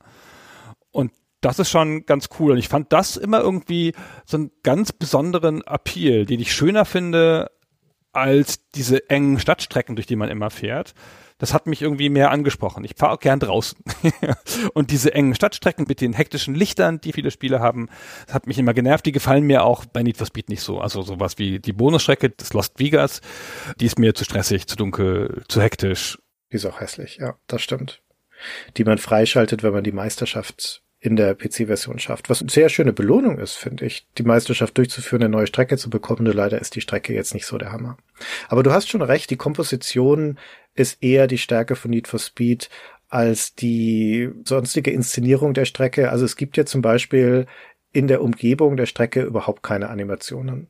Und 0.92 1.12
das 1.42 1.60
ist 1.60 1.70
schon 1.70 2.06
ganz 2.06 2.30
cool. 2.40 2.52
Und 2.52 2.58
ich 2.58 2.70
fand 2.70 2.94
das 2.94 3.18
immer 3.18 3.42
irgendwie 3.42 3.94
so 4.26 4.38
einen 4.38 4.52
ganz 4.64 4.92
besonderen 4.92 5.62
Appeal, 5.64 6.26
den 6.26 6.40
ich 6.40 6.54
schöner 6.54 6.86
finde 6.86 7.52
als 8.14 8.70
diese 8.72 9.10
engen 9.10 9.40
Stadtstrecken, 9.40 9.96
durch 9.96 10.06
die 10.06 10.16
man 10.16 10.30
immer 10.30 10.50
fährt. 10.50 10.94
Das 11.38 11.56
hat 11.56 11.66
mich 11.66 11.82
irgendwie 11.82 12.10
mehr 12.10 12.30
angesprochen. 12.30 12.84
Ich 12.84 12.94
fahre 12.96 13.14
auch 13.14 13.20
gern 13.20 13.40
draußen. 13.40 13.80
und 14.76 14.92
diese 14.92 15.16
engen 15.16 15.34
Stadtstrecken 15.34 15.86
mit 15.88 16.00
den 16.00 16.14
hektischen 16.14 16.54
Lichtern, 16.54 17.02
die 17.02 17.14
viele 17.14 17.32
Spiele 17.32 17.60
haben, 17.60 17.90
das 18.28 18.36
hat 18.36 18.46
mich 18.46 18.60
immer 18.60 18.76
genervt. 18.76 19.08
Die 19.08 19.12
gefallen 19.12 19.46
mir 19.46 19.64
auch 19.64 19.86
bei 19.86 20.04
Need 20.04 20.18
for 20.18 20.28
Speed 20.28 20.50
nicht 20.50 20.62
so. 20.62 20.80
Also 20.80 21.02
sowas 21.02 21.40
wie 21.40 21.60
die 21.60 21.74
Bonusstrecke 21.74 22.30
des 22.30 22.54
Lost 22.54 22.78
Vegas, 22.78 23.22
die 23.80 23.88
ist 23.88 23.98
mir 23.98 24.14
zu 24.14 24.24
stressig, 24.24 24.68
zu 24.68 24.76
dunkel, 24.76 25.44
zu 25.48 25.62
hektisch. 25.62 26.20
Die 26.52 26.58
ist 26.58 26.66
auch 26.66 26.80
hässlich, 26.80 27.18
ja, 27.18 27.36
das 27.48 27.64
stimmt. 27.64 28.04
Die 28.78 28.84
man 28.84 28.98
freischaltet, 28.98 29.64
wenn 29.64 29.74
man 29.74 29.84
die 29.84 29.92
Meisterschaft 29.92 30.84
in 31.04 31.16
der 31.16 31.34
PC-Version 31.34 31.98
schafft. 31.98 32.30
Was 32.30 32.42
eine 32.42 32.52
sehr 32.52 32.70
schöne 32.70 32.94
Belohnung 32.94 33.40
ist, 33.40 33.56
finde 33.56 33.86
ich, 33.86 34.06
die 34.20 34.24
Meisterschaft 34.24 34.78
durchzuführen, 34.78 35.24
eine 35.24 35.32
neue 35.32 35.48
Strecke 35.48 35.76
zu 35.78 35.90
bekommen. 35.90 36.24
Nur 36.24 36.36
leider 36.36 36.62
ist 36.62 36.76
die 36.76 36.82
Strecke 36.82 37.14
jetzt 37.14 37.34
nicht 37.34 37.48
so 37.48 37.58
der 37.58 37.72
Hammer. 37.72 37.98
Aber 38.50 38.62
du 38.62 38.72
hast 38.72 38.88
schon 38.88 39.02
recht, 39.02 39.32
die 39.32 39.36
Komposition 39.36 40.38
ist 40.76 41.02
eher 41.02 41.26
die 41.26 41.40
Stärke 41.40 41.76
von 41.76 41.90
Need 41.90 42.08
for 42.08 42.20
Speed 42.20 42.70
als 43.10 43.56
die 43.56 44.30
sonstige 44.46 44.92
Inszenierung 44.92 45.56
der 45.56 45.66
Strecke. 45.66 46.12
Also 46.12 46.24
es 46.24 46.36
gibt 46.36 46.56
ja 46.56 46.66
zum 46.66 46.84
Beispiel 46.84 47.48
in 47.92 48.08
der 48.08 48.22
Umgebung 48.22 48.78
der 48.78 48.86
Strecke 48.86 49.24
überhaupt 49.24 49.64
keine 49.64 49.90
Animationen 49.90 50.70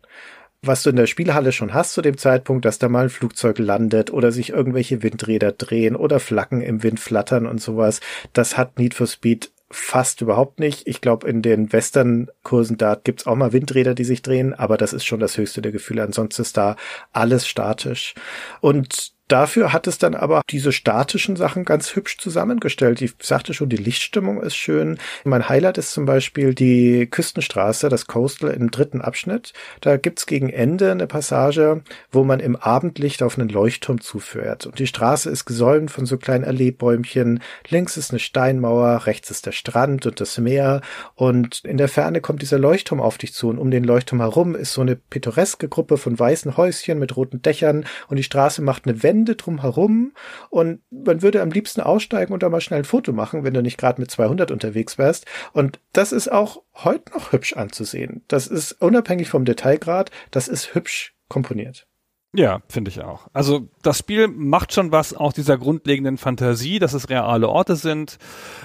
was 0.64 0.84
du 0.84 0.91
in 0.91 0.95
der 0.95 1.07
Spielhalle 1.07 1.51
schon 1.51 1.74
hast 1.74 1.93
zu 1.93 2.01
dem 2.01 2.18
Zeitpunkt, 2.18 2.66
dass 2.66 2.78
da 2.78 2.88
mal 2.88 3.05
ein 3.05 3.09
Flugzeug 3.09 3.57
landet 3.57 4.12
oder 4.12 4.32
sich 4.32 4.51
irgendwelche 4.51 5.01
Windräder 5.01 5.51
drehen 5.51 5.95
oder 5.95 6.20
Flaggen 6.20 6.62
im 6.62 6.84
Wind 6.84 6.99
flattern 6.99 7.47
und 7.47 7.59
sowas, 7.59 7.99
das 8.34 8.57
hat 8.57 8.78
Need 8.78 8.93
for 8.93 9.07
Speed 9.07 9.51
fast 9.72 10.22
überhaupt 10.22 10.59
nicht. 10.59 10.88
Ich 10.88 11.01
glaube, 11.01 11.28
in 11.28 11.41
den 11.41 11.72
Western-Kursen 11.72 12.78
da 12.78 12.95
gibt's 12.95 13.26
auch 13.26 13.36
mal 13.36 13.53
Windräder, 13.53 13.95
die 13.95 14.03
sich 14.03 14.22
drehen, 14.22 14.53
aber 14.53 14.78
das 14.78 14.93
ist 14.93 15.05
schon 15.05 15.20
das 15.20 15.38
höchste 15.38 15.62
der 15.62 15.72
Gefühle. 15.72 16.03
Ansonsten 16.03 16.41
ist 16.41 16.57
da 16.57 16.76
alles 17.14 17.47
statisch. 17.47 18.14
Und 18.59 19.14
Dafür 19.32 19.71
hat 19.71 19.88
es 19.88 19.97
dann 19.97 20.13
aber 20.13 20.41
diese 20.49 20.73
statischen 20.73 21.38
Sachen 21.38 21.63
ganz 21.63 21.95
hübsch 21.95 22.17
zusammengestellt. 22.17 23.01
Ich 23.01 23.13
sagte 23.21 23.53
schon, 23.53 23.69
die 23.69 23.77
Lichtstimmung 23.77 24.43
ist 24.43 24.57
schön. 24.57 24.97
Mein 25.23 25.47
Highlight 25.47 25.77
ist 25.77 25.93
zum 25.93 26.03
Beispiel 26.05 26.53
die 26.53 27.07
Küstenstraße, 27.09 27.88
das 27.88 28.07
Coastal 28.07 28.49
im 28.49 28.71
dritten 28.71 28.99
Abschnitt. 28.99 29.53
Da 29.79 29.95
gibt's 29.95 30.25
gegen 30.25 30.49
Ende 30.49 30.91
eine 30.91 31.07
Passage, 31.07 31.82
wo 32.11 32.25
man 32.25 32.41
im 32.41 32.57
Abendlicht 32.57 33.23
auf 33.23 33.39
einen 33.39 33.47
Leuchtturm 33.47 34.01
zuführt. 34.01 34.65
Und 34.65 34.79
die 34.79 34.88
Straße 34.88 35.29
ist 35.29 35.45
gesäumt 35.45 35.91
von 35.91 36.05
so 36.05 36.17
kleinen 36.17 36.43
Erlebbäumchen. 36.43 37.41
Links 37.69 37.95
ist 37.95 38.11
eine 38.11 38.19
Steinmauer, 38.19 39.05
rechts 39.05 39.32
ist 39.32 39.45
der 39.45 39.53
Strand 39.53 40.05
und 40.05 40.19
das 40.19 40.39
Meer. 40.39 40.82
Und 41.15 41.63
in 41.63 41.77
der 41.77 41.88
Ferne 41.88 42.19
kommt 42.19 42.41
dieser 42.41 42.59
Leuchtturm 42.59 42.99
auf 42.99 43.17
dich 43.17 43.34
zu. 43.34 43.47
Und 43.47 43.59
um 43.59 43.71
den 43.71 43.86
Leuchtturm 43.86 44.19
herum 44.19 44.55
ist 44.55 44.73
so 44.73 44.82
eine 44.82 44.97
pittoreske 44.97 45.69
Gruppe 45.69 45.95
von 45.95 46.19
weißen 46.19 46.57
Häuschen 46.57 46.99
mit 46.99 47.15
roten 47.15 47.41
Dächern. 47.41 47.86
Und 48.09 48.17
die 48.17 48.23
Straße 48.23 48.61
macht 48.61 48.86
eine 48.86 49.01
Wende 49.03 49.20
Wände 49.22 49.36
drumherum 49.36 50.13
und 50.49 50.82
man 50.89 51.22
würde 51.22 51.41
am 51.41 51.51
liebsten 51.51 51.82
aussteigen 51.82 52.34
und 52.34 52.41
da 52.43 52.49
mal 52.49 52.61
schnell 52.61 52.80
ein 52.80 52.86
Foto 52.86 53.13
machen, 53.13 53.43
wenn 53.43 53.53
du 53.53 53.61
nicht 53.61 53.78
gerade 53.78 54.01
mit 54.01 54.09
200 54.09 54.51
unterwegs 54.51 54.97
wärst. 54.97 55.26
Und 55.53 55.80
das 55.93 56.11
ist 56.11 56.32
auch 56.32 56.63
heute 56.76 57.13
noch 57.13 57.32
hübsch 57.32 57.53
anzusehen. 57.53 58.24
Das 58.28 58.47
ist 58.47 58.82
unabhängig 58.82 59.30
vom 59.30 59.45
Detailgrad, 59.45 60.09
das 60.32 60.47
ist 60.47 60.74
hübsch 60.74 61.13
komponiert. 61.30 61.88
Ja, 62.34 62.61
finde 62.69 62.89
ich 62.89 63.01
auch. 63.01 63.27
Also 63.34 63.67
das 63.82 63.97
Spiel 63.97 64.29
macht 64.29 64.73
schon 64.73 64.93
was 64.93 65.13
auch 65.13 65.34
dieser 65.34 65.57
grundlegenden 65.57 66.17
Fantasie, 66.17 66.79
dass 66.79 66.93
es 66.93 67.09
reale 67.09 67.49
Orte 67.49 67.75
sind. 67.75 68.19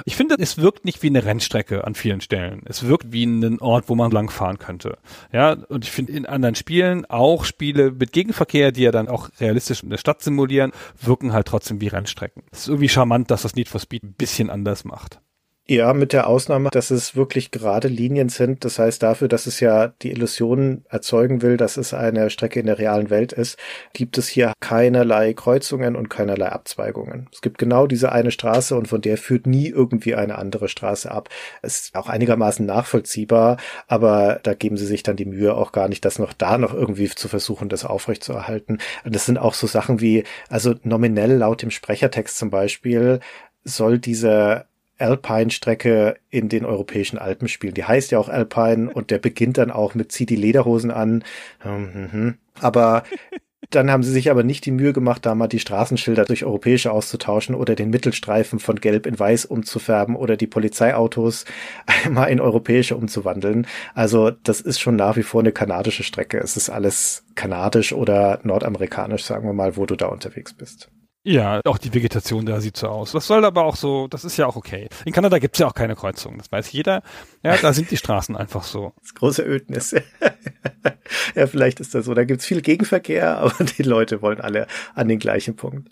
Ich 0.05 0.15
finde, 0.15 0.37
es 0.39 0.59
wirkt 0.59 0.85
nicht 0.85 1.03
wie 1.03 1.09
eine 1.09 1.25
Rennstrecke 1.25 1.85
an 1.85 1.97
vielen 1.97 2.21
Stellen. 2.21 2.63
Es 2.67 2.87
wirkt 2.87 3.11
wie 3.11 3.25
ein 3.25 3.59
Ort, 3.61 3.89
wo 3.89 3.97
man 3.97 4.13
langfahren 4.13 4.59
könnte. 4.59 4.99
Ja, 5.33 5.55
und 5.69 5.83
ich 5.83 5.91
finde 5.91 6.13
in 6.13 6.27
anderen 6.27 6.55
Spielen 6.55 7.07
auch 7.07 7.45
Spiele 7.45 7.91
mit 7.91 8.13
Gegenverkehr, 8.13 8.71
die 8.71 8.83
ja 8.83 8.93
dann 8.93 9.09
auch 9.09 9.31
realistisch 9.41 9.83
eine 9.83 9.99
Stadt 9.99 10.23
simulieren, 10.23 10.71
wirken 11.03 11.33
halt 11.33 11.49
trotzdem 11.49 11.81
wie 11.81 11.89
Rennstrecken. 11.89 12.45
Es 12.53 12.61
ist 12.61 12.69
irgendwie 12.69 12.89
charmant, 12.89 13.33
dass 13.33 13.43
das 13.43 13.57
Need 13.57 13.69
for 13.69 13.81
Speed 13.81 14.05
ein 14.05 14.13
bisschen 14.13 14.49
anders 14.49 14.85
macht. 14.85 15.21
Ja, 15.69 15.95
mit 15.95 16.13
der 16.13 16.29
Ausnahme, 16.29 16.69
dass 16.71 16.93
es 16.93 17.17
wirklich 17.17 17.51
gerade 17.51 17.89
Linien 17.89 18.29
sind. 18.29 18.65
Das 18.65 18.79
heißt, 18.79 19.03
dafür, 19.03 19.27
dass 19.27 19.47
es 19.49 19.59
ja 19.59 19.89
die 19.89 20.13
Illusion 20.13 20.85
erzeugen 20.89 21.43
will, 21.43 21.57
dass 21.57 21.77
es 21.77 21.93
eine 21.93 22.31
Strecke 22.31 22.61
in 22.61 22.67
der 22.67 22.79
realen 22.79 23.11
Welt 23.11 23.33
ist, 23.33 23.59
gibt 23.93 24.17
es 24.17 24.29
hier 24.29 24.53
keinerlei 24.61 25.35
Kreuzungen 25.35 25.97
und 25.97 26.09
keinerlei 26.09 26.51
Abzweigungen. 26.51 27.29
Es 27.33 27.41
gibt 27.41 27.59
genau 27.59 27.89
diese 27.89 28.13
eine 28.13 28.31
Straße 28.31 28.77
und 28.77 28.87
von 28.87 29.01
der 29.01 29.19
führt 29.19 29.49
nie 29.49 29.67
irgendwie 29.67 30.15
eine 30.15 30.39
andere 30.39 30.69
Straße 30.69 31.11
ab. 31.11 31.31
Es 31.63 31.81
ist 31.81 31.97
auch 31.97 32.09
einigermaßen 32.09 32.65
nachvollziehbar, 32.65 33.57
aber 33.89 34.39
da 34.45 34.55
geben 34.55 34.77
sie 34.77 34.87
sich 34.87 35.03
dann 35.03 35.17
die 35.17 35.25
Mühe 35.25 35.53
auch 35.53 35.73
gar 35.73 35.89
nicht, 35.89 36.05
das 36.05 36.21
noch 36.21 36.33
da 36.33 36.59
noch 36.59 36.75
irgendwie 36.75 37.09
zu 37.09 37.27
versuchen, 37.27 37.69
das 37.69 37.85
aufrechtzuerhalten. 37.85 38.79
Und 39.05 39.17
das 39.17 39.27
sind 39.27 39.37
auch 39.37 39.55
so 39.55 39.67
Sachen 39.67 40.01
wie, 40.01 40.23
also 40.49 40.77
nominell 40.85 41.33
laut 41.33 41.63
dem 41.63 41.73
Sprechertext 41.73 42.39
zum 42.39 42.51
Beispiel, 42.51 43.19
soll 43.65 43.99
diese 43.99 44.67
Alpine-Strecke 44.99 46.17
in 46.31 46.49
den 46.49 46.65
europäischen 46.65 47.19
Alpen 47.19 47.49
spielen. 47.49 47.75
Die 47.75 47.85
heißt 47.85 48.11
ja 48.11 48.19
auch 48.19 48.29
Alpine 48.29 48.91
und 48.95 49.11
der 49.11 49.19
beginnt 49.19 49.59
dann 49.59 49.71
auch 49.71 49.95
mit 49.95 50.13
zieh 50.13 50.27
die 50.27 50.37
Lederhosen 50.37 50.91
an. 50.91 51.25
Mhm. 51.65 52.39
Aber 52.61 53.05
dann 53.71 53.91
haben 53.91 54.03
sie 54.03 54.13
sich 54.13 54.31
aber 54.31 54.43
nicht 54.43 54.65
die 54.65 54.71
Mühe 54.71 54.93
gemacht, 54.93 55.27
da 55.27 55.35
mal 55.35 55.49
die 55.49 55.59
Straßenschilder 55.59 56.25
durch 56.25 56.45
europäische 56.45 56.93
auszutauschen 56.93 57.55
oder 57.55 57.75
den 57.75 57.91
Mittelstreifen 57.91 58.59
von 58.59 58.77
gelb 58.77 59.07
in 59.07 59.19
weiß 59.19 59.47
umzufärben 59.47 60.17
oder 60.17 60.37
die 60.37 60.47
Polizeiautos 60.47 61.45
einmal 62.05 62.31
in 62.31 62.41
europäische 62.41 62.97
umzuwandeln. 62.97 63.67
Also 63.95 64.31
das 64.31 64.61
ist 64.61 64.81
schon 64.81 64.97
nach 64.97 65.17
wie 65.17 65.23
vor 65.23 65.41
eine 65.41 65.53
kanadische 65.53 66.05
Strecke. 66.05 66.39
Es 66.39 66.57
ist 66.57 66.71
alles 66.71 67.25
kanadisch 67.35 67.93
oder 67.93 68.41
nordamerikanisch, 68.43 69.25
sagen 69.25 69.47
wir 69.47 69.53
mal, 69.53 69.77
wo 69.77 69.87
du 69.87 69.97
da 69.97 70.07
unterwegs 70.07 70.55
bist. 70.55 70.91
Ja, 71.27 71.61
auch 71.65 71.79
die 71.79 71.93
Vegetation 71.93 72.47
da 72.47 72.61
sieht 72.61 72.77
so 72.77 72.87
aus. 72.87 73.11
Das 73.11 73.27
soll 73.27 73.45
aber 73.45 73.65
auch 73.65 73.75
so, 73.75 74.07
das 74.07 74.25
ist 74.25 74.37
ja 74.37 74.47
auch 74.47 74.55
okay. 74.55 74.89
In 75.05 75.13
Kanada 75.13 75.41
gibt's 75.41 75.59
ja 75.59 75.67
auch 75.67 75.75
keine 75.75 75.97
Kreuzungen, 75.97 76.39
das 76.39 76.53
weiß 76.53 76.71
jeder. 76.71 77.03
Ja, 77.43 77.57
da 77.57 77.73
sind 77.73 77.91
die 77.91 77.97
Straßen 77.97 78.37
einfach 78.37 78.63
so. 78.63 78.93
Das 79.03 79.13
große 79.13 79.43
Ödnis. 79.43 79.93
ja, 81.35 81.47
vielleicht 81.49 81.81
ist 81.81 81.97
das 81.97 82.05
so. 82.05 82.15
Da 82.15 82.23
gibt's 82.23 82.47
viel 82.47 82.63
Gegenverkehr, 82.63 83.39
aber 83.39 83.65
die 83.65 83.83
Leute 83.83 84.23
wollen 84.23 84.41
alle 84.41 84.69
an 84.95 85.09
den 85.09 85.19
gleichen 85.19 85.57
Punkt. 85.57 85.89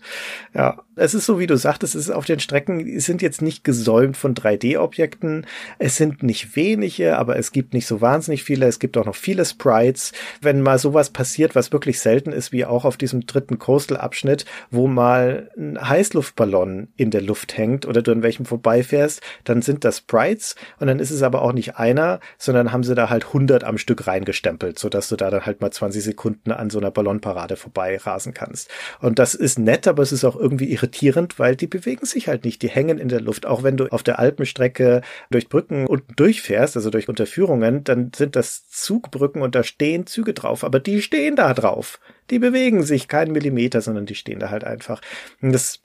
Ja, 0.55 0.83
es 0.95 1.15
ist 1.15 1.27
so, 1.27 1.41
wie 1.41 1.49
du 1.49 1.57
sagtest, 1.57 1.97
es 1.97 2.03
ist 2.03 2.15
auf 2.15 2.27
den 2.27 2.39
Strecken, 2.39 2.85
die 2.85 3.01
sind 3.01 3.21
jetzt 3.21 3.43
nicht 3.43 3.65
gesäumt 3.65 4.17
von 4.17 4.37
3D-Objekten. 4.37 5.47
Es 5.81 5.97
sind 5.97 6.23
nicht 6.23 6.55
wenige, 6.55 7.19
aber 7.19 7.37
es 7.37 7.51
gibt 7.51 7.75
nicht 7.75 7.89
so 7.89 8.01
wahnsinnig 8.01 8.45
viele. 8.45 8.67
Es 8.67 8.79
gibt 8.79 8.97
auch 8.97 9.07
noch 9.07 9.17
viele 9.17 9.45
Sprites. 9.45 10.13
Wenn 10.41 10.63
mal 10.63 10.79
sowas 10.79 11.11
passiert, 11.11 11.57
was 11.57 11.73
wirklich 11.73 11.99
selten 11.99 12.31
ist, 12.31 12.53
wie 12.53 12.65
auch 12.65 12.85
auf 12.85 12.97
diesem 12.97 13.27
dritten 13.27 13.59
Coastal-Abschnitt, 13.59 14.45
wo 14.71 14.87
mal 14.87 15.24
mal 15.25 15.51
ein 15.57 15.89
Heißluftballon 15.89 16.89
in 16.97 17.11
der 17.11 17.23
Luft 17.23 17.57
hängt 17.57 17.87
oder 17.87 18.03
du 18.03 18.13
an 18.13 18.23
welchem 18.23 18.45
vorbeifährst, 18.45 19.21
dann 19.45 19.63
sind 19.63 19.85
das 19.85 19.99
Sprites 19.99 20.55
und 20.79 20.87
dann 20.87 20.99
ist 20.99 21.11
es 21.11 21.23
aber 21.23 21.43
auch 21.43 21.53
nicht 21.53 21.77
einer, 21.77 22.21
sondern 22.39 22.73
haben 22.73 22.85
sie 22.85 22.95
da 22.95 23.11
halt 23.11 23.27
100 23.27 23.65
am 23.65 23.79
Stück 23.79 24.07
reingestempelt, 24.07 24.79
sodass 24.79 25.09
du 25.09 25.17
da 25.17 25.31
dann 25.31 25.47
halt 25.47 25.61
mal 25.61 25.71
20 25.71 26.03
Sekunden 26.03 26.53
an 26.53 26.71
so 26.71 26.79
einer 26.79 26.91
Ballonparade 26.91 27.57
vorbei 27.57 27.99
kannst. 28.35 28.71
Und 29.01 29.19
das 29.19 29.35
ist 29.35 29.59
nett, 29.59 29.89
aber 29.89 30.03
es 30.03 30.13
ist 30.13 30.25
auch 30.25 30.37
irgendwie 30.37 30.71
irritierend, 30.73 31.39
weil 31.39 31.57
die 31.57 31.67
bewegen 31.67 32.07
sich 32.07 32.29
halt 32.29 32.45
nicht, 32.45 32.63
die 32.63 32.69
hängen 32.69 32.99
in 32.99 33.09
der 33.09 33.21
Luft. 33.21 33.47
Auch 33.47 33.63
wenn 33.63 33.77
du 33.77 33.87
auf 33.89 34.03
der 34.03 34.19
Alpenstrecke 34.19 35.03
durch 35.31 35.49
Brücken 35.49 35.87
unten 35.87 36.15
durchfährst, 36.17 36.77
also 36.77 36.91
durch 36.91 37.09
Unterführungen, 37.09 37.85
dann 37.85 38.13
sind 38.15 38.37
das 38.37 38.69
Zugbrücken 38.69 39.43
und 39.43 39.55
da 39.55 39.63
stehen 39.63 40.07
Züge 40.07 40.35
drauf, 40.35 40.65
aber 40.65 40.81
die 40.81 41.03
stehen 41.03 41.37
da 41.37 41.55
drauf 41.55 42.01
die 42.31 42.39
bewegen 42.39 42.83
sich 42.83 43.09
keinen 43.09 43.33
Millimeter, 43.33 43.81
sondern 43.81 44.07
die 44.07 44.15
stehen 44.15 44.39
da 44.39 44.51
halt 44.51 44.65
einfach. 44.65 45.01
Und 45.41 45.53
das 45.53 45.81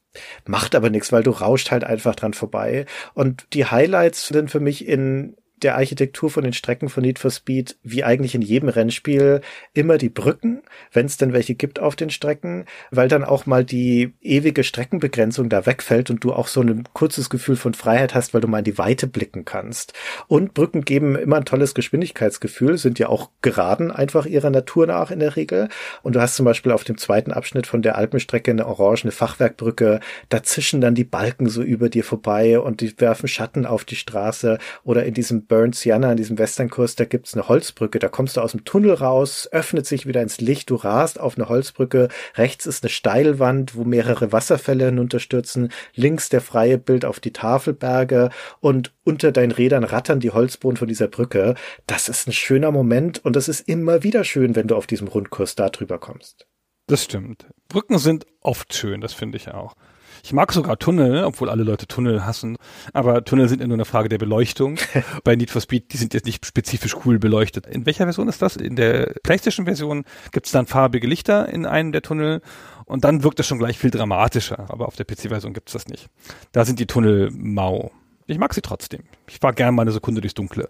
macht 0.46 0.76
aber 0.76 0.90
nichts, 0.90 1.12
weil 1.12 1.24
du 1.24 1.32
rauscht 1.32 1.72
halt 1.72 1.84
einfach 1.84 2.16
dran 2.16 2.34
vorbei. 2.34 2.86
Und 3.14 3.48
die 3.54 3.66
Highlights 3.66 4.28
sind 4.28 4.50
für 4.52 4.60
mich 4.60 4.88
in 4.88 5.36
der 5.64 5.76
Architektur 5.76 6.30
von 6.30 6.44
den 6.44 6.54
Strecken 6.54 6.90
von 6.90 7.04
Need 7.04 7.20
for 7.20 7.32
Speed, 7.32 7.78
wie 7.84 8.04
eigentlich 8.04 8.36
in 8.36 8.42
jedem 8.42 8.70
Rennspiel, 8.70 9.42
immer 9.74 9.98
die 9.98 10.10
Brücken, 10.10 10.62
wenn 10.92 11.06
es 11.06 11.18
denn 11.18 11.34
welche 11.34 11.56
gibt 11.56 11.80
auf 11.80 11.96
den 11.96 12.10
Strecken, 12.10 12.66
weil 12.92 13.08
dann 13.08 13.24
auch 13.24 13.46
mal 13.46 13.64
die 13.64 14.14
ewige 14.22 14.64
Streckenbegrenzung 14.64 15.50
da 15.50 15.66
wegfällt 15.66 16.10
und 16.10 16.24
du 16.24 16.34
auch 16.34 16.48
so 16.48 16.62
ein 16.62 16.84
kurzes 16.94 17.30
Gefühl 17.30 17.56
von 17.56 17.74
Freiheit 17.74 18.16
hast, 18.16 18.34
weil 18.34 18.42
du 18.42 18.48
mal 18.48 18.60
in 18.60 18.64
die 18.64 18.78
Weite 18.78 19.08
blicken 19.08 19.46
kannst. 19.46 19.94
Und 20.28 20.54
Brücken 20.54 20.86
geben 20.86 21.16
immer 21.16 21.38
ein 21.38 21.46
tolles 21.46 21.74
Geschwindigkeitsgefühl, 21.74 22.78
sind 22.78 23.00
ja 23.00 23.10
auch 23.10 23.30
geraden 23.42 23.92
einfach 23.92 24.26
ihrer 24.26 24.50
Natur 24.50 24.88
nach 24.88 25.12
in 25.12 25.20
der 25.20 25.36
Regel. 25.36 25.70
Und 26.04 26.16
du 26.16 26.22
hast 26.22 26.36
zum 26.36 26.46
Beispiel 26.46 26.72
auf 26.72 26.84
dem 26.84 26.98
zweiten 26.98 27.32
Abschnitt 27.32 27.68
von 27.68 27.82
der 27.82 27.98
Alpenstrecke 27.98 28.52
eine 28.52 28.66
orangene 28.66 29.12
Fachwerkbrücke, 29.12 30.00
da 30.30 30.44
zischen 30.44 30.82
dann 30.82 30.96
die 30.96 31.04
Balken 31.04 31.50
so 31.50 31.62
über 31.62 31.90
dir 31.90 32.04
vorbei 32.04 32.60
und 32.60 32.82
die 32.82 33.00
werfen 33.00 33.28
Schatten 33.28 33.66
auf 33.66 33.86
die 33.86 33.96
Straße 33.96 34.58
oder 34.84 35.06
in 35.06 35.14
diesem 35.14 35.46
Burns 35.50 35.82
Sienna, 35.82 36.12
an 36.12 36.18
diesem 36.18 36.38
Westernkurs, 36.38 36.96
da 36.96 37.04
gibt's 37.04 37.34
eine 37.34 37.50
Holzbrücke, 37.50 38.00
da 38.00 38.08
kommst 38.08 38.38
du 38.38 38.42
aus 38.42 38.52
dem 38.52 38.64
Tunnel 38.64 38.94
raus, 38.94 39.50
öffnet 39.52 39.86
sich 39.86 40.06
wieder 40.06 40.22
ins 40.22 40.40
Licht, 40.40 40.70
du 40.70 40.76
rast 40.76 41.20
auf 41.20 41.38
eine 41.38 41.50
Holzbrücke, 41.50 42.08
rechts 42.36 42.66
ist 42.66 42.84
eine 42.84 42.90
Steilwand, 42.90 43.76
wo 43.76 43.84
mehrere 43.84 44.32
Wasserfälle 44.32 44.86
hinunterstürzen, 44.86 45.74
links 45.96 46.30
der 46.30 46.40
freie 46.40 46.78
Bild 46.78 47.04
auf 47.04 47.20
die 47.20 47.34
Tafelberge 47.34 48.30
und 48.62 48.94
unter 49.04 49.34
deinen 49.34 49.52
Rädern 49.52 49.84
rattern 49.84 50.22
die 50.22 50.32
Holzboden 50.32 50.78
von 50.78 50.88
dieser 50.88 51.08
Brücke. 51.08 51.56
Das 51.88 52.08
ist 52.08 52.28
ein 52.28 52.34
schöner 52.34 52.72
Moment 52.72 53.20
und 53.26 53.36
das 53.36 53.50
ist 53.50 53.68
immer 53.68 54.04
wieder 54.04 54.24
schön, 54.24 54.56
wenn 54.56 54.68
du 54.68 54.76
auf 54.76 54.88
diesem 54.88 55.10
Rundkurs 55.10 55.56
da 55.56 55.70
drüber 55.70 55.98
kommst. 55.98 56.48
Das 56.88 57.04
stimmt. 57.04 57.46
Brücken 57.68 58.00
sind 58.00 58.26
oft 58.42 58.74
schön, 58.74 59.02
das 59.02 59.14
finde 59.14 59.38
ich 59.38 59.50
auch. 59.50 59.76
Ich 60.24 60.34
mag 60.34 60.52
sogar 60.52 60.78
Tunnel, 60.78 61.24
obwohl 61.24 61.50
alle 61.50 61.64
Leute 61.64 61.88
Tunnel 61.88 62.26
hassen. 62.26 62.58
Aber 62.94 63.24
Tunnel 63.24 63.50
sind 63.50 63.62
ja 63.62 63.68
nur 63.68 63.78
eine 63.78 63.86
Frage 63.86 64.10
der 64.10 64.18
Beleuchtung. 64.18 64.78
Bei 65.24 65.36
Need 65.36 65.52
for 65.52 65.62
Speed, 65.62 65.94
die 65.94 65.98
sind 65.98 66.14
jetzt 66.14 66.26
nicht 66.26 66.46
spezifisch 66.46 66.96
cool 67.06 67.20
beleuchtet. 67.20 67.68
In 67.68 67.86
welcher 67.86 68.06
Version 68.06 68.28
ist 68.28 68.42
das? 68.42 68.56
In 68.56 68.76
der 68.76 69.14
PlayStation-Version 69.24 70.06
gibt 70.32 70.46
es 70.46 70.52
dann 70.52 70.66
farbige 70.66 71.08
Lichter 71.08 71.50
in 71.50 71.66
einem 71.66 71.92
der 71.92 72.02
Tunnel 72.02 72.42
und 72.86 73.04
dann 73.04 73.24
wirkt 73.24 73.40
das 73.40 73.48
schon 73.48 73.60
gleich 73.60 73.78
viel 73.78 73.92
dramatischer. 73.92 74.70
Aber 74.70 74.88
auf 74.88 74.96
der 74.96 75.06
PC-Version 75.06 75.54
gibt 75.54 75.70
es 75.70 75.74
das 75.74 75.88
nicht. 75.88 76.10
Da 76.52 76.66
sind 76.66 76.80
die 76.80 76.88
Tunnel 76.88 77.30
mau. 77.32 77.92
Ich 78.28 78.38
mag 78.38 78.54
sie 78.54 78.62
trotzdem. 78.62 79.04
Ich 79.28 79.40
fahr 79.40 79.54
gerne 79.54 79.72
mal 79.72 79.84
eine 79.84 79.92
Sekunde 79.92 80.22
durchs 80.22 80.36
Dunkle. 80.36 80.70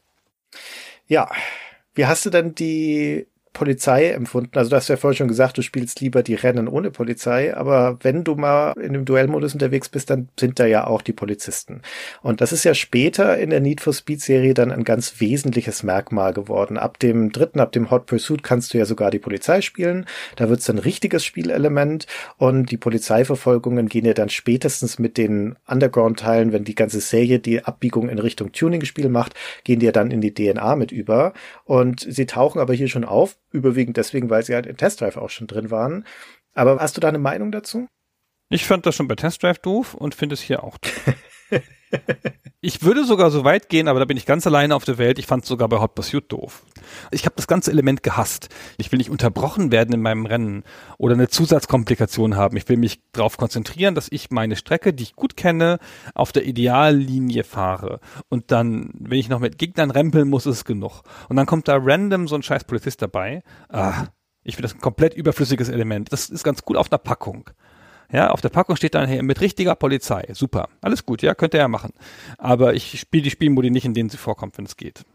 Ja. 1.08 1.30
Wie 1.96 2.06
hast 2.06 2.26
du 2.26 2.30
denn 2.30 2.56
die 2.56 3.28
Polizei 3.54 4.12
empfunden. 4.12 4.58
Also 4.58 4.70
du 4.70 4.76
hast 4.76 4.88
ja 4.90 4.96
vorhin 4.96 5.18
schon 5.18 5.28
gesagt, 5.28 5.58
du 5.58 5.62
spielst 5.62 6.00
lieber 6.02 6.24
die 6.24 6.36
Rennen 6.36 6.68
ohne 6.68 6.92
Polizei, 6.92 7.56
aber 7.56 7.98
wenn 8.02 8.24
du 8.24 8.36
mal 8.36 8.74
in 8.74 8.94
dem 8.94 9.06
Duellmodus 9.06 9.54
unterwegs 9.54 9.90
bist, 9.90 10.10
dann 10.10 10.30
sind 10.40 10.60
da 10.60 10.66
ja 10.66 10.88
auch 10.88 11.02
die 11.02 11.14
Polizisten. 11.14 11.82
Und 12.22 12.42
das 12.42 12.54
ist 12.54 12.64
ja 12.64 12.74
später 12.74 13.38
in 13.38 13.50
der 13.50 13.60
Need 13.60 13.82
for 13.82 13.94
Speed 13.94 14.22
Serie 14.22 14.54
dann 14.54 14.72
ein 14.72 14.84
ganz 14.84 15.20
wesentliches 15.20 15.84
Merkmal 15.84 16.34
geworden. 16.34 16.78
Ab 16.78 17.00
dem 17.00 17.32
dritten, 17.32 17.60
ab 17.60 17.72
dem 17.72 17.90
Hot 17.92 18.06
Pursuit 18.06 18.44
kannst 18.44 18.74
du 18.74 18.78
ja 18.78 18.86
sogar 18.86 19.12
die 19.12 19.20
Polizei 19.20 19.62
spielen. 19.62 20.06
Da 20.36 20.48
wird's 20.48 20.70
ein 20.70 20.78
richtiges 20.78 21.26
Spielelement 21.26 22.06
und 22.38 22.72
die 22.72 22.78
Polizeiverfolgungen 22.78 23.90
gehen 23.90 24.06
ja 24.06 24.14
dann 24.14 24.30
spätestens 24.30 25.00
mit 25.00 25.18
den 25.18 25.56
Underground-Teilen, 25.68 26.54
wenn 26.54 26.64
die 26.64 26.76
ganze 26.76 27.02
Serie 27.02 27.40
die 27.40 27.66
Abbiegung 27.66 28.10
in 28.10 28.20
Richtung 28.20 28.52
Tuning-Spiel 28.52 29.10
macht, 29.10 29.34
gehen 29.64 29.80
die 29.80 29.88
ja 29.88 29.92
dann 29.92 30.12
in 30.12 30.22
die 30.22 30.34
DNA 30.34 30.76
mit 30.76 30.92
über. 30.92 31.34
Und 31.66 32.06
sie 32.08 32.26
tauchen 32.26 32.60
aber 32.60 32.74
hier 32.74 32.88
schon 32.88 33.06
auf 33.06 33.36
Überwiegend 33.52 33.98
deswegen, 33.98 34.30
weil 34.30 34.44
sie 34.44 34.54
halt 34.54 34.66
in 34.66 34.78
Test 34.78 35.02
Drive 35.02 35.18
auch 35.18 35.30
schon 35.30 35.48
drin 35.48 35.72
waren. 35.72 36.06
Aber 36.54 36.78
hast 36.78 36.98
du 36.98 37.02
da 37.02 37.08
eine 37.08 37.20
Meinung 37.20 37.52
dazu? 37.52 37.88
Ich 38.50 38.66
fand 38.66 38.86
das 38.86 38.96
schon 38.96 39.08
bei 39.08 39.16
Test 39.16 39.44
Drive 39.44 39.60
doof 39.60 39.94
und 39.94 40.16
finde 40.16 40.34
es 40.34 40.42
hier 40.42 40.64
auch 40.64 40.78
doof. 40.78 41.14
ich 42.62 42.84
würde 42.84 43.06
sogar 43.06 43.32
so 43.32 43.44
weit 43.44 43.70
gehen, 43.70 43.88
aber 43.88 44.00
da 44.00 44.06
bin 44.06 44.18
ich 44.18 44.26
ganz 44.26 44.46
alleine 44.46 44.76
auf 44.76 44.84
der 44.84 44.98
Welt. 44.98 45.20
Ich 45.20 45.26
fand 45.26 45.44
es 45.44 45.50
sogar 45.50 45.70
bei 45.70 45.80
Hot 45.80 45.96
Pursuit 45.96 46.32
doof. 46.32 46.64
Ich 47.12 47.26
habe 47.26 47.36
das 47.36 47.48
ganze 47.48 47.72
Element 47.72 48.04
gehasst. 48.04 48.50
Ich 48.78 48.92
will 48.92 48.98
nicht 48.98 49.10
unterbrochen 49.10 49.72
werden 49.72 49.94
in 49.94 50.02
meinem 50.02 50.26
Rennen 50.26 50.64
oder 50.98 51.14
eine 51.14 51.30
Zusatzkomplikation 51.30 52.36
haben. 52.36 52.58
Ich 52.58 52.68
will 52.68 52.78
mich 52.78 53.02
darauf 53.12 53.38
konzentrieren, 53.38 53.96
dass 53.96 54.12
ich 54.12 54.30
meine 54.30 54.56
Strecke, 54.56 54.94
die 54.94 55.04
ich 55.04 55.16
gut 55.16 55.38
kenne, 55.38 55.80
auf 56.14 56.32
der 56.32 56.46
Ideallinie 56.46 57.44
fahre. 57.44 58.00
Und 58.30 58.52
dann, 58.52 58.92
wenn 59.00 59.20
ich 59.20 59.30
noch 59.30 59.40
mit 59.40 59.58
Gegnern 59.58 59.92
rempeln 59.92 60.30
muss, 60.30 60.46
ist 60.46 60.56
es 60.56 60.66
genug. 60.66 61.04
Und 61.30 61.38
dann 61.38 61.46
kommt 61.46 61.68
da 61.68 61.78
random 61.80 62.28
so 62.28 62.36
ein 62.36 62.44
scheiß 62.44 62.66
Polizist 62.66 63.02
dabei. 63.02 63.44
Ah, 63.70 64.08
ich 64.44 64.56
finde 64.56 64.68
das 64.68 64.76
ein 64.76 64.82
komplett 64.82 65.14
überflüssiges 65.14 65.70
Element. 65.70 66.12
Das 66.12 66.30
ist 66.30 66.44
ganz 66.44 66.64
gut 66.64 66.78
auf 66.78 66.92
einer 66.92 66.98
Packung. 66.98 67.50
Ja, 68.12 68.32
auf 68.32 68.42
der 68.42 68.50
Packung 68.50 68.76
steht 68.76 68.96
dann 68.96 69.08
hier 69.08 69.22
mit 69.24 69.42
richtiger 69.42 69.76
Polizei. 69.76 70.28
Super. 70.34 70.70
Alles 70.82 71.06
gut, 71.06 71.22
ja, 71.22 71.36
könnt 71.36 71.54
ihr 71.54 71.60
ja 71.60 71.68
machen. 71.68 71.94
Aber 72.38 72.74
ich 72.74 73.00
spiele 73.00 73.24
die 73.24 73.30
Spielmodi 73.30 73.70
nicht, 73.70 73.86
in 73.86 73.94
denen 73.94 74.10
sie 74.10 74.18
vorkommt, 74.18 74.58
wenn 74.58 74.66
es 74.66 74.78
geht. 74.78 75.06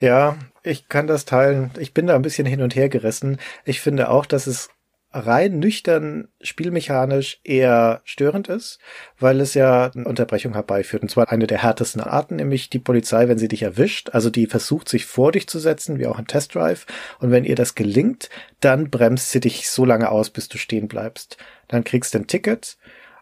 Ja, 0.00 0.38
ich 0.62 0.88
kann 0.88 1.06
das 1.06 1.26
teilen. 1.26 1.70
Ich 1.78 1.92
bin 1.92 2.06
da 2.06 2.14
ein 2.14 2.22
bisschen 2.22 2.46
hin 2.46 2.62
und 2.62 2.74
her 2.74 2.88
gerissen. 2.88 3.38
Ich 3.66 3.80
finde 3.80 4.08
auch, 4.08 4.24
dass 4.24 4.46
es 4.46 4.70
rein 5.12 5.58
nüchtern 5.58 6.28
spielmechanisch 6.40 7.40
eher 7.42 8.00
störend 8.04 8.48
ist, 8.48 8.78
weil 9.18 9.40
es 9.40 9.54
ja 9.54 9.90
eine 9.90 10.04
Unterbrechung 10.04 10.54
herbeiführt. 10.54 11.02
Und 11.02 11.10
zwar 11.10 11.30
eine 11.30 11.46
der 11.46 11.62
härtesten 11.62 12.00
Arten, 12.00 12.36
nämlich 12.36 12.70
die 12.70 12.78
Polizei, 12.78 13.28
wenn 13.28 13.38
sie 13.38 13.48
dich 13.48 13.62
erwischt. 13.62 14.10
Also 14.12 14.30
die 14.30 14.46
versucht 14.46 14.88
sich 14.88 15.06
vor 15.06 15.32
dich 15.32 15.48
zu 15.48 15.58
setzen, 15.58 15.98
wie 15.98 16.06
auch 16.06 16.18
im 16.18 16.28
Test 16.28 16.54
Drive. 16.54 16.86
Und 17.18 17.32
wenn 17.32 17.44
ihr 17.44 17.56
das 17.56 17.74
gelingt, 17.74 18.30
dann 18.60 18.88
bremst 18.88 19.30
sie 19.30 19.40
dich 19.40 19.68
so 19.68 19.84
lange 19.84 20.10
aus, 20.10 20.30
bis 20.30 20.48
du 20.48 20.58
stehen 20.58 20.86
bleibst. 20.86 21.36
Dann 21.70 21.84
kriegst 21.84 22.14
du 22.14 22.18
ein 22.18 22.26
Ticket 22.26 22.76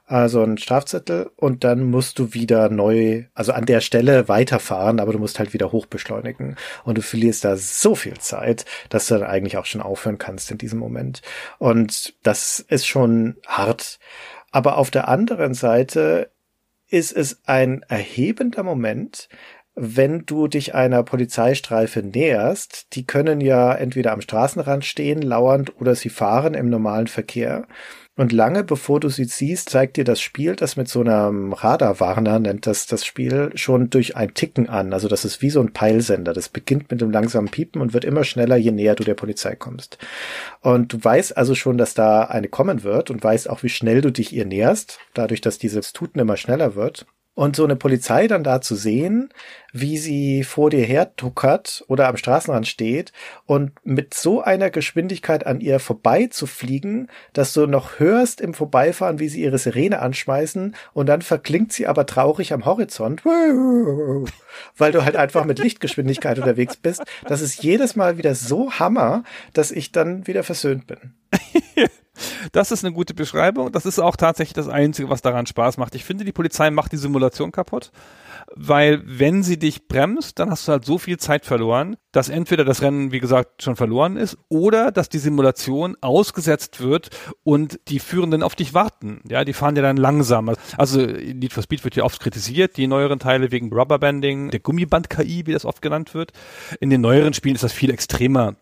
also 0.09 0.43
ein 0.43 0.57
Strafzettel 0.57 1.31
und 1.37 1.65
dann 1.65 1.85
musst 1.85 2.19
du 2.19 2.33
wieder 2.33 2.71
neu, 2.71 3.25
also 3.35 3.53
an 3.53 3.67
der 3.67 3.83
Stelle 3.83 4.27
weiterfahren, 4.27 5.01
aber 5.01 5.13
du 5.13 5.19
musst 5.19 5.39
halt 5.39 5.53
wieder 5.53 5.71
hochbeschleunigen 5.71 6.57
und 6.85 6.97
du 6.97 7.03
verlierst 7.03 7.45
da 7.45 7.59
so 7.59 7.95
viel 7.95 8.17
Zeit, 8.17 8.65
dass 8.89 9.07
du 9.07 9.19
dann 9.19 9.29
eigentlich 9.29 9.59
auch 9.59 9.67
schon 9.67 9.83
aufhören 9.83 10.17
kannst 10.17 10.51
in 10.51 10.57
diesem 10.57 10.79
Moment. 10.79 11.21
Und 11.59 12.15
das 12.23 12.59
ist 12.59 12.87
schon 12.87 13.37
hart. 13.47 13.99
Aber 14.51 14.79
auf 14.79 14.91
der 14.91 15.09
anderen 15.09 15.53
Seite 15.53 16.31
ist 16.89 17.13
es 17.13 17.43
ein 17.45 17.83
erhebender 17.83 18.63
Moment, 18.63 19.29
wenn 19.75 20.25
du 20.25 20.49
dich 20.49 20.75
einer 20.75 21.03
Polizeistreife 21.03 22.03
näherst, 22.03 22.95
die 22.95 23.07
können 23.07 23.43
ja 23.43 23.75
entweder 23.75 24.13
am 24.13 24.23
Straßenrand 24.23 24.87
stehen, 24.87 25.21
lauernd, 25.21 25.79
oder 25.79 25.95
sie 25.95 26.09
fahren 26.09 26.55
im 26.55 26.71
normalen 26.71 27.07
Verkehr. 27.09 27.67
Und 28.19 28.33
lange 28.33 28.65
bevor 28.65 28.99
du 28.99 29.11
sie 29.11 29.27
siehst, 29.27 29.71
zeigt 29.71 29.97
dir 29.97 30.03
das 30.03 30.21
Spiel, 30.21 30.57
das 30.57 30.77
mit 30.77 30.89
so 30.89 31.03
einem 31.03 31.53
Radarwarner 31.53 32.41
nennt 32.41 32.67
das 32.67 32.87
das 32.87 33.07
Spiel, 33.07 33.53
schon 33.55 33.91
durch 33.91 34.17
ein 34.17 34.35
Ticken 34.35 34.69
an. 34.69 34.93
Also 34.93 35.07
das 35.07 35.25
ist 35.25 35.41
wie 35.41 35.51
so 35.51 35.61
ein 35.61 35.73
Peilsender. 35.73 36.33
Das 36.33 36.49
beginnt 36.49 36.91
mit 36.91 37.01
einem 37.01 37.13
langsamen 37.13 37.49
Piepen 37.49 37.81
und 37.81 37.95
wird 37.95 38.05
immer 38.05 38.25
schneller, 38.25 38.57
je 38.57 38.73
näher 38.73 38.97
du 38.97 39.05
der 39.05 39.15
Polizei 39.15 39.55
kommst. 39.55 39.99
Und 40.63 40.93
du 40.93 41.05
weißt 41.05 41.37
also 41.37 41.55
schon, 41.55 41.79
dass 41.79 41.95
da 41.95 42.23
eine 42.25 42.49
kommen 42.49 42.83
wird 42.83 43.13
und 43.13 43.23
weißt 43.23 43.49
auch, 43.49 43.63
wie 43.63 43.69
schnell 43.69 44.01
du 44.01 44.11
dich 44.11 44.33
ihr 44.33 44.47
näherst, 44.47 44.99
dadurch, 45.15 45.41
dass 45.41 45.59
dieses 45.59 45.93
Tuten 45.93 46.19
immer 46.19 46.37
schneller 46.37 46.75
wird. 46.75 47.07
Und 47.39 47.55
so 47.55 47.63
eine 47.63 47.77
Polizei 47.77 48.27
dann 48.27 48.43
da 48.43 48.61
zu 48.61 48.75
sehen, 48.75 49.29
wie 49.73 49.97
sie 49.97 50.43
vor 50.43 50.71
dir 50.71 50.85
hertuckert 50.85 51.85
oder 51.87 52.09
am 52.09 52.17
Straßenrand 52.17 52.67
steht 52.67 53.13
und 53.47 53.71
mit 53.85 54.13
so 54.13 54.43
einer 54.43 54.71
Geschwindigkeit 54.71 55.47
an 55.47 55.61
ihr 55.61 55.79
vorbeizufliegen, 55.79 57.09
dass 57.35 57.53
du 57.53 57.69
noch 57.69 58.01
hörst 58.01 58.41
im 58.41 58.55
Vorbeifahren, 58.55 59.21
wie 59.21 59.29
sie 59.29 59.41
ihre 59.41 59.59
Sirene 59.59 60.01
anschmeißen 60.01 60.75
und 60.95 61.07
dann 61.07 61.23
verklingt 61.23 61.73
sie 61.73 61.87
aber 61.87 62.07
traurig 62.07 62.53
am 62.53 62.65
Horizont, 62.65 63.25
weil 64.77 64.91
du 64.91 65.05
halt 65.05 65.15
einfach 65.15 65.45
mit 65.45 65.61
Lichtgeschwindigkeit 65.61 66.41
unterwegs 66.41 66.75
bist. 66.75 67.05
Das 67.29 67.41
ist 67.41 67.63
jedes 67.63 67.95
Mal 67.95 68.19
wieder 68.19 68.35
so 68.35 68.73
Hammer, 68.73 69.23
dass 69.53 69.71
ich 69.71 69.93
dann 69.93 70.27
wieder 70.27 70.43
versöhnt 70.43 70.89
bin. 70.89 71.15
Das 72.53 72.71
ist 72.71 72.85
eine 72.85 72.95
gute 72.95 73.15
Beschreibung. 73.15 73.73
Das 73.73 73.87
ist 73.87 73.99
auch 73.99 74.17
tatsächlich 74.17 74.55
das 74.55 74.69
Einzige, 74.69 75.11
was 75.11 75.23
daran 75.23 75.47
Spaß 75.47 75.77
macht. 75.77 75.95
Ich 75.95 76.05
finde, 76.05 76.25
die 76.25 76.33
Polizei 76.33 76.71
macht 76.71 76.93
die 76.93 76.97
Simulation 76.97 77.53
kaputt 77.53 77.91
weil 78.55 79.03
wenn 79.05 79.43
sie 79.43 79.59
dich 79.59 79.89
bremst, 79.89 80.39
dann 80.39 80.51
hast 80.51 80.67
du 80.67 80.73
halt 80.73 80.85
so 80.85 80.99
viel 80.99 81.19
Zeit 81.19 81.45
verloren, 81.45 81.97
dass 82.13 82.29
entweder 82.29 82.65
das 82.65 82.83
Rennen, 82.83 83.13
wie 83.13 83.21
gesagt, 83.21 83.63
schon 83.63 83.77
verloren 83.77 84.17
ist 84.17 84.39
oder 84.49 84.91
dass 84.91 85.09
die 85.09 85.19
Simulation 85.19 85.97
ausgesetzt 86.01 86.81
wird 86.81 87.11
und 87.45 87.79
die 87.89 87.99
Führenden 87.99 88.43
auf 88.43 88.55
dich 88.55 88.75
warten. 88.75 89.21
Ja, 89.29 89.45
die 89.45 89.53
fahren 89.53 89.77
ja 89.77 89.83
dann 89.83 89.97
langsamer. 89.97 90.55
Also 90.77 91.01
Need 91.01 91.53
for 91.53 91.63
Speed 91.63 91.85
wird 91.85 91.97
ja 91.97 92.05
oft 92.05 92.21
kritisiert, 92.21 92.77
die 92.77 92.87
neueren 92.87 93.19
Teile 93.19 93.51
wegen 93.53 93.73
Rubberbanding, 93.73 94.51
der 94.51 94.61
Gummiband-KI, 94.61 95.47
wie 95.47 95.53
das 95.53 95.65
oft 95.65 95.83
genannt 95.83 96.15
wird. 96.15 96.33
In 96.81 96.91
den 96.91 97.01
neueren 97.01 97.35
Spielen 97.35 97.55
ist 97.55 97.65
das 97.65 97.73
viel 97.73 97.91
extremer 97.91 98.57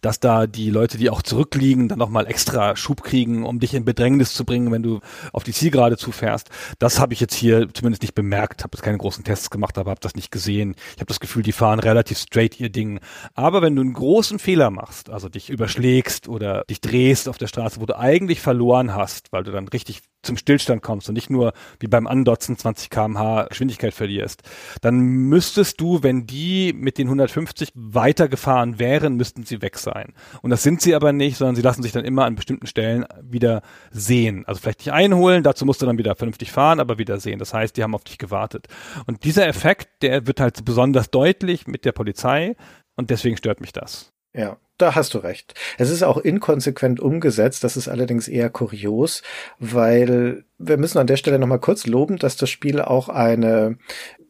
dass 0.00 0.20
da 0.20 0.46
die 0.46 0.70
Leute, 0.70 0.98
die 0.98 1.10
auch 1.10 1.22
zurückliegen, 1.22 1.88
dann 1.88 1.98
nochmal 1.98 2.26
extra 2.26 2.76
Schub 2.76 3.02
kriegen, 3.02 3.44
um 3.44 3.60
dich 3.60 3.74
in 3.74 3.84
Bedrängnis 3.84 4.34
zu 4.34 4.44
bringen, 4.44 4.72
wenn 4.72 4.82
du 4.82 5.00
auf 5.32 5.44
die 5.44 5.52
Zielgerade 5.52 5.96
zufährst. 5.96 6.50
Das 6.78 7.00
habe 7.00 7.14
ich 7.14 7.20
jetzt 7.20 7.34
hier 7.34 7.68
zumindest 7.72 8.02
nicht 8.02 8.14
bemerkt, 8.14 8.64
habe 8.64 8.76
jetzt 8.76 8.82
keine 8.82 8.98
großen 8.98 9.24
Tests 9.24 9.50
gemacht, 9.50 9.78
aber 9.78 9.90
habe 9.90 10.00
das 10.00 10.14
nicht 10.14 10.30
gesehen. 10.30 10.74
Ich 10.94 11.00
habe 11.00 11.06
das 11.06 11.20
Gefühl, 11.20 11.42
die 11.42 11.52
fahren 11.52 11.80
relativ 11.80 12.18
straight 12.18 12.58
ihr 12.60 12.70
Ding. 12.70 13.00
Aber 13.34 13.62
wenn 13.62 13.76
du 13.76 13.82
einen 13.82 13.92
großen 13.92 14.38
Fehler 14.38 14.70
machst, 14.70 15.10
also 15.10 15.28
dich 15.28 15.50
überschlägst 15.50 16.28
oder 16.28 16.64
dich 16.68 16.80
drehst 16.80 17.28
auf 17.28 17.38
der 17.38 17.46
Straße, 17.46 17.80
wo 17.80 17.86
du 17.86 17.98
eigentlich 17.98 18.40
verloren 18.40 18.94
hast, 18.94 19.32
weil 19.32 19.44
du 19.44 19.52
dann 19.52 19.68
richtig 19.68 20.02
zum 20.26 20.36
Stillstand 20.36 20.82
kommst 20.82 21.08
und 21.08 21.14
nicht 21.14 21.30
nur 21.30 21.52
wie 21.80 21.86
beim 21.86 22.06
Andotzen 22.06 22.58
20 22.58 22.90
kmh 22.90 23.46
Geschwindigkeit 23.48 23.94
verlierst, 23.94 24.42
dann 24.82 24.98
müsstest 24.98 25.80
du, 25.80 26.02
wenn 26.02 26.26
die 26.26 26.72
mit 26.74 26.98
den 26.98 27.06
150 27.06 27.70
weitergefahren 27.74 28.78
wären, 28.78 29.16
müssten 29.16 29.44
sie 29.44 29.62
weg 29.62 29.78
sein. 29.78 30.12
Und 30.42 30.50
das 30.50 30.62
sind 30.62 30.80
sie 30.80 30.94
aber 30.94 31.12
nicht, 31.12 31.36
sondern 31.36 31.56
sie 31.56 31.62
lassen 31.62 31.82
sich 31.82 31.92
dann 31.92 32.04
immer 32.04 32.24
an 32.24 32.34
bestimmten 32.34 32.66
Stellen 32.66 33.06
wieder 33.22 33.62
sehen. 33.90 34.44
Also 34.46 34.60
vielleicht 34.60 34.80
nicht 34.80 34.92
einholen, 34.92 35.42
dazu 35.42 35.64
musst 35.64 35.80
du 35.80 35.86
dann 35.86 35.98
wieder 35.98 36.14
vernünftig 36.14 36.52
fahren, 36.52 36.80
aber 36.80 36.98
wieder 36.98 37.18
sehen. 37.18 37.38
Das 37.38 37.54
heißt, 37.54 37.76
die 37.76 37.82
haben 37.82 37.94
auf 37.94 38.04
dich 38.04 38.18
gewartet. 38.18 38.66
Und 39.06 39.24
dieser 39.24 39.46
Effekt, 39.46 40.02
der 40.02 40.26
wird 40.26 40.40
halt 40.40 40.64
besonders 40.64 41.10
deutlich 41.10 41.66
mit 41.66 41.84
der 41.84 41.92
Polizei 41.92 42.56
und 42.96 43.10
deswegen 43.10 43.36
stört 43.36 43.60
mich 43.60 43.72
das. 43.72 44.12
Ja, 44.34 44.58
da 44.78 44.94
hast 44.94 45.14
du 45.14 45.18
recht. 45.18 45.54
Es 45.78 45.90
ist 45.90 46.02
auch 46.02 46.18
inkonsequent 46.18 47.00
umgesetzt, 47.00 47.64
das 47.64 47.76
ist 47.76 47.88
allerdings 47.88 48.28
eher 48.28 48.50
kurios, 48.50 49.22
weil 49.58 50.45
wir 50.58 50.78
müssen 50.78 50.98
an 50.98 51.06
der 51.06 51.16
Stelle 51.16 51.38
nochmal 51.38 51.60
kurz 51.60 51.86
loben, 51.86 52.16
dass 52.16 52.36
das 52.36 52.48
Spiel 52.48 52.80
auch 52.80 53.08
eine 53.08 53.76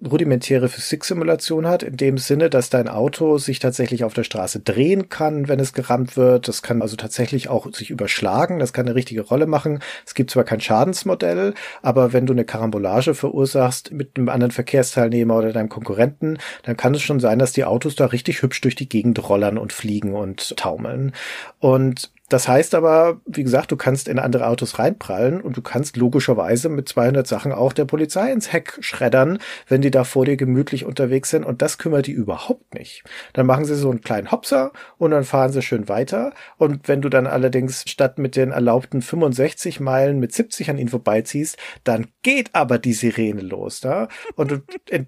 rudimentäre 0.05 0.69
Physiksimulation 0.69 1.67
hat, 1.67 1.83
in 1.83 1.97
dem 1.97 2.19
Sinne, 2.19 2.51
dass 2.51 2.69
dein 2.69 2.89
Auto 2.89 3.39
sich 3.39 3.61
tatsächlich 3.61 4.05
auf 4.05 4.13
der 4.13 4.25
Straße 4.25 4.61
drehen 4.61 5.09
kann, 5.09 5.49
wenn 5.49 5.61
es 5.61 5.73
gerammt 5.73 6.17
wird. 6.17 6.49
Das 6.49 6.63
kann 6.63 6.83
also 6.83 6.97
tatsächlich 6.97 7.49
auch 7.49 7.73
sich 7.73 7.91
überschlagen, 7.91 8.59
das 8.59 8.73
kann 8.73 8.87
eine 8.87 8.95
richtige 8.95 9.23
Rolle 9.23 9.47
machen. 9.47 9.81
Es 10.05 10.15
gibt 10.15 10.31
zwar 10.31 10.45
kein 10.45 10.61
Schadensmodell, 10.61 11.55
aber 11.83 12.13
wenn 12.13 12.27
du 12.27 12.33
eine 12.33 12.45
Karambolage 12.45 13.15
verursachst 13.15 13.93
mit 13.93 14.17
einem 14.17 14.29
anderen 14.29 14.53
Verkehrsteilnehmer 14.53 15.37
oder 15.37 15.53
deinem 15.53 15.69
Konkurrenten, 15.69 16.39
dann 16.65 16.77
kann 16.77 16.95
es 16.95 17.03
schon 17.03 17.21
sein, 17.21 17.39
dass 17.39 17.53
die 17.53 17.65
Autos 17.65 17.95
da 17.95 18.07
richtig 18.07 18.43
hübsch 18.43 18.61
durch 18.61 18.75
die 18.75 18.89
Gegend 18.89 19.29
rollern 19.29 19.59
und 19.59 19.73
fliegen 19.73 20.15
und 20.15 20.57
taumeln. 20.57 21.13
Und 21.59 22.11
das 22.29 22.49
heißt 22.49 22.75
aber, 22.75 23.21
wie 23.25 23.45
gesagt, 23.45 23.71
du 23.71 23.77
kannst 23.77 24.09
in 24.09 24.19
andere 24.19 24.49
Autos 24.49 24.79
reinprallen 24.79 25.41
und 25.41 25.57
du 25.57 25.63
kannst 25.63 25.97
logischerweise 25.97 26.69
mit 26.69 26.89
200 26.89 27.27
Sachen 27.27 27.53
auch 27.53 27.73
der 27.73 27.85
Polizei 27.85 28.33
ins 28.33 28.53
Heck 28.53 28.79
schreddern, 28.81 29.39
wenn 29.69 29.81
die 29.81 29.93
da 29.93 30.03
vor 30.03 30.25
dir 30.25 30.37
gemütlich 30.37 30.85
unterwegs 30.85 31.31
sind. 31.31 31.45
Und 31.45 31.63
das 31.63 31.79
kümmert 31.79 32.07
die 32.07 32.13
überhaupt 32.13 32.75
nicht. 32.75 33.05
Dann 33.33 33.47
machen 33.47 33.65
sie 33.65 33.77
so 33.77 33.91
einen 33.91 34.01
kleinen 34.01 34.33
Hopser 34.33 34.73
und 34.99 35.13
dann 35.13 35.25
fahren 35.25 35.53
sie 35.53 35.63
schön 35.63 35.89
weiter. 35.89 36.33
Und 36.57 36.89
wenn 36.89 37.01
du 37.01 37.09
dann 37.09 37.29
allerdings 37.29 37.85
statt 37.87 38.19
mit 38.19 38.35
den 38.35 38.51
erlaubten 38.51 39.03
65 39.03 39.79
Meilen 39.79 40.19
mit 40.19 40.33
70 40.33 40.71
an 40.71 40.79
ihnen 40.79 40.89
vorbeiziehst, 40.89 41.57
dann 41.85 42.09
geht 42.23 42.55
aber 42.55 42.79
die 42.79 42.93
Sirene 42.93 43.43
los, 43.43 43.81
da. 43.81 44.09
Und 44.35 44.63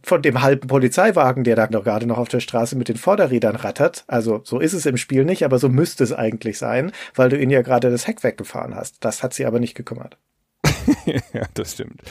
von 0.05 0.23
dem 0.23 0.43
halben 0.43 0.69
Polizeiwagen, 0.69 1.43
der 1.43 1.57
da 1.57 1.69
noch 1.69 1.83
gerade 1.83 2.07
noch 2.07 2.19
auf 2.19 2.29
der 2.29 2.41
Straße 2.41 2.77
mit 2.77 2.89
den 2.89 2.97
Vorderrädern 2.97 3.57
rattert, 3.57 4.05
also 4.07 4.41
so 4.45 4.61
ist 4.61 4.73
es 4.73 4.87
im 4.87 4.97
Spiel 4.97 5.25
nicht, 5.25 5.45
aber 5.45 5.59
so 5.59 5.69
müsste 5.69 6.05
es 6.05 6.13
eigentlich 6.13 6.59
sein, 6.59 6.93
weil 7.15 7.29
du 7.29 7.39
ihn 7.39 7.51
ja 7.51 7.63
gerade 7.63 7.91
das 7.91 8.07
Heck 8.07 8.23
weggefahren 8.23 8.75
hast. 8.75 9.05
Das 9.05 9.23
hat 9.23 9.35
sie 9.35 9.47
aber 9.47 9.61
nicht 9.61 9.75
gekümmert. 9.75 10.19
ja, 11.33 11.43
das 11.55 11.73
stimmt. 11.73 12.03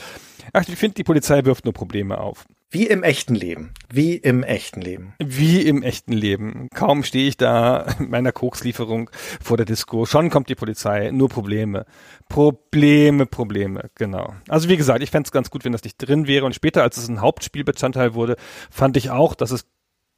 Ach, 0.52 0.66
ich 0.66 0.76
finde, 0.76 0.94
die 0.94 1.04
Polizei 1.04 1.44
wirft 1.44 1.64
nur 1.64 1.74
Probleme 1.74 2.18
auf. 2.18 2.46
Wie 2.70 2.86
im 2.86 3.02
echten 3.02 3.34
Leben. 3.34 3.72
Wie 3.90 4.14
im 4.14 4.42
echten 4.42 4.82
Leben. 4.82 5.14
Wie 5.18 5.62
im 5.62 5.82
echten 5.82 6.12
Leben. 6.12 6.68
Kaum 6.74 7.02
stehe 7.02 7.26
ich 7.26 7.38
da 7.38 7.86
mit 7.98 8.10
meiner 8.10 8.32
Kokslieferung 8.32 9.10
vor 9.40 9.56
der 9.56 9.64
Disco. 9.64 10.04
Schon 10.04 10.28
kommt 10.28 10.50
die 10.50 10.54
Polizei. 10.54 11.10
Nur 11.10 11.30
Probleme. 11.30 11.86
Probleme, 12.28 13.24
Probleme. 13.24 13.90
Genau. 13.94 14.34
Also 14.48 14.68
wie 14.68 14.76
gesagt, 14.76 15.02
ich 15.02 15.10
fände 15.10 15.28
es 15.28 15.32
ganz 15.32 15.50
gut, 15.50 15.64
wenn 15.64 15.72
das 15.72 15.84
nicht 15.84 15.96
drin 15.96 16.26
wäre. 16.26 16.44
Und 16.44 16.54
später, 16.54 16.82
als 16.82 16.98
es 16.98 17.08
ein 17.08 17.22
Hauptspielbestandteil 17.22 18.12
wurde, 18.14 18.36
fand 18.70 18.98
ich 18.98 19.10
auch, 19.10 19.34
dass 19.34 19.50
es 19.50 19.66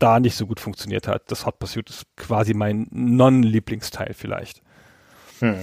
da 0.00 0.18
nicht 0.18 0.34
so 0.34 0.46
gut 0.46 0.58
funktioniert 0.58 1.06
hat. 1.06 1.30
Das 1.30 1.46
Hot 1.46 1.60
Pursuit 1.60 1.88
ist 1.88 2.06
quasi 2.16 2.54
mein 2.54 2.88
Non-Lieblingsteil 2.90 4.12
vielleicht. 4.14 4.62
Hm. 5.40 5.56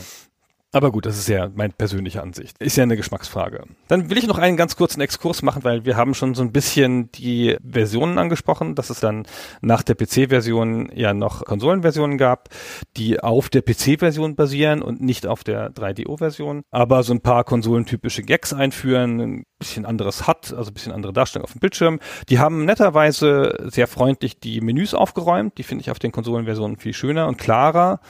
Aber 0.74 0.91
gut, 0.91 1.06
das 1.06 1.18
ist 1.18 1.30
ja 1.30 1.49
meine 1.56 1.72
persönliche 1.72 2.22
Ansicht. 2.22 2.58
Ist 2.60 2.76
ja 2.76 2.84
eine 2.84 2.98
Geschmacksfrage. 2.98 3.64
Dann 3.88 4.10
will 4.10 4.18
ich 4.18 4.28
noch 4.28 4.38
einen 4.38 4.58
ganz 4.58 4.76
kurzen 4.76 4.99
Exkurs 4.99 5.41
machen, 5.41 5.64
weil 5.64 5.86
wir 5.86 5.95
haben 5.95 6.14
schon 6.14 6.36
so 6.36 6.44
ein 6.44 6.52
bisschen 6.52 7.10
die 7.14 7.56
Versionen 7.68 8.18
angesprochen, 8.18 8.76
dass 8.76 8.90
es 8.90 8.99
dann 8.99 9.26
nach 9.62 9.82
der 9.82 9.95
PC-Version 9.95 10.91
ja 10.94 11.14
noch 11.14 11.45
Konsolenversionen 11.45 12.18
gab, 12.18 12.49
die 12.98 13.22
auf 13.22 13.48
der 13.48 13.62
PC-Version 13.62 14.36
basieren 14.36 14.82
und 14.82 15.02
nicht 15.02 15.26
auf 15.26 15.45
der 15.45 15.72
3DO-Version, 15.72 16.64
aber 16.70 17.02
so 17.04 17.14
ein 17.14 17.22
paar 17.22 17.45
konsolentypische 17.45 18.24
Gags 18.24 18.52
einführen, 18.52 19.20
ein 19.22 19.44
bisschen 19.58 19.86
anderes 19.86 20.28
hat, 20.28 20.54
also 20.54 20.70
ein 20.70 20.74
bisschen 20.74 20.91
andere 20.91 21.14
Darstellung 21.14 21.45
auf 21.45 21.54
dem 21.54 21.62
Bildschirm. 21.62 21.99
Die 22.28 22.40
haben 22.40 22.66
netterweise 22.66 23.70
sehr 23.72 23.88
freundlich 23.88 24.41
die 24.41 24.60
Menüs 24.60 24.94
aufgeräumt, 24.94 25.58
die 25.58 25.64
finde 25.64 25.82
ich 25.82 25.91
auf 25.91 25.98
den 25.98 26.12
Konsolenversionen 26.12 26.78
viel 26.78 26.94
schöner 26.94 27.28
und 27.28 27.38
klarer 27.38 28.02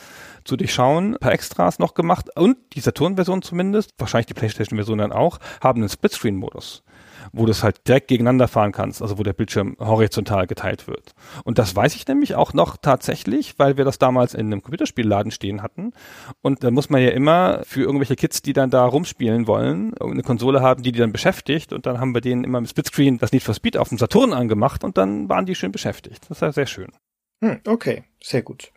zu 0.48 0.58
durchschauen, 0.58 1.14
ein 1.14 1.20
paar 1.20 1.34
Extras 1.34 1.80
noch 1.80 1.94
gemacht 1.94 2.30
und 2.36 2.58
die 2.74 2.80
Saturn-Version 2.80 3.42
zumindest, 3.42 3.92
wahrscheinlich 3.98 4.28
die 4.28 4.34
PlayStation-Version 4.34 4.98
dann 4.98 5.12
auch, 5.12 5.40
haben 5.62 5.82
einen 5.82 5.90
Splitscreen-Modus 5.90 6.84
wo 7.32 7.46
du 7.46 7.52
es 7.52 7.64
halt 7.64 7.88
direkt 7.88 8.08
gegeneinander 8.08 8.48
fahren 8.48 8.72
kannst, 8.72 9.02
also 9.02 9.18
wo 9.18 9.24
der 9.24 9.34
Bildschirm 9.34 9.76
horizontal 9.80 10.48
geteilt 10.48 10.88
wird. 10.88 11.14
Und 11.44 11.58
das 11.58 11.76
weiß 11.76 11.96
ich 11.96 12.08
nämlich 12.08 12.36
auch 12.36 12.54
noch 12.54 12.78
tatsächlich, 12.78 13.58
weil 13.58 13.78
wir 13.78 13.86
das 13.86 14.00
damals 14.00 14.34
in 14.34 14.48
einem 14.48 14.62
Computerspielladen 14.62 15.32
stehen 15.32 15.62
hatten. 15.62 15.94
Und 16.42 16.64
da 16.64 16.72
muss 16.72 16.90
man 16.90 17.02
ja 17.02 17.10
immer 17.10 17.62
für 17.64 17.82
irgendwelche 17.82 18.16
Kids, 18.16 18.42
die 18.42 18.54
dann 18.54 18.70
da 18.70 18.86
rumspielen 18.86 19.48
wollen, 19.48 19.94
eine 19.98 20.24
Konsole 20.24 20.62
haben, 20.62 20.84
die 20.84 20.92
die 20.92 21.00
dann 21.00 21.12
beschäftigt. 21.12 21.74
Und 21.74 21.86
dann 21.86 22.00
haben 22.00 22.14
wir 22.14 22.22
denen 22.22 22.44
immer 22.44 22.58
im 22.58 22.66
Splitscreen 22.66 23.18
das 23.18 23.32
Need 23.32 23.44
for 23.44 23.54
Speed 23.54 23.78
auf 23.78 23.90
dem 23.90 23.98
Saturn 23.98 24.34
angemacht 24.34 24.84
und 24.84 24.98
dann 24.98 25.30
waren 25.30 25.46
die 25.46 25.56
schön 25.56 25.72
beschäftigt. 25.72 26.26
Das 26.30 26.42
war 26.42 26.52
sehr 26.52 26.68
schön. 26.68 26.92
Hm, 27.42 27.60
okay, 27.68 28.04
sehr 28.22 28.42
gut. 28.42 28.72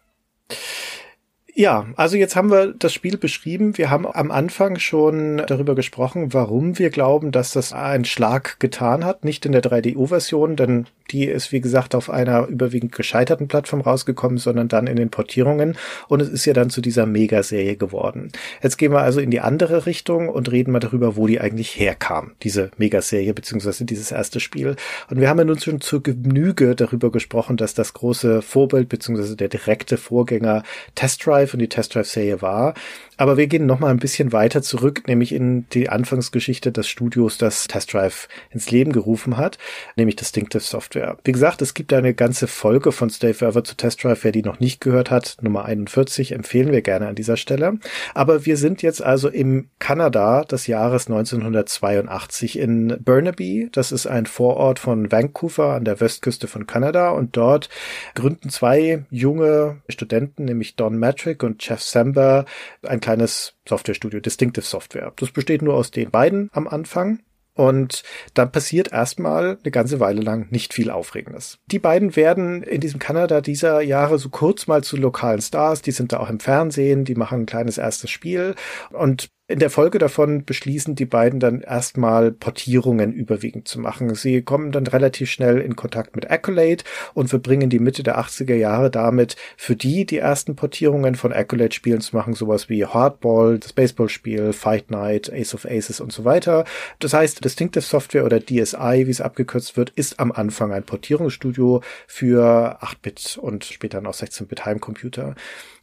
Ja, 1.60 1.84
also 1.96 2.16
jetzt 2.16 2.36
haben 2.36 2.50
wir 2.50 2.72
das 2.72 2.94
Spiel 2.94 3.18
beschrieben. 3.18 3.76
Wir 3.76 3.90
haben 3.90 4.06
am 4.06 4.30
Anfang 4.30 4.78
schon 4.78 5.42
darüber 5.46 5.74
gesprochen, 5.74 6.32
warum 6.32 6.78
wir 6.78 6.88
glauben, 6.88 7.32
dass 7.32 7.52
das 7.52 7.74
einen 7.74 8.06
Schlag 8.06 8.58
getan 8.60 9.04
hat. 9.04 9.26
Nicht 9.26 9.44
in 9.44 9.52
der 9.52 9.62
3DO-Version, 9.62 10.56
denn 10.56 10.86
die 11.10 11.26
ist, 11.26 11.52
wie 11.52 11.60
gesagt, 11.60 11.94
auf 11.94 12.08
einer 12.08 12.46
überwiegend 12.46 12.92
gescheiterten 12.92 13.46
Plattform 13.48 13.82
rausgekommen, 13.82 14.38
sondern 14.38 14.68
dann 14.68 14.86
in 14.86 14.96
den 14.96 15.10
Portierungen. 15.10 15.76
Und 16.08 16.22
es 16.22 16.30
ist 16.30 16.46
ja 16.46 16.54
dann 16.54 16.70
zu 16.70 16.80
dieser 16.80 17.04
Megaserie 17.04 17.76
geworden. 17.76 18.32
Jetzt 18.62 18.78
gehen 18.78 18.92
wir 18.92 19.00
also 19.00 19.20
in 19.20 19.30
die 19.30 19.40
andere 19.40 19.84
Richtung 19.84 20.30
und 20.30 20.50
reden 20.50 20.72
mal 20.72 20.78
darüber, 20.78 21.16
wo 21.16 21.26
die 21.26 21.40
eigentlich 21.40 21.78
herkam, 21.78 22.32
diese 22.42 22.70
Megaserie, 22.78 23.34
beziehungsweise 23.34 23.84
dieses 23.84 24.12
erste 24.12 24.40
Spiel. 24.40 24.76
Und 25.10 25.20
wir 25.20 25.28
haben 25.28 25.38
ja 25.38 25.44
nun 25.44 25.58
schon 25.58 25.82
zur 25.82 26.02
Genüge 26.02 26.74
darüber 26.74 27.10
gesprochen, 27.12 27.58
dass 27.58 27.74
das 27.74 27.92
große 27.92 28.40
Vorbild, 28.40 28.88
beziehungsweise 28.88 29.36
der 29.36 29.48
direkte 29.48 29.98
Vorgänger 29.98 30.62
Test 30.94 31.26
Drive 31.26 31.49
und 31.54 31.60
die 31.60 31.68
Test 31.68 31.94
Drive-Serie 31.94 32.42
war. 32.42 32.74
Aber 33.20 33.36
wir 33.36 33.48
gehen 33.48 33.66
noch 33.66 33.80
mal 33.80 33.90
ein 33.90 33.98
bisschen 33.98 34.32
weiter 34.32 34.62
zurück, 34.62 35.02
nämlich 35.06 35.34
in 35.34 35.68
die 35.74 35.90
Anfangsgeschichte 35.90 36.72
des 36.72 36.88
Studios, 36.88 37.36
das 37.36 37.68
Test 37.68 37.92
Drive 37.92 38.28
ins 38.48 38.70
Leben 38.70 38.92
gerufen 38.92 39.36
hat, 39.36 39.58
nämlich 39.94 40.16
Distinctive 40.16 40.62
Software. 40.62 41.18
Wie 41.24 41.32
gesagt, 41.32 41.60
es 41.60 41.74
gibt 41.74 41.92
eine 41.92 42.14
ganze 42.14 42.46
Folge 42.46 42.92
von 42.92 43.10
Stay 43.10 43.34
Forever 43.34 43.62
zu 43.62 43.76
Test 43.76 44.02
Drive. 44.02 44.24
Wer 44.24 44.32
die 44.32 44.42
noch 44.42 44.58
nicht 44.58 44.80
gehört 44.80 45.10
hat, 45.10 45.36
Nummer 45.42 45.66
41, 45.66 46.32
empfehlen 46.32 46.72
wir 46.72 46.80
gerne 46.80 47.08
an 47.08 47.14
dieser 47.14 47.36
Stelle. 47.36 47.74
Aber 48.14 48.46
wir 48.46 48.56
sind 48.56 48.80
jetzt 48.80 49.02
also 49.02 49.28
im 49.28 49.68
Kanada 49.78 50.44
des 50.44 50.66
Jahres 50.66 51.06
1982 51.08 52.58
in 52.58 52.96
Burnaby. 53.04 53.68
Das 53.70 53.92
ist 53.92 54.06
ein 54.06 54.24
Vorort 54.24 54.78
von 54.78 55.12
Vancouver 55.12 55.74
an 55.74 55.84
der 55.84 56.00
Westküste 56.00 56.46
von 56.46 56.66
Kanada 56.66 57.10
und 57.10 57.36
dort 57.36 57.68
gründen 58.14 58.48
zwei 58.48 59.04
junge 59.10 59.82
Studenten, 59.90 60.46
nämlich 60.46 60.76
Don 60.76 60.98
Matrick 60.98 61.42
und 61.42 61.62
Jeff 61.68 61.82
Samber, 61.82 62.46
ein 62.82 63.00
kleines 63.10 63.54
Softwarestudio, 63.68 64.20
Distinctive 64.20 64.64
Software. 64.64 65.12
Das 65.16 65.32
besteht 65.32 65.62
nur 65.62 65.74
aus 65.74 65.90
den 65.90 66.10
beiden 66.10 66.48
am 66.52 66.68
Anfang. 66.68 67.20
Und 67.54 68.04
dann 68.34 68.52
passiert 68.52 68.92
erstmal 68.92 69.58
eine 69.62 69.70
ganze 69.72 69.98
Weile 69.98 70.20
lang 70.22 70.46
nicht 70.50 70.72
viel 70.72 70.90
Aufregendes. 70.90 71.58
Die 71.66 71.80
beiden 71.80 72.14
werden 72.14 72.62
in 72.62 72.80
diesem 72.80 73.00
Kanada 73.00 73.40
dieser 73.40 73.80
Jahre 73.80 74.18
so 74.18 74.28
kurz 74.28 74.68
mal 74.68 74.84
zu 74.84 74.96
lokalen 74.96 75.42
Stars. 75.42 75.82
Die 75.82 75.90
sind 75.90 76.12
da 76.12 76.20
auch 76.20 76.30
im 76.30 76.38
Fernsehen, 76.38 77.04
die 77.04 77.16
machen 77.16 77.40
ein 77.40 77.46
kleines 77.46 77.76
erstes 77.76 78.10
Spiel. 78.10 78.54
Und 78.92 79.30
in 79.50 79.58
der 79.58 79.70
Folge 79.70 79.98
davon 79.98 80.44
beschließen 80.44 80.94
die 80.94 81.06
beiden 81.06 81.40
dann 81.40 81.60
erstmal 81.60 82.30
Portierungen 82.30 83.12
überwiegend 83.12 83.66
zu 83.66 83.80
machen. 83.80 84.14
Sie 84.14 84.42
kommen 84.42 84.70
dann 84.70 84.86
relativ 84.86 85.28
schnell 85.28 85.58
in 85.58 85.74
Kontakt 85.74 86.14
mit 86.14 86.30
Accolade 86.30 86.84
und 87.14 87.28
verbringen 87.28 87.68
die 87.68 87.80
Mitte 87.80 88.04
der 88.04 88.20
80er 88.20 88.54
Jahre 88.54 88.90
damit, 88.90 89.34
für 89.56 89.74
die 89.74 90.06
die 90.06 90.18
ersten 90.18 90.54
Portierungen 90.54 91.16
von 91.16 91.32
Accolade-Spielen 91.32 92.00
zu 92.00 92.14
machen, 92.14 92.34
sowas 92.34 92.68
wie 92.68 92.86
Hardball, 92.86 93.58
das 93.58 93.72
Baseballspiel, 93.72 94.52
Fight 94.52 94.92
Night, 94.92 95.32
Ace 95.32 95.54
of 95.54 95.64
Aces 95.64 96.00
und 96.00 96.12
so 96.12 96.24
weiter. 96.24 96.64
Das 97.00 97.12
heißt, 97.12 97.44
Distinctive 97.44 97.84
Software 97.84 98.24
oder 98.24 98.38
DSI, 98.38 99.02
wie 99.06 99.10
es 99.10 99.20
abgekürzt 99.20 99.76
wird, 99.76 99.90
ist 99.90 100.20
am 100.20 100.30
Anfang 100.30 100.72
ein 100.72 100.84
Portierungsstudio 100.84 101.82
für 102.06 102.78
8-Bit 102.82 103.38
und 103.42 103.64
später 103.64 104.00
noch 104.00 104.14
16-Bit 104.14 104.64
Heimcomputer. 104.64 105.34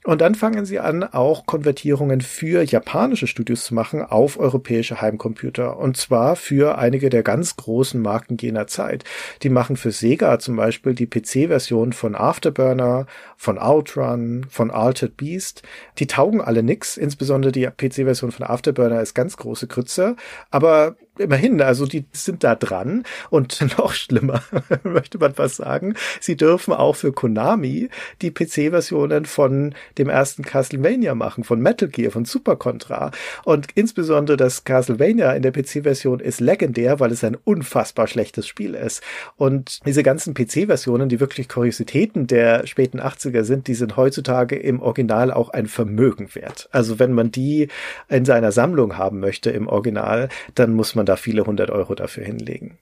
Und 0.03 0.21
dann 0.21 0.35
fangen 0.35 0.65
sie 0.65 0.79
an, 0.79 1.03
auch 1.03 1.45
Konvertierungen 1.45 2.21
für 2.21 2.63
japanische 2.63 3.27
Studios 3.27 3.65
zu 3.65 3.73
machen 3.73 4.03
auf 4.03 4.39
europäische 4.39 5.01
Heimcomputer. 5.01 5.77
Und 5.77 5.97
zwar 5.97 6.35
für 6.35 6.77
einige 6.77 7.09
der 7.09 7.23
ganz 7.23 7.55
großen 7.57 8.01
Marken 8.01 8.37
jener 8.37 8.67
Zeit. 8.67 9.03
Die 9.43 9.49
machen 9.49 9.75
für 9.75 9.91
Sega 9.91 10.39
zum 10.39 10.55
Beispiel 10.55 10.93
die 10.93 11.07
PC-Version 11.07 11.91
von 11.93 12.15
Afterburner, 12.15 13.05
von 13.37 13.59
Outrun, 13.59 14.45
von 14.49 14.71
Altered 14.71 15.15
Beast. 15.15 15.61
Die 15.99 16.07
taugen 16.07 16.41
alle 16.41 16.63
nix. 16.63 16.97
Insbesondere 16.97 17.51
die 17.51 17.67
PC-Version 17.67 18.31
von 18.31 18.45
Afterburner 18.45 19.01
ist 19.01 19.13
ganz 19.13 19.37
große 19.37 19.67
Krütze. 19.67 20.15
Aber 20.49 20.97
immerhin, 21.19 21.61
also 21.61 21.85
die 21.85 22.05
sind 22.11 22.43
da 22.43 22.55
dran 22.55 23.03
und 23.29 23.61
noch 23.77 23.93
schlimmer, 23.93 24.41
möchte 24.83 25.17
man 25.17 25.33
was 25.37 25.57
sagen. 25.57 25.95
Sie 26.19 26.35
dürfen 26.35 26.73
auch 26.73 26.95
für 26.95 27.13
Konami 27.13 27.89
die 28.21 28.31
PC-Versionen 28.31 29.25
von 29.25 29.73
dem 29.97 30.09
ersten 30.09 30.43
Castlevania 30.43 31.15
machen, 31.15 31.43
von 31.43 31.61
Metal 31.61 31.89
Gear, 31.89 32.11
von 32.11 32.25
Super 32.25 32.55
Contra. 32.55 33.11
Und 33.43 33.67
insbesondere 33.75 34.37
das 34.37 34.63
Castlevania 34.63 35.33
in 35.33 35.43
der 35.43 35.51
PC-Version 35.51 36.19
ist 36.19 36.39
legendär, 36.39 36.99
weil 36.99 37.11
es 37.11 37.23
ein 37.23 37.37
unfassbar 37.43 38.07
schlechtes 38.07 38.47
Spiel 38.47 38.73
ist. 38.73 39.03
Und 39.35 39.79
diese 39.85 40.03
ganzen 40.03 40.33
PC-Versionen, 40.33 41.09
die 41.09 41.19
wirklich 41.19 41.49
Kuriositäten 41.49 42.27
der 42.27 42.65
späten 42.65 42.99
80er 43.27 43.43
sind, 43.43 43.67
die 43.67 43.73
sind 43.73 43.97
heutzutage 43.97 44.55
im 44.55 44.81
Original 44.81 45.31
auch 45.31 45.49
ein 45.49 45.67
Vermögen 45.67 46.33
wert. 46.35 46.69
Also 46.71 46.99
wenn 46.99 47.13
man 47.13 47.31
die 47.31 47.67
in 48.09 48.25
seiner 48.25 48.51
Sammlung 48.51 48.97
haben 48.97 49.19
möchte 49.19 49.49
im 49.49 49.67
Original, 49.67 50.29
dann 50.55 50.73
muss 50.73 50.95
man 50.95 51.05
da 51.05 51.15
viele 51.15 51.45
hundert 51.45 51.69
Euro 51.69 51.95
dafür 51.95 52.23
hinlegen. 52.23 52.77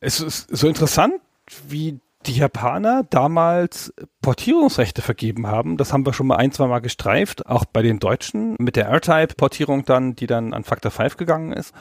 Es 0.00 0.20
ist 0.20 0.48
so 0.50 0.66
interessant, 0.66 1.14
wie 1.68 2.00
die 2.26 2.36
Japaner 2.36 3.04
damals 3.08 3.94
Portierungsrechte 4.20 5.00
vergeben 5.00 5.46
haben. 5.46 5.78
Das 5.78 5.92
haben 5.92 6.04
wir 6.04 6.12
schon 6.12 6.26
mal 6.26 6.36
ein, 6.36 6.52
zwei 6.52 6.66
Mal 6.66 6.80
gestreift, 6.80 7.46
auch 7.46 7.64
bei 7.64 7.80
den 7.80 7.98
Deutschen 7.98 8.56
mit 8.58 8.76
der 8.76 8.88
R-Type-Portierung 8.88 9.86
dann, 9.86 10.14
die 10.16 10.26
dann 10.26 10.52
an 10.52 10.64
Factor 10.64 10.90
5 10.90 11.16
gegangen 11.16 11.52
ist. 11.52 11.72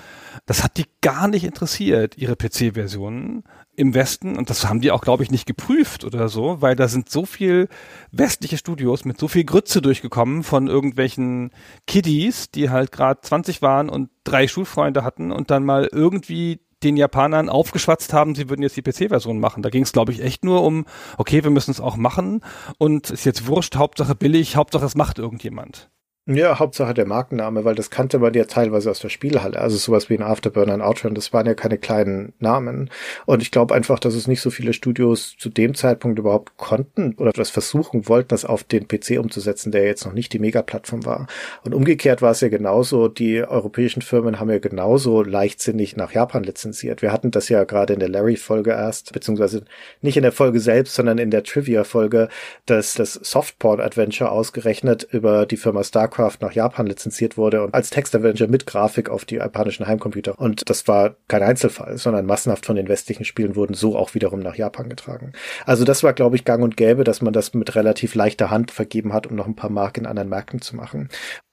Das 0.45 0.63
hat 0.63 0.77
die 0.77 0.85
gar 1.01 1.27
nicht 1.27 1.43
interessiert, 1.43 2.17
ihre 2.17 2.37
PC-Versionen 2.37 3.43
im 3.75 3.93
Westen. 3.93 4.37
Und 4.37 4.49
das 4.49 4.67
haben 4.67 4.79
die 4.79 4.91
auch, 4.91 5.01
glaube 5.01 5.23
ich, 5.23 5.31
nicht 5.31 5.45
geprüft 5.45 6.05
oder 6.05 6.29
so, 6.29 6.61
weil 6.61 6.77
da 6.77 6.87
sind 6.87 7.09
so 7.09 7.25
viel 7.25 7.67
westliche 8.11 8.57
Studios 8.57 9.03
mit 9.03 9.19
so 9.19 9.27
viel 9.27 9.43
Grütze 9.43 9.81
durchgekommen 9.81 10.43
von 10.43 10.67
irgendwelchen 10.67 11.51
Kiddies, 11.85 12.49
die 12.49 12.69
halt 12.69 12.93
gerade 12.93 13.19
20 13.19 13.61
waren 13.61 13.89
und 13.89 14.09
drei 14.23 14.47
Schulfreunde 14.47 15.03
hatten 15.03 15.33
und 15.33 15.51
dann 15.51 15.65
mal 15.65 15.89
irgendwie 15.91 16.61
den 16.83 16.97
Japanern 16.97 17.49
aufgeschwatzt 17.49 18.13
haben, 18.13 18.35
sie 18.35 18.49
würden 18.49 18.61
jetzt 18.61 18.77
die 18.77 18.81
PC-Version 18.81 19.39
machen. 19.39 19.63
Da 19.63 19.69
ging 19.69 19.83
es, 19.83 19.91
glaube 19.91 20.11
ich, 20.11 20.21
echt 20.21 20.43
nur 20.43 20.63
um, 20.63 20.85
okay, 21.17 21.43
wir 21.43 21.51
müssen 21.51 21.71
es 21.71 21.81
auch 21.81 21.97
machen 21.97 22.41
und 22.77 23.09
ist 23.09 23.25
jetzt 23.25 23.47
wurscht, 23.47 23.75
Hauptsache 23.75 24.15
billig, 24.15 24.55
Hauptsache 24.55 24.85
es 24.85 24.95
macht 24.95 25.19
irgendjemand. 25.19 25.89
Ja, 26.31 26.59
Hauptsache 26.59 26.93
der 26.93 27.07
Markenname, 27.07 27.65
weil 27.65 27.73
das 27.73 27.89
kannte 27.89 28.19
man 28.19 28.35
ja 28.35 28.43
teilweise 28.43 28.91
aus 28.91 28.99
der 28.99 29.09
Spielhalle. 29.09 29.59
Also 29.59 29.77
sowas 29.77 30.11
wie 30.11 30.13
ein 30.15 30.21
Afterburner, 30.21 30.75
ein 30.75 30.81
Outrun, 30.83 31.15
das 31.15 31.33
waren 31.33 31.47
ja 31.47 31.55
keine 31.55 31.79
kleinen 31.79 32.33
Namen. 32.37 32.91
Und 33.25 33.41
ich 33.41 33.49
glaube 33.49 33.73
einfach, 33.73 33.97
dass 33.97 34.13
es 34.13 34.27
nicht 34.27 34.39
so 34.39 34.51
viele 34.51 34.73
Studios 34.73 35.35
zu 35.39 35.49
dem 35.49 35.73
Zeitpunkt 35.73 36.19
überhaupt 36.19 36.55
konnten 36.55 37.15
oder 37.17 37.31
das 37.31 37.49
versuchen 37.49 38.07
wollten, 38.07 38.27
das 38.27 38.45
auf 38.45 38.63
den 38.63 38.87
PC 38.87 39.17
umzusetzen, 39.17 39.71
der 39.71 39.85
jetzt 39.85 40.05
noch 40.05 40.13
nicht 40.13 40.31
die 40.31 40.37
Megaplattform 40.37 41.03
war. 41.03 41.25
Und 41.63 41.73
umgekehrt 41.73 42.21
war 42.21 42.29
es 42.29 42.41
ja 42.41 42.49
genauso, 42.49 43.07
die 43.07 43.43
europäischen 43.43 44.03
Firmen 44.03 44.39
haben 44.39 44.51
ja 44.51 44.59
genauso 44.59 45.23
leichtsinnig 45.23 45.95
nach 45.95 46.11
Japan 46.11 46.43
lizenziert. 46.43 47.01
Wir 47.01 47.11
hatten 47.11 47.31
das 47.31 47.49
ja 47.49 47.63
gerade 47.63 47.93
in 47.93 47.99
der 47.99 48.09
Larry-Folge 48.09 48.69
erst, 48.69 49.13
beziehungsweise 49.13 49.63
nicht 50.03 50.15
in 50.15 50.21
der 50.23 50.31
Folge 50.31 50.59
selbst, 50.59 50.93
sondern 50.93 51.17
in 51.17 51.31
der 51.31 51.41
Trivia-Folge, 51.41 52.29
dass 52.67 52.93
das 52.93 53.13
Softport-Adventure 53.13 54.29
ausgerechnet 54.29 55.07
über 55.11 55.47
die 55.47 55.57
Firma 55.57 55.83
StarCraft 55.83 56.18
StarCraft 56.19 56.37
nach 56.41 56.51
Japan 56.51 56.87
lizenziert 56.87 57.37
wurde 57.37 57.63
und 57.63 57.73
als 57.73 57.89
Textadventure 57.89 58.49
mit 58.49 58.65
Grafik 58.65 59.09
auf 59.09 59.25
die 59.25 59.35
japanischen 59.35 59.87
Heimcomputer. 59.87 60.37
Und 60.37 60.69
das 60.69 60.87
war 60.87 61.15
kein 61.27 61.43
Einzelfall, 61.43 61.97
sondern 61.97 62.25
massenhaft 62.25 62.65
von 62.65 62.75
den 62.75 62.89
westlichen 62.89 63.25
Spielen 63.25 63.55
wurden 63.55 63.73
so 63.73 63.97
auch 63.97 64.13
wiederum 64.13 64.39
nach 64.39 64.55
Japan 64.55 64.89
getragen. 64.89 65.33
Also 65.65 65.85
das 65.85 66.03
war, 66.03 66.13
glaube 66.13 66.35
ich, 66.35 66.45
gang 66.45 66.63
und 66.63 66.77
gäbe, 66.77 67.03
dass 67.03 67.21
man 67.21 67.33
das 67.33 67.53
mit 67.53 67.75
relativ 67.75 68.15
leichter 68.15 68.49
Hand 68.49 68.71
vergeben 68.71 69.13
hat, 69.13 69.27
um 69.27 69.35
noch 69.35 69.47
ein 69.47 69.55
paar 69.55 69.69
Marken 69.69 70.01
in 70.01 70.05
anderen 70.05 70.29
Märkten 70.29 70.61
zu 70.61 70.75
machen 70.75 71.09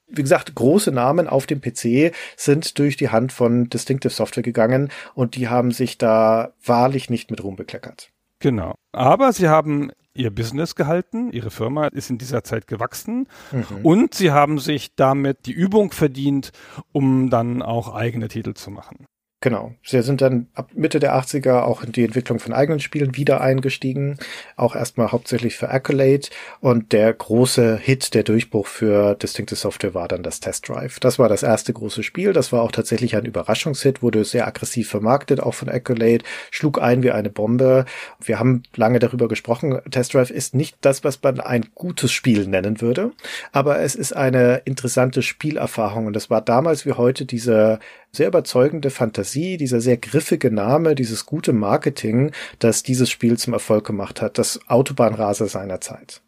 wie 0.09 0.21
gesagt, 0.21 0.55
große 0.55 0.93
Namen 0.93 1.27
auf 1.27 1.47
dem 1.47 1.59
PC 1.59 2.15
sind 2.37 2.79
durch 2.79 2.95
die 2.95 3.09
Hand 3.09 3.33
von 3.33 3.67
Distinctive 3.67 4.13
Software 4.13 4.41
gegangen 4.41 4.89
und 5.15 5.35
die 5.35 5.49
haben 5.49 5.71
sich 5.71 5.97
da 5.97 6.53
wahrlich 6.63 7.09
nicht 7.09 7.29
mit 7.29 7.43
Ruhm 7.43 7.57
bekleckert. 7.57 8.09
Genau. 8.39 8.75
Aber 8.93 9.33
sie 9.33 9.49
haben 9.49 9.91
ihr 10.17 10.31
Business 10.31 10.75
gehalten, 10.75 11.31
ihre 11.31 11.51
Firma 11.51 11.87
ist 11.87 12.09
in 12.09 12.17
dieser 12.17 12.43
Zeit 12.43 12.67
gewachsen 12.67 13.27
mhm. 13.51 13.65
und 13.83 14.13
sie 14.13 14.31
haben 14.31 14.59
sich 14.59 14.95
damit 14.95 15.45
die 15.45 15.53
Übung 15.53 15.91
verdient, 15.91 16.51
um 16.91 17.29
dann 17.29 17.61
auch 17.61 17.93
eigene 17.93 18.27
Titel 18.27 18.53
zu 18.53 18.71
machen. 18.71 19.05
Genau. 19.39 19.75
Sie 19.83 20.01
sind 20.01 20.21
dann 20.21 20.47
ab 20.55 20.71
Mitte 20.73 20.99
der 20.99 21.13
80er 21.15 21.61
auch 21.61 21.83
in 21.83 21.91
die 21.91 22.03
Entwicklung 22.03 22.39
von 22.39 22.53
eigenen 22.53 22.79
Spielen 22.79 23.15
wieder 23.15 23.39
eingestiegen. 23.39 24.17
Auch 24.55 24.75
erstmal 24.75 25.11
hauptsächlich 25.11 25.57
für 25.57 25.69
Accolade. 25.69 26.29
Und 26.59 26.91
der 26.91 27.13
große 27.13 27.77
Hit, 27.77 28.15
der 28.15 28.23
Durchbruch 28.23 28.65
für 28.65 29.13
Distinctive 29.13 29.55
Software 29.55 29.93
war 29.93 30.07
dann 30.07 30.23
das 30.23 30.39
Test 30.39 30.67
Drive. 30.67 30.99
Das 30.99 31.19
war 31.19 31.29
das 31.29 31.43
erste 31.43 31.71
große 31.71 32.01
Spiel. 32.01 32.33
Das 32.33 32.51
war 32.51 32.63
auch 32.63 32.71
tatsächlich 32.71 33.15
ein 33.15 33.25
Überraschungshit, 33.25 34.01
wurde 34.01 34.25
sehr 34.25 34.47
aggressiv 34.47 34.89
vermarktet, 34.89 35.39
auch 35.39 35.53
von 35.53 35.69
Accolade, 35.69 36.23
schlug 36.49 36.81
ein 36.81 37.03
wie 37.03 37.11
eine 37.11 37.29
Bombe. 37.29 37.85
Wir 38.19 38.39
haben 38.39 38.63
lange 38.75 38.97
darüber 38.97 39.27
gesprochen. 39.27 39.79
Test 39.91 40.15
Drive 40.15 40.31
ist 40.31 40.55
nicht 40.55 40.77
das, 40.81 41.03
was 41.03 41.21
man 41.21 41.41
ein 41.41 41.67
gutes 41.75 42.11
Spiel 42.11 42.47
nennen 42.47 42.81
würde. 42.81 43.11
Aber 43.51 43.81
es 43.81 43.93
ist 43.93 44.13
eine 44.13 44.63
interessante 44.65 45.21
Spielerfahrung. 45.21 46.07
Und 46.07 46.13
das 46.13 46.31
war 46.31 46.41
damals 46.41 46.87
wie 46.87 46.93
heute 46.93 47.25
diese 47.25 47.77
sehr 48.11 48.27
überzeugende 48.27 48.89
Fantasie, 48.89 49.57
dieser 49.57 49.81
sehr 49.81 49.97
griffige 49.97 50.51
Name, 50.51 50.95
dieses 50.95 51.25
gute 51.25 51.53
Marketing, 51.53 52.31
das 52.59 52.83
dieses 52.83 53.09
Spiel 53.09 53.37
zum 53.37 53.53
Erfolg 53.53 53.85
gemacht 53.85 54.21
hat, 54.21 54.37
das 54.37 54.59
Autobahnraser 54.67 55.47
seiner 55.47 55.81
Zeit. 55.81 56.21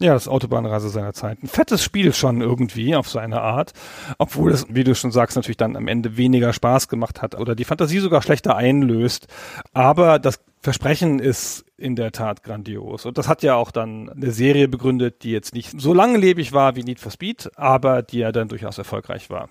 Ja, 0.00 0.12
das 0.12 0.26
Autobahnraser 0.26 0.88
seiner 0.88 1.12
Zeit. 1.12 1.42
Ein 1.42 1.46
fettes 1.46 1.82
Spiel 1.84 2.12
schon 2.12 2.40
irgendwie 2.40 2.96
auf 2.96 3.08
seine 3.08 3.40
Art, 3.40 3.72
obwohl 4.18 4.50
es, 4.50 4.66
wie 4.68 4.82
du 4.82 4.94
schon 4.94 5.12
sagst, 5.12 5.36
natürlich 5.36 5.56
dann 5.56 5.76
am 5.76 5.86
Ende 5.86 6.16
weniger 6.16 6.52
Spaß 6.52 6.88
gemacht 6.88 7.22
hat 7.22 7.36
oder 7.36 7.54
die 7.54 7.64
Fantasie 7.64 8.00
sogar 8.00 8.20
schlechter 8.20 8.56
einlöst. 8.56 9.28
Aber 9.72 10.18
das 10.18 10.40
Versprechen 10.60 11.20
ist 11.20 11.64
in 11.76 11.94
der 11.94 12.10
Tat 12.10 12.42
grandios. 12.42 13.06
Und 13.06 13.18
das 13.18 13.28
hat 13.28 13.42
ja 13.42 13.54
auch 13.54 13.70
dann 13.70 14.10
eine 14.10 14.32
Serie 14.32 14.66
begründet, 14.66 15.22
die 15.22 15.30
jetzt 15.30 15.54
nicht 15.54 15.80
so 15.80 15.94
langlebig 15.94 16.52
war 16.52 16.74
wie 16.74 16.82
Need 16.82 16.98
for 16.98 17.12
Speed, 17.12 17.50
aber 17.54 18.02
die 18.02 18.18
ja 18.18 18.32
dann 18.32 18.48
durchaus 18.48 18.78
erfolgreich 18.78 19.30
war. 19.30 19.48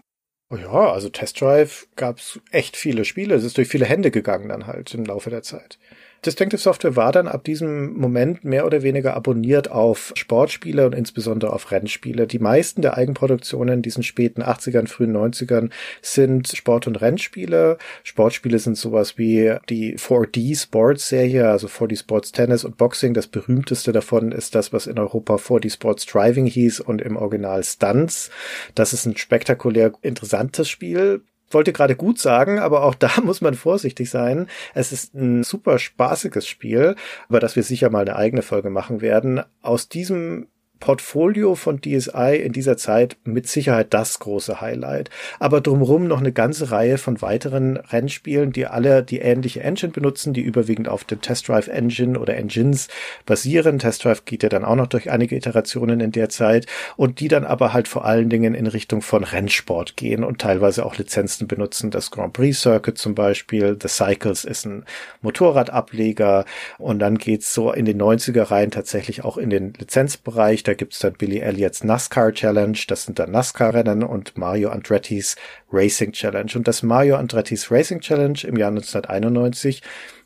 Ja, 0.57 0.91
also 0.91 1.09
Test 1.09 1.41
Drive 1.41 1.87
gab's 1.95 2.39
echt 2.51 2.75
viele 2.77 3.05
Spiele. 3.05 3.35
Es 3.35 3.43
ist 3.43 3.57
durch 3.57 3.67
viele 3.67 3.85
Hände 3.85 4.11
gegangen 4.11 4.49
dann 4.49 4.67
halt 4.67 4.93
im 4.93 5.05
Laufe 5.05 5.29
der 5.29 5.41
Zeit. 5.41 5.79
Distinctive 6.25 6.61
Software 6.61 6.95
war 6.95 7.11
dann 7.11 7.27
ab 7.27 7.43
diesem 7.43 7.93
Moment 7.93 8.45
mehr 8.45 8.65
oder 8.65 8.81
weniger 8.81 9.13
abonniert 9.15 9.69
auf 9.69 10.13
Sportspiele 10.15 10.85
und 10.85 10.93
insbesondere 10.93 11.51
auf 11.51 11.71
Rennspiele. 11.71 12.27
Die 12.27 12.39
meisten 12.39 12.81
der 12.81 12.97
Eigenproduktionen 12.97 13.75
in 13.75 13.81
diesen 13.81 14.03
späten 14.03 14.41
80ern, 14.41 14.87
frühen 14.87 15.15
90ern 15.15 15.69
sind 16.01 16.47
Sport- 16.47 16.87
und 16.87 17.01
Rennspiele. 17.01 17.77
Sportspiele 18.03 18.59
sind 18.59 18.77
sowas 18.77 19.17
wie 19.17 19.55
die 19.69 19.97
4D 19.97 20.57
Sports 20.61 21.09
Serie, 21.09 21.49
also 21.49 21.67
4D 21.67 21.99
Sports 21.99 22.31
Tennis 22.31 22.63
und 22.63 22.77
Boxing. 22.77 23.13
Das 23.13 23.27
berühmteste 23.27 23.91
davon 23.91 24.31
ist 24.31 24.55
das, 24.55 24.71
was 24.71 24.87
in 24.87 24.97
Europa 24.97 25.35
4D 25.35 25.73
Sports 25.73 26.05
Driving 26.05 26.45
hieß 26.45 26.79
und 26.79 27.01
im 27.01 27.17
Original 27.17 27.63
Stunts. 27.63 28.31
Das 28.75 28.93
ist 28.93 29.05
ein 29.05 29.17
spektakulär 29.17 29.91
interessantes 30.01 30.69
Spiel 30.69 31.21
wollte 31.53 31.73
gerade 31.73 31.95
gut 31.95 32.19
sagen, 32.19 32.59
aber 32.59 32.83
auch 32.83 32.95
da 33.03 33.11
muss 33.23 33.41
man 33.41 33.53
vorsichtig 33.53 34.09
sein. 34.09 34.47
Es 34.73 34.91
ist 34.91 35.13
ein 35.13 35.43
super 35.43 35.79
spaßiges 35.79 36.47
Spiel, 36.47 36.95
über 37.29 37.39
das 37.39 37.55
wir 37.55 37.63
sicher 37.63 37.89
mal 37.89 38.01
eine 38.01 38.15
eigene 38.15 38.41
Folge 38.41 38.69
machen 38.69 39.01
werden. 39.01 39.41
Aus 39.61 39.89
diesem 39.89 40.47
Portfolio 40.79 41.55
von 41.55 41.79
DSI 41.79 42.41
in 42.43 42.51
dieser 42.51 42.75
Zeit 42.75 43.15
mit 43.23 43.47
Sicherheit 43.47 43.93
das 43.93 44.19
große 44.19 44.59
Highlight. 44.59 45.09
Aber 45.39 45.61
drumherum 45.61 46.07
noch 46.07 46.19
eine 46.19 46.33
ganze 46.33 46.71
Reihe 46.71 46.97
von 46.97 47.21
weiteren 47.21 47.77
Rennspielen, 47.77 48.51
die 48.51 48.65
alle 48.65 49.01
die 49.01 49.19
ähnliche 49.19 49.61
Engine 49.61 49.93
benutzen, 49.93 50.33
die 50.33 50.41
überwiegend 50.41 50.89
auf 50.89 51.05
dem 51.05 51.21
Test 51.21 51.47
Drive 51.47 51.69
Engine 51.69 52.19
oder 52.19 52.35
Engines 52.35 52.89
basieren. 53.25 53.79
Test 53.79 54.03
Drive 54.03 54.25
geht 54.25 54.43
ja 54.43 54.49
dann 54.49 54.65
auch 54.65 54.75
noch 54.75 54.87
durch 54.87 55.09
einige 55.09 55.37
Iterationen 55.37 56.01
in 56.01 56.11
der 56.11 56.27
Zeit 56.27 56.65
und 56.97 57.21
die 57.21 57.29
dann 57.29 57.45
aber 57.45 57.71
halt 57.71 57.87
vor 57.87 58.03
allen 58.03 58.29
Dingen 58.29 58.53
in 58.53 58.67
Richtung 58.67 59.01
von 59.01 59.23
Rennsport 59.23 59.95
gehen 59.95 60.23
und 60.25 60.41
teilweise 60.41 60.85
auch 60.85 60.97
Lizenzen 60.97 61.47
benutzen. 61.47 61.91
Das 61.91 62.11
Grand 62.11 62.33
Prix 62.33 62.59
Circuit 62.59 62.97
zum 62.97 63.15
Beispiel, 63.15 63.77
The 63.81 63.87
Cycles 63.87 64.43
ist 64.43 64.65
ein 64.65 64.83
Motorradableger 65.21 66.45
und 66.77 66.99
dann 66.99 67.17
geht's 67.17 67.53
so 67.53 67.71
in 67.71 67.85
den 67.85 68.01
90er 68.01 68.51
Reihen 68.51 68.71
tatsächlich 68.71 69.23
auch 69.23 69.37
in 69.37 69.49
den 69.49 69.73
Lizenzbereich. 69.73 70.62
Da 70.63 70.73
gibt's 70.73 70.99
dann 70.99 71.13
Billy 71.13 71.39
Elliots 71.39 71.83
NASCAR 71.83 72.33
Challenge, 72.33 72.77
das 72.87 73.03
sind 73.03 73.19
dann 73.19 73.31
NASCAR-Rennen 73.31 74.03
und 74.03 74.37
Mario 74.37 74.69
Andretti's 74.69 75.35
Racing 75.71 76.11
Challenge. 76.13 76.51
Und 76.55 76.67
das 76.67 76.83
Mario 76.83 77.17
Andretti's 77.17 77.69
Racing 77.71 77.99
Challenge 77.99 78.39
im 78.43 78.57
Jahr 78.57 78.69
1991 78.69 79.81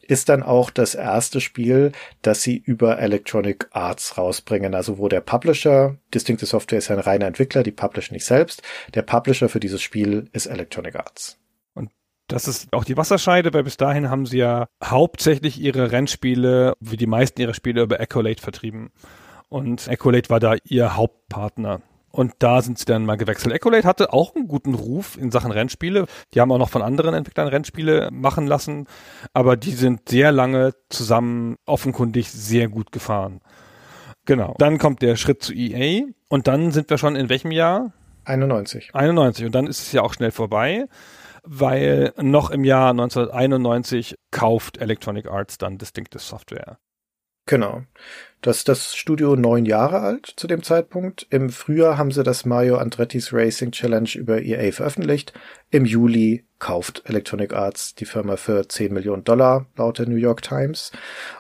ist 0.08 0.30
dann 0.30 0.42
auch 0.44 0.70
das 0.70 0.96
erste 0.96 1.42
Spiel, 1.42 1.92
das 2.22 2.42
sie 2.42 2.58
über 2.58 3.00
Electronic 3.00 3.68
Arts 3.72 4.18
rausbringen. 4.18 4.74
Also 4.74 4.98
wo 4.98 5.10
der 5.10 5.22
Publisher, 5.22 5.98
Distinctive 6.14 6.48
Software 6.48 6.80
ist 6.80 6.90
ein 6.90 7.00
reiner 7.00 7.28
Entwickler, 7.28 7.64
die 7.64 7.72
publishen 7.72 8.14
nicht 8.14 8.26
selbst. 8.26 8.62
Der 8.94 9.02
Publisher 9.02 9.50
für 9.50 9.60
dieses 9.60 9.82
Spiel 9.82 10.30
ist 10.32 10.46
Electronic 10.46 10.96
Arts. 10.96 11.38
Und 11.74 11.92
das 12.28 12.48
ist 12.48 12.72
auch 12.72 12.86
die 12.86 12.98
Wasserscheide, 12.98 13.54
weil 13.54 13.64
bis 13.64 13.78
dahin 13.78 14.10
haben 14.10 14.26
sie 14.26 14.38
ja 14.38 14.68
hauptsächlich 14.84 15.60
ihre 15.60 15.92
Rennspiele, 15.92 16.74
wie 16.80 16.98
die 16.98 17.08
meisten 17.08 17.42
ihrer 17.42 17.54
Spiele, 17.54 17.84
über 17.84 18.00
Accolade 18.00 18.42
vertrieben. 18.42 18.92
Und 19.50 19.88
Accolade 19.90 20.30
war 20.30 20.40
da 20.40 20.56
ihr 20.64 20.96
Hauptpartner. 20.96 21.82
Und 22.12 22.34
da 22.40 22.62
sind 22.62 22.80
sie 22.80 22.86
dann 22.86 23.06
mal 23.06 23.16
gewechselt. 23.16 23.54
Accolade 23.54 23.88
hatte 23.88 24.12
auch 24.12 24.36
einen 24.36 24.48
guten 24.48 24.74
Ruf 24.74 25.18
in 25.18 25.30
Sachen 25.30 25.52
Rennspiele. 25.52 26.08
Die 26.34 26.42
haben 26.42 26.52
auch 26.52 26.58
noch 26.58 26.70
von 26.70 26.82
anderen 26.82 27.14
Entwicklern 27.14 27.48
Rennspiele 27.48 28.10
machen 28.12 28.48
lassen. 28.48 28.88
Aber 29.34 29.56
die 29.56 29.72
sind 29.72 30.10
sehr 30.10 30.32
lange 30.32 30.74
zusammen 30.90 31.58
offenkundig 31.66 32.32
sehr 32.32 32.70
gut 32.70 32.92
gefahren. 32.92 33.42
Genau. 34.26 34.56
Dann 34.58 34.78
kommt 34.80 35.02
der 35.02 35.16
Schritt 35.16 35.44
zu 35.44 35.54
EA. 35.54 36.06
Und 36.28 36.48
dann 36.48 36.72
sind 36.72 36.90
wir 36.90 36.98
schon 36.98 37.16
in 37.16 37.30
welchem 37.30 37.52
Jahr? 37.52 37.94
91. 38.26 38.94
91. 38.94 39.46
Und 39.46 39.56
dann 39.56 39.68
ist 39.68 39.82
es 39.82 39.92
ja 39.92 40.02
auch 40.02 40.14
schnell 40.14 40.32
vorbei, 40.32 40.88
weil 41.44 42.14
noch 42.22 42.50
im 42.50 42.64
Jahr 42.64 42.90
1991 42.90 44.16
kauft 44.32 44.80
Electronic 44.80 45.28
Arts 45.28 45.58
dann 45.58 45.78
Distinctive 45.78 46.20
Software. 46.20 46.78
Genau. 47.48 47.84
Das 48.42 48.64
das 48.66 48.96
Studio 48.96 49.36
neun 49.36 49.66
Jahre 49.66 50.02
alt 50.02 50.32
zu 50.36 50.46
dem 50.46 50.62
Zeitpunkt. 50.62 51.26
Im 51.32 51.50
Frühjahr 51.50 51.98
haben 51.98 52.12
sie 52.12 52.22
das 52.22 52.46
Mario 52.46 52.78
Andretti's 52.78 53.34
Racing 53.34 53.72
Challenge 53.72 54.10
über 54.14 54.42
EA 54.44 54.72
veröffentlicht. 54.72 55.34
Im 55.72 55.86
Juli 55.86 56.46
kauft 56.60 57.04
Electronic 57.06 57.54
Arts 57.54 57.96
die 57.96 58.06
Firma 58.06 58.36
für 58.36 58.68
10 58.68 58.94
Millionen 58.94 59.24
Dollar 59.24 59.66
laut 59.76 59.98
der 59.98 60.08
New 60.08 60.18
York 60.18 60.44
Times 60.44 60.92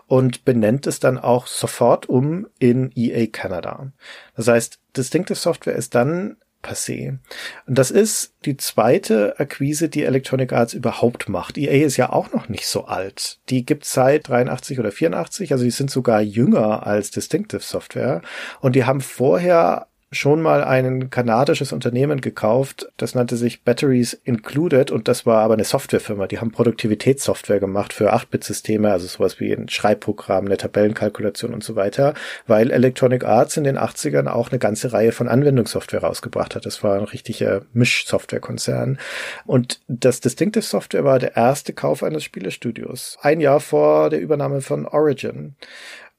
und 0.07 0.43
benennt 0.43 0.87
es 0.87 0.99
dann 0.99 1.19
auch 1.19 1.45
sofort 1.45 2.09
um 2.09 2.47
in 2.57 2.91
EA 2.95 3.27
Canada. 3.27 3.91
Das 4.35 4.47
heißt, 4.47 4.79
Distinctive 4.95 5.37
Software 5.37 5.75
ist 5.75 5.93
dann 5.93 6.37
passé. 6.67 7.17
Und 7.65 7.77
das 7.77 7.91
ist 7.91 8.33
die 8.45 8.57
zweite 8.57 9.39
Akquise, 9.39 9.89
die 9.89 10.03
Electronic 10.03 10.53
Arts 10.53 10.73
überhaupt 10.73 11.29
macht. 11.29 11.57
EA 11.57 11.85
ist 11.85 11.97
ja 11.97 12.11
auch 12.11 12.31
noch 12.31 12.49
nicht 12.49 12.67
so 12.67 12.85
alt. 12.85 13.39
Die 13.49 13.65
gibt's 13.65 13.93
seit 13.93 14.27
83 14.27 14.79
oder 14.79 14.91
84, 14.91 15.51
also 15.51 15.63
die 15.63 15.71
sind 15.71 15.89
sogar 15.89 16.21
jünger 16.21 16.85
als 16.85 17.11
Distinctive 17.11 17.61
Software. 17.61 18.21
Und 18.61 18.75
die 18.75 18.85
haben 18.85 19.01
vorher 19.01 19.87
schon 20.11 20.41
mal 20.41 20.63
ein 20.63 21.09
kanadisches 21.09 21.73
Unternehmen 21.73 22.21
gekauft, 22.21 22.89
das 22.95 23.13
nannte 23.13 23.35
sich 23.35 23.63
Batteries 23.63 24.13
Included 24.23 24.89
und 24.89 25.07
das 25.09 25.25
war 25.25 25.41
aber 25.41 25.55
eine 25.55 25.65
Softwarefirma. 25.65 26.27
Die 26.27 26.39
haben 26.39 26.51
Produktivitätssoftware 26.51 27.59
gemacht 27.59 27.91
für 27.91 28.13
8-Bit-Systeme, 28.13 28.89
also 28.91 29.05
sowas 29.05 29.39
wie 29.41 29.51
ein 29.51 29.67
Schreibprogramm, 29.67 30.45
eine 30.45 30.55
Tabellenkalkulation 30.55 31.53
und 31.53 31.63
so 31.63 31.75
weiter, 31.75 32.13
weil 32.47 32.71
Electronic 32.71 33.25
Arts 33.25 33.57
in 33.57 33.65
den 33.65 33.77
80ern 33.77 34.27
auch 34.27 34.49
eine 34.49 34.59
ganze 34.59 34.93
Reihe 34.93 35.11
von 35.11 35.27
Anwendungssoftware 35.27 36.03
rausgebracht 36.03 36.55
hat. 36.55 36.65
Das 36.65 36.83
war 36.83 36.97
ein 36.97 37.03
richtiger 37.03 37.63
Misch-Software-Konzern. 37.73 38.99
Und 39.45 39.81
das 39.89 40.21
Distinctive 40.21 40.63
Software 40.63 41.03
war 41.03 41.19
der 41.19 41.35
erste 41.35 41.73
Kauf 41.73 42.01
eines 42.01 42.23
Spielestudios. 42.23 43.17
Ein 43.21 43.41
Jahr 43.41 43.59
vor 43.59 44.09
der 44.09 44.21
Übernahme 44.21 44.61
von 44.61 44.85
Origin. 44.85 45.55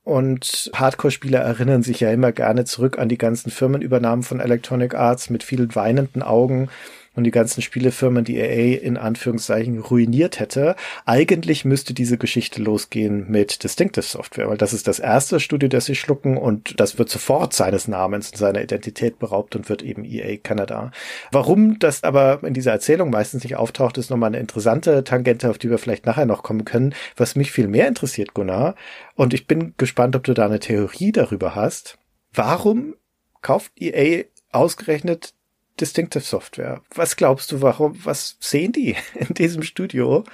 Und 0.08 0.70
Hardcore-Spieler 0.74 1.40
erinnern 1.40 1.82
sich 1.82 2.00
ja 2.00 2.10
immer 2.10 2.32
gerne 2.32 2.64
zurück 2.64 2.98
an 2.98 3.10
die 3.10 3.18
ganzen 3.18 3.50
Firmenübernahmen 3.50 4.22
von 4.22 4.40
Electronic 4.40 4.94
Arts 4.94 5.28
mit 5.28 5.42
vielen 5.42 5.74
weinenden 5.74 6.22
Augen 6.22 6.70
und 7.18 7.24
die 7.24 7.32
ganzen 7.32 7.62
Spielefirmen, 7.62 8.22
die 8.22 8.38
EA 8.38 8.78
in 8.78 8.96
Anführungszeichen 8.96 9.80
ruiniert 9.80 10.38
hätte. 10.38 10.76
Eigentlich 11.04 11.64
müsste 11.64 11.92
diese 11.92 12.16
Geschichte 12.16 12.62
losgehen 12.62 13.28
mit 13.28 13.64
Distinctive 13.64 14.04
Software, 14.04 14.48
weil 14.48 14.56
das 14.56 14.72
ist 14.72 14.86
das 14.86 15.00
erste 15.00 15.40
Studio, 15.40 15.68
das 15.68 15.86
sie 15.86 15.96
schlucken 15.96 16.36
und 16.36 16.78
das 16.78 16.96
wird 16.96 17.10
sofort 17.10 17.52
seines 17.54 17.88
Namens 17.88 18.30
und 18.30 18.38
seiner 18.38 18.62
Identität 18.62 19.18
beraubt 19.18 19.56
und 19.56 19.68
wird 19.68 19.82
eben 19.82 20.04
EA 20.04 20.36
Canada. 20.36 20.92
Warum 21.32 21.80
das 21.80 22.04
aber 22.04 22.40
in 22.44 22.54
dieser 22.54 22.70
Erzählung 22.70 23.10
meistens 23.10 23.42
nicht 23.42 23.56
auftaucht, 23.56 23.98
ist 23.98 24.10
nochmal 24.10 24.28
eine 24.28 24.38
interessante 24.38 25.02
Tangente, 25.02 25.50
auf 25.50 25.58
die 25.58 25.70
wir 25.70 25.78
vielleicht 25.78 26.06
nachher 26.06 26.26
noch 26.26 26.44
kommen 26.44 26.64
können. 26.64 26.94
Was 27.16 27.34
mich 27.34 27.50
viel 27.50 27.66
mehr 27.66 27.88
interessiert, 27.88 28.32
Gunnar, 28.32 28.76
und 29.16 29.34
ich 29.34 29.48
bin 29.48 29.74
gespannt, 29.76 30.14
ob 30.14 30.22
du 30.22 30.34
da 30.34 30.46
eine 30.46 30.60
Theorie 30.60 31.10
darüber 31.10 31.56
hast. 31.56 31.98
Warum 32.32 32.94
kauft 33.42 33.72
EA 33.80 34.24
ausgerechnet 34.52 35.34
Distinctive 35.80 36.22
Software. 36.22 36.82
Was 36.94 37.16
glaubst 37.16 37.52
du, 37.52 37.62
warum, 37.62 37.98
was 38.04 38.36
sehen 38.40 38.72
die 38.72 38.96
in 39.14 39.34
diesem 39.34 39.62
Studio, 39.62 40.24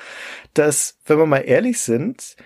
dass, 0.55 0.99
wenn 1.07 1.19
wir 1.19 1.27
mal 1.27 1.39
ehrlich 1.39 1.81
sind, 1.81 2.37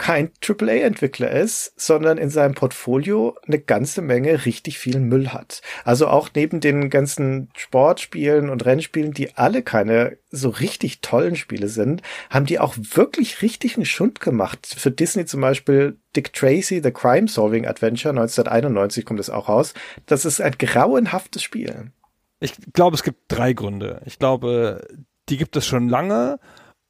kein 0.00 0.30
AAA-Entwickler 0.42 1.30
ist, 1.30 1.78
sondern 1.78 2.16
in 2.16 2.30
seinem 2.30 2.54
Portfolio 2.54 3.36
eine 3.46 3.58
ganze 3.58 4.00
Menge 4.00 4.46
richtig 4.46 4.78
viel 4.78 4.98
Müll 4.98 5.28
hat. 5.28 5.60
Also 5.84 6.08
auch 6.08 6.30
neben 6.34 6.60
den 6.60 6.88
ganzen 6.88 7.50
Sportspielen 7.54 8.48
und 8.48 8.64
Rennspielen, 8.64 9.12
die 9.12 9.36
alle 9.36 9.62
keine 9.62 10.16
so 10.30 10.48
richtig 10.48 11.02
tollen 11.02 11.36
Spiele 11.36 11.68
sind, 11.68 12.00
haben 12.30 12.46
die 12.46 12.58
auch 12.58 12.76
wirklich 12.78 13.42
richtig 13.42 13.76
einen 13.76 13.84
Schund 13.84 14.20
gemacht. 14.20 14.74
Für 14.74 14.90
Disney 14.90 15.26
zum 15.26 15.42
Beispiel 15.42 15.98
Dick 16.16 16.32
Tracy, 16.32 16.80
The 16.82 16.92
Crime 16.92 17.28
Solving 17.28 17.66
Adventure, 17.66 18.12
1991 18.12 19.04
kommt 19.04 19.20
es 19.20 19.28
auch 19.28 19.50
raus. 19.50 19.74
Das 20.06 20.24
ist 20.24 20.40
ein 20.40 20.56
grauenhaftes 20.58 21.42
Spiel. 21.42 21.92
Ich 22.40 22.54
glaube, 22.72 22.96
es 22.96 23.02
gibt 23.02 23.20
drei 23.28 23.52
Gründe. 23.52 24.02
Ich 24.06 24.18
glaube, 24.18 24.86
die 25.28 25.36
gibt 25.36 25.56
es 25.56 25.66
schon 25.66 25.88
lange. 25.88 26.40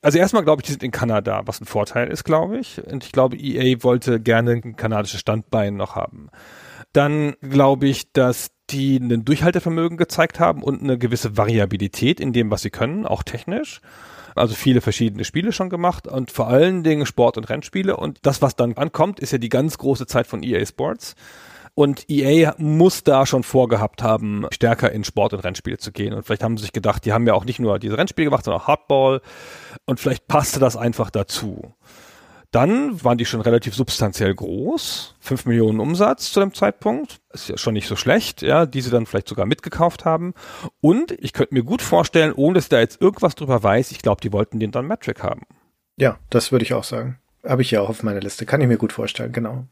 Also 0.02 0.18
erstmal 0.18 0.44
glaube 0.44 0.62
ich, 0.62 0.66
die 0.66 0.72
sind 0.72 0.82
in 0.82 0.92
Kanada, 0.92 1.42
was 1.44 1.60
ein 1.60 1.66
Vorteil 1.66 2.08
ist, 2.08 2.24
glaube 2.24 2.58
ich. 2.58 2.80
Und 2.86 3.04
ich 3.04 3.12
glaube, 3.12 3.36
EA 3.36 3.82
wollte 3.82 4.20
gerne 4.20 4.52
ein 4.52 4.76
kanadisches 4.76 5.20
Standbein 5.20 5.76
noch 5.76 5.96
haben. 5.96 6.30
Dann 6.92 7.34
glaube 7.42 7.86
ich, 7.86 8.12
dass 8.12 8.50
die 8.70 8.96
ein 8.96 9.24
Durchhaltevermögen 9.24 9.98
gezeigt 9.98 10.40
haben 10.40 10.62
und 10.62 10.82
eine 10.82 10.96
gewisse 10.96 11.36
Variabilität 11.36 12.20
in 12.20 12.32
dem, 12.32 12.50
was 12.50 12.62
sie 12.62 12.70
können, 12.70 13.04
auch 13.04 13.22
technisch. 13.22 13.80
Also 14.36 14.54
viele 14.54 14.80
verschiedene 14.80 15.24
Spiele 15.24 15.52
schon 15.52 15.70
gemacht 15.70 16.06
und 16.06 16.30
vor 16.30 16.46
allen 16.46 16.84
Dingen 16.84 17.04
Sport- 17.04 17.36
und 17.36 17.48
Rennspiele. 17.50 17.96
Und 17.96 18.20
das, 18.22 18.40
was 18.40 18.56
dann 18.56 18.74
ankommt, 18.74 19.20
ist 19.20 19.32
ja 19.32 19.38
die 19.38 19.48
ganz 19.48 19.76
große 19.76 20.06
Zeit 20.06 20.26
von 20.26 20.42
EA 20.42 20.64
Sports. 20.64 21.14
Und 21.80 22.10
EA 22.10 22.54
muss 22.58 23.04
da 23.04 23.24
schon 23.24 23.42
vorgehabt 23.42 24.02
haben, 24.02 24.44
stärker 24.50 24.92
in 24.92 25.02
Sport- 25.02 25.32
und 25.32 25.40
Rennspiele 25.40 25.78
zu 25.78 25.92
gehen. 25.92 26.12
Und 26.12 26.24
vielleicht 26.24 26.42
haben 26.42 26.58
sie 26.58 26.64
sich 26.64 26.72
gedacht, 26.72 27.06
die 27.06 27.14
haben 27.14 27.26
ja 27.26 27.32
auch 27.32 27.46
nicht 27.46 27.58
nur 27.58 27.78
diese 27.78 27.96
Rennspiele 27.96 28.26
gemacht, 28.26 28.44
sondern 28.44 28.60
auch 28.60 28.66
Hardball. 28.66 29.22
Und 29.86 29.98
vielleicht 29.98 30.28
passte 30.28 30.60
das 30.60 30.76
einfach 30.76 31.08
dazu. 31.08 31.72
Dann 32.50 33.02
waren 33.02 33.16
die 33.16 33.24
schon 33.24 33.40
relativ 33.40 33.74
substanziell 33.74 34.34
groß. 34.34 35.14
fünf 35.20 35.46
Millionen 35.46 35.80
Umsatz 35.80 36.30
zu 36.30 36.40
dem 36.40 36.52
Zeitpunkt. 36.52 37.22
Ist 37.32 37.48
ja 37.48 37.56
schon 37.56 37.72
nicht 37.72 37.88
so 37.88 37.96
schlecht, 37.96 38.42
ja, 38.42 38.66
die 38.66 38.82
sie 38.82 38.90
dann 38.90 39.06
vielleicht 39.06 39.28
sogar 39.28 39.46
mitgekauft 39.46 40.04
haben. 40.04 40.34
Und 40.82 41.12
ich 41.12 41.32
könnte 41.32 41.54
mir 41.54 41.62
gut 41.62 41.80
vorstellen, 41.80 42.34
ohne 42.36 42.56
dass 42.56 42.64
ich 42.64 42.68
da 42.68 42.80
jetzt 42.80 43.00
irgendwas 43.00 43.36
drüber 43.36 43.62
weiß, 43.62 43.90
ich 43.90 44.02
glaube, 44.02 44.20
die 44.20 44.34
wollten 44.34 44.60
den 44.60 44.70
dann 44.70 44.86
Metric 44.86 45.22
haben. 45.22 45.46
Ja, 45.96 46.18
das 46.28 46.52
würde 46.52 46.66
ich 46.66 46.74
auch 46.74 46.84
sagen. 46.84 47.18
Habe 47.42 47.62
ich 47.62 47.70
ja 47.70 47.80
auch 47.80 47.88
auf 47.88 48.02
meiner 48.02 48.20
Liste. 48.20 48.44
Kann 48.44 48.60
ich 48.60 48.68
mir 48.68 48.76
gut 48.76 48.92
vorstellen, 48.92 49.32
genau. 49.32 49.64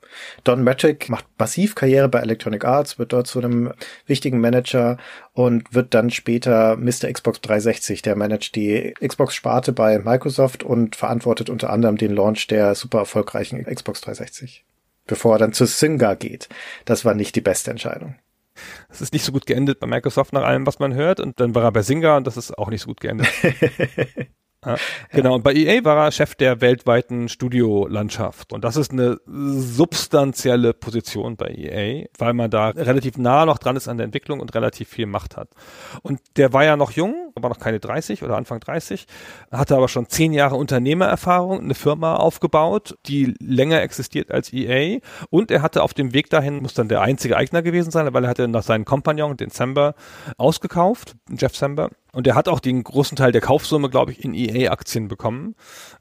Don 0.42 0.64
Matrick 0.64 1.10
macht 1.10 1.26
massiv 1.38 1.74
Karriere 1.74 2.08
bei 2.08 2.20
Electronic 2.20 2.64
Arts, 2.64 2.98
wird 2.98 3.12
dort 3.12 3.26
zu 3.26 3.40
einem 3.40 3.72
wichtigen 4.06 4.40
Manager 4.40 4.96
und 5.34 5.74
wird 5.74 5.92
dann 5.92 6.10
später 6.10 6.76
Mr. 6.76 7.12
Xbox 7.12 7.42
360. 7.42 8.00
Der 8.00 8.16
managt 8.16 8.54
die 8.56 8.94
Xbox-Sparte 9.06 9.72
bei 9.72 9.98
Microsoft 9.98 10.62
und 10.62 10.96
verantwortet 10.96 11.50
unter 11.50 11.68
anderem 11.68 11.98
den 11.98 12.14
Launch 12.14 12.46
der 12.46 12.74
super 12.74 13.00
erfolgreichen 13.00 13.62
Xbox 13.64 14.00
360. 14.00 14.64
Bevor 15.06 15.34
er 15.34 15.38
dann 15.38 15.52
zu 15.52 15.66
Synga 15.66 16.14
geht. 16.14 16.48
Das 16.86 17.04
war 17.04 17.12
nicht 17.12 17.36
die 17.36 17.42
beste 17.42 17.70
Entscheidung. 17.70 18.14
Es 18.88 19.02
ist 19.02 19.12
nicht 19.12 19.24
so 19.24 19.32
gut 19.32 19.46
geendet 19.46 19.78
bei 19.78 19.86
Microsoft 19.86 20.32
nach 20.32 20.44
allem, 20.44 20.66
was 20.66 20.78
man 20.78 20.94
hört. 20.94 21.20
Und 21.20 21.38
dann 21.38 21.54
war 21.54 21.64
er 21.64 21.72
bei 21.72 21.82
Singa 21.82 22.16
und 22.16 22.26
das 22.26 22.38
ist 22.38 22.56
auch 22.56 22.70
nicht 22.70 22.80
so 22.80 22.88
gut 22.88 23.00
geendet. 23.00 23.28
Ja, 24.66 24.74
genau, 25.10 25.36
und 25.36 25.44
bei 25.44 25.54
EA 25.54 25.84
war 25.84 26.06
er 26.06 26.10
Chef 26.10 26.34
der 26.34 26.60
weltweiten 26.60 27.28
Studiolandschaft. 27.28 28.52
Und 28.52 28.64
das 28.64 28.76
ist 28.76 28.90
eine 28.90 29.18
substanzielle 29.26 30.74
Position 30.74 31.36
bei 31.36 31.46
EA, 31.46 32.06
weil 32.18 32.34
man 32.34 32.50
da 32.50 32.70
relativ 32.70 33.18
nah 33.18 33.46
noch 33.46 33.58
dran 33.58 33.76
ist 33.76 33.86
an 33.86 33.98
der 33.98 34.06
Entwicklung 34.06 34.40
und 34.40 34.52
relativ 34.56 34.88
viel 34.88 35.06
Macht 35.06 35.36
hat. 35.36 35.50
Und 36.02 36.20
der 36.36 36.52
war 36.52 36.64
ja 36.64 36.76
noch 36.76 36.90
jung, 36.90 37.32
war 37.36 37.50
noch 37.50 37.60
keine 37.60 37.78
30 37.78 38.24
oder 38.24 38.36
Anfang 38.36 38.58
30, 38.58 39.06
hatte 39.52 39.76
aber 39.76 39.86
schon 39.86 40.08
zehn 40.08 40.32
Jahre 40.32 40.56
Unternehmererfahrung, 40.56 41.60
eine 41.60 41.74
Firma 41.74 42.16
aufgebaut, 42.16 42.98
die 43.06 43.36
länger 43.38 43.80
existiert 43.82 44.32
als 44.32 44.52
EA. 44.52 44.98
Und 45.30 45.52
er 45.52 45.62
hatte 45.62 45.84
auf 45.84 45.94
dem 45.94 46.12
Weg 46.14 46.30
dahin, 46.30 46.62
muss 46.62 46.74
dann 46.74 46.88
der 46.88 47.02
einzige 47.02 47.36
Eigner 47.36 47.62
gewesen 47.62 47.92
sein, 47.92 48.12
weil 48.12 48.24
er 48.24 48.30
hatte 48.30 48.48
nach 48.48 48.64
seinen 48.64 48.84
Kompagnon, 48.84 49.36
den 49.36 49.50
Sember, 49.50 49.94
ausgekauft, 50.36 51.14
Jeff 51.30 51.54
Sember. 51.54 51.90
Und 52.12 52.26
er 52.26 52.34
hat 52.34 52.48
auch 52.48 52.60
den 52.60 52.82
großen 52.82 53.16
Teil 53.16 53.32
der 53.32 53.40
Kaufsumme, 53.40 53.90
glaube 53.90 54.12
ich, 54.12 54.24
in 54.24 54.34
EA-Aktien 54.34 55.08
bekommen, 55.08 55.54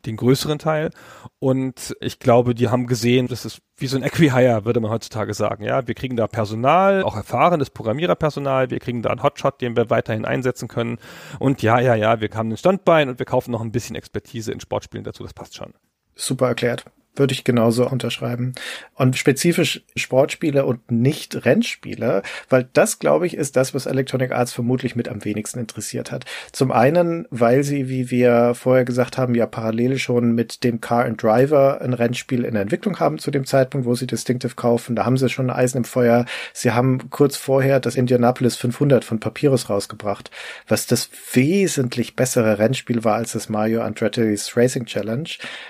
den 0.06 0.16
größeren 0.16 0.58
Teil. 0.58 0.92
Und 1.40 1.96
ich 2.00 2.20
glaube, 2.20 2.56
die 2.56 2.70
haben 2.70 2.88
gesehen, 2.88 3.28
das 3.28 3.46
ist 3.46 3.62
wie 3.76 3.88
so 3.88 3.98
ein 3.98 4.04
Equihire, 4.04 4.66
würde 4.66 4.80
man 4.80 4.90
heutzutage 4.90 5.34
sagen. 5.34 5.64
Ja, 5.64 5.88
wir 5.88 5.96
kriegen 5.96 6.16
da 6.16 6.28
Personal, 6.28 7.04
auch 7.04 7.16
erfahrenes 7.16 7.70
Programmiererpersonal, 7.70 8.70
wir 8.70 8.80
kriegen 8.80 9.02
da 9.02 9.10
einen 9.10 9.22
Hotshot, 9.22 9.62
den 9.62 9.76
wir 9.76 9.90
weiterhin 9.90 10.26
einsetzen 10.26 10.68
können. 10.68 10.98
Und 11.40 11.62
ja, 11.62 11.80
ja, 11.80 11.96
ja, 11.96 12.22
wir 12.22 12.30
haben 12.34 12.52
ein 12.52 12.58
Standbein 12.58 13.10
und 13.10 13.20
wir 13.20 13.26
kaufen 13.26 13.52
noch 13.52 13.62
ein 13.62 13.72
bisschen 13.72 13.96
Expertise 13.96 14.52
in 14.52 14.60
Sportspielen 14.60 15.04
dazu, 15.04 15.24
das 15.24 15.34
passt 15.34 15.56
schon. 15.56 15.74
Super 16.16 16.48
erklärt 16.48 16.86
würde 17.20 17.34
ich 17.34 17.44
genauso 17.44 17.88
unterschreiben. 17.90 18.54
Und 18.96 19.18
spezifisch 19.18 19.82
Sportspiele 19.96 20.66
und 20.66 20.92
nicht 20.92 21.46
Rennspiele, 21.46 22.24
weil 22.50 22.68
das, 22.74 23.00
glaube 23.00 23.28
ich, 23.28 23.36
ist 23.36 23.56
das, 23.56 23.74
was 23.74 23.86
Electronic 23.86 24.32
Arts 24.32 24.54
vermutlich 24.54 24.96
mit 24.96 25.10
am 25.10 25.24
wenigsten 25.26 25.60
interessiert 25.60 26.12
hat. 26.12 26.26
Zum 26.52 26.72
einen, 26.72 27.28
weil 27.30 27.64
sie, 27.64 27.90
wie 27.90 28.12
wir 28.12 28.54
vorher 28.56 28.86
gesagt 28.86 29.18
haben, 29.18 29.36
ja 29.36 29.46
parallel 29.46 29.98
schon 30.00 30.34
mit 30.34 30.64
dem 30.64 30.82
Car 30.82 31.06
and 31.06 31.22
Driver 31.22 31.82
ein 31.82 31.94
Rennspiel 31.94 32.44
in 32.44 32.54
der 32.54 32.64
Entwicklung 32.64 33.00
haben 33.00 33.18
zu 33.18 33.32
dem 33.32 33.46
Zeitpunkt, 33.46 33.86
wo 33.86 33.96
sie 33.96 34.08
Distinctive 34.08 34.56
kaufen. 34.56 34.96
Da 34.96 35.06
haben 35.06 35.18
sie 35.18 35.30
schon 35.30 35.50
Eisen 35.50 35.78
im 35.78 35.84
Feuer. 35.84 36.26
Sie 36.54 36.72
haben 36.72 37.10
kurz 37.10 37.38
vorher 37.38 37.80
das 37.80 37.96
Indianapolis 37.96 38.56
500 38.56 39.04
von 39.04 39.20
Papyrus 39.20 39.70
rausgebracht, 39.70 40.32
was 40.68 40.88
das 40.88 41.10
wesentlich 41.34 42.16
bessere 42.16 42.60
Rennspiel 42.60 43.04
war 43.04 43.16
als 43.16 43.34
das 43.34 43.50
Mario 43.50 43.82
Andretti's 43.82 44.56
Racing 44.56 44.86
Challenge. 44.86 45.30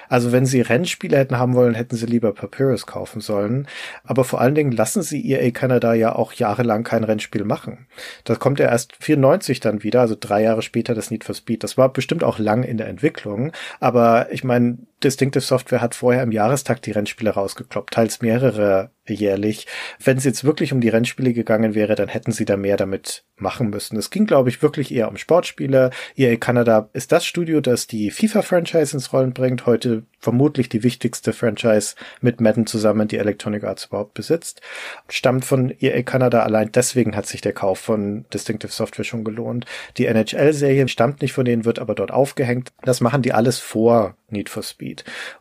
Also 0.09 0.31
wenn 0.31 0.45
sie 0.45 0.61
Rennspiele 0.61 1.17
hätten 1.17 1.36
haben 1.37 1.55
wollen, 1.55 1.75
hätten 1.75 1.95
sie 1.95 2.05
lieber 2.05 2.33
Papyrus 2.33 2.85
kaufen 2.85 3.21
sollen. 3.21 3.67
Aber 4.03 4.23
vor 4.23 4.41
allen 4.41 4.55
Dingen 4.55 4.71
lassen 4.71 5.01
sie 5.01 5.25
EA 5.31 5.51
Canada 5.51 5.93
ja 5.93 6.15
auch 6.15 6.33
jahrelang 6.33 6.83
kein 6.83 7.03
Rennspiel 7.03 7.43
machen. 7.43 7.87
Das 8.23 8.39
kommt 8.39 8.59
ja 8.59 8.67
erst 8.67 8.95
94 8.99 9.59
dann 9.59 9.83
wieder, 9.83 10.01
also 10.01 10.15
drei 10.19 10.43
Jahre 10.43 10.61
später 10.61 10.95
das 10.95 11.11
Need 11.11 11.23
for 11.23 11.35
Speed. 11.35 11.63
Das 11.63 11.77
war 11.77 11.91
bestimmt 11.91 12.23
auch 12.23 12.39
lang 12.39 12.63
in 12.63 12.77
der 12.77 12.87
Entwicklung. 12.87 13.51
Aber 13.79 14.31
ich 14.31 14.43
meine, 14.43 14.77
Distinctive 15.03 15.43
Software 15.43 15.81
hat 15.81 15.95
vorher 15.95 16.23
im 16.23 16.31
Jahrestag 16.31 16.81
die 16.81 16.91
Rennspiele 16.91 17.31
rausgekloppt, 17.31 17.93
teils 17.93 18.21
mehrere 18.21 18.91
jährlich. 19.13 19.67
Wenn 20.03 20.17
es 20.17 20.23
jetzt 20.23 20.43
wirklich 20.43 20.73
um 20.73 20.81
die 20.81 20.89
Rennspiele 20.89 21.33
gegangen 21.33 21.75
wäre, 21.75 21.95
dann 21.95 22.07
hätten 22.07 22.31
sie 22.31 22.45
da 22.45 22.57
mehr 22.57 22.77
damit 22.77 23.23
machen 23.37 23.69
müssen. 23.69 23.97
Es 23.97 24.09
ging, 24.09 24.25
glaube 24.25 24.49
ich, 24.49 24.61
wirklich 24.61 24.93
eher 24.93 25.09
um 25.09 25.17
Sportspiele. 25.17 25.91
EA 26.15 26.35
Canada 26.37 26.89
ist 26.93 27.11
das 27.11 27.25
Studio, 27.25 27.61
das 27.61 27.87
die 27.87 28.11
FIFA-Franchise 28.11 28.95
ins 28.95 29.13
Rollen 29.13 29.33
bringt. 29.33 29.65
Heute 29.65 30.03
vermutlich 30.19 30.69
die 30.69 30.83
wichtigste 30.83 31.33
Franchise 31.33 31.95
mit 32.21 32.41
Madden 32.41 32.65
zusammen, 32.65 33.07
die 33.07 33.17
Electronic 33.17 33.63
Arts 33.63 33.85
überhaupt 33.85 34.13
besitzt. 34.13 34.61
Stammt 35.07 35.45
von 35.45 35.73
EA 35.79 36.01
Canada. 36.03 36.43
Allein 36.43 36.71
deswegen 36.71 37.15
hat 37.15 37.27
sich 37.27 37.41
der 37.41 37.53
Kauf 37.53 37.79
von 37.79 38.25
Distinctive 38.33 38.71
Software 38.71 39.05
schon 39.05 39.23
gelohnt. 39.23 39.65
Die 39.97 40.05
NHL-Serie 40.05 40.87
stammt 40.87 41.21
nicht 41.21 41.33
von 41.33 41.45
denen, 41.45 41.65
wird 41.65 41.79
aber 41.79 41.95
dort 41.95 42.11
aufgehängt. 42.11 42.71
Das 42.83 43.01
machen 43.01 43.21
die 43.21 43.33
alles 43.33 43.59
vor 43.59 44.15
Need 44.29 44.49
for 44.49 44.63
Speed. 44.63 44.86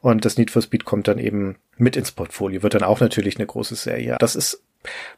Und 0.01 0.24
das 0.24 0.39
Need 0.39 0.51
for 0.51 0.62
Speed 0.62 0.85
kommt 0.85 1.09
dann 1.09 1.18
eben 1.18 1.56
mit 1.77 1.97
ins 1.97 2.12
Portfolio, 2.12 2.62
wird 2.62 2.74
dann 2.74 2.82
auch 2.82 3.01
natürlich 3.01 3.36
eine 3.36 3.47
große 3.47 3.74
Serie. 3.74 4.16
Das 4.18 4.36
ist 4.36 4.62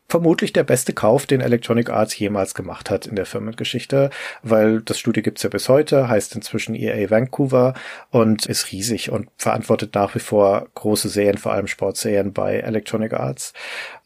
vermutlich 0.09 0.53
der 0.53 0.65
beste 0.65 0.93
Kauf, 0.93 1.27
den 1.27 1.41
Electronic 1.41 1.91
Arts 1.91 2.19
jemals 2.19 2.55
gemacht 2.55 2.91
hat 2.91 3.07
in 3.07 3.17
der 3.17 3.27
Firmengeschichte, 3.27 4.11
weil 4.43 4.81
das 4.81 4.99
Studio 4.99 5.23
gibt's 5.23 5.43
ja 5.43 5.51
bis 5.51 5.69
heute, 5.69 6.09
heißt 6.09 6.35
inzwischen 6.35 6.75
EA 6.75 7.11
Vancouver 7.11 7.75
und 8.11 8.47
ist 8.47 8.73
riesig 8.73 9.11
und 9.11 9.29
verantwortet 9.37 9.95
nach 9.95 10.15
wie 10.15 10.21
vor 10.21 10.69
große 10.75 11.09
Serien, 11.09 11.39
vor 11.39 11.53
allem 11.53 11.67
Sportserien 11.67 12.33
bei 12.33 12.59
Electronic 12.59 13.13
Arts. 13.13 13.53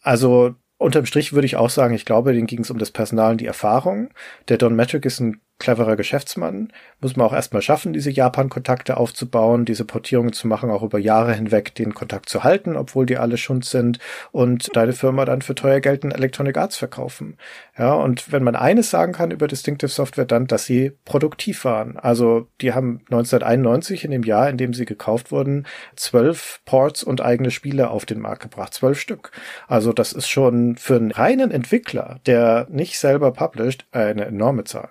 Also 0.02 0.54
unterm 0.78 1.06
Strich 1.06 1.32
würde 1.32 1.46
ich 1.46 1.56
auch 1.56 1.70
sagen, 1.70 1.94
ich 1.94 2.04
glaube, 2.04 2.32
denen 2.32 2.46
ging 2.46 2.60
es 2.60 2.70
um 2.70 2.78
das 2.78 2.90
Personal 2.90 3.32
und 3.32 3.40
die 3.40 3.46
Erfahrung. 3.46 4.10
Der 4.48 4.58
Don 4.58 4.76
Matrick 4.76 5.04
ist 5.04 5.20
ein 5.20 5.40
cleverer 5.62 5.96
Geschäftsmann. 5.96 6.72
Muss 7.00 7.16
man 7.16 7.26
auch 7.26 7.32
erstmal 7.32 7.62
schaffen, 7.62 7.92
diese 7.92 8.10
Japan-Kontakte 8.10 8.96
aufzubauen, 8.96 9.64
diese 9.64 9.84
Portierungen 9.84 10.32
zu 10.32 10.46
machen, 10.48 10.70
auch 10.70 10.82
über 10.82 10.98
Jahre 10.98 11.32
hinweg 11.32 11.74
den 11.74 11.94
Kontakt 11.94 12.28
zu 12.28 12.44
halten, 12.44 12.76
obwohl 12.76 13.06
die 13.06 13.16
alle 13.16 13.38
Schund 13.38 13.64
sind 13.64 13.98
und 14.32 14.76
deine 14.76 14.92
Firma 14.92 15.24
dann 15.24 15.40
für 15.40 15.54
teuer 15.54 15.80
Geld 15.80 16.04
in 16.04 16.10
Electronic 16.10 16.56
Arts 16.58 16.76
verkaufen. 16.76 17.38
Ja, 17.78 17.94
und 17.94 18.32
wenn 18.32 18.42
man 18.42 18.56
eines 18.56 18.90
sagen 18.90 19.12
kann 19.12 19.30
über 19.30 19.46
Distinctive 19.46 19.90
Software, 19.90 20.24
dann, 20.24 20.46
dass 20.46 20.66
sie 20.66 20.92
produktiv 21.04 21.64
waren. 21.64 21.96
Also, 21.96 22.48
die 22.60 22.74
haben 22.74 23.00
1991 23.10 24.04
in 24.04 24.10
dem 24.10 24.24
Jahr, 24.24 24.50
in 24.50 24.58
dem 24.58 24.74
sie 24.74 24.84
gekauft 24.84 25.30
wurden, 25.30 25.66
zwölf 25.96 26.60
Ports 26.64 27.04
und 27.04 27.20
eigene 27.20 27.52
Spiele 27.52 27.90
auf 27.90 28.04
den 28.04 28.20
Markt 28.20 28.42
gebracht. 28.42 28.74
Zwölf 28.74 29.00
Stück. 29.00 29.30
Also, 29.68 29.92
das 29.92 30.12
ist 30.12 30.28
schon 30.28 30.76
für 30.76 30.96
einen 30.96 31.12
reinen 31.12 31.52
Entwickler, 31.52 32.18
der 32.26 32.66
nicht 32.68 32.98
selber 32.98 33.32
published, 33.32 33.86
eine 33.92 34.24
enorme 34.24 34.64
Zahl. 34.64 34.90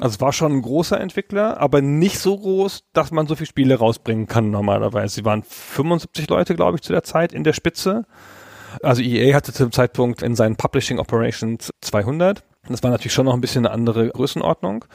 Also 0.00 0.14
es 0.14 0.20
war 0.20 0.32
schon 0.32 0.52
ein 0.52 0.62
großer 0.62 0.98
Entwickler, 0.98 1.60
aber 1.60 1.82
nicht 1.82 2.18
so 2.18 2.38
groß, 2.38 2.84
dass 2.94 3.10
man 3.10 3.26
so 3.26 3.36
viele 3.36 3.46
Spiele 3.46 3.78
rausbringen 3.78 4.26
kann 4.26 4.50
normalerweise. 4.50 5.16
Sie 5.16 5.24
waren 5.26 5.42
75 5.42 6.28
Leute, 6.30 6.54
glaube 6.54 6.76
ich, 6.76 6.82
zu 6.82 6.92
der 6.92 7.02
Zeit 7.02 7.34
in 7.34 7.44
der 7.44 7.52
Spitze. 7.52 8.06
Also 8.82 9.02
EA 9.02 9.34
hatte 9.34 9.52
zum 9.52 9.72
Zeitpunkt 9.72 10.22
in 10.22 10.34
seinen 10.34 10.56
Publishing 10.56 10.98
Operations 10.98 11.70
200. 11.82 12.42
Das 12.68 12.82
war 12.82 12.90
natürlich 12.90 13.12
schon 13.12 13.26
noch 13.26 13.34
ein 13.34 13.42
bisschen 13.42 13.66
eine 13.66 13.74
andere 13.74 14.08
Größenordnung. 14.08 14.86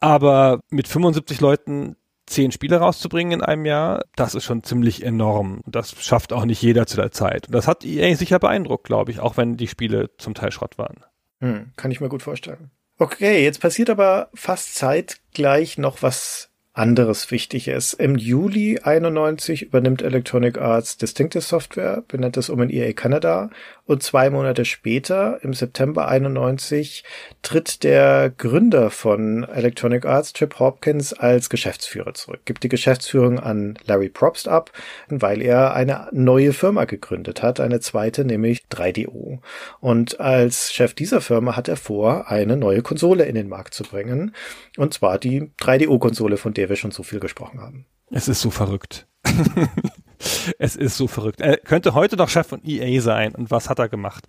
Aber 0.00 0.60
mit 0.70 0.88
75 0.88 1.40
Leuten 1.40 1.96
zehn 2.26 2.50
Spiele 2.50 2.78
rauszubringen 2.78 3.40
in 3.40 3.44
einem 3.44 3.66
Jahr, 3.66 4.02
das 4.16 4.34
ist 4.34 4.44
schon 4.44 4.64
ziemlich 4.64 5.04
enorm. 5.04 5.60
Das 5.66 5.94
schafft 6.02 6.32
auch 6.32 6.44
nicht 6.44 6.60
jeder 6.60 6.86
zu 6.86 6.96
der 6.96 7.12
Zeit. 7.12 7.46
Und 7.46 7.54
das 7.54 7.68
hat 7.68 7.84
EA 7.84 8.14
sicher 8.16 8.38
beeindruckt, 8.40 8.84
glaube 8.84 9.12
ich, 9.12 9.20
auch 9.20 9.36
wenn 9.36 9.56
die 9.56 9.68
Spiele 9.68 10.10
zum 10.18 10.34
Teil 10.34 10.50
Schrott 10.50 10.76
waren. 10.76 11.04
Hm, 11.40 11.70
kann 11.76 11.90
ich 11.92 12.00
mir 12.00 12.08
gut 12.08 12.22
vorstellen. 12.22 12.70
Okay, 13.00 13.44
jetzt 13.44 13.60
passiert 13.60 13.90
aber 13.90 14.28
fast 14.34 14.74
zeitgleich 14.74 15.78
noch 15.78 16.02
was 16.02 16.50
anderes 16.72 17.30
Wichtiges. 17.30 17.92
Im 17.92 18.16
Juli 18.16 18.80
91 18.82 19.62
übernimmt 19.62 20.02
Electronic 20.02 20.58
Arts 20.58 20.96
Distinctive 20.96 21.42
Software, 21.42 22.02
benennt 22.08 22.36
es 22.36 22.50
um 22.50 22.60
in 22.60 22.70
EA 22.70 22.92
Canada 22.92 23.50
und 23.88 24.02
zwei 24.02 24.28
Monate 24.28 24.66
später, 24.66 25.38
im 25.42 25.54
September 25.54 26.08
91, 26.08 27.04
tritt 27.40 27.82
der 27.84 28.30
Gründer 28.36 28.90
von 28.90 29.44
Electronic 29.44 30.04
Arts, 30.04 30.34
Trip 30.34 30.58
Hopkins, 30.58 31.14
als 31.14 31.48
Geschäftsführer 31.48 32.12
zurück, 32.12 32.40
gibt 32.44 32.62
die 32.64 32.68
Geschäftsführung 32.68 33.40
an 33.40 33.78
Larry 33.86 34.10
Probst 34.10 34.46
ab, 34.46 34.70
weil 35.08 35.40
er 35.40 35.72
eine 35.72 36.08
neue 36.12 36.52
Firma 36.52 36.84
gegründet 36.84 37.42
hat, 37.42 37.60
eine 37.60 37.80
zweite, 37.80 38.26
nämlich 38.26 38.64
3DO. 38.70 39.38
Und 39.80 40.20
als 40.20 40.70
Chef 40.70 40.92
dieser 40.92 41.22
Firma 41.22 41.56
hat 41.56 41.68
er 41.68 41.76
vor, 41.76 42.30
eine 42.30 42.58
neue 42.58 42.82
Konsole 42.82 43.24
in 43.24 43.36
den 43.36 43.48
Markt 43.48 43.72
zu 43.72 43.84
bringen, 43.84 44.34
und 44.76 44.92
zwar 44.92 45.18
die 45.18 45.50
3DO-Konsole, 45.58 46.36
von 46.36 46.52
der 46.52 46.68
wir 46.68 46.76
schon 46.76 46.90
so 46.90 47.02
viel 47.02 47.20
gesprochen 47.20 47.62
haben. 47.62 47.86
Es 48.10 48.28
ist 48.28 48.42
so 48.42 48.50
verrückt. 48.50 49.06
es 50.58 50.76
ist 50.76 50.96
so 50.96 51.06
verrückt. 51.06 51.40
Er 51.40 51.56
könnte 51.56 51.94
heute 51.94 52.16
noch 52.16 52.28
Chef 52.28 52.46
von 52.46 52.60
EA 52.64 53.00
sein. 53.00 53.34
Und 53.34 53.50
was 53.50 53.68
hat 53.68 53.78
er 53.78 53.88
gemacht? 53.88 54.24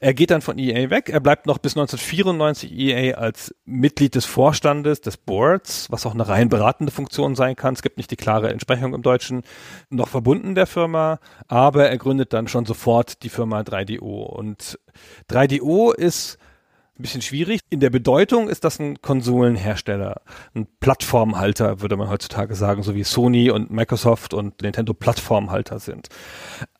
Er 0.00 0.14
geht 0.14 0.30
dann 0.30 0.42
von 0.42 0.58
EA 0.58 0.90
weg. 0.90 1.08
Er 1.08 1.20
bleibt 1.20 1.46
noch 1.46 1.58
bis 1.58 1.76
1994 1.76 2.72
EA 2.72 3.16
als 3.16 3.54
Mitglied 3.64 4.14
des 4.14 4.24
Vorstandes, 4.24 5.00
des 5.00 5.16
Boards, 5.16 5.90
was 5.90 6.06
auch 6.06 6.14
eine 6.14 6.28
rein 6.28 6.48
beratende 6.48 6.92
Funktion 6.92 7.34
sein 7.34 7.56
kann. 7.56 7.74
Es 7.74 7.82
gibt 7.82 7.96
nicht 7.96 8.10
die 8.10 8.16
klare 8.16 8.50
Entsprechung 8.50 8.94
im 8.94 9.02
Deutschen. 9.02 9.42
Noch 9.90 10.08
verbunden 10.08 10.54
der 10.54 10.66
Firma. 10.66 11.18
Aber 11.48 11.88
er 11.88 11.98
gründet 11.98 12.32
dann 12.32 12.48
schon 12.48 12.64
sofort 12.64 13.22
die 13.22 13.28
Firma 13.28 13.60
3DO. 13.60 14.24
Und 14.24 14.78
3DO 15.30 15.94
ist 15.94 16.38
ein 16.98 17.02
bisschen 17.02 17.22
schwierig. 17.22 17.60
In 17.68 17.80
der 17.80 17.90
Bedeutung 17.90 18.48
ist 18.48 18.64
das 18.64 18.78
ein 18.78 19.00
Konsolenhersteller, 19.02 20.22
ein 20.54 20.66
Plattformhalter, 20.80 21.80
würde 21.80 21.96
man 21.96 22.08
heutzutage 22.08 22.54
sagen, 22.54 22.82
so 22.82 22.94
wie 22.94 23.04
Sony 23.04 23.50
und 23.50 23.70
Microsoft 23.70 24.32
und 24.32 24.62
Nintendo 24.62 24.94
Plattformhalter 24.94 25.78
sind. 25.78 26.08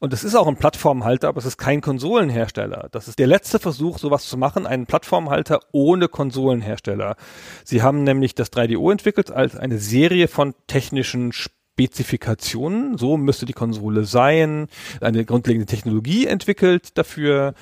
Und 0.00 0.12
es 0.12 0.24
ist 0.24 0.34
auch 0.34 0.46
ein 0.46 0.56
Plattformhalter, 0.56 1.28
aber 1.28 1.38
es 1.38 1.46
ist 1.46 1.58
kein 1.58 1.80
Konsolenhersteller. 1.80 2.88
Das 2.92 3.08
ist 3.08 3.18
der 3.18 3.26
letzte 3.26 3.58
Versuch, 3.58 3.98
sowas 3.98 4.26
zu 4.26 4.38
machen, 4.38 4.66
einen 4.66 4.86
Plattformhalter 4.86 5.60
ohne 5.72 6.08
Konsolenhersteller. 6.08 7.16
Sie 7.64 7.82
haben 7.82 8.02
nämlich 8.02 8.34
das 8.34 8.52
3DO 8.52 8.92
entwickelt 8.92 9.30
als 9.30 9.56
eine 9.56 9.78
Serie 9.78 10.28
von 10.28 10.54
technischen 10.66 11.32
Spezifikationen, 11.32 12.96
so 12.96 13.18
müsste 13.18 13.44
die 13.44 13.52
Konsole 13.52 14.04
sein, 14.04 14.68
eine 15.02 15.26
grundlegende 15.26 15.66
Technologie 15.66 16.26
entwickelt 16.26 16.96
dafür 16.96 17.52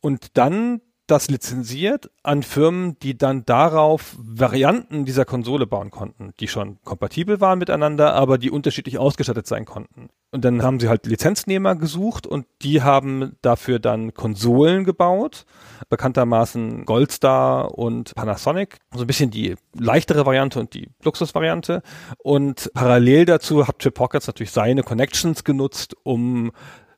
und 0.00 0.36
dann 0.36 0.80
das 1.06 1.28
lizenziert 1.28 2.10
an 2.22 2.42
Firmen, 2.42 2.98
die 3.00 3.18
dann 3.18 3.44
darauf 3.44 4.16
Varianten 4.18 5.04
dieser 5.04 5.24
Konsole 5.24 5.66
bauen 5.66 5.90
konnten, 5.90 6.32
die 6.40 6.48
schon 6.48 6.78
kompatibel 6.82 7.40
waren 7.40 7.58
miteinander, 7.58 8.14
aber 8.14 8.38
die 8.38 8.50
unterschiedlich 8.50 8.98
ausgestattet 8.98 9.46
sein 9.46 9.66
konnten. 9.66 10.08
Und 10.30 10.44
dann 10.44 10.62
haben 10.62 10.80
sie 10.80 10.88
halt 10.88 11.06
Lizenznehmer 11.06 11.76
gesucht 11.76 12.26
und 12.26 12.46
die 12.62 12.82
haben 12.82 13.36
dafür 13.42 13.78
dann 13.78 14.14
Konsolen 14.14 14.84
gebaut, 14.84 15.44
bekanntermaßen 15.90 16.86
Goldstar 16.86 17.78
und 17.78 18.14
Panasonic, 18.14 18.78
so 18.92 19.02
ein 19.02 19.06
bisschen 19.06 19.30
die 19.30 19.54
leichtere 19.78 20.26
Variante 20.26 20.58
und 20.58 20.74
die 20.74 20.88
Luxusvariante. 21.04 21.82
Und 22.18 22.70
parallel 22.74 23.26
dazu 23.26 23.68
hat 23.68 23.78
Chip 23.78 23.94
Pockets 23.94 24.26
natürlich 24.26 24.50
seine 24.50 24.82
Connections 24.82 25.44
genutzt, 25.44 25.94
um 26.02 26.50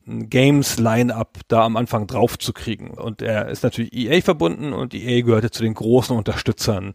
Games-Line-Up 0.07 1.41
da 1.49 1.65
am 1.65 1.77
Anfang 1.77 2.07
drauf 2.07 2.39
zu 2.39 2.53
kriegen. 2.53 2.91
Und 2.91 3.23
er 3.23 3.49
ist 3.49 3.63
natürlich 3.63 3.93
EA 3.93 4.21
verbunden 4.21 4.73
und 4.73 4.95
EA 4.95 5.23
gehörte 5.23 5.51
zu 5.51 5.63
den 5.63 5.75
großen 5.75 6.17
Unterstützern 6.17 6.95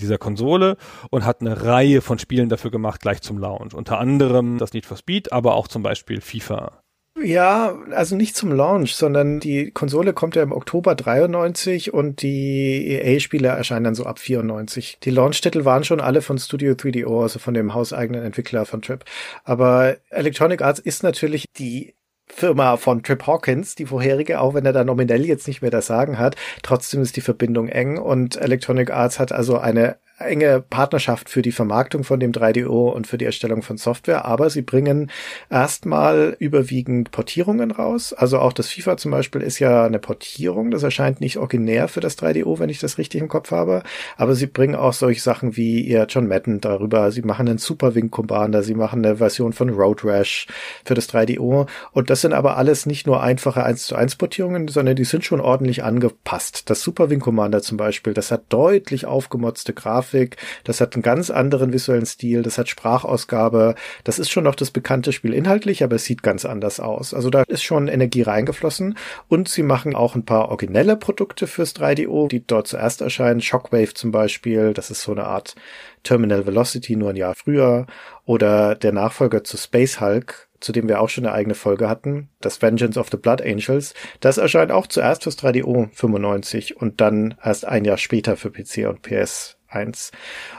dieser 0.00 0.18
Konsole 0.18 0.76
und 1.10 1.24
hat 1.24 1.40
eine 1.40 1.64
Reihe 1.64 2.00
von 2.00 2.18
Spielen 2.18 2.48
dafür 2.48 2.70
gemacht, 2.70 3.00
gleich 3.00 3.20
zum 3.20 3.38
Launch. 3.38 3.74
Unter 3.74 3.98
anderem 3.98 4.58
das 4.58 4.72
Need 4.72 4.86
for 4.86 4.96
Speed, 4.96 5.32
aber 5.32 5.54
auch 5.54 5.68
zum 5.68 5.82
Beispiel 5.82 6.20
FIFA. 6.20 6.82
Ja, 7.20 7.76
also 7.90 8.16
nicht 8.16 8.34
zum 8.36 8.52
Launch, 8.52 8.94
sondern 8.94 9.38
die 9.38 9.70
Konsole 9.70 10.14
kommt 10.14 10.34
ja 10.34 10.42
im 10.42 10.50
Oktober 10.50 10.94
93 10.94 11.92
und 11.92 12.22
die 12.22 12.86
EA-Spiele 12.88 13.48
erscheinen 13.48 13.84
dann 13.84 13.94
so 13.94 14.06
ab 14.06 14.18
94. 14.18 14.98
Die 15.02 15.10
Launch-Titel 15.10 15.64
waren 15.64 15.84
schon 15.84 16.00
alle 16.00 16.22
von 16.22 16.38
Studio 16.38 16.72
3DO, 16.72 17.22
also 17.22 17.38
von 17.38 17.52
dem 17.52 17.74
hauseigenen 17.74 18.24
Entwickler 18.24 18.64
von 18.64 18.80
Trip. 18.80 19.04
Aber 19.44 19.96
Electronic 20.08 20.62
Arts 20.62 20.80
ist 20.80 21.02
natürlich 21.02 21.44
die 21.58 21.94
Firma 22.26 22.76
von 22.76 23.02
Trip 23.02 23.26
Hawkins, 23.26 23.74
die 23.74 23.86
vorherige, 23.86 24.40
auch 24.40 24.54
wenn 24.54 24.64
er 24.64 24.72
da 24.72 24.84
nominell 24.84 25.24
jetzt 25.26 25.46
nicht 25.46 25.62
mehr 25.62 25.70
das 25.70 25.86
Sagen 25.86 26.18
hat. 26.18 26.36
Trotzdem 26.62 27.02
ist 27.02 27.16
die 27.16 27.20
Verbindung 27.20 27.68
eng 27.68 27.98
und 27.98 28.36
Electronic 28.36 28.90
Arts 28.90 29.18
hat 29.18 29.32
also 29.32 29.58
eine 29.58 29.98
enge 30.18 30.62
Partnerschaft 30.68 31.28
für 31.28 31.42
die 31.42 31.52
Vermarktung 31.52 32.04
von 32.04 32.20
dem 32.20 32.32
3DO 32.32 32.90
und 32.90 33.06
für 33.06 33.18
die 33.18 33.24
Erstellung 33.24 33.62
von 33.62 33.76
Software, 33.76 34.24
aber 34.24 34.50
sie 34.50 34.62
bringen 34.62 35.10
erstmal 35.50 36.36
überwiegend 36.38 37.10
Portierungen 37.10 37.70
raus. 37.70 38.12
Also 38.12 38.38
auch 38.38 38.52
das 38.52 38.68
FIFA 38.68 38.96
zum 38.96 39.10
Beispiel 39.10 39.40
ist 39.40 39.58
ja 39.58 39.84
eine 39.84 39.98
Portierung. 39.98 40.70
Das 40.70 40.82
erscheint 40.82 41.20
nicht 41.20 41.38
originär 41.38 41.88
für 41.88 42.00
das 42.00 42.18
3DO, 42.18 42.58
wenn 42.58 42.70
ich 42.70 42.78
das 42.78 42.98
richtig 42.98 43.20
im 43.20 43.28
Kopf 43.28 43.50
habe. 43.50 43.82
Aber 44.16 44.34
sie 44.34 44.46
bringen 44.46 44.74
auch 44.74 44.92
solche 44.92 45.20
Sachen 45.20 45.56
wie 45.56 45.80
ihr 45.80 46.06
John 46.08 46.28
Madden 46.28 46.60
darüber. 46.60 47.10
Sie 47.10 47.22
machen 47.22 47.48
einen 47.48 47.58
Super 47.58 47.94
Wing 47.94 48.10
Commander. 48.10 48.62
Sie 48.62 48.74
machen 48.74 49.04
eine 49.04 49.16
Version 49.16 49.52
von 49.52 49.70
Road 49.70 50.04
Rash 50.04 50.46
für 50.84 50.94
das 50.94 51.08
3DO. 51.12 51.66
Und 51.92 52.10
das 52.10 52.20
sind 52.20 52.32
aber 52.32 52.56
alles 52.56 52.86
nicht 52.86 53.06
nur 53.06 53.22
einfache 53.22 53.64
1 53.64 53.86
zu 53.86 53.96
1 53.96 54.16
Portierungen, 54.16 54.68
sondern 54.68 54.96
die 54.96 55.04
sind 55.04 55.24
schon 55.24 55.40
ordentlich 55.40 55.82
angepasst. 55.82 56.70
Das 56.70 56.82
Super 56.82 57.10
Wing 57.10 57.20
Commander 57.20 57.62
zum 57.62 57.76
Beispiel, 57.76 58.14
das 58.14 58.30
hat 58.30 58.44
deutlich 58.48 59.06
aufgemotzte 59.06 59.72
Grafik 59.72 60.01
Grafik, 60.02 60.36
das 60.64 60.80
hat 60.80 60.94
einen 60.94 61.02
ganz 61.02 61.30
anderen 61.30 61.72
visuellen 61.72 62.06
Stil, 62.06 62.42
das 62.42 62.58
hat 62.58 62.68
Sprachausgabe, 62.68 63.76
das 64.04 64.18
ist 64.18 64.30
schon 64.30 64.44
noch 64.44 64.56
das 64.56 64.72
bekannte 64.72 65.12
Spiel 65.12 65.32
inhaltlich, 65.32 65.84
aber 65.84 65.96
es 65.96 66.04
sieht 66.04 66.22
ganz 66.22 66.44
anders 66.44 66.80
aus. 66.80 67.14
Also 67.14 67.30
da 67.30 67.44
ist 67.46 67.62
schon 67.62 67.86
Energie 67.88 68.22
reingeflossen. 68.22 68.98
Und 69.28 69.48
sie 69.48 69.62
machen 69.62 69.94
auch 69.94 70.14
ein 70.16 70.24
paar 70.24 70.48
originelle 70.48 70.96
Produkte 70.96 71.46
fürs 71.46 71.76
3DO, 71.76 72.28
die 72.28 72.44
dort 72.44 72.66
zuerst 72.66 73.00
erscheinen. 73.00 73.40
Shockwave 73.40 73.94
zum 73.94 74.10
Beispiel, 74.10 74.74
das 74.74 74.90
ist 74.90 75.02
so 75.02 75.12
eine 75.12 75.24
Art 75.24 75.54
Terminal 76.02 76.46
Velocity 76.46 76.96
nur 76.96 77.10
ein 77.10 77.16
Jahr 77.16 77.34
früher. 77.34 77.86
Oder 78.24 78.74
der 78.74 78.92
Nachfolger 78.92 79.44
zu 79.44 79.56
Space 79.56 80.00
Hulk, 80.00 80.48
zu 80.60 80.72
dem 80.72 80.88
wir 80.88 81.00
auch 81.00 81.08
schon 81.08 81.26
eine 81.26 81.34
eigene 81.34 81.54
Folge 81.54 81.88
hatten, 81.88 82.28
das 82.40 82.60
Vengeance 82.60 82.98
of 82.98 83.08
the 83.10 83.16
Blood 83.16 83.42
Angels, 83.42 83.94
das 84.20 84.38
erscheint 84.38 84.72
auch 84.72 84.86
zuerst 84.86 85.24
fürs 85.24 85.38
3DO 85.38 85.88
95 85.92 86.76
und 86.76 87.00
dann 87.00 87.34
erst 87.42 87.66
ein 87.66 87.84
Jahr 87.84 87.98
später 87.98 88.36
für 88.36 88.50
PC 88.50 88.88
und 88.88 89.02
PS 89.02 89.58
1 89.74 90.12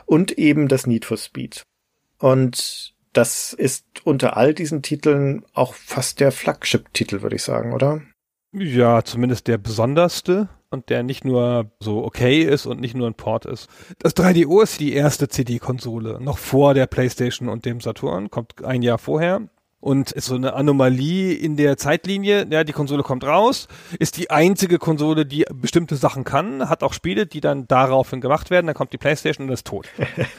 und 0.05 0.31
eben 0.37 0.67
das 0.67 0.87
Need 0.87 1.05
for 1.05 1.17
Speed. 1.17 1.63
Und 2.19 2.93
das 3.13 3.53
ist 3.53 3.85
unter 4.03 4.37
all 4.37 4.53
diesen 4.53 4.81
Titeln 4.81 5.45
auch 5.53 5.73
fast 5.73 6.19
der 6.19 6.31
Flagship-Titel, 6.31 7.21
würde 7.21 7.35
ich 7.35 7.43
sagen, 7.43 7.73
oder? 7.73 8.01
Ja, 8.51 9.03
zumindest 9.03 9.47
der 9.47 9.57
besonderste 9.57 10.49
und 10.69 10.89
der 10.89 11.03
nicht 11.03 11.23
nur 11.23 11.71
so 11.79 12.03
okay 12.03 12.41
ist 12.41 12.65
und 12.65 12.81
nicht 12.81 12.95
nur 12.95 13.07
ein 13.07 13.13
Port 13.13 13.45
ist. 13.45 13.67
Das 13.99 14.15
3DO 14.15 14.63
ist 14.63 14.79
die 14.79 14.93
erste 14.93 15.27
CD-Konsole, 15.27 16.19
noch 16.21 16.37
vor 16.37 16.73
der 16.73 16.87
PlayStation 16.87 17.49
und 17.49 17.65
dem 17.65 17.81
Saturn, 17.81 18.29
kommt 18.29 18.63
ein 18.63 18.81
Jahr 18.81 18.97
vorher 18.97 19.47
und 19.83 20.13
ist 20.13 20.27
so 20.27 20.35
eine 20.35 20.53
Anomalie 20.53 21.33
in 21.33 21.57
der 21.57 21.75
Zeitlinie. 21.75 22.47
Ja, 22.49 22.63
die 22.63 22.71
Konsole 22.71 23.03
kommt 23.03 23.25
raus, 23.25 23.67
ist 23.99 24.15
die 24.15 24.31
einzige 24.31 24.79
Konsole, 24.79 25.25
die 25.25 25.45
bestimmte 25.53 25.97
Sachen 25.97 26.23
kann, 26.23 26.69
hat 26.69 26.83
auch 26.83 26.93
Spiele, 26.93 27.25
die 27.25 27.41
dann 27.41 27.67
daraufhin 27.67 28.21
gemacht 28.21 28.49
werden. 28.49 28.65
Dann 28.65 28.75
kommt 28.75 28.93
die 28.93 28.97
PlayStation 28.97 29.47
und 29.47 29.53
ist 29.53 29.67
tot. 29.67 29.89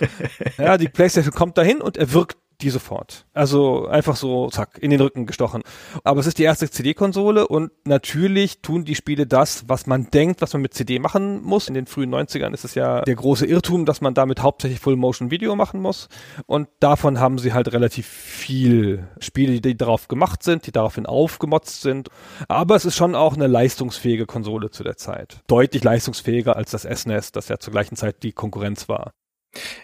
ja, 0.59 0.79
die 0.79 0.89
PlayStation 0.89 1.35
kommt 1.35 1.59
dahin 1.59 1.83
und 1.83 1.99
erwirkt 1.99 2.39
die 2.65 2.71
sofort. 2.71 3.27
Also 3.35 3.87
einfach 3.87 4.17
so, 4.17 4.49
zack, 4.49 4.79
in 4.81 4.91
den 4.91 5.01
Rücken 5.01 5.27
gestochen. 5.27 5.63
Aber 6.03 6.21
es 6.21 6.27
ist 6.27 6.39
die 6.39 6.43
erste 6.45 6.71
CD-Konsole 6.71 7.47
und 7.47 7.71
natürlich 7.85 8.63
tun 8.63 8.85
die 8.85 8.95
Spiele 8.95 9.27
das, 9.27 9.69
was 9.69 9.87
man 9.87 10.11
denkt, 10.11 10.41
was 10.41 10.53
man 10.55 10.63
mit 10.63 10.75
CD 10.75 10.99
machen 10.99 11.43
muss. 11.43 11.69
In 11.69 11.75
den 11.75 11.87
frühen 11.87 12.13
90ern 12.13 12.53
ist 12.53 12.65
es 12.65 12.75
ja 12.75 13.03
der 13.03 13.15
große 13.15 13.47
Irrtum, 13.47 13.85
dass 13.85 14.01
man 14.01 14.15
damit 14.15 14.43
hauptsächlich 14.43 14.81
Full-Motion-Video 14.81 15.55
machen 15.55 15.81
muss. 15.81 16.09
Und 16.47 16.69
davon 16.81 17.21
haben 17.21 17.39
sie 17.39 17.53
halt 17.53 17.73
relativ 17.73 18.07
viel 18.07 19.07
Spiele, 19.19 19.61
die 19.61 19.77
darauf 19.77 20.09
gemacht 20.09 20.43
sind, 20.43 20.67
die 20.67 20.73
daraufhin 20.73 21.07
aufgemotzt 21.07 21.83
sind. 21.83 22.09
Aber 22.49 22.77
es 22.77 22.85
ist 22.85 22.97
schon 22.97 23.15
auch 23.15 23.35
eine 23.35 23.47
leistungsfähige 23.47 24.27
Konsole 24.27 24.71
zu 24.71 24.83
der 24.83 24.97
Zeit. 24.97 25.43
Deutlich 25.47 25.85
leistungsfähiger 25.85 26.57
als 26.57 26.71
das 26.71 26.83
SNES, 26.83 27.29
e 27.29 27.31
das 27.35 27.49
ja 27.49 27.59
zur 27.59 27.73
gleichen 27.73 27.97
Zeit 27.97 28.23
die 28.23 28.33
Konkurrenz 28.33 28.89
war. 28.89 29.13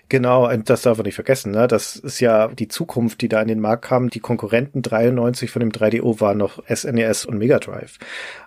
Genau, 0.08 0.50
und 0.50 0.68
das 0.68 0.82
darf 0.82 0.98
man 0.98 1.04
nicht 1.06 1.14
vergessen, 1.14 1.52
ne? 1.52 1.68
Das 1.68 1.96
ist 1.96 2.20
ja 2.20 2.48
die 2.48 2.68
Zukunft, 2.68 3.20
die 3.20 3.28
da 3.28 3.40
in 3.40 3.48
den 3.48 3.60
Markt 3.60 3.84
kam. 3.84 4.10
Die 4.10 4.20
Konkurrenten 4.20 4.82
93 4.82 5.50
von 5.50 5.60
dem 5.60 5.70
3DO 5.70 6.20
waren 6.20 6.38
noch 6.38 6.62
SNES 6.66 7.24
e 7.24 7.28
und 7.28 7.38
Mega 7.38 7.58
Drive. 7.58 7.98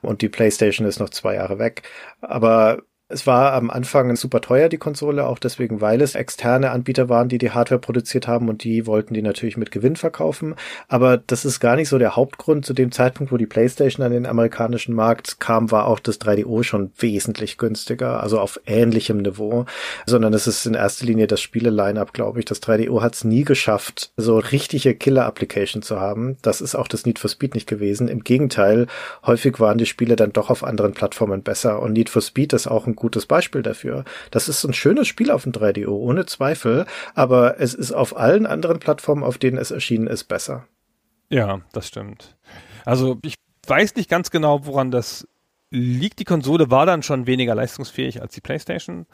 Und 0.01 0.21
die 0.21 0.29
PlayStation 0.29 0.87
ist 0.87 0.99
noch 0.99 1.09
zwei 1.09 1.35
Jahre 1.35 1.59
weg. 1.59 1.83
Aber 2.21 2.79
es 3.13 3.27
war 3.27 3.53
am 3.53 3.69
Anfang 3.69 4.15
super 4.15 4.41
teuer, 4.41 4.69
die 4.69 4.77
Konsole, 4.77 5.27
auch 5.27 5.39
deswegen, 5.39 5.81
weil 5.81 6.01
es 6.01 6.15
externe 6.15 6.71
Anbieter 6.71 7.09
waren, 7.09 7.29
die 7.29 7.37
die 7.37 7.51
Hardware 7.51 7.79
produziert 7.79 8.27
haben 8.27 8.49
und 8.49 8.63
die 8.63 8.87
wollten 8.87 9.13
die 9.13 9.21
natürlich 9.21 9.55
mit 9.55 9.71
Gewinn 9.71 9.95
verkaufen. 9.95 10.55
Aber 10.87 11.17
das 11.17 11.45
ist 11.45 11.59
gar 11.59 11.75
nicht 11.75 11.89
so 11.89 11.99
der 11.99 12.15
Hauptgrund. 12.15 12.65
Zu 12.65 12.73
dem 12.73 12.91
Zeitpunkt, 12.91 13.31
wo 13.31 13.37
die 13.37 13.45
PlayStation 13.45 14.05
an 14.05 14.11
den 14.11 14.25
amerikanischen 14.25 14.95
Markt 14.95 15.39
kam, 15.39 15.71
war 15.71 15.87
auch 15.87 15.99
das 15.99 16.19
3DO 16.19 16.63
schon 16.63 16.91
wesentlich 16.97 17.57
günstiger, 17.57 18.21
also 18.21 18.39
auf 18.39 18.59
ähnlichem 18.65 19.17
Niveau, 19.17 19.65
sondern 20.05 20.33
es 20.33 20.47
ist 20.47 20.65
in 20.65 20.73
erster 20.73 21.05
Linie 21.05 21.27
das 21.27 21.41
Spiele-Line-Up, 21.41 22.13
glaube 22.13 22.39
ich. 22.39 22.45
Das 22.45 22.61
3DO 22.61 23.01
hat 23.01 23.13
es 23.13 23.23
nie 23.23 23.43
geschafft, 23.43 24.11
so 24.17 24.39
richtige 24.39 24.95
Killer-Application 24.95 25.83
zu 25.83 25.99
haben. 25.99 26.37
Das 26.41 26.61
ist 26.61 26.75
auch 26.75 26.87
das 26.87 27.05
Need 27.05 27.19
for 27.19 27.29
Speed 27.29 27.53
nicht 27.53 27.67
gewesen. 27.67 28.07
Im 28.07 28.23
Gegenteil, 28.23 28.87
häufig 29.25 29.59
waren 29.59 29.77
die 29.77 29.85
Spiele 29.85 30.15
dann 30.15 30.33
doch 30.33 30.49
auf 30.49 30.63
anderen 30.63 30.93
Plattformen 30.93 31.43
besser 31.43 31.79
und 31.79 31.93
Need 31.93 32.09
for 32.09 32.21
Speed 32.21 32.53
ist 32.53 32.67
auch 32.67 32.87
ein 32.87 32.95
gutes 33.03 33.25
Beispiel 33.25 33.61
dafür. 33.61 34.05
Das 34.31 34.47
ist 34.47 34.63
ein 34.63 34.73
schönes 34.73 35.09
Spiel 35.09 35.29
auf 35.29 35.43
dem 35.43 35.51
3DO, 35.51 35.89
ohne 35.89 36.25
Zweifel, 36.25 36.85
aber 37.13 37.59
es 37.59 37.73
ist 37.73 37.91
auf 37.91 38.15
allen 38.15 38.45
anderen 38.45 38.79
Plattformen, 38.79 39.23
auf 39.23 39.37
denen 39.37 39.57
es 39.57 39.71
erschienen 39.71 40.07
ist, 40.07 40.23
besser. 40.23 40.67
Ja, 41.29 41.59
das 41.73 41.89
stimmt. 41.89 42.37
Also 42.85 43.17
ich 43.21 43.35
weiß 43.67 43.95
nicht 43.97 44.09
ganz 44.09 44.31
genau, 44.31 44.65
woran 44.65 44.89
das 44.89 45.27
liegt. 45.69 46.19
Die 46.19 46.23
Konsole 46.23 46.71
war 46.71 46.85
dann 46.85 47.03
schon 47.03 47.27
weniger 47.27 47.55
leistungsfähig 47.55 48.21
als 48.21 48.33
die 48.33 48.41
PlayStation 48.41 49.05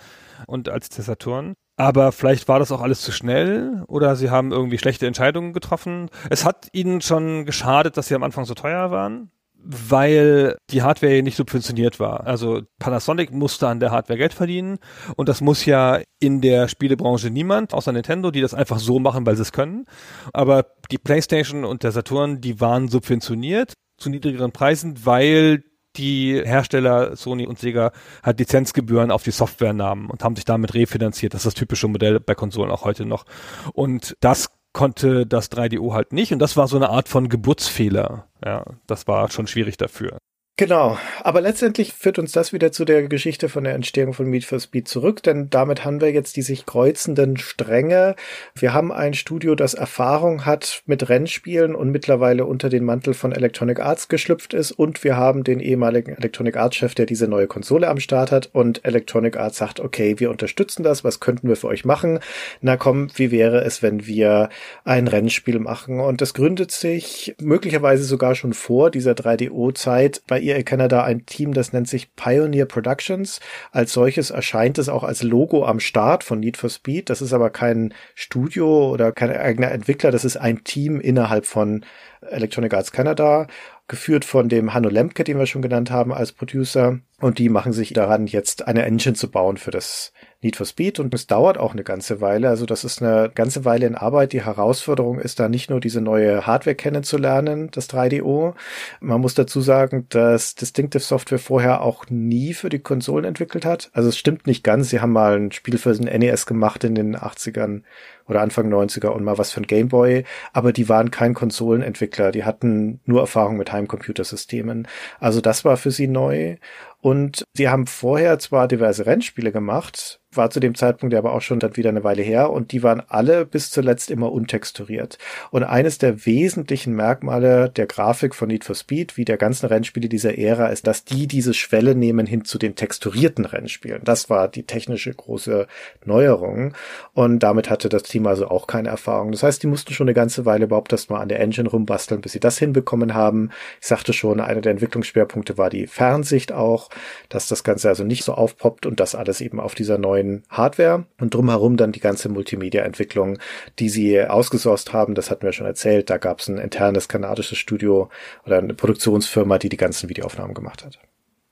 und 0.45 0.69
als 0.69 0.89
der 0.89 1.03
Saturn. 1.03 1.55
Aber 1.75 2.11
vielleicht 2.11 2.47
war 2.47 2.59
das 2.59 2.71
auch 2.71 2.81
alles 2.81 3.01
zu 3.01 3.11
schnell 3.11 3.83
oder 3.87 4.15
sie 4.15 4.29
haben 4.29 4.51
irgendwie 4.51 4.77
schlechte 4.77 5.07
Entscheidungen 5.07 5.53
getroffen. 5.53 6.11
Es 6.29 6.45
hat 6.45 6.67
ihnen 6.73 7.01
schon 7.01 7.47
geschadet, 7.47 7.97
dass 7.97 8.07
sie 8.07 8.15
am 8.15 8.23
Anfang 8.23 8.45
so 8.45 8.53
teuer 8.53 8.91
waren 8.91 9.31
weil 9.63 10.57
die 10.69 10.81
Hardware 10.81 11.21
nicht 11.21 11.35
subventioniert 11.35 11.99
war. 11.99 12.25
Also 12.25 12.61
Panasonic 12.79 13.31
musste 13.31 13.67
an 13.67 13.79
der 13.79 13.91
Hardware 13.91 14.17
Geld 14.17 14.33
verdienen 14.33 14.79
und 15.15 15.29
das 15.29 15.41
muss 15.41 15.65
ja 15.65 15.99
in 16.19 16.41
der 16.41 16.67
Spielebranche 16.67 17.29
niemand, 17.29 17.73
außer 17.73 17.91
Nintendo, 17.91 18.31
die 18.31 18.41
das 18.41 18.53
einfach 18.53 18.79
so 18.79 18.99
machen, 18.99 19.25
weil 19.25 19.35
sie 19.35 19.41
es 19.41 19.51
können. 19.51 19.85
Aber 20.33 20.65
die 20.91 20.97
PlayStation 20.97 21.65
und 21.65 21.83
der 21.83 21.91
Saturn, 21.91 22.41
die 22.41 22.59
waren 22.61 22.87
subventioniert 22.87 23.73
zu 23.97 24.09
niedrigeren 24.09 24.51
Preisen, 24.51 25.05
weil 25.05 25.63
die 25.95 26.41
Hersteller 26.43 27.15
Sony 27.15 27.45
und 27.45 27.59
Sega 27.59 27.91
halt 28.23 28.39
Lizenzgebühren 28.39 29.11
auf 29.11 29.23
die 29.23 29.31
Software 29.31 29.73
nahmen 29.73 30.09
und 30.09 30.23
haben 30.23 30.35
sich 30.35 30.45
damit 30.45 30.73
refinanziert. 30.73 31.33
Das 31.33 31.41
ist 31.41 31.47
das 31.47 31.53
typische 31.55 31.87
Modell 31.87 32.19
bei 32.19 32.35
Konsolen 32.35 32.71
auch 32.71 32.85
heute 32.85 33.05
noch. 33.05 33.25
Und 33.73 34.15
das 34.21 34.49
konnte 34.71 35.25
das 35.25 35.51
3DO 35.51 35.93
halt 35.93 36.13
nicht 36.13 36.31
und 36.31 36.39
das 36.39 36.55
war 36.55 36.67
so 36.67 36.77
eine 36.77 36.89
Art 36.89 37.09
von 37.09 37.27
Geburtsfehler. 37.27 38.28
Ja, 38.43 38.63
das 38.87 39.07
war 39.07 39.29
schon 39.31 39.47
schwierig 39.47 39.77
dafür. 39.77 40.17
Genau, 40.59 40.97
aber 41.23 41.39
letztendlich 41.39 41.93
führt 41.93 42.19
uns 42.19 42.33
das 42.33 42.51
wieder 42.51 42.73
zu 42.73 42.83
der 42.83 43.07
Geschichte 43.07 43.47
von 43.47 43.63
der 43.63 43.75
Entstehung 43.75 44.11
von 44.11 44.25
Meet 44.25 44.43
for 44.43 44.59
Speed 44.59 44.89
zurück, 44.89 45.23
denn 45.23 45.49
damit 45.49 45.85
haben 45.85 46.01
wir 46.01 46.11
jetzt 46.11 46.35
die 46.35 46.41
sich 46.41 46.65
kreuzenden 46.65 47.37
Stränge. 47.37 48.17
Wir 48.55 48.73
haben 48.73 48.91
ein 48.91 49.13
Studio, 49.13 49.55
das 49.55 49.73
Erfahrung 49.73 50.45
hat 50.45 50.81
mit 50.85 51.07
Rennspielen 51.07 51.75
und 51.75 51.91
mittlerweile 51.91 52.43
unter 52.43 52.67
den 52.67 52.83
Mantel 52.83 53.13
von 53.13 53.31
Electronic 53.31 53.79
Arts 53.79 54.09
geschlüpft 54.09 54.53
ist 54.53 54.73
und 54.73 55.01
wir 55.05 55.15
haben 55.15 55.45
den 55.45 55.61
ehemaligen 55.61 56.11
Electronic 56.11 56.57
Arts 56.57 56.75
Chef, 56.75 56.93
der 56.93 57.05
diese 57.05 57.29
neue 57.29 57.47
Konsole 57.47 57.87
am 57.87 58.01
Start 58.01 58.33
hat 58.33 58.49
und 58.51 58.83
Electronic 58.83 59.37
Arts 59.37 59.59
sagt, 59.59 59.79
okay, 59.79 60.19
wir 60.19 60.29
unterstützen 60.29 60.83
das, 60.83 61.05
was 61.05 61.21
könnten 61.21 61.47
wir 61.47 61.55
für 61.55 61.67
euch 61.67 61.85
machen? 61.85 62.19
Na 62.59 62.75
komm, 62.75 63.07
wie 63.15 63.31
wäre 63.31 63.63
es, 63.63 63.81
wenn 63.81 64.05
wir 64.05 64.49
ein 64.83 65.07
Rennspiel 65.07 65.59
machen? 65.59 66.01
Und 66.01 66.19
das 66.19 66.33
gründet 66.33 66.71
sich 66.71 67.33
möglicherweise 67.39 68.03
sogar 68.03 68.35
schon 68.35 68.51
vor 68.51 68.91
dieser 68.91 69.13
3DO-Zeit 69.13 70.21
bei 70.27 70.48
EA 70.49 70.63
Canada 70.63 71.03
ein 71.03 71.25
Team, 71.25 71.53
das 71.53 71.73
nennt 71.73 71.87
sich 71.87 72.15
Pioneer 72.15 72.65
Productions. 72.65 73.39
Als 73.71 73.93
solches 73.93 74.29
erscheint 74.31 74.77
es 74.77 74.89
auch 74.89 75.03
als 75.03 75.23
Logo 75.23 75.65
am 75.65 75.79
Start 75.79 76.23
von 76.23 76.39
Need 76.39 76.57
for 76.57 76.69
Speed. 76.69 77.09
Das 77.09 77.21
ist 77.21 77.33
aber 77.33 77.49
kein 77.49 77.93
Studio 78.15 78.91
oder 78.91 79.11
kein 79.11 79.31
eigener 79.31 79.71
Entwickler. 79.71 80.11
Das 80.11 80.25
ist 80.25 80.37
ein 80.37 80.63
Team 80.63 80.99
innerhalb 80.99 81.45
von 81.45 81.85
Electronic 82.21 82.73
Arts 82.73 82.91
Canada, 82.91 83.47
geführt 83.87 84.25
von 84.25 84.49
dem 84.49 84.73
Hanno 84.73 84.89
Lemke, 84.89 85.23
den 85.23 85.39
wir 85.39 85.45
schon 85.45 85.61
genannt 85.61 85.91
haben 85.91 86.13
als 86.13 86.31
Producer. 86.31 86.99
Und 87.19 87.39
die 87.39 87.49
machen 87.49 87.73
sich 87.73 87.93
daran, 87.93 88.27
jetzt 88.27 88.67
eine 88.67 88.85
Engine 88.85 89.15
zu 89.15 89.29
bauen 89.29 89.57
für 89.57 89.71
das 89.71 90.13
Need 90.41 90.55
for 90.55 90.65
Speed 90.65 90.99
und 90.99 91.13
es 91.13 91.27
dauert 91.27 91.57
auch 91.57 91.73
eine 91.73 91.83
ganze 91.83 92.21
Weile. 92.21 92.47
Also 92.47 92.65
das 92.65 92.85
ist 92.85 93.01
eine 93.01 93.29
ganze 93.33 93.65
Weile 93.65 93.87
in 93.87 93.95
Arbeit. 93.95 94.31
Die 94.31 94.45
Herausforderung 94.45 95.19
ist 95.19 95.39
da 95.39 95.49
nicht 95.49 95.69
nur 95.69 95.81
diese 95.81 95.99
neue 95.99 96.47
Hardware 96.47 96.75
kennenzulernen, 96.75 97.69
das 97.71 97.89
3DO. 97.89 98.53
Man 99.01 99.19
muss 99.19 99.33
dazu 99.33 99.59
sagen, 99.59 100.05
dass 100.09 100.55
Distinctive 100.55 101.03
Software 101.03 101.39
vorher 101.39 101.81
auch 101.81 102.05
nie 102.09 102.53
für 102.53 102.69
die 102.69 102.79
Konsolen 102.79 103.25
entwickelt 103.25 103.65
hat. 103.65 103.89
Also 103.93 104.09
es 104.09 104.17
stimmt 104.17 104.47
nicht 104.47 104.63
ganz. 104.63 104.89
Sie 104.89 105.01
haben 105.01 105.11
mal 105.11 105.35
ein 105.35 105.51
Spiel 105.51 105.77
für 105.77 105.93
den 105.93 106.05
NES 106.19 106.45
gemacht 106.45 106.85
in 106.85 106.95
den 106.95 107.17
80ern 107.17 107.81
oder 108.29 108.41
Anfang 108.41 108.71
90er 108.71 109.07
und 109.07 109.23
mal 109.23 109.37
was 109.37 109.51
für 109.51 109.61
ein 109.61 109.67
Gameboy, 109.67 110.23
aber 110.53 110.71
die 110.71 110.87
waren 110.87 111.11
kein 111.11 111.33
Konsolenentwickler, 111.33 112.31
die 112.31 112.43
hatten 112.43 112.99
nur 113.05 113.21
Erfahrung 113.21 113.57
mit 113.57 113.71
Heimcomputersystemen. 113.71 114.87
Also 115.19 115.41
das 115.41 115.65
war 115.65 115.77
für 115.77 115.91
sie 115.91 116.07
neu 116.07 116.57
und 117.01 117.43
sie 117.53 117.69
haben 117.69 117.87
vorher 117.87 118.39
zwar 118.39 118.67
diverse 118.67 119.05
Rennspiele 119.05 119.51
gemacht, 119.51 120.18
war 120.31 120.51
zu 120.51 120.59
dem 120.59 120.75
Zeitpunkt 120.75 121.15
aber 121.15 121.33
auch 121.33 121.41
schon 121.41 121.59
dann 121.59 121.75
wieder 121.75 121.89
eine 121.89 122.03
Weile 122.03 122.21
her 122.21 122.51
und 122.51 122.71
die 122.71 122.83
waren 122.83 123.01
alle 123.07 123.45
bis 123.45 123.71
zuletzt 123.71 124.11
immer 124.11 124.31
untexturiert. 124.31 125.17
Und 125.49 125.63
eines 125.63 125.97
der 125.97 126.25
wesentlichen 126.25 126.95
Merkmale 126.95 127.69
der 127.69 127.87
Grafik 127.87 128.35
von 128.35 128.47
Need 128.47 128.63
for 128.63 128.75
Speed, 128.75 129.17
wie 129.17 129.25
der 129.25 129.37
ganzen 129.37 129.65
Rennspiele 129.65 130.07
dieser 130.07 130.37
Ära, 130.37 130.67
ist, 130.67 130.85
dass 130.85 131.03
die 131.03 131.27
diese 131.27 131.53
Schwelle 131.53 131.95
nehmen 131.95 132.27
hin 132.27 132.45
zu 132.45 132.59
den 132.59 132.75
texturierten 132.75 133.45
Rennspielen. 133.45 134.01
Das 134.03 134.29
war 134.29 134.47
die 134.47 134.63
technische 134.63 135.11
große 135.11 135.67
Neuerung 136.05 136.73
und 137.13 137.39
damit 137.39 137.69
hatte 137.71 137.89
das 137.89 138.03
Team 138.03 138.27
also 138.27 138.47
auch 138.47 138.67
keine 138.67 138.89
Erfahrung. 138.89 139.31
Das 139.31 139.41
heißt, 139.41 139.63
die 139.63 139.67
mussten 139.67 139.93
schon 139.93 140.07
eine 140.07 140.13
ganze 140.13 140.45
Weile 140.45 140.65
überhaupt 140.65 140.91
erst 140.91 141.09
mal 141.09 141.21
an 141.21 141.29
der 141.29 141.39
Engine 141.39 141.69
rumbasteln, 141.69 142.21
bis 142.21 142.33
sie 142.33 142.39
das 142.39 142.59
hinbekommen 142.59 143.15
haben. 143.15 143.49
Ich 143.81 143.87
sagte 143.87 144.13
schon, 144.13 144.39
einer 144.39 144.61
der 144.61 144.73
Entwicklungsschwerpunkte 144.73 145.57
war 145.57 145.71
die 145.71 145.87
Fernsicht 145.87 146.51
auch, 146.51 146.89
dass 147.29 147.47
das 147.47 147.63
Ganze 147.63 147.89
also 147.89 148.03
nicht 148.03 148.23
so 148.23 148.33
aufpoppt 148.33 148.85
und 148.85 148.99
das 148.99 149.15
alles 149.15 149.41
eben 149.41 149.59
auf 149.59 149.73
dieser 149.73 149.97
neuen 149.97 150.18
neuen 150.23 150.43
Hardware 150.49 151.05
und 151.19 151.33
drumherum 151.33 151.77
dann 151.77 151.91
die 151.91 151.99
ganze 151.99 152.29
Multimedia-Entwicklung, 152.29 153.39
die 153.79 153.89
sie 153.89 154.21
ausgesourced 154.21 154.93
haben. 154.93 155.15
Das 155.15 155.31
hatten 155.31 155.43
wir 155.43 155.53
schon 155.53 155.65
erzählt. 155.65 156.09
Da 156.09 156.17
gab 156.17 156.39
es 156.39 156.47
ein 156.47 156.57
internes 156.57 157.07
kanadisches 157.07 157.57
Studio 157.57 158.09
oder 158.45 158.59
eine 158.59 158.73
Produktionsfirma, 158.73 159.57
die 159.57 159.69
die 159.69 159.77
ganzen 159.77 160.09
Videoaufnahmen 160.09 160.53
gemacht 160.53 160.85
hat. 160.85 160.99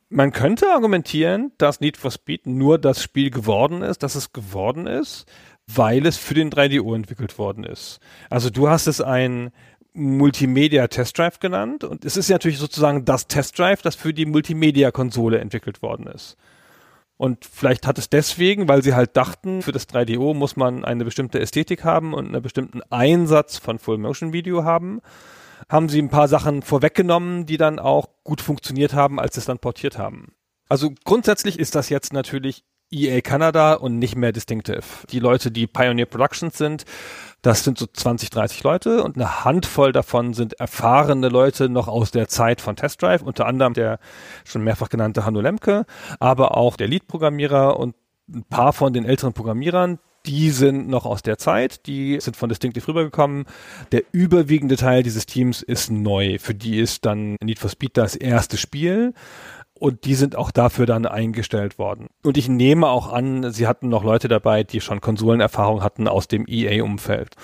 Man 0.09 0.31
könnte 0.31 0.67
argumentieren, 0.69 1.51
dass 1.57 1.81
Need 1.81 1.97
for 1.97 2.11
Speed 2.11 2.47
nur 2.47 2.77
das 2.77 3.03
Spiel 3.03 3.29
geworden 3.29 3.81
ist, 3.81 4.03
dass 4.03 4.15
es 4.15 4.31
geworden 4.31 4.87
ist, 4.87 5.25
weil 5.67 6.05
es 6.05 6.17
für 6.17 6.33
den 6.33 6.49
3DO 6.49 6.95
entwickelt 6.95 7.37
worden 7.37 7.65
ist. 7.65 7.99
Also 8.29 8.49
du 8.49 8.69
hast 8.69 8.87
es 8.87 9.01
ein 9.01 9.51
Multimedia 9.93 10.87
Test 10.87 11.17
Drive 11.17 11.39
genannt 11.39 11.83
und 11.83 12.05
es 12.05 12.15
ist 12.15 12.29
ja 12.29 12.35
natürlich 12.35 12.59
sozusagen 12.59 13.03
das 13.03 13.27
Test 13.27 13.59
Drive, 13.59 13.81
das 13.81 13.95
für 13.95 14.13
die 14.13 14.25
Multimedia 14.25 14.91
Konsole 14.91 15.39
entwickelt 15.39 15.81
worden 15.81 16.07
ist. 16.07 16.37
Und 17.17 17.45
vielleicht 17.45 17.87
hat 17.87 17.97
es 17.97 18.09
deswegen, 18.09 18.67
weil 18.67 18.83
sie 18.83 18.93
halt 18.93 19.17
dachten, 19.17 19.63
für 19.63 19.71
das 19.71 19.89
3DO 19.89 20.35
muss 20.35 20.55
man 20.55 20.85
eine 20.85 21.03
bestimmte 21.03 21.39
Ästhetik 21.39 21.83
haben 21.83 22.13
und 22.13 22.27
einen 22.27 22.43
bestimmten 22.43 22.81
Einsatz 22.91 23.57
von 23.57 23.79
Full-Motion-Video 23.79 24.63
haben, 24.63 25.01
haben 25.67 25.89
sie 25.89 25.99
ein 25.99 26.09
paar 26.09 26.27
Sachen 26.27 26.61
vorweggenommen, 26.61 27.47
die 27.47 27.57
dann 27.57 27.79
auch 27.79 28.07
gut 28.23 28.41
funktioniert 28.41 28.93
haben, 28.93 29.19
als 29.19 29.33
sie 29.33 29.39
es 29.39 29.45
dann 29.45 29.57
portiert 29.57 29.97
haben. 29.97 30.33
Also 30.69 30.91
grundsätzlich 31.05 31.57
ist 31.57 31.75
das 31.75 31.89
jetzt 31.89 32.13
natürlich 32.13 32.63
EA 32.91 33.21
Canada 33.21 33.73
und 33.73 33.99
nicht 33.99 34.15
mehr 34.15 34.31
Distinctive. 34.31 34.83
Die 35.09 35.19
Leute, 35.19 35.51
die 35.51 35.67
Pioneer 35.67 36.05
Productions 36.05 36.57
sind, 36.57 36.85
das 37.47 37.63
sind 37.63 37.77
so 37.77 37.85
20, 37.85 38.29
30 38.29 38.61
Leute 38.63 39.03
und 39.03 39.15
eine 39.15 39.45
Handvoll 39.45 39.93
davon 39.93 40.33
sind 40.33 40.59
erfahrene 40.59 41.29
Leute 41.29 41.69
noch 41.69 41.87
aus 41.87 42.11
der 42.11 42.27
Zeit 42.27 42.59
von 42.59 42.75
Test 42.75 43.01
Drive, 43.01 43.21
unter 43.21 43.45
anderem 43.45 43.73
der 43.73 43.99
schon 44.43 44.65
mehrfach 44.65 44.89
genannte 44.89 45.23
Hanno 45.23 45.39
Lemke, 45.39 45.85
aber 46.19 46.57
auch 46.57 46.75
der 46.75 46.89
Lead-Programmierer 46.89 47.79
und 47.79 47.95
ein 48.29 48.43
paar 48.43 48.73
von 48.73 48.91
den 48.91 49.05
älteren 49.05 49.31
Programmierern, 49.31 49.99
die 50.25 50.49
sind 50.49 50.89
noch 50.89 51.05
aus 51.05 51.21
der 51.21 51.37
Zeit, 51.37 51.87
die 51.87 52.19
sind 52.19 52.35
von 52.35 52.49
Distinctive 52.49 52.85
rübergekommen. 52.85 53.45
Der 53.93 54.03
überwiegende 54.11 54.75
Teil 54.75 55.01
dieses 55.01 55.25
Teams 55.25 55.61
ist 55.61 55.89
neu. 55.89 56.37
Für 56.39 56.53
die 56.53 56.79
ist 56.79 57.05
dann 57.05 57.37
Need 57.41 57.59
for 57.59 57.69
Speed 57.69 57.95
das 57.95 58.13
erste 58.17 58.57
Spiel 58.57 59.13
und 59.79 60.05
die 60.05 60.15
sind 60.15 60.35
auch 60.35 60.51
dafür 60.51 60.85
dann 60.85 61.05
eingestellt 61.05 61.77
worden. 61.79 62.07
Und 62.23 62.37
ich 62.37 62.49
nehme 62.49 62.87
auch 62.87 63.11
an, 63.11 63.51
sie 63.51 63.67
hatten 63.67 63.89
noch 63.89 64.03
Leute 64.03 64.27
dabei, 64.27 64.63
die 64.63 64.81
schon 64.81 65.01
Konsolenerfahrung 65.01 65.83
hatten 65.83 66.07
aus 66.07 66.27
dem 66.27 66.45
EA-Umfeld 66.47 67.35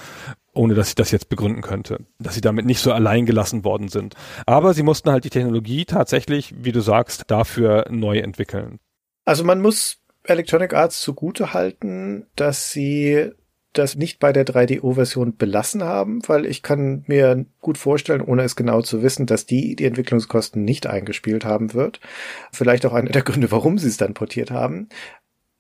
ohne 0.54 0.76
dass 0.76 0.90
ich 0.90 0.96
das 0.96 1.12
jetzt 1.12 1.30
begründen 1.30 1.62
könnte, 1.62 2.06
dass 2.20 2.36
sie 2.36 2.42
damit 2.42 2.66
nicht 2.66 2.80
so 2.80 2.92
allein 2.94 3.26
gelassen 3.26 3.64
worden 3.64 3.88
sind. 3.88 4.16
Aber 4.46 4.74
sie 4.74 4.84
mussten 4.84 5.10
halt 5.10 5.24
die 5.24 5.30
Technologie 5.30 5.86
tatsächlich, 5.86 6.54
wie 6.64 6.72
du 6.72 6.82
sagst, 6.82 7.24
dafür 7.28 7.86
neu 7.90 8.20
entwickeln. 8.20 8.80
Also 9.26 9.44
man 9.44 9.62
muss 9.62 10.00
Electronic 10.24 10.74
Arts 10.74 11.02
zugute 11.02 11.54
halten, 11.54 12.28
dass 12.36 12.72
sie 12.72 13.32
das 13.74 13.96
nicht 13.96 14.20
bei 14.20 14.32
der 14.32 14.46
3DO-Version 14.46 15.36
belassen 15.36 15.84
haben, 15.84 16.22
weil 16.28 16.46
ich 16.46 16.64
kann 16.64 17.04
mir 17.08 17.46
gut 17.60 17.78
vorstellen, 17.78 18.22
ohne 18.22 18.44
es 18.44 18.56
genau 18.56 18.82
zu 18.82 19.02
wissen, 19.02 19.26
dass 19.26 19.46
die 19.46 19.76
die 19.76 19.86
Entwicklungskosten 19.86 20.64
nicht 20.64 20.88
eingespielt 20.88 21.46
haben 21.46 21.74
wird. 21.74 22.00
Vielleicht 22.52 22.86
auch 22.86 22.94
einer 22.94 23.10
der 23.10 23.24
Gründe, 23.24 23.52
warum 23.52 23.78
sie 23.78 23.88
es 23.88 23.98
dann 23.98 24.14
portiert 24.14 24.52
haben. 24.52 24.90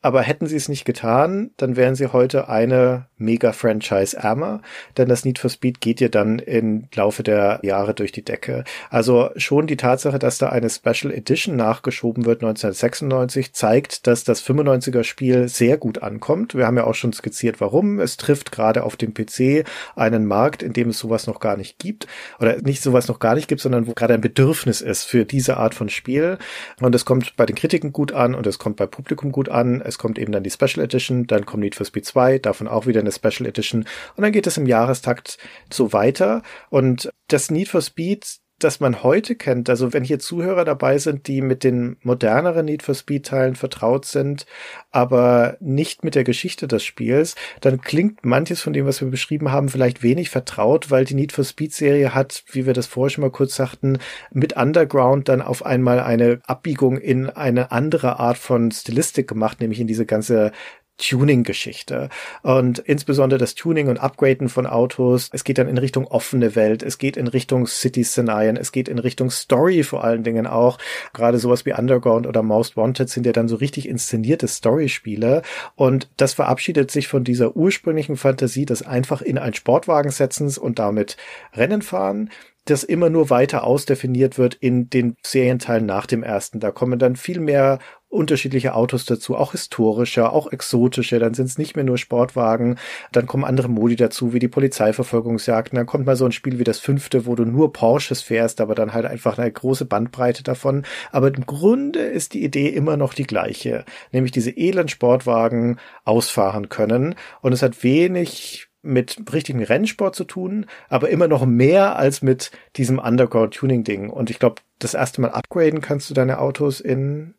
Aber 0.03 0.21
hätten 0.21 0.47
sie 0.47 0.57
es 0.57 0.67
nicht 0.67 0.83
getan, 0.83 1.51
dann 1.55 1.77
wären 1.77 1.95
sie 1.95 2.07
heute 2.07 2.49
eine 2.49 3.07
Mega-Franchise 3.17 4.17
ärmer, 4.17 4.61
denn 4.97 5.07
das 5.07 5.23
Need 5.23 5.39
for 5.39 5.49
Speed 5.49 5.79
geht 5.79 6.01
ja 6.01 6.09
dann 6.09 6.39
im 6.39 6.89
Laufe 6.93 7.23
der 7.23 7.61
Jahre 7.63 7.93
durch 7.93 8.11
die 8.11 8.25
Decke. 8.25 8.65
Also 8.89 9.29
schon 9.37 9.65
die 9.65 9.77
Tatsache, 9.77 10.19
dass 10.19 10.37
da 10.37 10.49
eine 10.49 10.69
Special 10.69 11.13
Edition 11.13 11.55
nachgeschoben 11.55 12.25
wird 12.25 12.43
1996, 12.43 13.53
zeigt, 13.53 14.05
dass 14.05 14.25
das 14.25 14.43
95er 14.43 15.05
Spiel 15.05 15.47
sehr 15.47 15.77
gut 15.77 16.03
ankommt. 16.03 16.53
Wir 16.53 16.67
haben 16.67 16.75
ja 16.77 16.83
auch 16.83 16.95
schon 16.95 17.13
skizziert, 17.13 17.61
warum. 17.61 17.99
Es 17.99 18.17
trifft 18.17 18.51
gerade 18.51 18.83
auf 18.83 18.97
dem 18.97 19.13
PC 19.13 19.65
einen 19.95 20.25
Markt, 20.25 20.63
in 20.63 20.73
dem 20.73 20.89
es 20.89 20.99
sowas 20.99 21.27
noch 21.27 21.39
gar 21.39 21.55
nicht 21.55 21.79
gibt. 21.79 22.07
Oder 22.41 22.61
nicht 22.61 22.83
sowas 22.83 23.07
noch 23.07 23.19
gar 23.19 23.35
nicht 23.35 23.47
gibt, 23.47 23.61
sondern 23.61 23.87
wo 23.87 23.93
gerade 23.93 24.13
ein 24.13 24.21
Bedürfnis 24.21 24.81
ist 24.81 25.05
für 25.05 25.23
diese 25.23 25.55
Art 25.55 25.75
von 25.75 25.87
Spiel. 25.87 26.37
Und 26.81 26.93
es 26.93 27.05
kommt 27.05 27.37
bei 27.37 27.45
den 27.45 27.55
Kritiken 27.55 27.93
gut 27.93 28.11
an 28.11 28.35
und 28.35 28.45
es 28.47 28.59
kommt 28.59 28.75
bei 28.75 28.85
Publikum 28.85 29.31
gut 29.31 29.47
an 29.47 29.81
kommt 29.97 30.19
eben 30.19 30.31
dann 30.31 30.43
die 30.43 30.49
Special 30.49 30.83
Edition, 30.83 31.27
dann 31.27 31.45
kommt 31.45 31.63
Need 31.63 31.75
for 31.75 31.85
Speed 31.85 32.05
2, 32.05 32.39
davon 32.39 32.67
auch 32.67 32.85
wieder 32.85 32.99
eine 32.99 33.11
Special 33.11 33.47
Edition. 33.47 33.85
Und 34.15 34.21
dann 34.21 34.31
geht 34.31 34.47
es 34.47 34.57
im 34.57 34.65
Jahrestakt 34.65 35.37
so 35.71 35.93
weiter. 35.93 36.43
Und 36.69 37.11
das 37.27 37.51
Need 37.51 37.69
for 37.69 37.81
Speed 37.81 38.42
das 38.63 38.79
man 38.79 39.03
heute 39.03 39.35
kennt, 39.35 39.69
also 39.69 39.93
wenn 39.93 40.03
hier 40.03 40.19
Zuhörer 40.19 40.65
dabei 40.65 40.97
sind, 40.97 41.27
die 41.27 41.41
mit 41.41 41.63
den 41.63 41.97
moderneren 42.01 42.65
Need 42.65 42.83
for 42.83 42.95
Speed 42.95 43.25
Teilen 43.25 43.55
vertraut 43.55 44.05
sind, 44.05 44.45
aber 44.91 45.57
nicht 45.59 46.03
mit 46.03 46.15
der 46.15 46.23
Geschichte 46.23 46.67
des 46.67 46.83
Spiels, 46.83 47.35
dann 47.61 47.81
klingt 47.81 48.25
manches 48.25 48.61
von 48.61 48.73
dem, 48.73 48.85
was 48.85 49.01
wir 49.01 49.09
beschrieben 49.09 49.51
haben, 49.51 49.69
vielleicht 49.69 50.03
wenig 50.03 50.29
vertraut, 50.29 50.91
weil 50.91 51.05
die 51.05 51.15
Need 51.15 51.31
for 51.31 51.43
Speed 51.43 51.73
Serie 51.73 52.13
hat, 52.13 52.43
wie 52.51 52.65
wir 52.65 52.73
das 52.73 52.87
vorher 52.87 53.09
schon 53.09 53.23
mal 53.23 53.31
kurz 53.31 53.55
sagten, 53.55 53.99
mit 54.31 54.55
Underground 54.55 55.29
dann 55.29 55.41
auf 55.41 55.65
einmal 55.65 55.99
eine 55.99 56.39
Abbiegung 56.45 56.97
in 56.97 57.29
eine 57.29 57.71
andere 57.71 58.19
Art 58.19 58.37
von 58.37 58.71
Stilistik 58.71 59.27
gemacht, 59.27 59.61
nämlich 59.61 59.79
in 59.79 59.87
diese 59.87 60.05
ganze 60.05 60.51
Tuning-Geschichte. 60.97 62.09
Und 62.43 62.79
insbesondere 62.79 63.39
das 63.39 63.55
Tuning 63.55 63.87
und 63.87 63.97
Upgraden 63.97 64.49
von 64.49 64.65
Autos. 64.65 65.29
Es 65.31 65.43
geht 65.43 65.57
dann 65.57 65.67
in 65.67 65.77
Richtung 65.77 66.05
offene 66.07 66.55
Welt. 66.55 66.83
Es 66.83 66.97
geht 66.97 67.17
in 67.17 67.27
Richtung 67.27 67.67
City-Szenarien. 67.67 68.57
Es 68.57 68.71
geht 68.71 68.87
in 68.87 68.99
Richtung 68.99 69.31
Story 69.31 69.83
vor 69.83 70.03
allen 70.03 70.23
Dingen 70.23 70.47
auch. 70.47 70.77
Gerade 71.13 71.39
sowas 71.39 71.65
wie 71.65 71.73
Underground 71.73 72.27
oder 72.27 72.43
Most 72.43 72.77
Wanted 72.77 73.09
sind 73.09 73.25
ja 73.25 73.31
dann 73.31 73.47
so 73.47 73.55
richtig 73.55 73.87
inszenierte 73.87 74.47
Story-Spiele. 74.47 75.41
Und 75.75 76.09
das 76.17 76.33
verabschiedet 76.33 76.91
sich 76.91 77.07
von 77.07 77.23
dieser 77.23 77.55
ursprünglichen 77.55 78.17
Fantasie 78.17 78.65
des 78.65 78.83
einfach 78.83 79.21
in 79.21 79.37
ein 79.37 79.53
Sportwagen 79.53 80.11
setzens 80.11 80.57
und 80.57 80.79
damit 80.79 81.17
Rennen 81.53 81.81
fahren 81.81 82.29
das 82.65 82.83
immer 82.83 83.09
nur 83.09 83.29
weiter 83.29 83.65
ausdefiniert 83.65 84.37
wird 84.37 84.55
in 84.55 84.89
den 84.89 85.17
Serienteilen 85.25 85.85
nach 85.85 86.05
dem 86.05 86.23
ersten. 86.23 86.59
Da 86.59 86.71
kommen 86.71 86.97
dann 86.97 87.15
viel 87.15 87.39
mehr 87.39 87.79
unterschiedliche 88.13 88.75
Autos 88.75 89.05
dazu, 89.05 89.35
auch 89.35 89.51
historische, 89.51 90.31
auch 90.31 90.51
exotische, 90.51 91.19
dann 91.19 91.33
sind 91.33 91.47
es 91.47 91.57
nicht 91.57 91.75
mehr 91.75 91.83
nur 91.83 91.97
Sportwagen, 91.97 92.77
dann 93.11 93.25
kommen 93.25 93.43
andere 93.43 93.67
Modi 93.67 93.95
dazu, 93.95 94.33
wie 94.33 94.39
die 94.39 94.47
Polizeiverfolgungsjagden, 94.47 95.75
dann 95.75 95.85
kommt 95.85 96.05
mal 96.05 96.15
so 96.15 96.25
ein 96.25 96.31
Spiel 96.31 96.59
wie 96.59 96.63
das 96.63 96.79
fünfte, 96.79 97.25
wo 97.25 97.35
du 97.35 97.45
nur 97.45 97.73
Porsches 97.73 98.21
fährst, 98.21 98.61
aber 98.61 98.75
dann 98.75 98.93
halt 98.93 99.05
einfach 99.05 99.37
eine 99.37 99.51
große 99.51 99.85
Bandbreite 99.85 100.43
davon. 100.43 100.83
Aber 101.11 101.27
im 101.27 101.45
Grunde 101.45 101.99
ist 101.99 102.33
die 102.33 102.43
Idee 102.43 102.69
immer 102.69 102.97
noch 102.97 103.13
die 103.13 103.27
gleiche, 103.27 103.83
nämlich 104.11 104.31
diese 104.31 104.51
elend 104.51 104.91
Sportwagen 104.91 105.79
ausfahren 106.05 106.69
können 106.69 107.15
und 107.41 107.53
es 107.53 107.61
hat 107.61 107.83
wenig 107.83 108.67
mit 108.83 109.33
richtigem 109.33 109.63
Rennsport 109.63 110.13
zu 110.13 110.25
tun, 110.25 110.65
aber 110.89 111.09
immer 111.09 111.29
noch 111.29 111.45
mehr 111.45 111.95
als 111.95 112.21
mit 112.21 112.51
diesem 112.75 112.99
Underground-Tuning-Ding. 112.99 114.09
Und 114.09 114.29
ich 114.29 114.39
glaube, 114.39 114.61
das 114.77 114.93
erste 114.93 115.21
Mal 115.21 115.29
upgraden 115.29 115.79
kannst 115.79 116.09
du 116.09 116.13
deine 116.13 116.39
Autos 116.39 116.81
in 116.81 117.33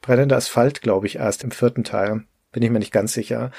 brennender 0.00 0.36
Asphalt, 0.36 0.82
glaube 0.82 1.06
ich, 1.06 1.16
erst 1.16 1.44
im 1.44 1.50
vierten 1.50 1.84
Teil. 1.84 2.24
Bin 2.52 2.62
ich 2.62 2.70
mir 2.70 2.78
nicht 2.78 2.92
ganz 2.92 3.12
sicher. 3.12 3.50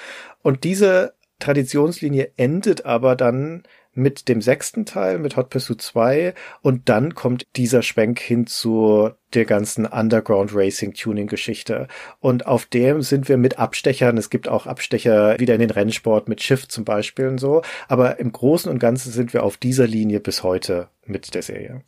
Und 0.41 0.63
diese 0.63 1.13
Traditionslinie 1.39 2.31
endet 2.37 2.85
aber 2.85 3.15
dann 3.15 3.63
mit 3.93 4.29
dem 4.29 4.41
sechsten 4.41 4.85
Teil, 4.85 5.19
mit 5.19 5.35
Hot 5.35 5.49
Pursuit 5.49 5.81
2 5.81 6.33
und 6.61 6.87
dann 6.87 7.13
kommt 7.13 7.45
dieser 7.57 7.81
Schwenk 7.81 8.19
hin 8.19 8.47
zu 8.47 9.09
der 9.33 9.45
ganzen 9.45 9.85
Underground 9.85 10.55
Racing 10.55 10.93
Tuning 10.93 11.27
Geschichte 11.27 11.87
und 12.19 12.45
auf 12.45 12.65
dem 12.65 13.01
sind 13.01 13.27
wir 13.27 13.35
mit 13.35 13.59
Abstechern, 13.59 14.17
es 14.17 14.29
gibt 14.29 14.47
auch 14.47 14.65
Abstecher 14.65 15.37
wieder 15.39 15.55
in 15.55 15.59
den 15.59 15.71
Rennsport 15.71 16.29
mit 16.29 16.41
Shift 16.41 16.71
zum 16.71 16.85
Beispiel 16.85 17.27
und 17.27 17.37
so, 17.37 17.63
aber 17.89 18.19
im 18.19 18.31
Großen 18.31 18.71
und 18.71 18.79
Ganzen 18.79 19.11
sind 19.11 19.33
wir 19.33 19.43
auf 19.43 19.57
dieser 19.57 19.87
Linie 19.87 20.21
bis 20.21 20.41
heute 20.41 20.87
mit 21.05 21.33
der 21.35 21.41
Serie. 21.41 21.81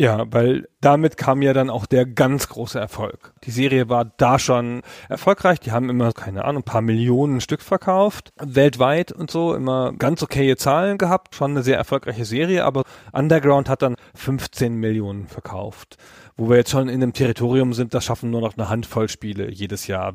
Ja, 0.00 0.24
weil 0.30 0.66
damit 0.80 1.18
kam 1.18 1.42
ja 1.42 1.52
dann 1.52 1.68
auch 1.68 1.84
der 1.84 2.06
ganz 2.06 2.48
große 2.48 2.80
Erfolg. 2.80 3.34
Die 3.44 3.50
Serie 3.50 3.90
war 3.90 4.06
da 4.06 4.38
schon 4.38 4.80
erfolgreich. 5.10 5.60
Die 5.60 5.72
haben 5.72 5.90
immer, 5.90 6.12
keine 6.12 6.46
Ahnung, 6.46 6.62
ein 6.62 6.64
paar 6.64 6.80
Millionen 6.80 7.42
Stück 7.42 7.60
verkauft. 7.60 8.32
Weltweit 8.40 9.12
und 9.12 9.30
so. 9.30 9.54
Immer 9.54 9.92
ganz 9.92 10.22
okaye 10.22 10.56
Zahlen 10.56 10.96
gehabt. 10.96 11.34
Schon 11.34 11.50
eine 11.50 11.62
sehr 11.62 11.76
erfolgreiche 11.76 12.24
Serie. 12.24 12.64
Aber 12.64 12.84
Underground 13.12 13.68
hat 13.68 13.82
dann 13.82 13.96
15 14.14 14.72
Millionen 14.76 15.26
verkauft 15.26 15.98
wo 16.40 16.48
wir 16.48 16.56
jetzt 16.56 16.70
schon 16.70 16.88
in 16.88 17.02
einem 17.02 17.12
Territorium 17.12 17.74
sind, 17.74 17.92
das 17.92 18.06
schaffen 18.06 18.30
nur 18.30 18.40
noch 18.40 18.56
eine 18.56 18.70
Handvoll 18.70 19.10
Spiele 19.10 19.50
jedes 19.50 19.86
Jahr. 19.86 20.14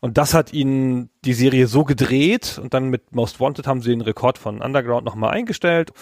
Und 0.00 0.16
das 0.16 0.32
hat 0.32 0.54
ihnen 0.54 1.10
die 1.26 1.34
Serie 1.34 1.66
so 1.66 1.84
gedreht 1.84 2.58
und 2.62 2.72
dann 2.72 2.88
mit 2.88 3.14
Most 3.14 3.40
Wanted 3.40 3.66
haben 3.66 3.82
sie 3.82 3.90
den 3.90 4.00
Rekord 4.00 4.38
von 4.38 4.62
Underground 4.62 5.04
nochmal 5.04 5.34
eingestellt. 5.34 5.92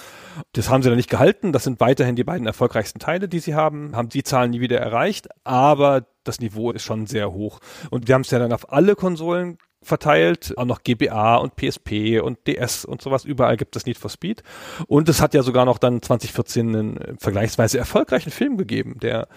Das 0.52 0.70
haben 0.70 0.84
sie 0.84 0.90
dann 0.90 0.96
nicht 0.96 1.10
gehalten. 1.10 1.52
Das 1.52 1.64
sind 1.64 1.80
weiterhin 1.80 2.14
die 2.14 2.22
beiden 2.22 2.46
erfolgreichsten 2.46 3.00
Teile, 3.00 3.28
die 3.28 3.40
sie 3.40 3.56
haben, 3.56 3.96
haben 3.96 4.08
die 4.08 4.22
Zahlen 4.22 4.52
nie 4.52 4.60
wieder 4.60 4.78
erreicht, 4.78 5.26
aber 5.42 6.06
das 6.22 6.38
Niveau 6.38 6.70
ist 6.70 6.84
schon 6.84 7.06
sehr 7.06 7.32
hoch. 7.32 7.58
Und 7.90 8.06
wir 8.06 8.14
haben 8.14 8.22
es 8.22 8.30
ja 8.30 8.38
dann 8.38 8.52
auf 8.52 8.72
alle 8.72 8.94
Konsolen 8.94 9.58
verteilt, 9.88 10.54
auch 10.56 10.64
noch 10.64 10.82
GBA 10.82 11.36
und 11.36 11.56
PSP 11.56 12.20
und 12.20 12.46
DS 12.46 12.84
und 12.84 13.02
sowas. 13.02 13.24
Überall 13.24 13.56
gibt 13.56 13.74
es 13.76 13.86
Need 13.86 13.98
for 13.98 14.10
Speed. 14.10 14.42
Und 14.86 15.08
es 15.08 15.20
hat 15.20 15.34
ja 15.34 15.42
sogar 15.42 15.64
noch 15.64 15.78
dann 15.78 16.02
2014 16.02 16.68
einen 16.68 17.18
vergleichsweise 17.18 17.78
erfolgreichen 17.78 18.30
Film 18.30 18.56
gegeben, 18.56 18.98
der 19.00 19.28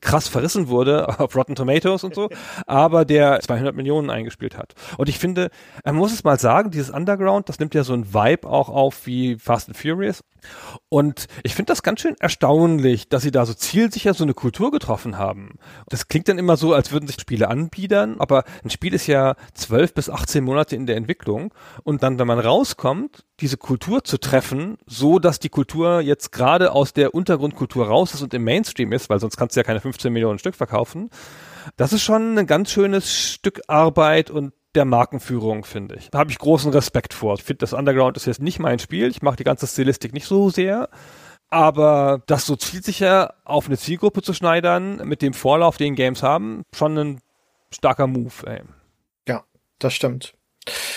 krass 0.00 0.28
verrissen 0.28 0.68
wurde 0.68 1.08
auf 1.18 1.34
Rotten 1.34 1.54
Tomatoes 1.54 2.04
und 2.04 2.14
so, 2.14 2.28
aber 2.66 3.04
der 3.04 3.40
200 3.40 3.74
Millionen 3.74 4.10
eingespielt 4.10 4.56
hat. 4.56 4.74
Und 4.96 5.08
ich 5.08 5.18
finde, 5.18 5.50
man 5.84 5.96
muss 5.96 6.12
es 6.12 6.24
mal 6.24 6.38
sagen, 6.38 6.70
dieses 6.70 6.90
Underground, 6.90 7.48
das 7.48 7.58
nimmt 7.58 7.74
ja 7.74 7.84
so 7.84 7.94
ein 7.94 8.12
Vibe 8.12 8.48
auch 8.48 8.68
auf 8.68 9.06
wie 9.06 9.36
Fast 9.36 9.68
and 9.68 9.76
Furious. 9.76 10.22
Und 10.88 11.26
ich 11.42 11.56
finde 11.56 11.72
das 11.72 11.82
ganz 11.82 12.00
schön 12.00 12.14
erstaunlich, 12.20 13.08
dass 13.08 13.22
sie 13.22 13.32
da 13.32 13.44
so 13.44 13.54
zielsicher 13.54 14.14
so 14.14 14.22
eine 14.22 14.34
Kultur 14.34 14.70
getroffen 14.70 15.18
haben. 15.18 15.58
Das 15.88 16.06
klingt 16.06 16.28
dann 16.28 16.38
immer 16.38 16.56
so, 16.56 16.74
als 16.74 16.92
würden 16.92 17.08
sich 17.08 17.20
Spiele 17.20 17.48
anbiedern, 17.48 18.16
aber 18.20 18.44
ein 18.62 18.70
Spiel 18.70 18.94
ist 18.94 19.08
ja 19.08 19.34
zwölf 19.52 19.94
bis 19.94 20.08
18 20.08 20.44
Monate 20.44 20.76
in 20.76 20.86
der 20.86 20.96
Entwicklung 20.96 21.52
und 21.82 22.04
dann, 22.04 22.20
wenn 22.20 22.28
man 22.28 22.38
rauskommt, 22.38 23.24
diese 23.40 23.56
Kultur 23.56 24.04
zu 24.04 24.18
treffen, 24.18 24.78
so 24.86 25.18
dass 25.18 25.40
die 25.40 25.48
Kultur 25.48 26.00
jetzt 26.00 26.30
gerade 26.30 26.70
aus 26.70 26.92
der 26.92 27.14
Untergrundkultur 27.14 27.88
raus 27.88 28.14
ist 28.14 28.22
und 28.22 28.32
im 28.32 28.44
Mainstream 28.44 28.92
ist, 28.92 29.10
weil 29.10 29.18
sonst 29.18 29.36
kannst 29.36 29.56
du 29.56 29.60
ja 29.60 29.64
keine 29.64 29.80
15 29.80 30.12
Millionen 30.12 30.38
Stück 30.38 30.54
verkaufen. 30.54 31.10
Das 31.76 31.92
ist 31.92 32.02
schon 32.02 32.38
ein 32.38 32.46
ganz 32.46 32.70
schönes 32.70 33.12
Stück 33.12 33.60
Arbeit 33.66 34.30
und 34.30 34.52
der 34.76 34.84
Markenführung, 34.84 35.64
finde 35.64 35.96
ich. 35.96 36.10
Da 36.10 36.18
habe 36.18 36.30
ich 36.30 36.38
großen 36.38 36.70
Respekt 36.72 37.14
vor. 37.14 37.34
Ich 37.34 37.42
finde, 37.42 37.58
das 37.58 37.72
Underground 37.72 38.16
ist 38.16 38.26
jetzt 38.26 38.42
nicht 38.42 38.58
mein 38.58 38.78
Spiel. 38.78 39.08
Ich 39.08 39.22
mache 39.22 39.36
die 39.36 39.44
ganze 39.44 39.66
Stilistik 39.66 40.12
nicht 40.12 40.26
so 40.26 40.50
sehr. 40.50 40.88
Aber 41.48 42.22
das 42.26 42.46
so 42.46 42.56
zielsicher 42.56 43.34
auf 43.44 43.66
eine 43.66 43.78
Zielgruppe 43.78 44.22
zu 44.22 44.34
schneidern, 44.34 44.96
mit 45.04 45.22
dem 45.22 45.32
Vorlauf, 45.32 45.76
den 45.76 45.94
Games 45.94 46.22
haben, 46.22 46.62
schon 46.74 46.98
ein 46.98 47.20
starker 47.70 48.06
Move. 48.06 48.32
Ey. 48.46 48.60
Ja, 49.28 49.44
das 49.78 49.94
stimmt. 49.94 50.34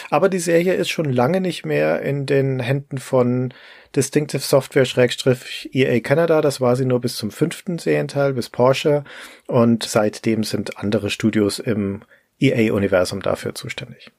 Aber 0.09 0.29
die 0.29 0.39
Serie 0.39 0.73
ist 0.73 0.89
schon 0.89 1.11
lange 1.11 1.41
nicht 1.41 1.65
mehr 1.65 2.01
in 2.01 2.25
den 2.25 2.59
Händen 2.59 2.97
von 2.97 3.53
Distinctive 3.95 4.41
Software 4.41 4.85
Schrägstrich 4.85 5.69
EA 5.73 5.99
Canada. 5.99 6.41
Das 6.41 6.59
war 6.59 6.75
sie 6.75 6.85
nur 6.85 6.99
bis 6.99 7.15
zum 7.15 7.29
fünften 7.29 7.77
Serienteil, 7.77 8.33
bis 8.33 8.49
Porsche. 8.49 9.03
Und 9.47 9.83
seitdem 9.83 10.43
sind 10.43 10.77
andere 10.77 11.11
Studios 11.11 11.59
im 11.59 12.01
EA-Universum 12.39 13.21
dafür 13.21 13.55
zuständig. 13.55 14.11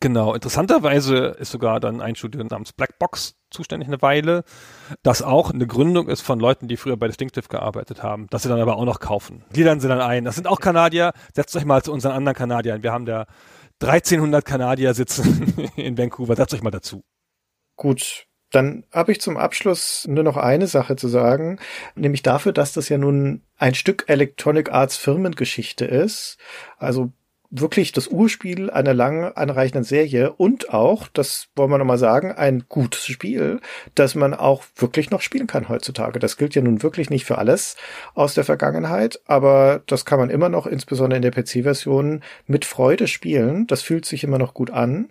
Genau, 0.00 0.34
interessanterweise 0.34 1.36
ist 1.38 1.50
sogar 1.50 1.80
dann 1.80 2.02
ein 2.02 2.16
Studio 2.16 2.44
namens 2.44 2.74
Blackbox 2.74 3.36
zuständig 3.50 3.88
eine 3.88 4.02
Weile, 4.02 4.44
das 5.02 5.22
auch 5.22 5.50
eine 5.50 5.66
Gründung 5.66 6.08
ist 6.08 6.20
von 6.20 6.38
Leuten, 6.38 6.68
die 6.68 6.76
früher 6.76 6.98
bei 6.98 7.06
Distinctive 7.06 7.48
gearbeitet 7.48 8.02
haben, 8.02 8.26
dass 8.28 8.42
sie 8.42 8.50
dann 8.50 8.60
aber 8.60 8.76
auch 8.76 8.84
noch 8.84 9.00
kaufen. 9.00 9.44
Die 9.52 9.64
dann 9.64 9.80
sie 9.80 9.88
dann 9.88 10.02
ein. 10.02 10.26
Das 10.26 10.34
sind 10.34 10.46
auch 10.46 10.60
Kanadier. 10.60 11.12
Setzt 11.34 11.56
euch 11.56 11.64
mal 11.64 11.82
zu 11.82 11.92
unseren 11.92 12.12
anderen 12.12 12.36
Kanadiern. 12.36 12.82
Wir 12.82 12.92
haben 12.92 13.06
da 13.06 13.26
1300 13.80 14.44
Kanadier 14.44 14.92
sitzen 14.92 15.70
in 15.76 15.96
Vancouver. 15.96 16.36
Setzt 16.36 16.52
euch 16.52 16.62
mal 16.62 16.70
dazu. 16.70 17.02
Gut, 17.76 18.26
dann 18.50 18.84
habe 18.92 19.12
ich 19.12 19.20
zum 19.22 19.38
Abschluss 19.38 20.06
nur 20.08 20.24
noch 20.24 20.36
eine 20.36 20.66
Sache 20.66 20.96
zu 20.96 21.08
sagen, 21.08 21.58
nämlich 21.94 22.22
dafür, 22.22 22.52
dass 22.52 22.74
das 22.74 22.90
ja 22.90 22.98
nun 22.98 23.42
ein 23.56 23.74
Stück 23.74 24.04
Electronic 24.08 24.70
Arts 24.70 24.96
Firmengeschichte 24.98 25.86
ist. 25.86 26.36
Also 26.78 27.12
wirklich 27.50 27.92
das 27.92 28.08
Urspiel 28.08 28.70
einer 28.70 28.94
lang 28.94 29.32
anreichenden 29.34 29.84
Serie 29.84 30.32
und 30.32 30.72
auch, 30.72 31.08
das 31.08 31.48
wollen 31.56 31.70
wir 31.70 31.78
nochmal 31.78 31.98
sagen, 31.98 32.32
ein 32.32 32.64
gutes 32.68 33.06
Spiel, 33.06 33.60
das 33.94 34.14
man 34.14 34.34
auch 34.34 34.64
wirklich 34.76 35.10
noch 35.10 35.20
spielen 35.20 35.46
kann 35.46 35.68
heutzutage. 35.68 36.18
Das 36.18 36.36
gilt 36.36 36.54
ja 36.54 36.62
nun 36.62 36.82
wirklich 36.82 37.10
nicht 37.10 37.24
für 37.24 37.38
alles 37.38 37.76
aus 38.14 38.34
der 38.34 38.44
Vergangenheit, 38.44 39.20
aber 39.26 39.82
das 39.86 40.04
kann 40.04 40.18
man 40.18 40.30
immer 40.30 40.48
noch, 40.48 40.66
insbesondere 40.66 41.16
in 41.16 41.22
der 41.22 41.30
PC-Version, 41.30 42.22
mit 42.46 42.64
Freude 42.64 43.06
spielen. 43.06 43.66
Das 43.66 43.82
fühlt 43.82 44.06
sich 44.06 44.24
immer 44.24 44.38
noch 44.38 44.54
gut 44.54 44.70
an. 44.70 45.08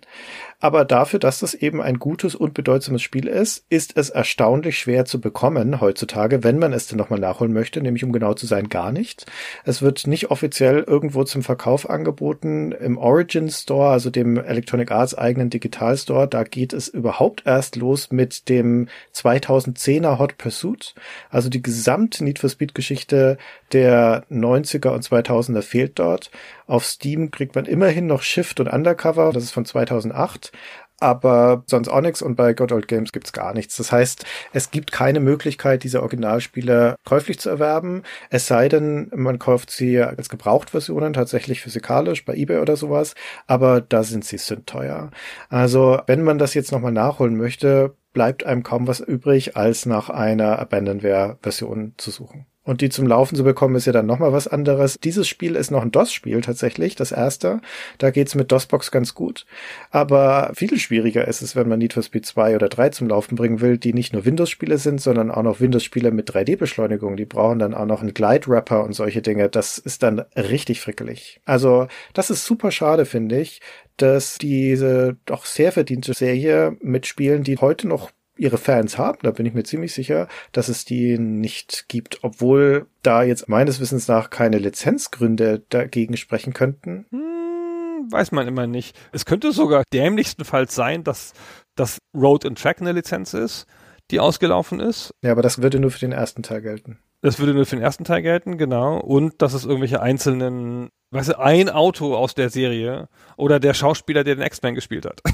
Aber 0.60 0.84
dafür, 0.84 1.18
dass 1.18 1.40
das 1.40 1.54
eben 1.54 1.82
ein 1.82 1.98
gutes 1.98 2.34
und 2.34 2.54
bedeutsames 2.54 3.02
Spiel 3.02 3.26
ist, 3.26 3.64
ist 3.68 3.96
es 3.96 4.10
erstaunlich 4.10 4.78
schwer 4.78 5.04
zu 5.04 5.20
bekommen 5.20 5.80
heutzutage, 5.80 6.44
wenn 6.44 6.58
man 6.58 6.72
es 6.72 6.86
denn 6.86 6.98
nochmal 6.98 7.20
nachholen 7.20 7.52
möchte, 7.52 7.80
nämlich 7.80 8.04
um 8.04 8.12
genau 8.12 8.34
zu 8.34 8.46
sein, 8.46 8.68
gar 8.68 8.92
nicht. 8.92 9.26
Es 9.64 9.82
wird 9.82 10.06
nicht 10.06 10.30
offiziell 10.30 10.84
irgendwo 10.86 11.24
zum 11.24 11.42
Verkauf 11.42 11.90
angeboten. 11.90 12.72
Im 12.72 12.96
Origin 12.96 13.50
Store, 13.50 13.90
also 13.90 14.10
dem 14.10 14.38
Electronic 14.38 14.90
Arts 14.90 15.14
eigenen 15.16 15.50
Digital 15.50 15.96
Store, 15.96 16.26
da 16.26 16.42
geht 16.44 16.72
es 16.72 16.88
überhaupt 16.88 17.42
erst 17.44 17.76
los 17.76 18.10
mit 18.10 18.48
dem 18.48 18.88
2010er 19.14 20.18
Hot 20.18 20.38
Pursuit. 20.38 20.94
Also 21.30 21.50
die 21.50 21.62
gesamte 21.62 22.24
Need 22.24 22.38
for 22.38 22.48
Speed 22.48 22.74
Geschichte 22.74 23.36
der 23.72 24.24
90er 24.30 24.88
und 24.90 25.04
2000er 25.04 25.62
fehlt 25.62 25.98
dort. 25.98 26.30
Auf 26.66 26.84
Steam 26.84 27.30
kriegt 27.30 27.54
man 27.54 27.64
immerhin 27.64 28.06
noch 28.06 28.22
Shift 28.22 28.60
und 28.60 28.68
Undercover, 28.68 29.32
das 29.32 29.44
ist 29.44 29.52
von 29.52 29.64
2008 29.64 30.52
aber 31.00 31.62
sonst 31.66 31.90
nichts 32.02 32.22
und 32.22 32.36
bei 32.36 32.54
God 32.54 32.72
Old 32.72 32.88
Games 32.88 33.12
gibt's 33.12 33.32
gar 33.32 33.52
nichts. 33.54 33.76
Das 33.76 33.92
heißt, 33.92 34.24
es 34.52 34.70
gibt 34.70 34.92
keine 34.92 35.20
Möglichkeit, 35.20 35.84
diese 35.84 36.00
Originalspiele 36.00 36.96
käuflich 37.04 37.38
zu 37.38 37.50
erwerben, 37.50 38.02
es 38.30 38.46
sei 38.46 38.68
denn, 38.68 39.10
man 39.14 39.38
kauft 39.38 39.70
sie 39.70 40.00
als 40.00 40.28
Gebrauchtversionen 40.28 41.12
tatsächlich 41.12 41.60
physikalisch 41.60 42.24
bei 42.24 42.34
eBay 42.34 42.58
oder 42.58 42.76
sowas, 42.76 43.14
aber 43.46 43.80
da 43.80 44.02
sind 44.02 44.24
sie 44.24 44.38
sündteuer. 44.38 45.10
Also, 45.48 46.00
wenn 46.06 46.22
man 46.22 46.38
das 46.38 46.54
jetzt 46.54 46.72
nochmal 46.72 46.92
nachholen 46.92 47.36
möchte, 47.36 47.94
bleibt 48.12 48.44
einem 48.44 48.62
kaum 48.62 48.86
was 48.86 49.00
übrig, 49.00 49.56
als 49.56 49.84
nach 49.84 50.08
einer 50.08 50.58
Abandonware-Version 50.58 51.94
zu 51.98 52.10
suchen. 52.10 52.46
Und 52.66 52.80
die 52.80 52.88
zum 52.88 53.06
Laufen 53.06 53.36
zu 53.36 53.44
bekommen, 53.44 53.76
ist 53.76 53.86
ja 53.86 53.92
dann 53.92 54.06
nochmal 54.06 54.32
was 54.32 54.48
anderes. 54.48 54.98
Dieses 54.98 55.28
Spiel 55.28 55.54
ist 55.54 55.70
noch 55.70 55.82
ein 55.82 55.92
DOS-Spiel 55.92 56.40
tatsächlich, 56.40 56.96
das 56.96 57.12
erste. 57.12 57.60
Da 57.98 58.10
geht's 58.10 58.34
mit 58.34 58.50
DOSBox 58.50 58.90
ganz 58.90 59.14
gut. 59.14 59.46
Aber 59.92 60.50
viel 60.54 60.76
schwieriger 60.76 61.28
ist 61.28 61.42
es, 61.42 61.54
wenn 61.54 61.68
man 61.68 61.78
Need 61.78 61.92
for 61.92 62.02
Speed 62.02 62.26
2 62.26 62.56
oder 62.56 62.68
3 62.68 62.88
zum 62.88 63.08
Laufen 63.08 63.36
bringen 63.36 63.60
will, 63.60 63.78
die 63.78 63.94
nicht 63.94 64.12
nur 64.12 64.24
Windows-Spiele 64.24 64.78
sind, 64.78 65.00
sondern 65.00 65.30
auch 65.30 65.44
noch 65.44 65.60
Windows-Spiele 65.60 66.10
mit 66.10 66.28
3D-Beschleunigung. 66.28 67.16
Die 67.16 67.24
brauchen 67.24 67.60
dann 67.60 67.72
auch 67.72 67.86
noch 67.86 68.00
einen 68.00 68.14
Glide-Wrapper 68.14 68.82
und 68.82 68.94
solche 68.94 69.22
Dinge. 69.22 69.48
Das 69.48 69.78
ist 69.78 70.02
dann 70.02 70.24
richtig 70.34 70.80
frickelig. 70.80 71.40
Also, 71.44 71.86
das 72.14 72.30
ist 72.30 72.44
super 72.44 72.72
schade, 72.72 73.06
finde 73.06 73.38
ich, 73.38 73.60
dass 73.96 74.38
diese 74.38 75.16
doch 75.24 75.46
sehr 75.46 75.70
verdiente 75.70 76.14
Serie 76.14 76.76
mit 76.80 77.06
Spielen, 77.06 77.44
die 77.44 77.58
heute 77.58 77.86
noch 77.86 78.10
ihre 78.36 78.58
Fans 78.58 78.98
haben, 78.98 79.18
da 79.22 79.30
bin 79.30 79.46
ich 79.46 79.54
mir 79.54 79.64
ziemlich 79.64 79.92
sicher, 79.94 80.28
dass 80.52 80.68
es 80.68 80.84
die 80.84 81.18
nicht 81.18 81.86
gibt, 81.88 82.22
obwohl 82.22 82.86
da 83.02 83.22
jetzt 83.22 83.48
meines 83.48 83.80
Wissens 83.80 84.08
nach 84.08 84.30
keine 84.30 84.58
Lizenzgründe 84.58 85.62
dagegen 85.68 86.16
sprechen 86.16 86.52
könnten. 86.52 87.06
Hm, 87.10 88.10
weiß 88.10 88.32
man 88.32 88.46
immer 88.46 88.66
nicht. 88.66 88.96
Es 89.12 89.24
könnte 89.24 89.52
sogar 89.52 89.84
dämlichstenfalls 89.92 90.74
sein, 90.74 91.04
dass 91.04 91.32
das 91.74 91.98
Road 92.14 92.46
and 92.46 92.60
Track 92.60 92.80
eine 92.80 92.92
Lizenz 92.92 93.34
ist, 93.34 93.66
die 94.10 94.20
ausgelaufen 94.20 94.80
ist. 94.80 95.14
Ja, 95.22 95.32
aber 95.32 95.42
das 95.42 95.62
würde 95.62 95.80
nur 95.80 95.90
für 95.90 96.00
den 96.00 96.12
ersten 96.12 96.42
Teil 96.42 96.62
gelten. 96.62 96.98
Das 97.22 97.38
würde 97.38 97.54
nur 97.54 97.66
für 97.66 97.76
den 97.76 97.82
ersten 97.82 98.04
Teil 98.04 98.22
gelten, 98.22 98.58
genau. 98.58 98.98
Und 99.00 99.40
dass 99.42 99.54
es 99.54 99.64
irgendwelche 99.64 100.00
einzelnen, 100.00 100.90
weißt 101.10 101.30
du, 101.30 101.38
ein 101.40 101.70
Auto 101.70 102.14
aus 102.14 102.34
der 102.34 102.50
Serie 102.50 103.08
oder 103.36 103.58
der 103.58 103.74
Schauspieler, 103.74 104.22
der 104.22 104.36
den 104.36 104.44
X-Men 104.44 104.74
gespielt 104.74 105.06
hat. 105.06 105.22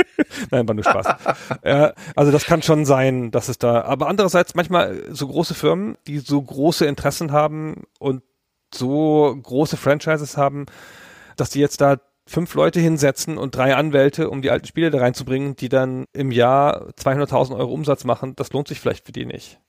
Nein, 0.51 0.67
war 0.67 0.75
nur 0.75 0.83
Spaß. 0.83 1.07
ja, 1.63 1.93
also 2.15 2.31
das 2.31 2.45
kann 2.45 2.61
schon 2.61 2.85
sein, 2.85 3.31
dass 3.31 3.49
es 3.49 3.57
da, 3.57 3.81
aber 3.81 4.07
andererseits 4.07 4.55
manchmal 4.55 5.03
so 5.11 5.27
große 5.27 5.53
Firmen, 5.53 5.97
die 6.07 6.19
so 6.19 6.41
große 6.41 6.85
Interessen 6.85 7.31
haben 7.31 7.83
und 7.99 8.23
so 8.73 9.37
große 9.41 9.77
Franchises 9.77 10.37
haben, 10.37 10.65
dass 11.35 11.49
die 11.49 11.59
jetzt 11.59 11.81
da 11.81 11.97
fünf 12.27 12.53
Leute 12.53 12.79
hinsetzen 12.79 13.37
und 13.37 13.55
drei 13.55 13.75
Anwälte, 13.75 14.29
um 14.29 14.41
die 14.41 14.51
alten 14.51 14.65
Spiele 14.65 14.89
da 14.91 14.99
reinzubringen, 14.99 15.55
die 15.55 15.69
dann 15.69 16.05
im 16.13 16.31
Jahr 16.31 16.89
200.000 16.91 17.57
Euro 17.57 17.73
Umsatz 17.73 18.05
machen, 18.05 18.35
das 18.35 18.53
lohnt 18.53 18.67
sich 18.67 18.79
vielleicht 18.79 19.05
für 19.05 19.11
die 19.11 19.25
nicht. 19.25 19.59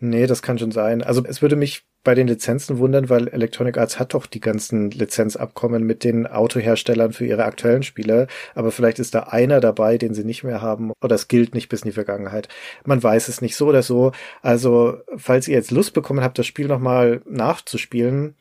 Nee, 0.00 0.26
das 0.26 0.42
kann 0.42 0.58
schon 0.58 0.72
sein. 0.72 1.02
Also 1.02 1.22
es 1.24 1.42
würde 1.42 1.56
mich 1.56 1.84
bei 2.04 2.14
den 2.14 2.28
Lizenzen 2.28 2.78
wundern, 2.78 3.08
weil 3.08 3.28
Electronic 3.28 3.78
Arts 3.78 3.98
hat 3.98 4.12
doch 4.12 4.26
die 4.26 4.40
ganzen 4.40 4.90
Lizenzabkommen 4.90 5.84
mit 5.84 6.04
den 6.04 6.26
Autoherstellern 6.26 7.12
für 7.12 7.24
ihre 7.24 7.44
aktuellen 7.44 7.82
Spiele. 7.82 8.26
Aber 8.54 8.70
vielleicht 8.70 8.98
ist 8.98 9.14
da 9.14 9.20
einer 9.20 9.60
dabei, 9.60 9.96
den 9.96 10.12
sie 10.12 10.24
nicht 10.24 10.44
mehr 10.44 10.60
haben 10.60 10.92
oder 11.02 11.14
es 11.14 11.28
gilt 11.28 11.54
nicht 11.54 11.70
bis 11.70 11.80
in 11.80 11.88
die 11.88 11.94
Vergangenheit. 11.94 12.48
Man 12.84 13.02
weiß 13.02 13.28
es 13.28 13.40
nicht 13.40 13.56
so 13.56 13.66
oder 13.68 13.82
so. 13.82 14.12
Also 14.42 14.98
falls 15.16 15.48
ihr 15.48 15.54
jetzt 15.54 15.70
Lust 15.70 15.94
bekommen 15.94 16.22
habt, 16.22 16.38
das 16.38 16.46
Spiel 16.46 16.68
nochmal 16.68 17.22
nachzuspielen, 17.24 18.36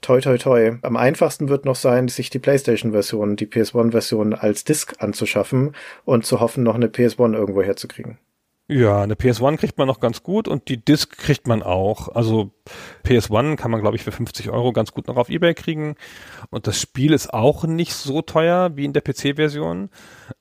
toi 0.00 0.20
toi 0.20 0.38
toi. 0.38 0.78
Am 0.80 0.96
einfachsten 0.96 1.50
wird 1.50 1.66
noch 1.66 1.76
sein, 1.76 2.08
sich 2.08 2.30
die 2.30 2.38
PlayStation-Version, 2.38 3.36
die 3.36 3.46
PS1-Version 3.46 4.32
als 4.32 4.64
Disc 4.64 4.94
anzuschaffen 4.98 5.76
und 6.06 6.24
zu 6.24 6.40
hoffen, 6.40 6.64
noch 6.64 6.74
eine 6.74 6.88
PS1 6.88 7.34
irgendwo 7.34 7.62
herzukriegen. 7.62 8.18
Ja, 8.72 9.02
eine 9.02 9.16
PS1 9.16 9.58
kriegt 9.58 9.76
man 9.76 9.86
noch 9.86 10.00
ganz 10.00 10.22
gut 10.22 10.48
und 10.48 10.68
die 10.70 10.82
Disc 10.82 11.18
kriegt 11.18 11.46
man 11.46 11.62
auch. 11.62 12.08
Also 12.08 12.52
PS1 13.04 13.56
kann 13.56 13.70
man, 13.70 13.82
glaube 13.82 13.96
ich, 13.96 14.02
für 14.02 14.12
50 14.12 14.48
Euro 14.48 14.72
ganz 14.72 14.92
gut 14.92 15.08
noch 15.08 15.16
auf 15.16 15.28
Ebay 15.28 15.52
kriegen. 15.52 15.94
Und 16.48 16.66
das 16.66 16.80
Spiel 16.80 17.12
ist 17.12 17.34
auch 17.34 17.64
nicht 17.64 17.92
so 17.92 18.22
teuer 18.22 18.74
wie 18.74 18.86
in 18.86 18.94
der 18.94 19.02
PC-Version. 19.02 19.90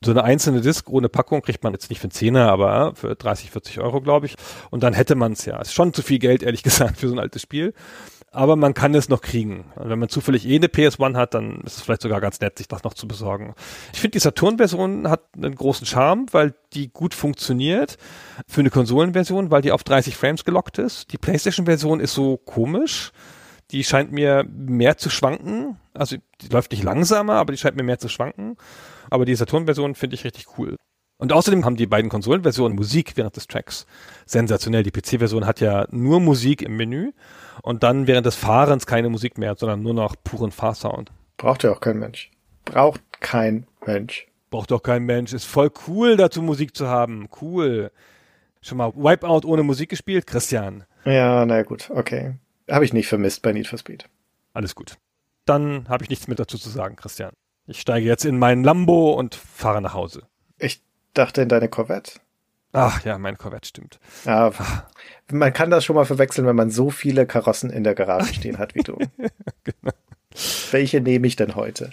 So 0.02 0.12
eine 0.12 0.24
einzelne 0.24 0.62
Disc 0.62 0.90
ohne 0.90 1.10
Packung 1.10 1.42
kriegt 1.42 1.62
man 1.66 1.74
jetzt 1.74 1.90
nicht 1.90 2.00
für 2.00 2.08
10 2.08 2.38
aber 2.38 2.96
für 2.96 3.16
30, 3.16 3.52
40 3.52 3.82
Euro, 3.82 4.00
glaube 4.00 4.28
ich. 4.28 4.36
Und 4.70 4.82
dann 4.84 4.94
hätte 4.94 5.16
man 5.16 5.34
es 5.34 5.44
ja. 5.44 5.60
Ist 5.60 5.74
schon 5.74 5.94
zu 5.94 6.02
viel 6.02 6.20
Geld, 6.20 6.42
ehrlich 6.42 6.64
gesagt, 6.64 7.00
für 7.00 7.10
so 7.10 7.16
ein 7.16 7.20
altes 7.20 7.42
Spiel 7.42 7.74
aber 8.32 8.56
man 8.56 8.74
kann 8.74 8.96
es 8.96 9.10
noch 9.10 9.22
kriegen. 9.22 9.66
Wenn 9.76 10.00
man 10.00 10.08
zufällig 10.08 10.48
eh 10.48 10.56
eine 10.56 10.68
PS1 10.68 11.18
hat, 11.18 11.34
dann 11.34 11.62
ist 11.66 11.78
es 11.78 11.82
vielleicht 11.82 12.02
sogar 12.02 12.22
ganz 12.22 12.40
nett, 12.40 12.58
sich 12.58 12.68
das 12.70 12.84
noch 12.84 12.94
zu 12.94 13.08
besorgen. 13.08 13.54
Ich 13.92 14.00
finde, 14.00 14.14
die 14.14 14.20
Saturn-Version 14.20 15.10
hat 15.10 15.26
einen 15.36 15.54
großen 15.54 15.86
Charme, 15.86 16.28
weil 16.32 16.54
die 16.74 16.88
gut 16.88 17.14
funktioniert 17.14 17.98
für 18.48 18.62
eine 18.62 18.70
Konsolenversion, 18.70 19.52
weil 19.52 19.62
die 19.62 19.74
auf 19.74 19.84
30 19.84 20.16
Frames 20.16 20.46
gelockt 20.46 20.78
ist. 20.78 21.12
Die 21.12 21.18
PlayStation-Version 21.18 22.00
ist 22.00 22.14
so 22.14 22.38
komisch. 22.38 23.12
Die 23.72 23.84
scheint 23.84 24.14
mir 24.14 24.46
mehr 24.50 24.98
zu 24.98 25.10
schwanken. 25.10 25.78
Also 25.94 26.16
die 26.42 26.48
läuft 26.48 26.72
nicht 26.72 26.84
langsamer, 26.84 27.34
aber 27.34 27.52
die 27.52 27.58
scheint 27.58 27.76
mir 27.76 27.84
mehr 27.84 28.00
zu 28.00 28.08
schwanken. 28.08 28.56
Aber 29.10 29.26
die 29.26 29.36
Saturn-Version 29.36 29.94
finde 29.96 30.16
ich 30.16 30.24
richtig 30.24 30.58
cool. 30.58 30.78
Und 31.22 31.32
außerdem 31.34 31.66
haben 31.66 31.76
die 31.76 31.86
beiden 31.86 32.10
Konsolenversionen 32.10 32.76
Musik 32.76 33.16
während 33.16 33.36
des 33.36 33.46
Tracks. 33.46 33.86
Sensationell. 34.26 34.82
Die 34.82 34.90
PC-Version 34.90 35.46
hat 35.46 35.60
ja 35.60 35.86
nur 35.92 36.20
Musik 36.20 36.64
im 36.64 36.76
Menü 36.76 37.12
und 37.62 37.84
dann 37.84 38.08
während 38.08 38.26
des 38.26 38.36
Fahrens 38.36 38.88
keine 38.88 39.08
Musik 39.08 39.38
mehr, 39.38 39.54
sondern 39.56 39.84
nur 39.84 39.94
noch 39.94 40.16
puren 40.24 40.50
Fahrsound. 40.50 41.12
Braucht 41.38 41.64
ja 41.64 41.72
auch 41.72 41.80
kein 41.80 42.00
Mensch. 42.00 42.32
Braucht 42.66 43.04
kein 43.20 43.68
Mensch. 43.86 44.26
Braucht 44.50 44.72
doch 44.72 44.82
kein 44.82 45.04
Mensch. 45.04 45.32
Ist 45.32 45.46
voll 45.46 45.70
cool, 45.88 46.18
dazu 46.18 46.42
Musik 46.42 46.76
zu 46.76 46.88
haben. 46.88 47.30
Cool. 47.40 47.92
Schon 48.64 48.80
mal 48.80 48.92
Wipeout 48.96 49.46
ohne 49.46 49.62
Musik 49.62 49.90
gespielt, 49.90 50.26
Christian? 50.26 50.86
Ja, 51.06 51.46
na 51.46 51.62
gut, 51.62 51.92
okay. 51.94 52.34
Habe 52.68 52.84
ich 52.84 52.94
nicht 52.94 53.08
vermisst 53.08 53.44
bei 53.44 53.54
Need 53.54 53.68
for 53.68 53.78
Speed. 53.78 54.10
Alles 54.54 54.74
gut. 54.74 54.98
Dann 55.46 55.88
habe 55.88 56.04
ich 56.04 56.10
nichts 56.10 56.28
mehr 56.28 56.36
dazu 56.36 56.58
zu 56.58 56.70
sagen, 56.70 56.96
Christian. 56.96 57.32
Ich 57.68 57.80
steige 57.80 58.08
jetzt 58.08 58.26
in 58.26 58.40
meinen 58.40 58.64
Lambo 58.64 59.14
und 59.14 59.36
fahre 59.36 59.84
nach 59.84 59.94
Hause. 59.94 60.24
Ich 60.58 60.82
dachte 61.14 61.42
in 61.42 61.50
deine 61.50 61.70
Corvette. 61.70 62.20
Ach 62.74 63.04
ja, 63.04 63.18
mein 63.18 63.38
Corvette 63.38 63.68
stimmt. 63.68 64.00
Ja, 64.26 64.52
man 65.32 65.52
kann 65.52 65.70
das 65.70 65.84
schon 65.84 65.96
mal 65.96 66.06
verwechseln, 66.06 66.48
wenn 66.48 66.56
man 66.56 66.70
so 66.70 66.90
viele 66.90 67.26
Karossen 67.26 67.70
in 67.70 67.84
der 67.84 67.96
Garage 67.96 68.34
stehen 68.34 68.58
hat 68.58 68.76
wie 68.76 68.84
du. 68.84 68.98
genau. 69.64 69.94
Welche 70.72 71.02
nehme 71.02 71.28
ich 71.28 71.36
denn 71.36 71.56
heute? 71.56 71.90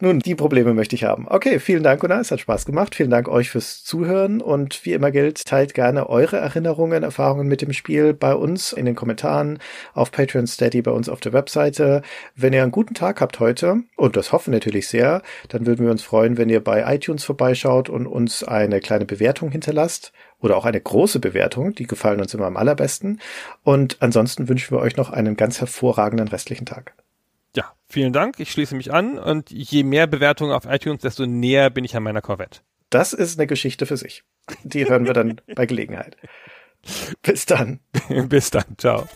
Nun, 0.00 0.18
die 0.18 0.34
Probleme 0.34 0.74
möchte 0.74 0.94
ich 0.94 1.04
haben. 1.04 1.26
Okay, 1.28 1.58
vielen 1.58 1.82
Dank, 1.82 2.00
Gunnar. 2.00 2.20
Es 2.20 2.30
hat 2.30 2.40
Spaß 2.40 2.66
gemacht. 2.66 2.94
Vielen 2.94 3.10
Dank 3.10 3.28
euch 3.28 3.50
fürs 3.50 3.82
Zuhören. 3.84 4.42
Und 4.42 4.84
wie 4.84 4.92
immer 4.92 5.10
gilt, 5.10 5.46
teilt 5.46 5.72
gerne 5.72 6.08
eure 6.10 6.36
Erinnerungen, 6.36 7.02
Erfahrungen 7.02 7.48
mit 7.48 7.62
dem 7.62 7.72
Spiel 7.72 8.12
bei 8.12 8.34
uns 8.34 8.72
in 8.72 8.84
den 8.84 8.94
Kommentaren, 8.94 9.58
auf 9.94 10.12
Patreon 10.12 10.46
Steady, 10.46 10.82
bei 10.82 10.90
uns 10.90 11.08
auf 11.08 11.20
der 11.20 11.32
Webseite. 11.32 12.02
Wenn 12.36 12.52
ihr 12.52 12.62
einen 12.62 12.72
guten 12.72 12.94
Tag 12.94 13.20
habt 13.20 13.40
heute, 13.40 13.82
und 13.96 14.16
das 14.16 14.32
hoffen 14.32 14.52
natürlich 14.52 14.88
sehr, 14.88 15.22
dann 15.48 15.64
würden 15.64 15.84
wir 15.84 15.90
uns 15.90 16.02
freuen, 16.02 16.36
wenn 16.36 16.50
ihr 16.50 16.62
bei 16.62 16.94
iTunes 16.94 17.24
vorbeischaut 17.24 17.88
und 17.88 18.06
uns 18.06 18.44
eine 18.44 18.80
kleine 18.80 19.06
Bewertung 19.06 19.50
hinterlasst 19.50 20.12
oder 20.38 20.56
auch 20.56 20.66
eine 20.66 20.80
große 20.80 21.18
Bewertung. 21.18 21.74
Die 21.74 21.86
gefallen 21.86 22.20
uns 22.20 22.34
immer 22.34 22.46
am 22.46 22.56
allerbesten. 22.56 23.20
Und 23.62 23.96
ansonsten 24.00 24.48
wünschen 24.48 24.76
wir 24.76 24.80
euch 24.80 24.96
noch 24.96 25.10
einen 25.10 25.36
ganz 25.36 25.60
hervorragenden 25.60 26.28
restlichen 26.28 26.66
Tag 26.66 26.94
ja, 27.56 27.72
vielen 27.88 28.12
Dank. 28.12 28.38
Ich 28.40 28.50
schließe 28.52 28.74
mich 28.74 28.92
an 28.92 29.18
und 29.18 29.50
je 29.50 29.82
mehr 29.82 30.06
Bewertungen 30.06 30.52
auf 30.52 30.66
iTunes, 30.66 31.02
desto 31.02 31.26
näher 31.26 31.70
bin 31.70 31.84
ich 31.84 31.96
an 31.96 32.02
meiner 32.02 32.22
Corvette. 32.22 32.60
Das 32.90 33.12
ist 33.12 33.38
eine 33.38 33.46
Geschichte 33.46 33.86
für 33.86 33.96
sich. 33.96 34.24
Die 34.64 34.88
hören 34.88 35.06
wir 35.06 35.12
dann 35.12 35.40
bei 35.54 35.66
Gelegenheit. 35.66 36.16
Bis 37.22 37.46
dann. 37.46 37.80
Bis 38.08 38.50
dann. 38.50 38.64
Ciao. 38.78 39.08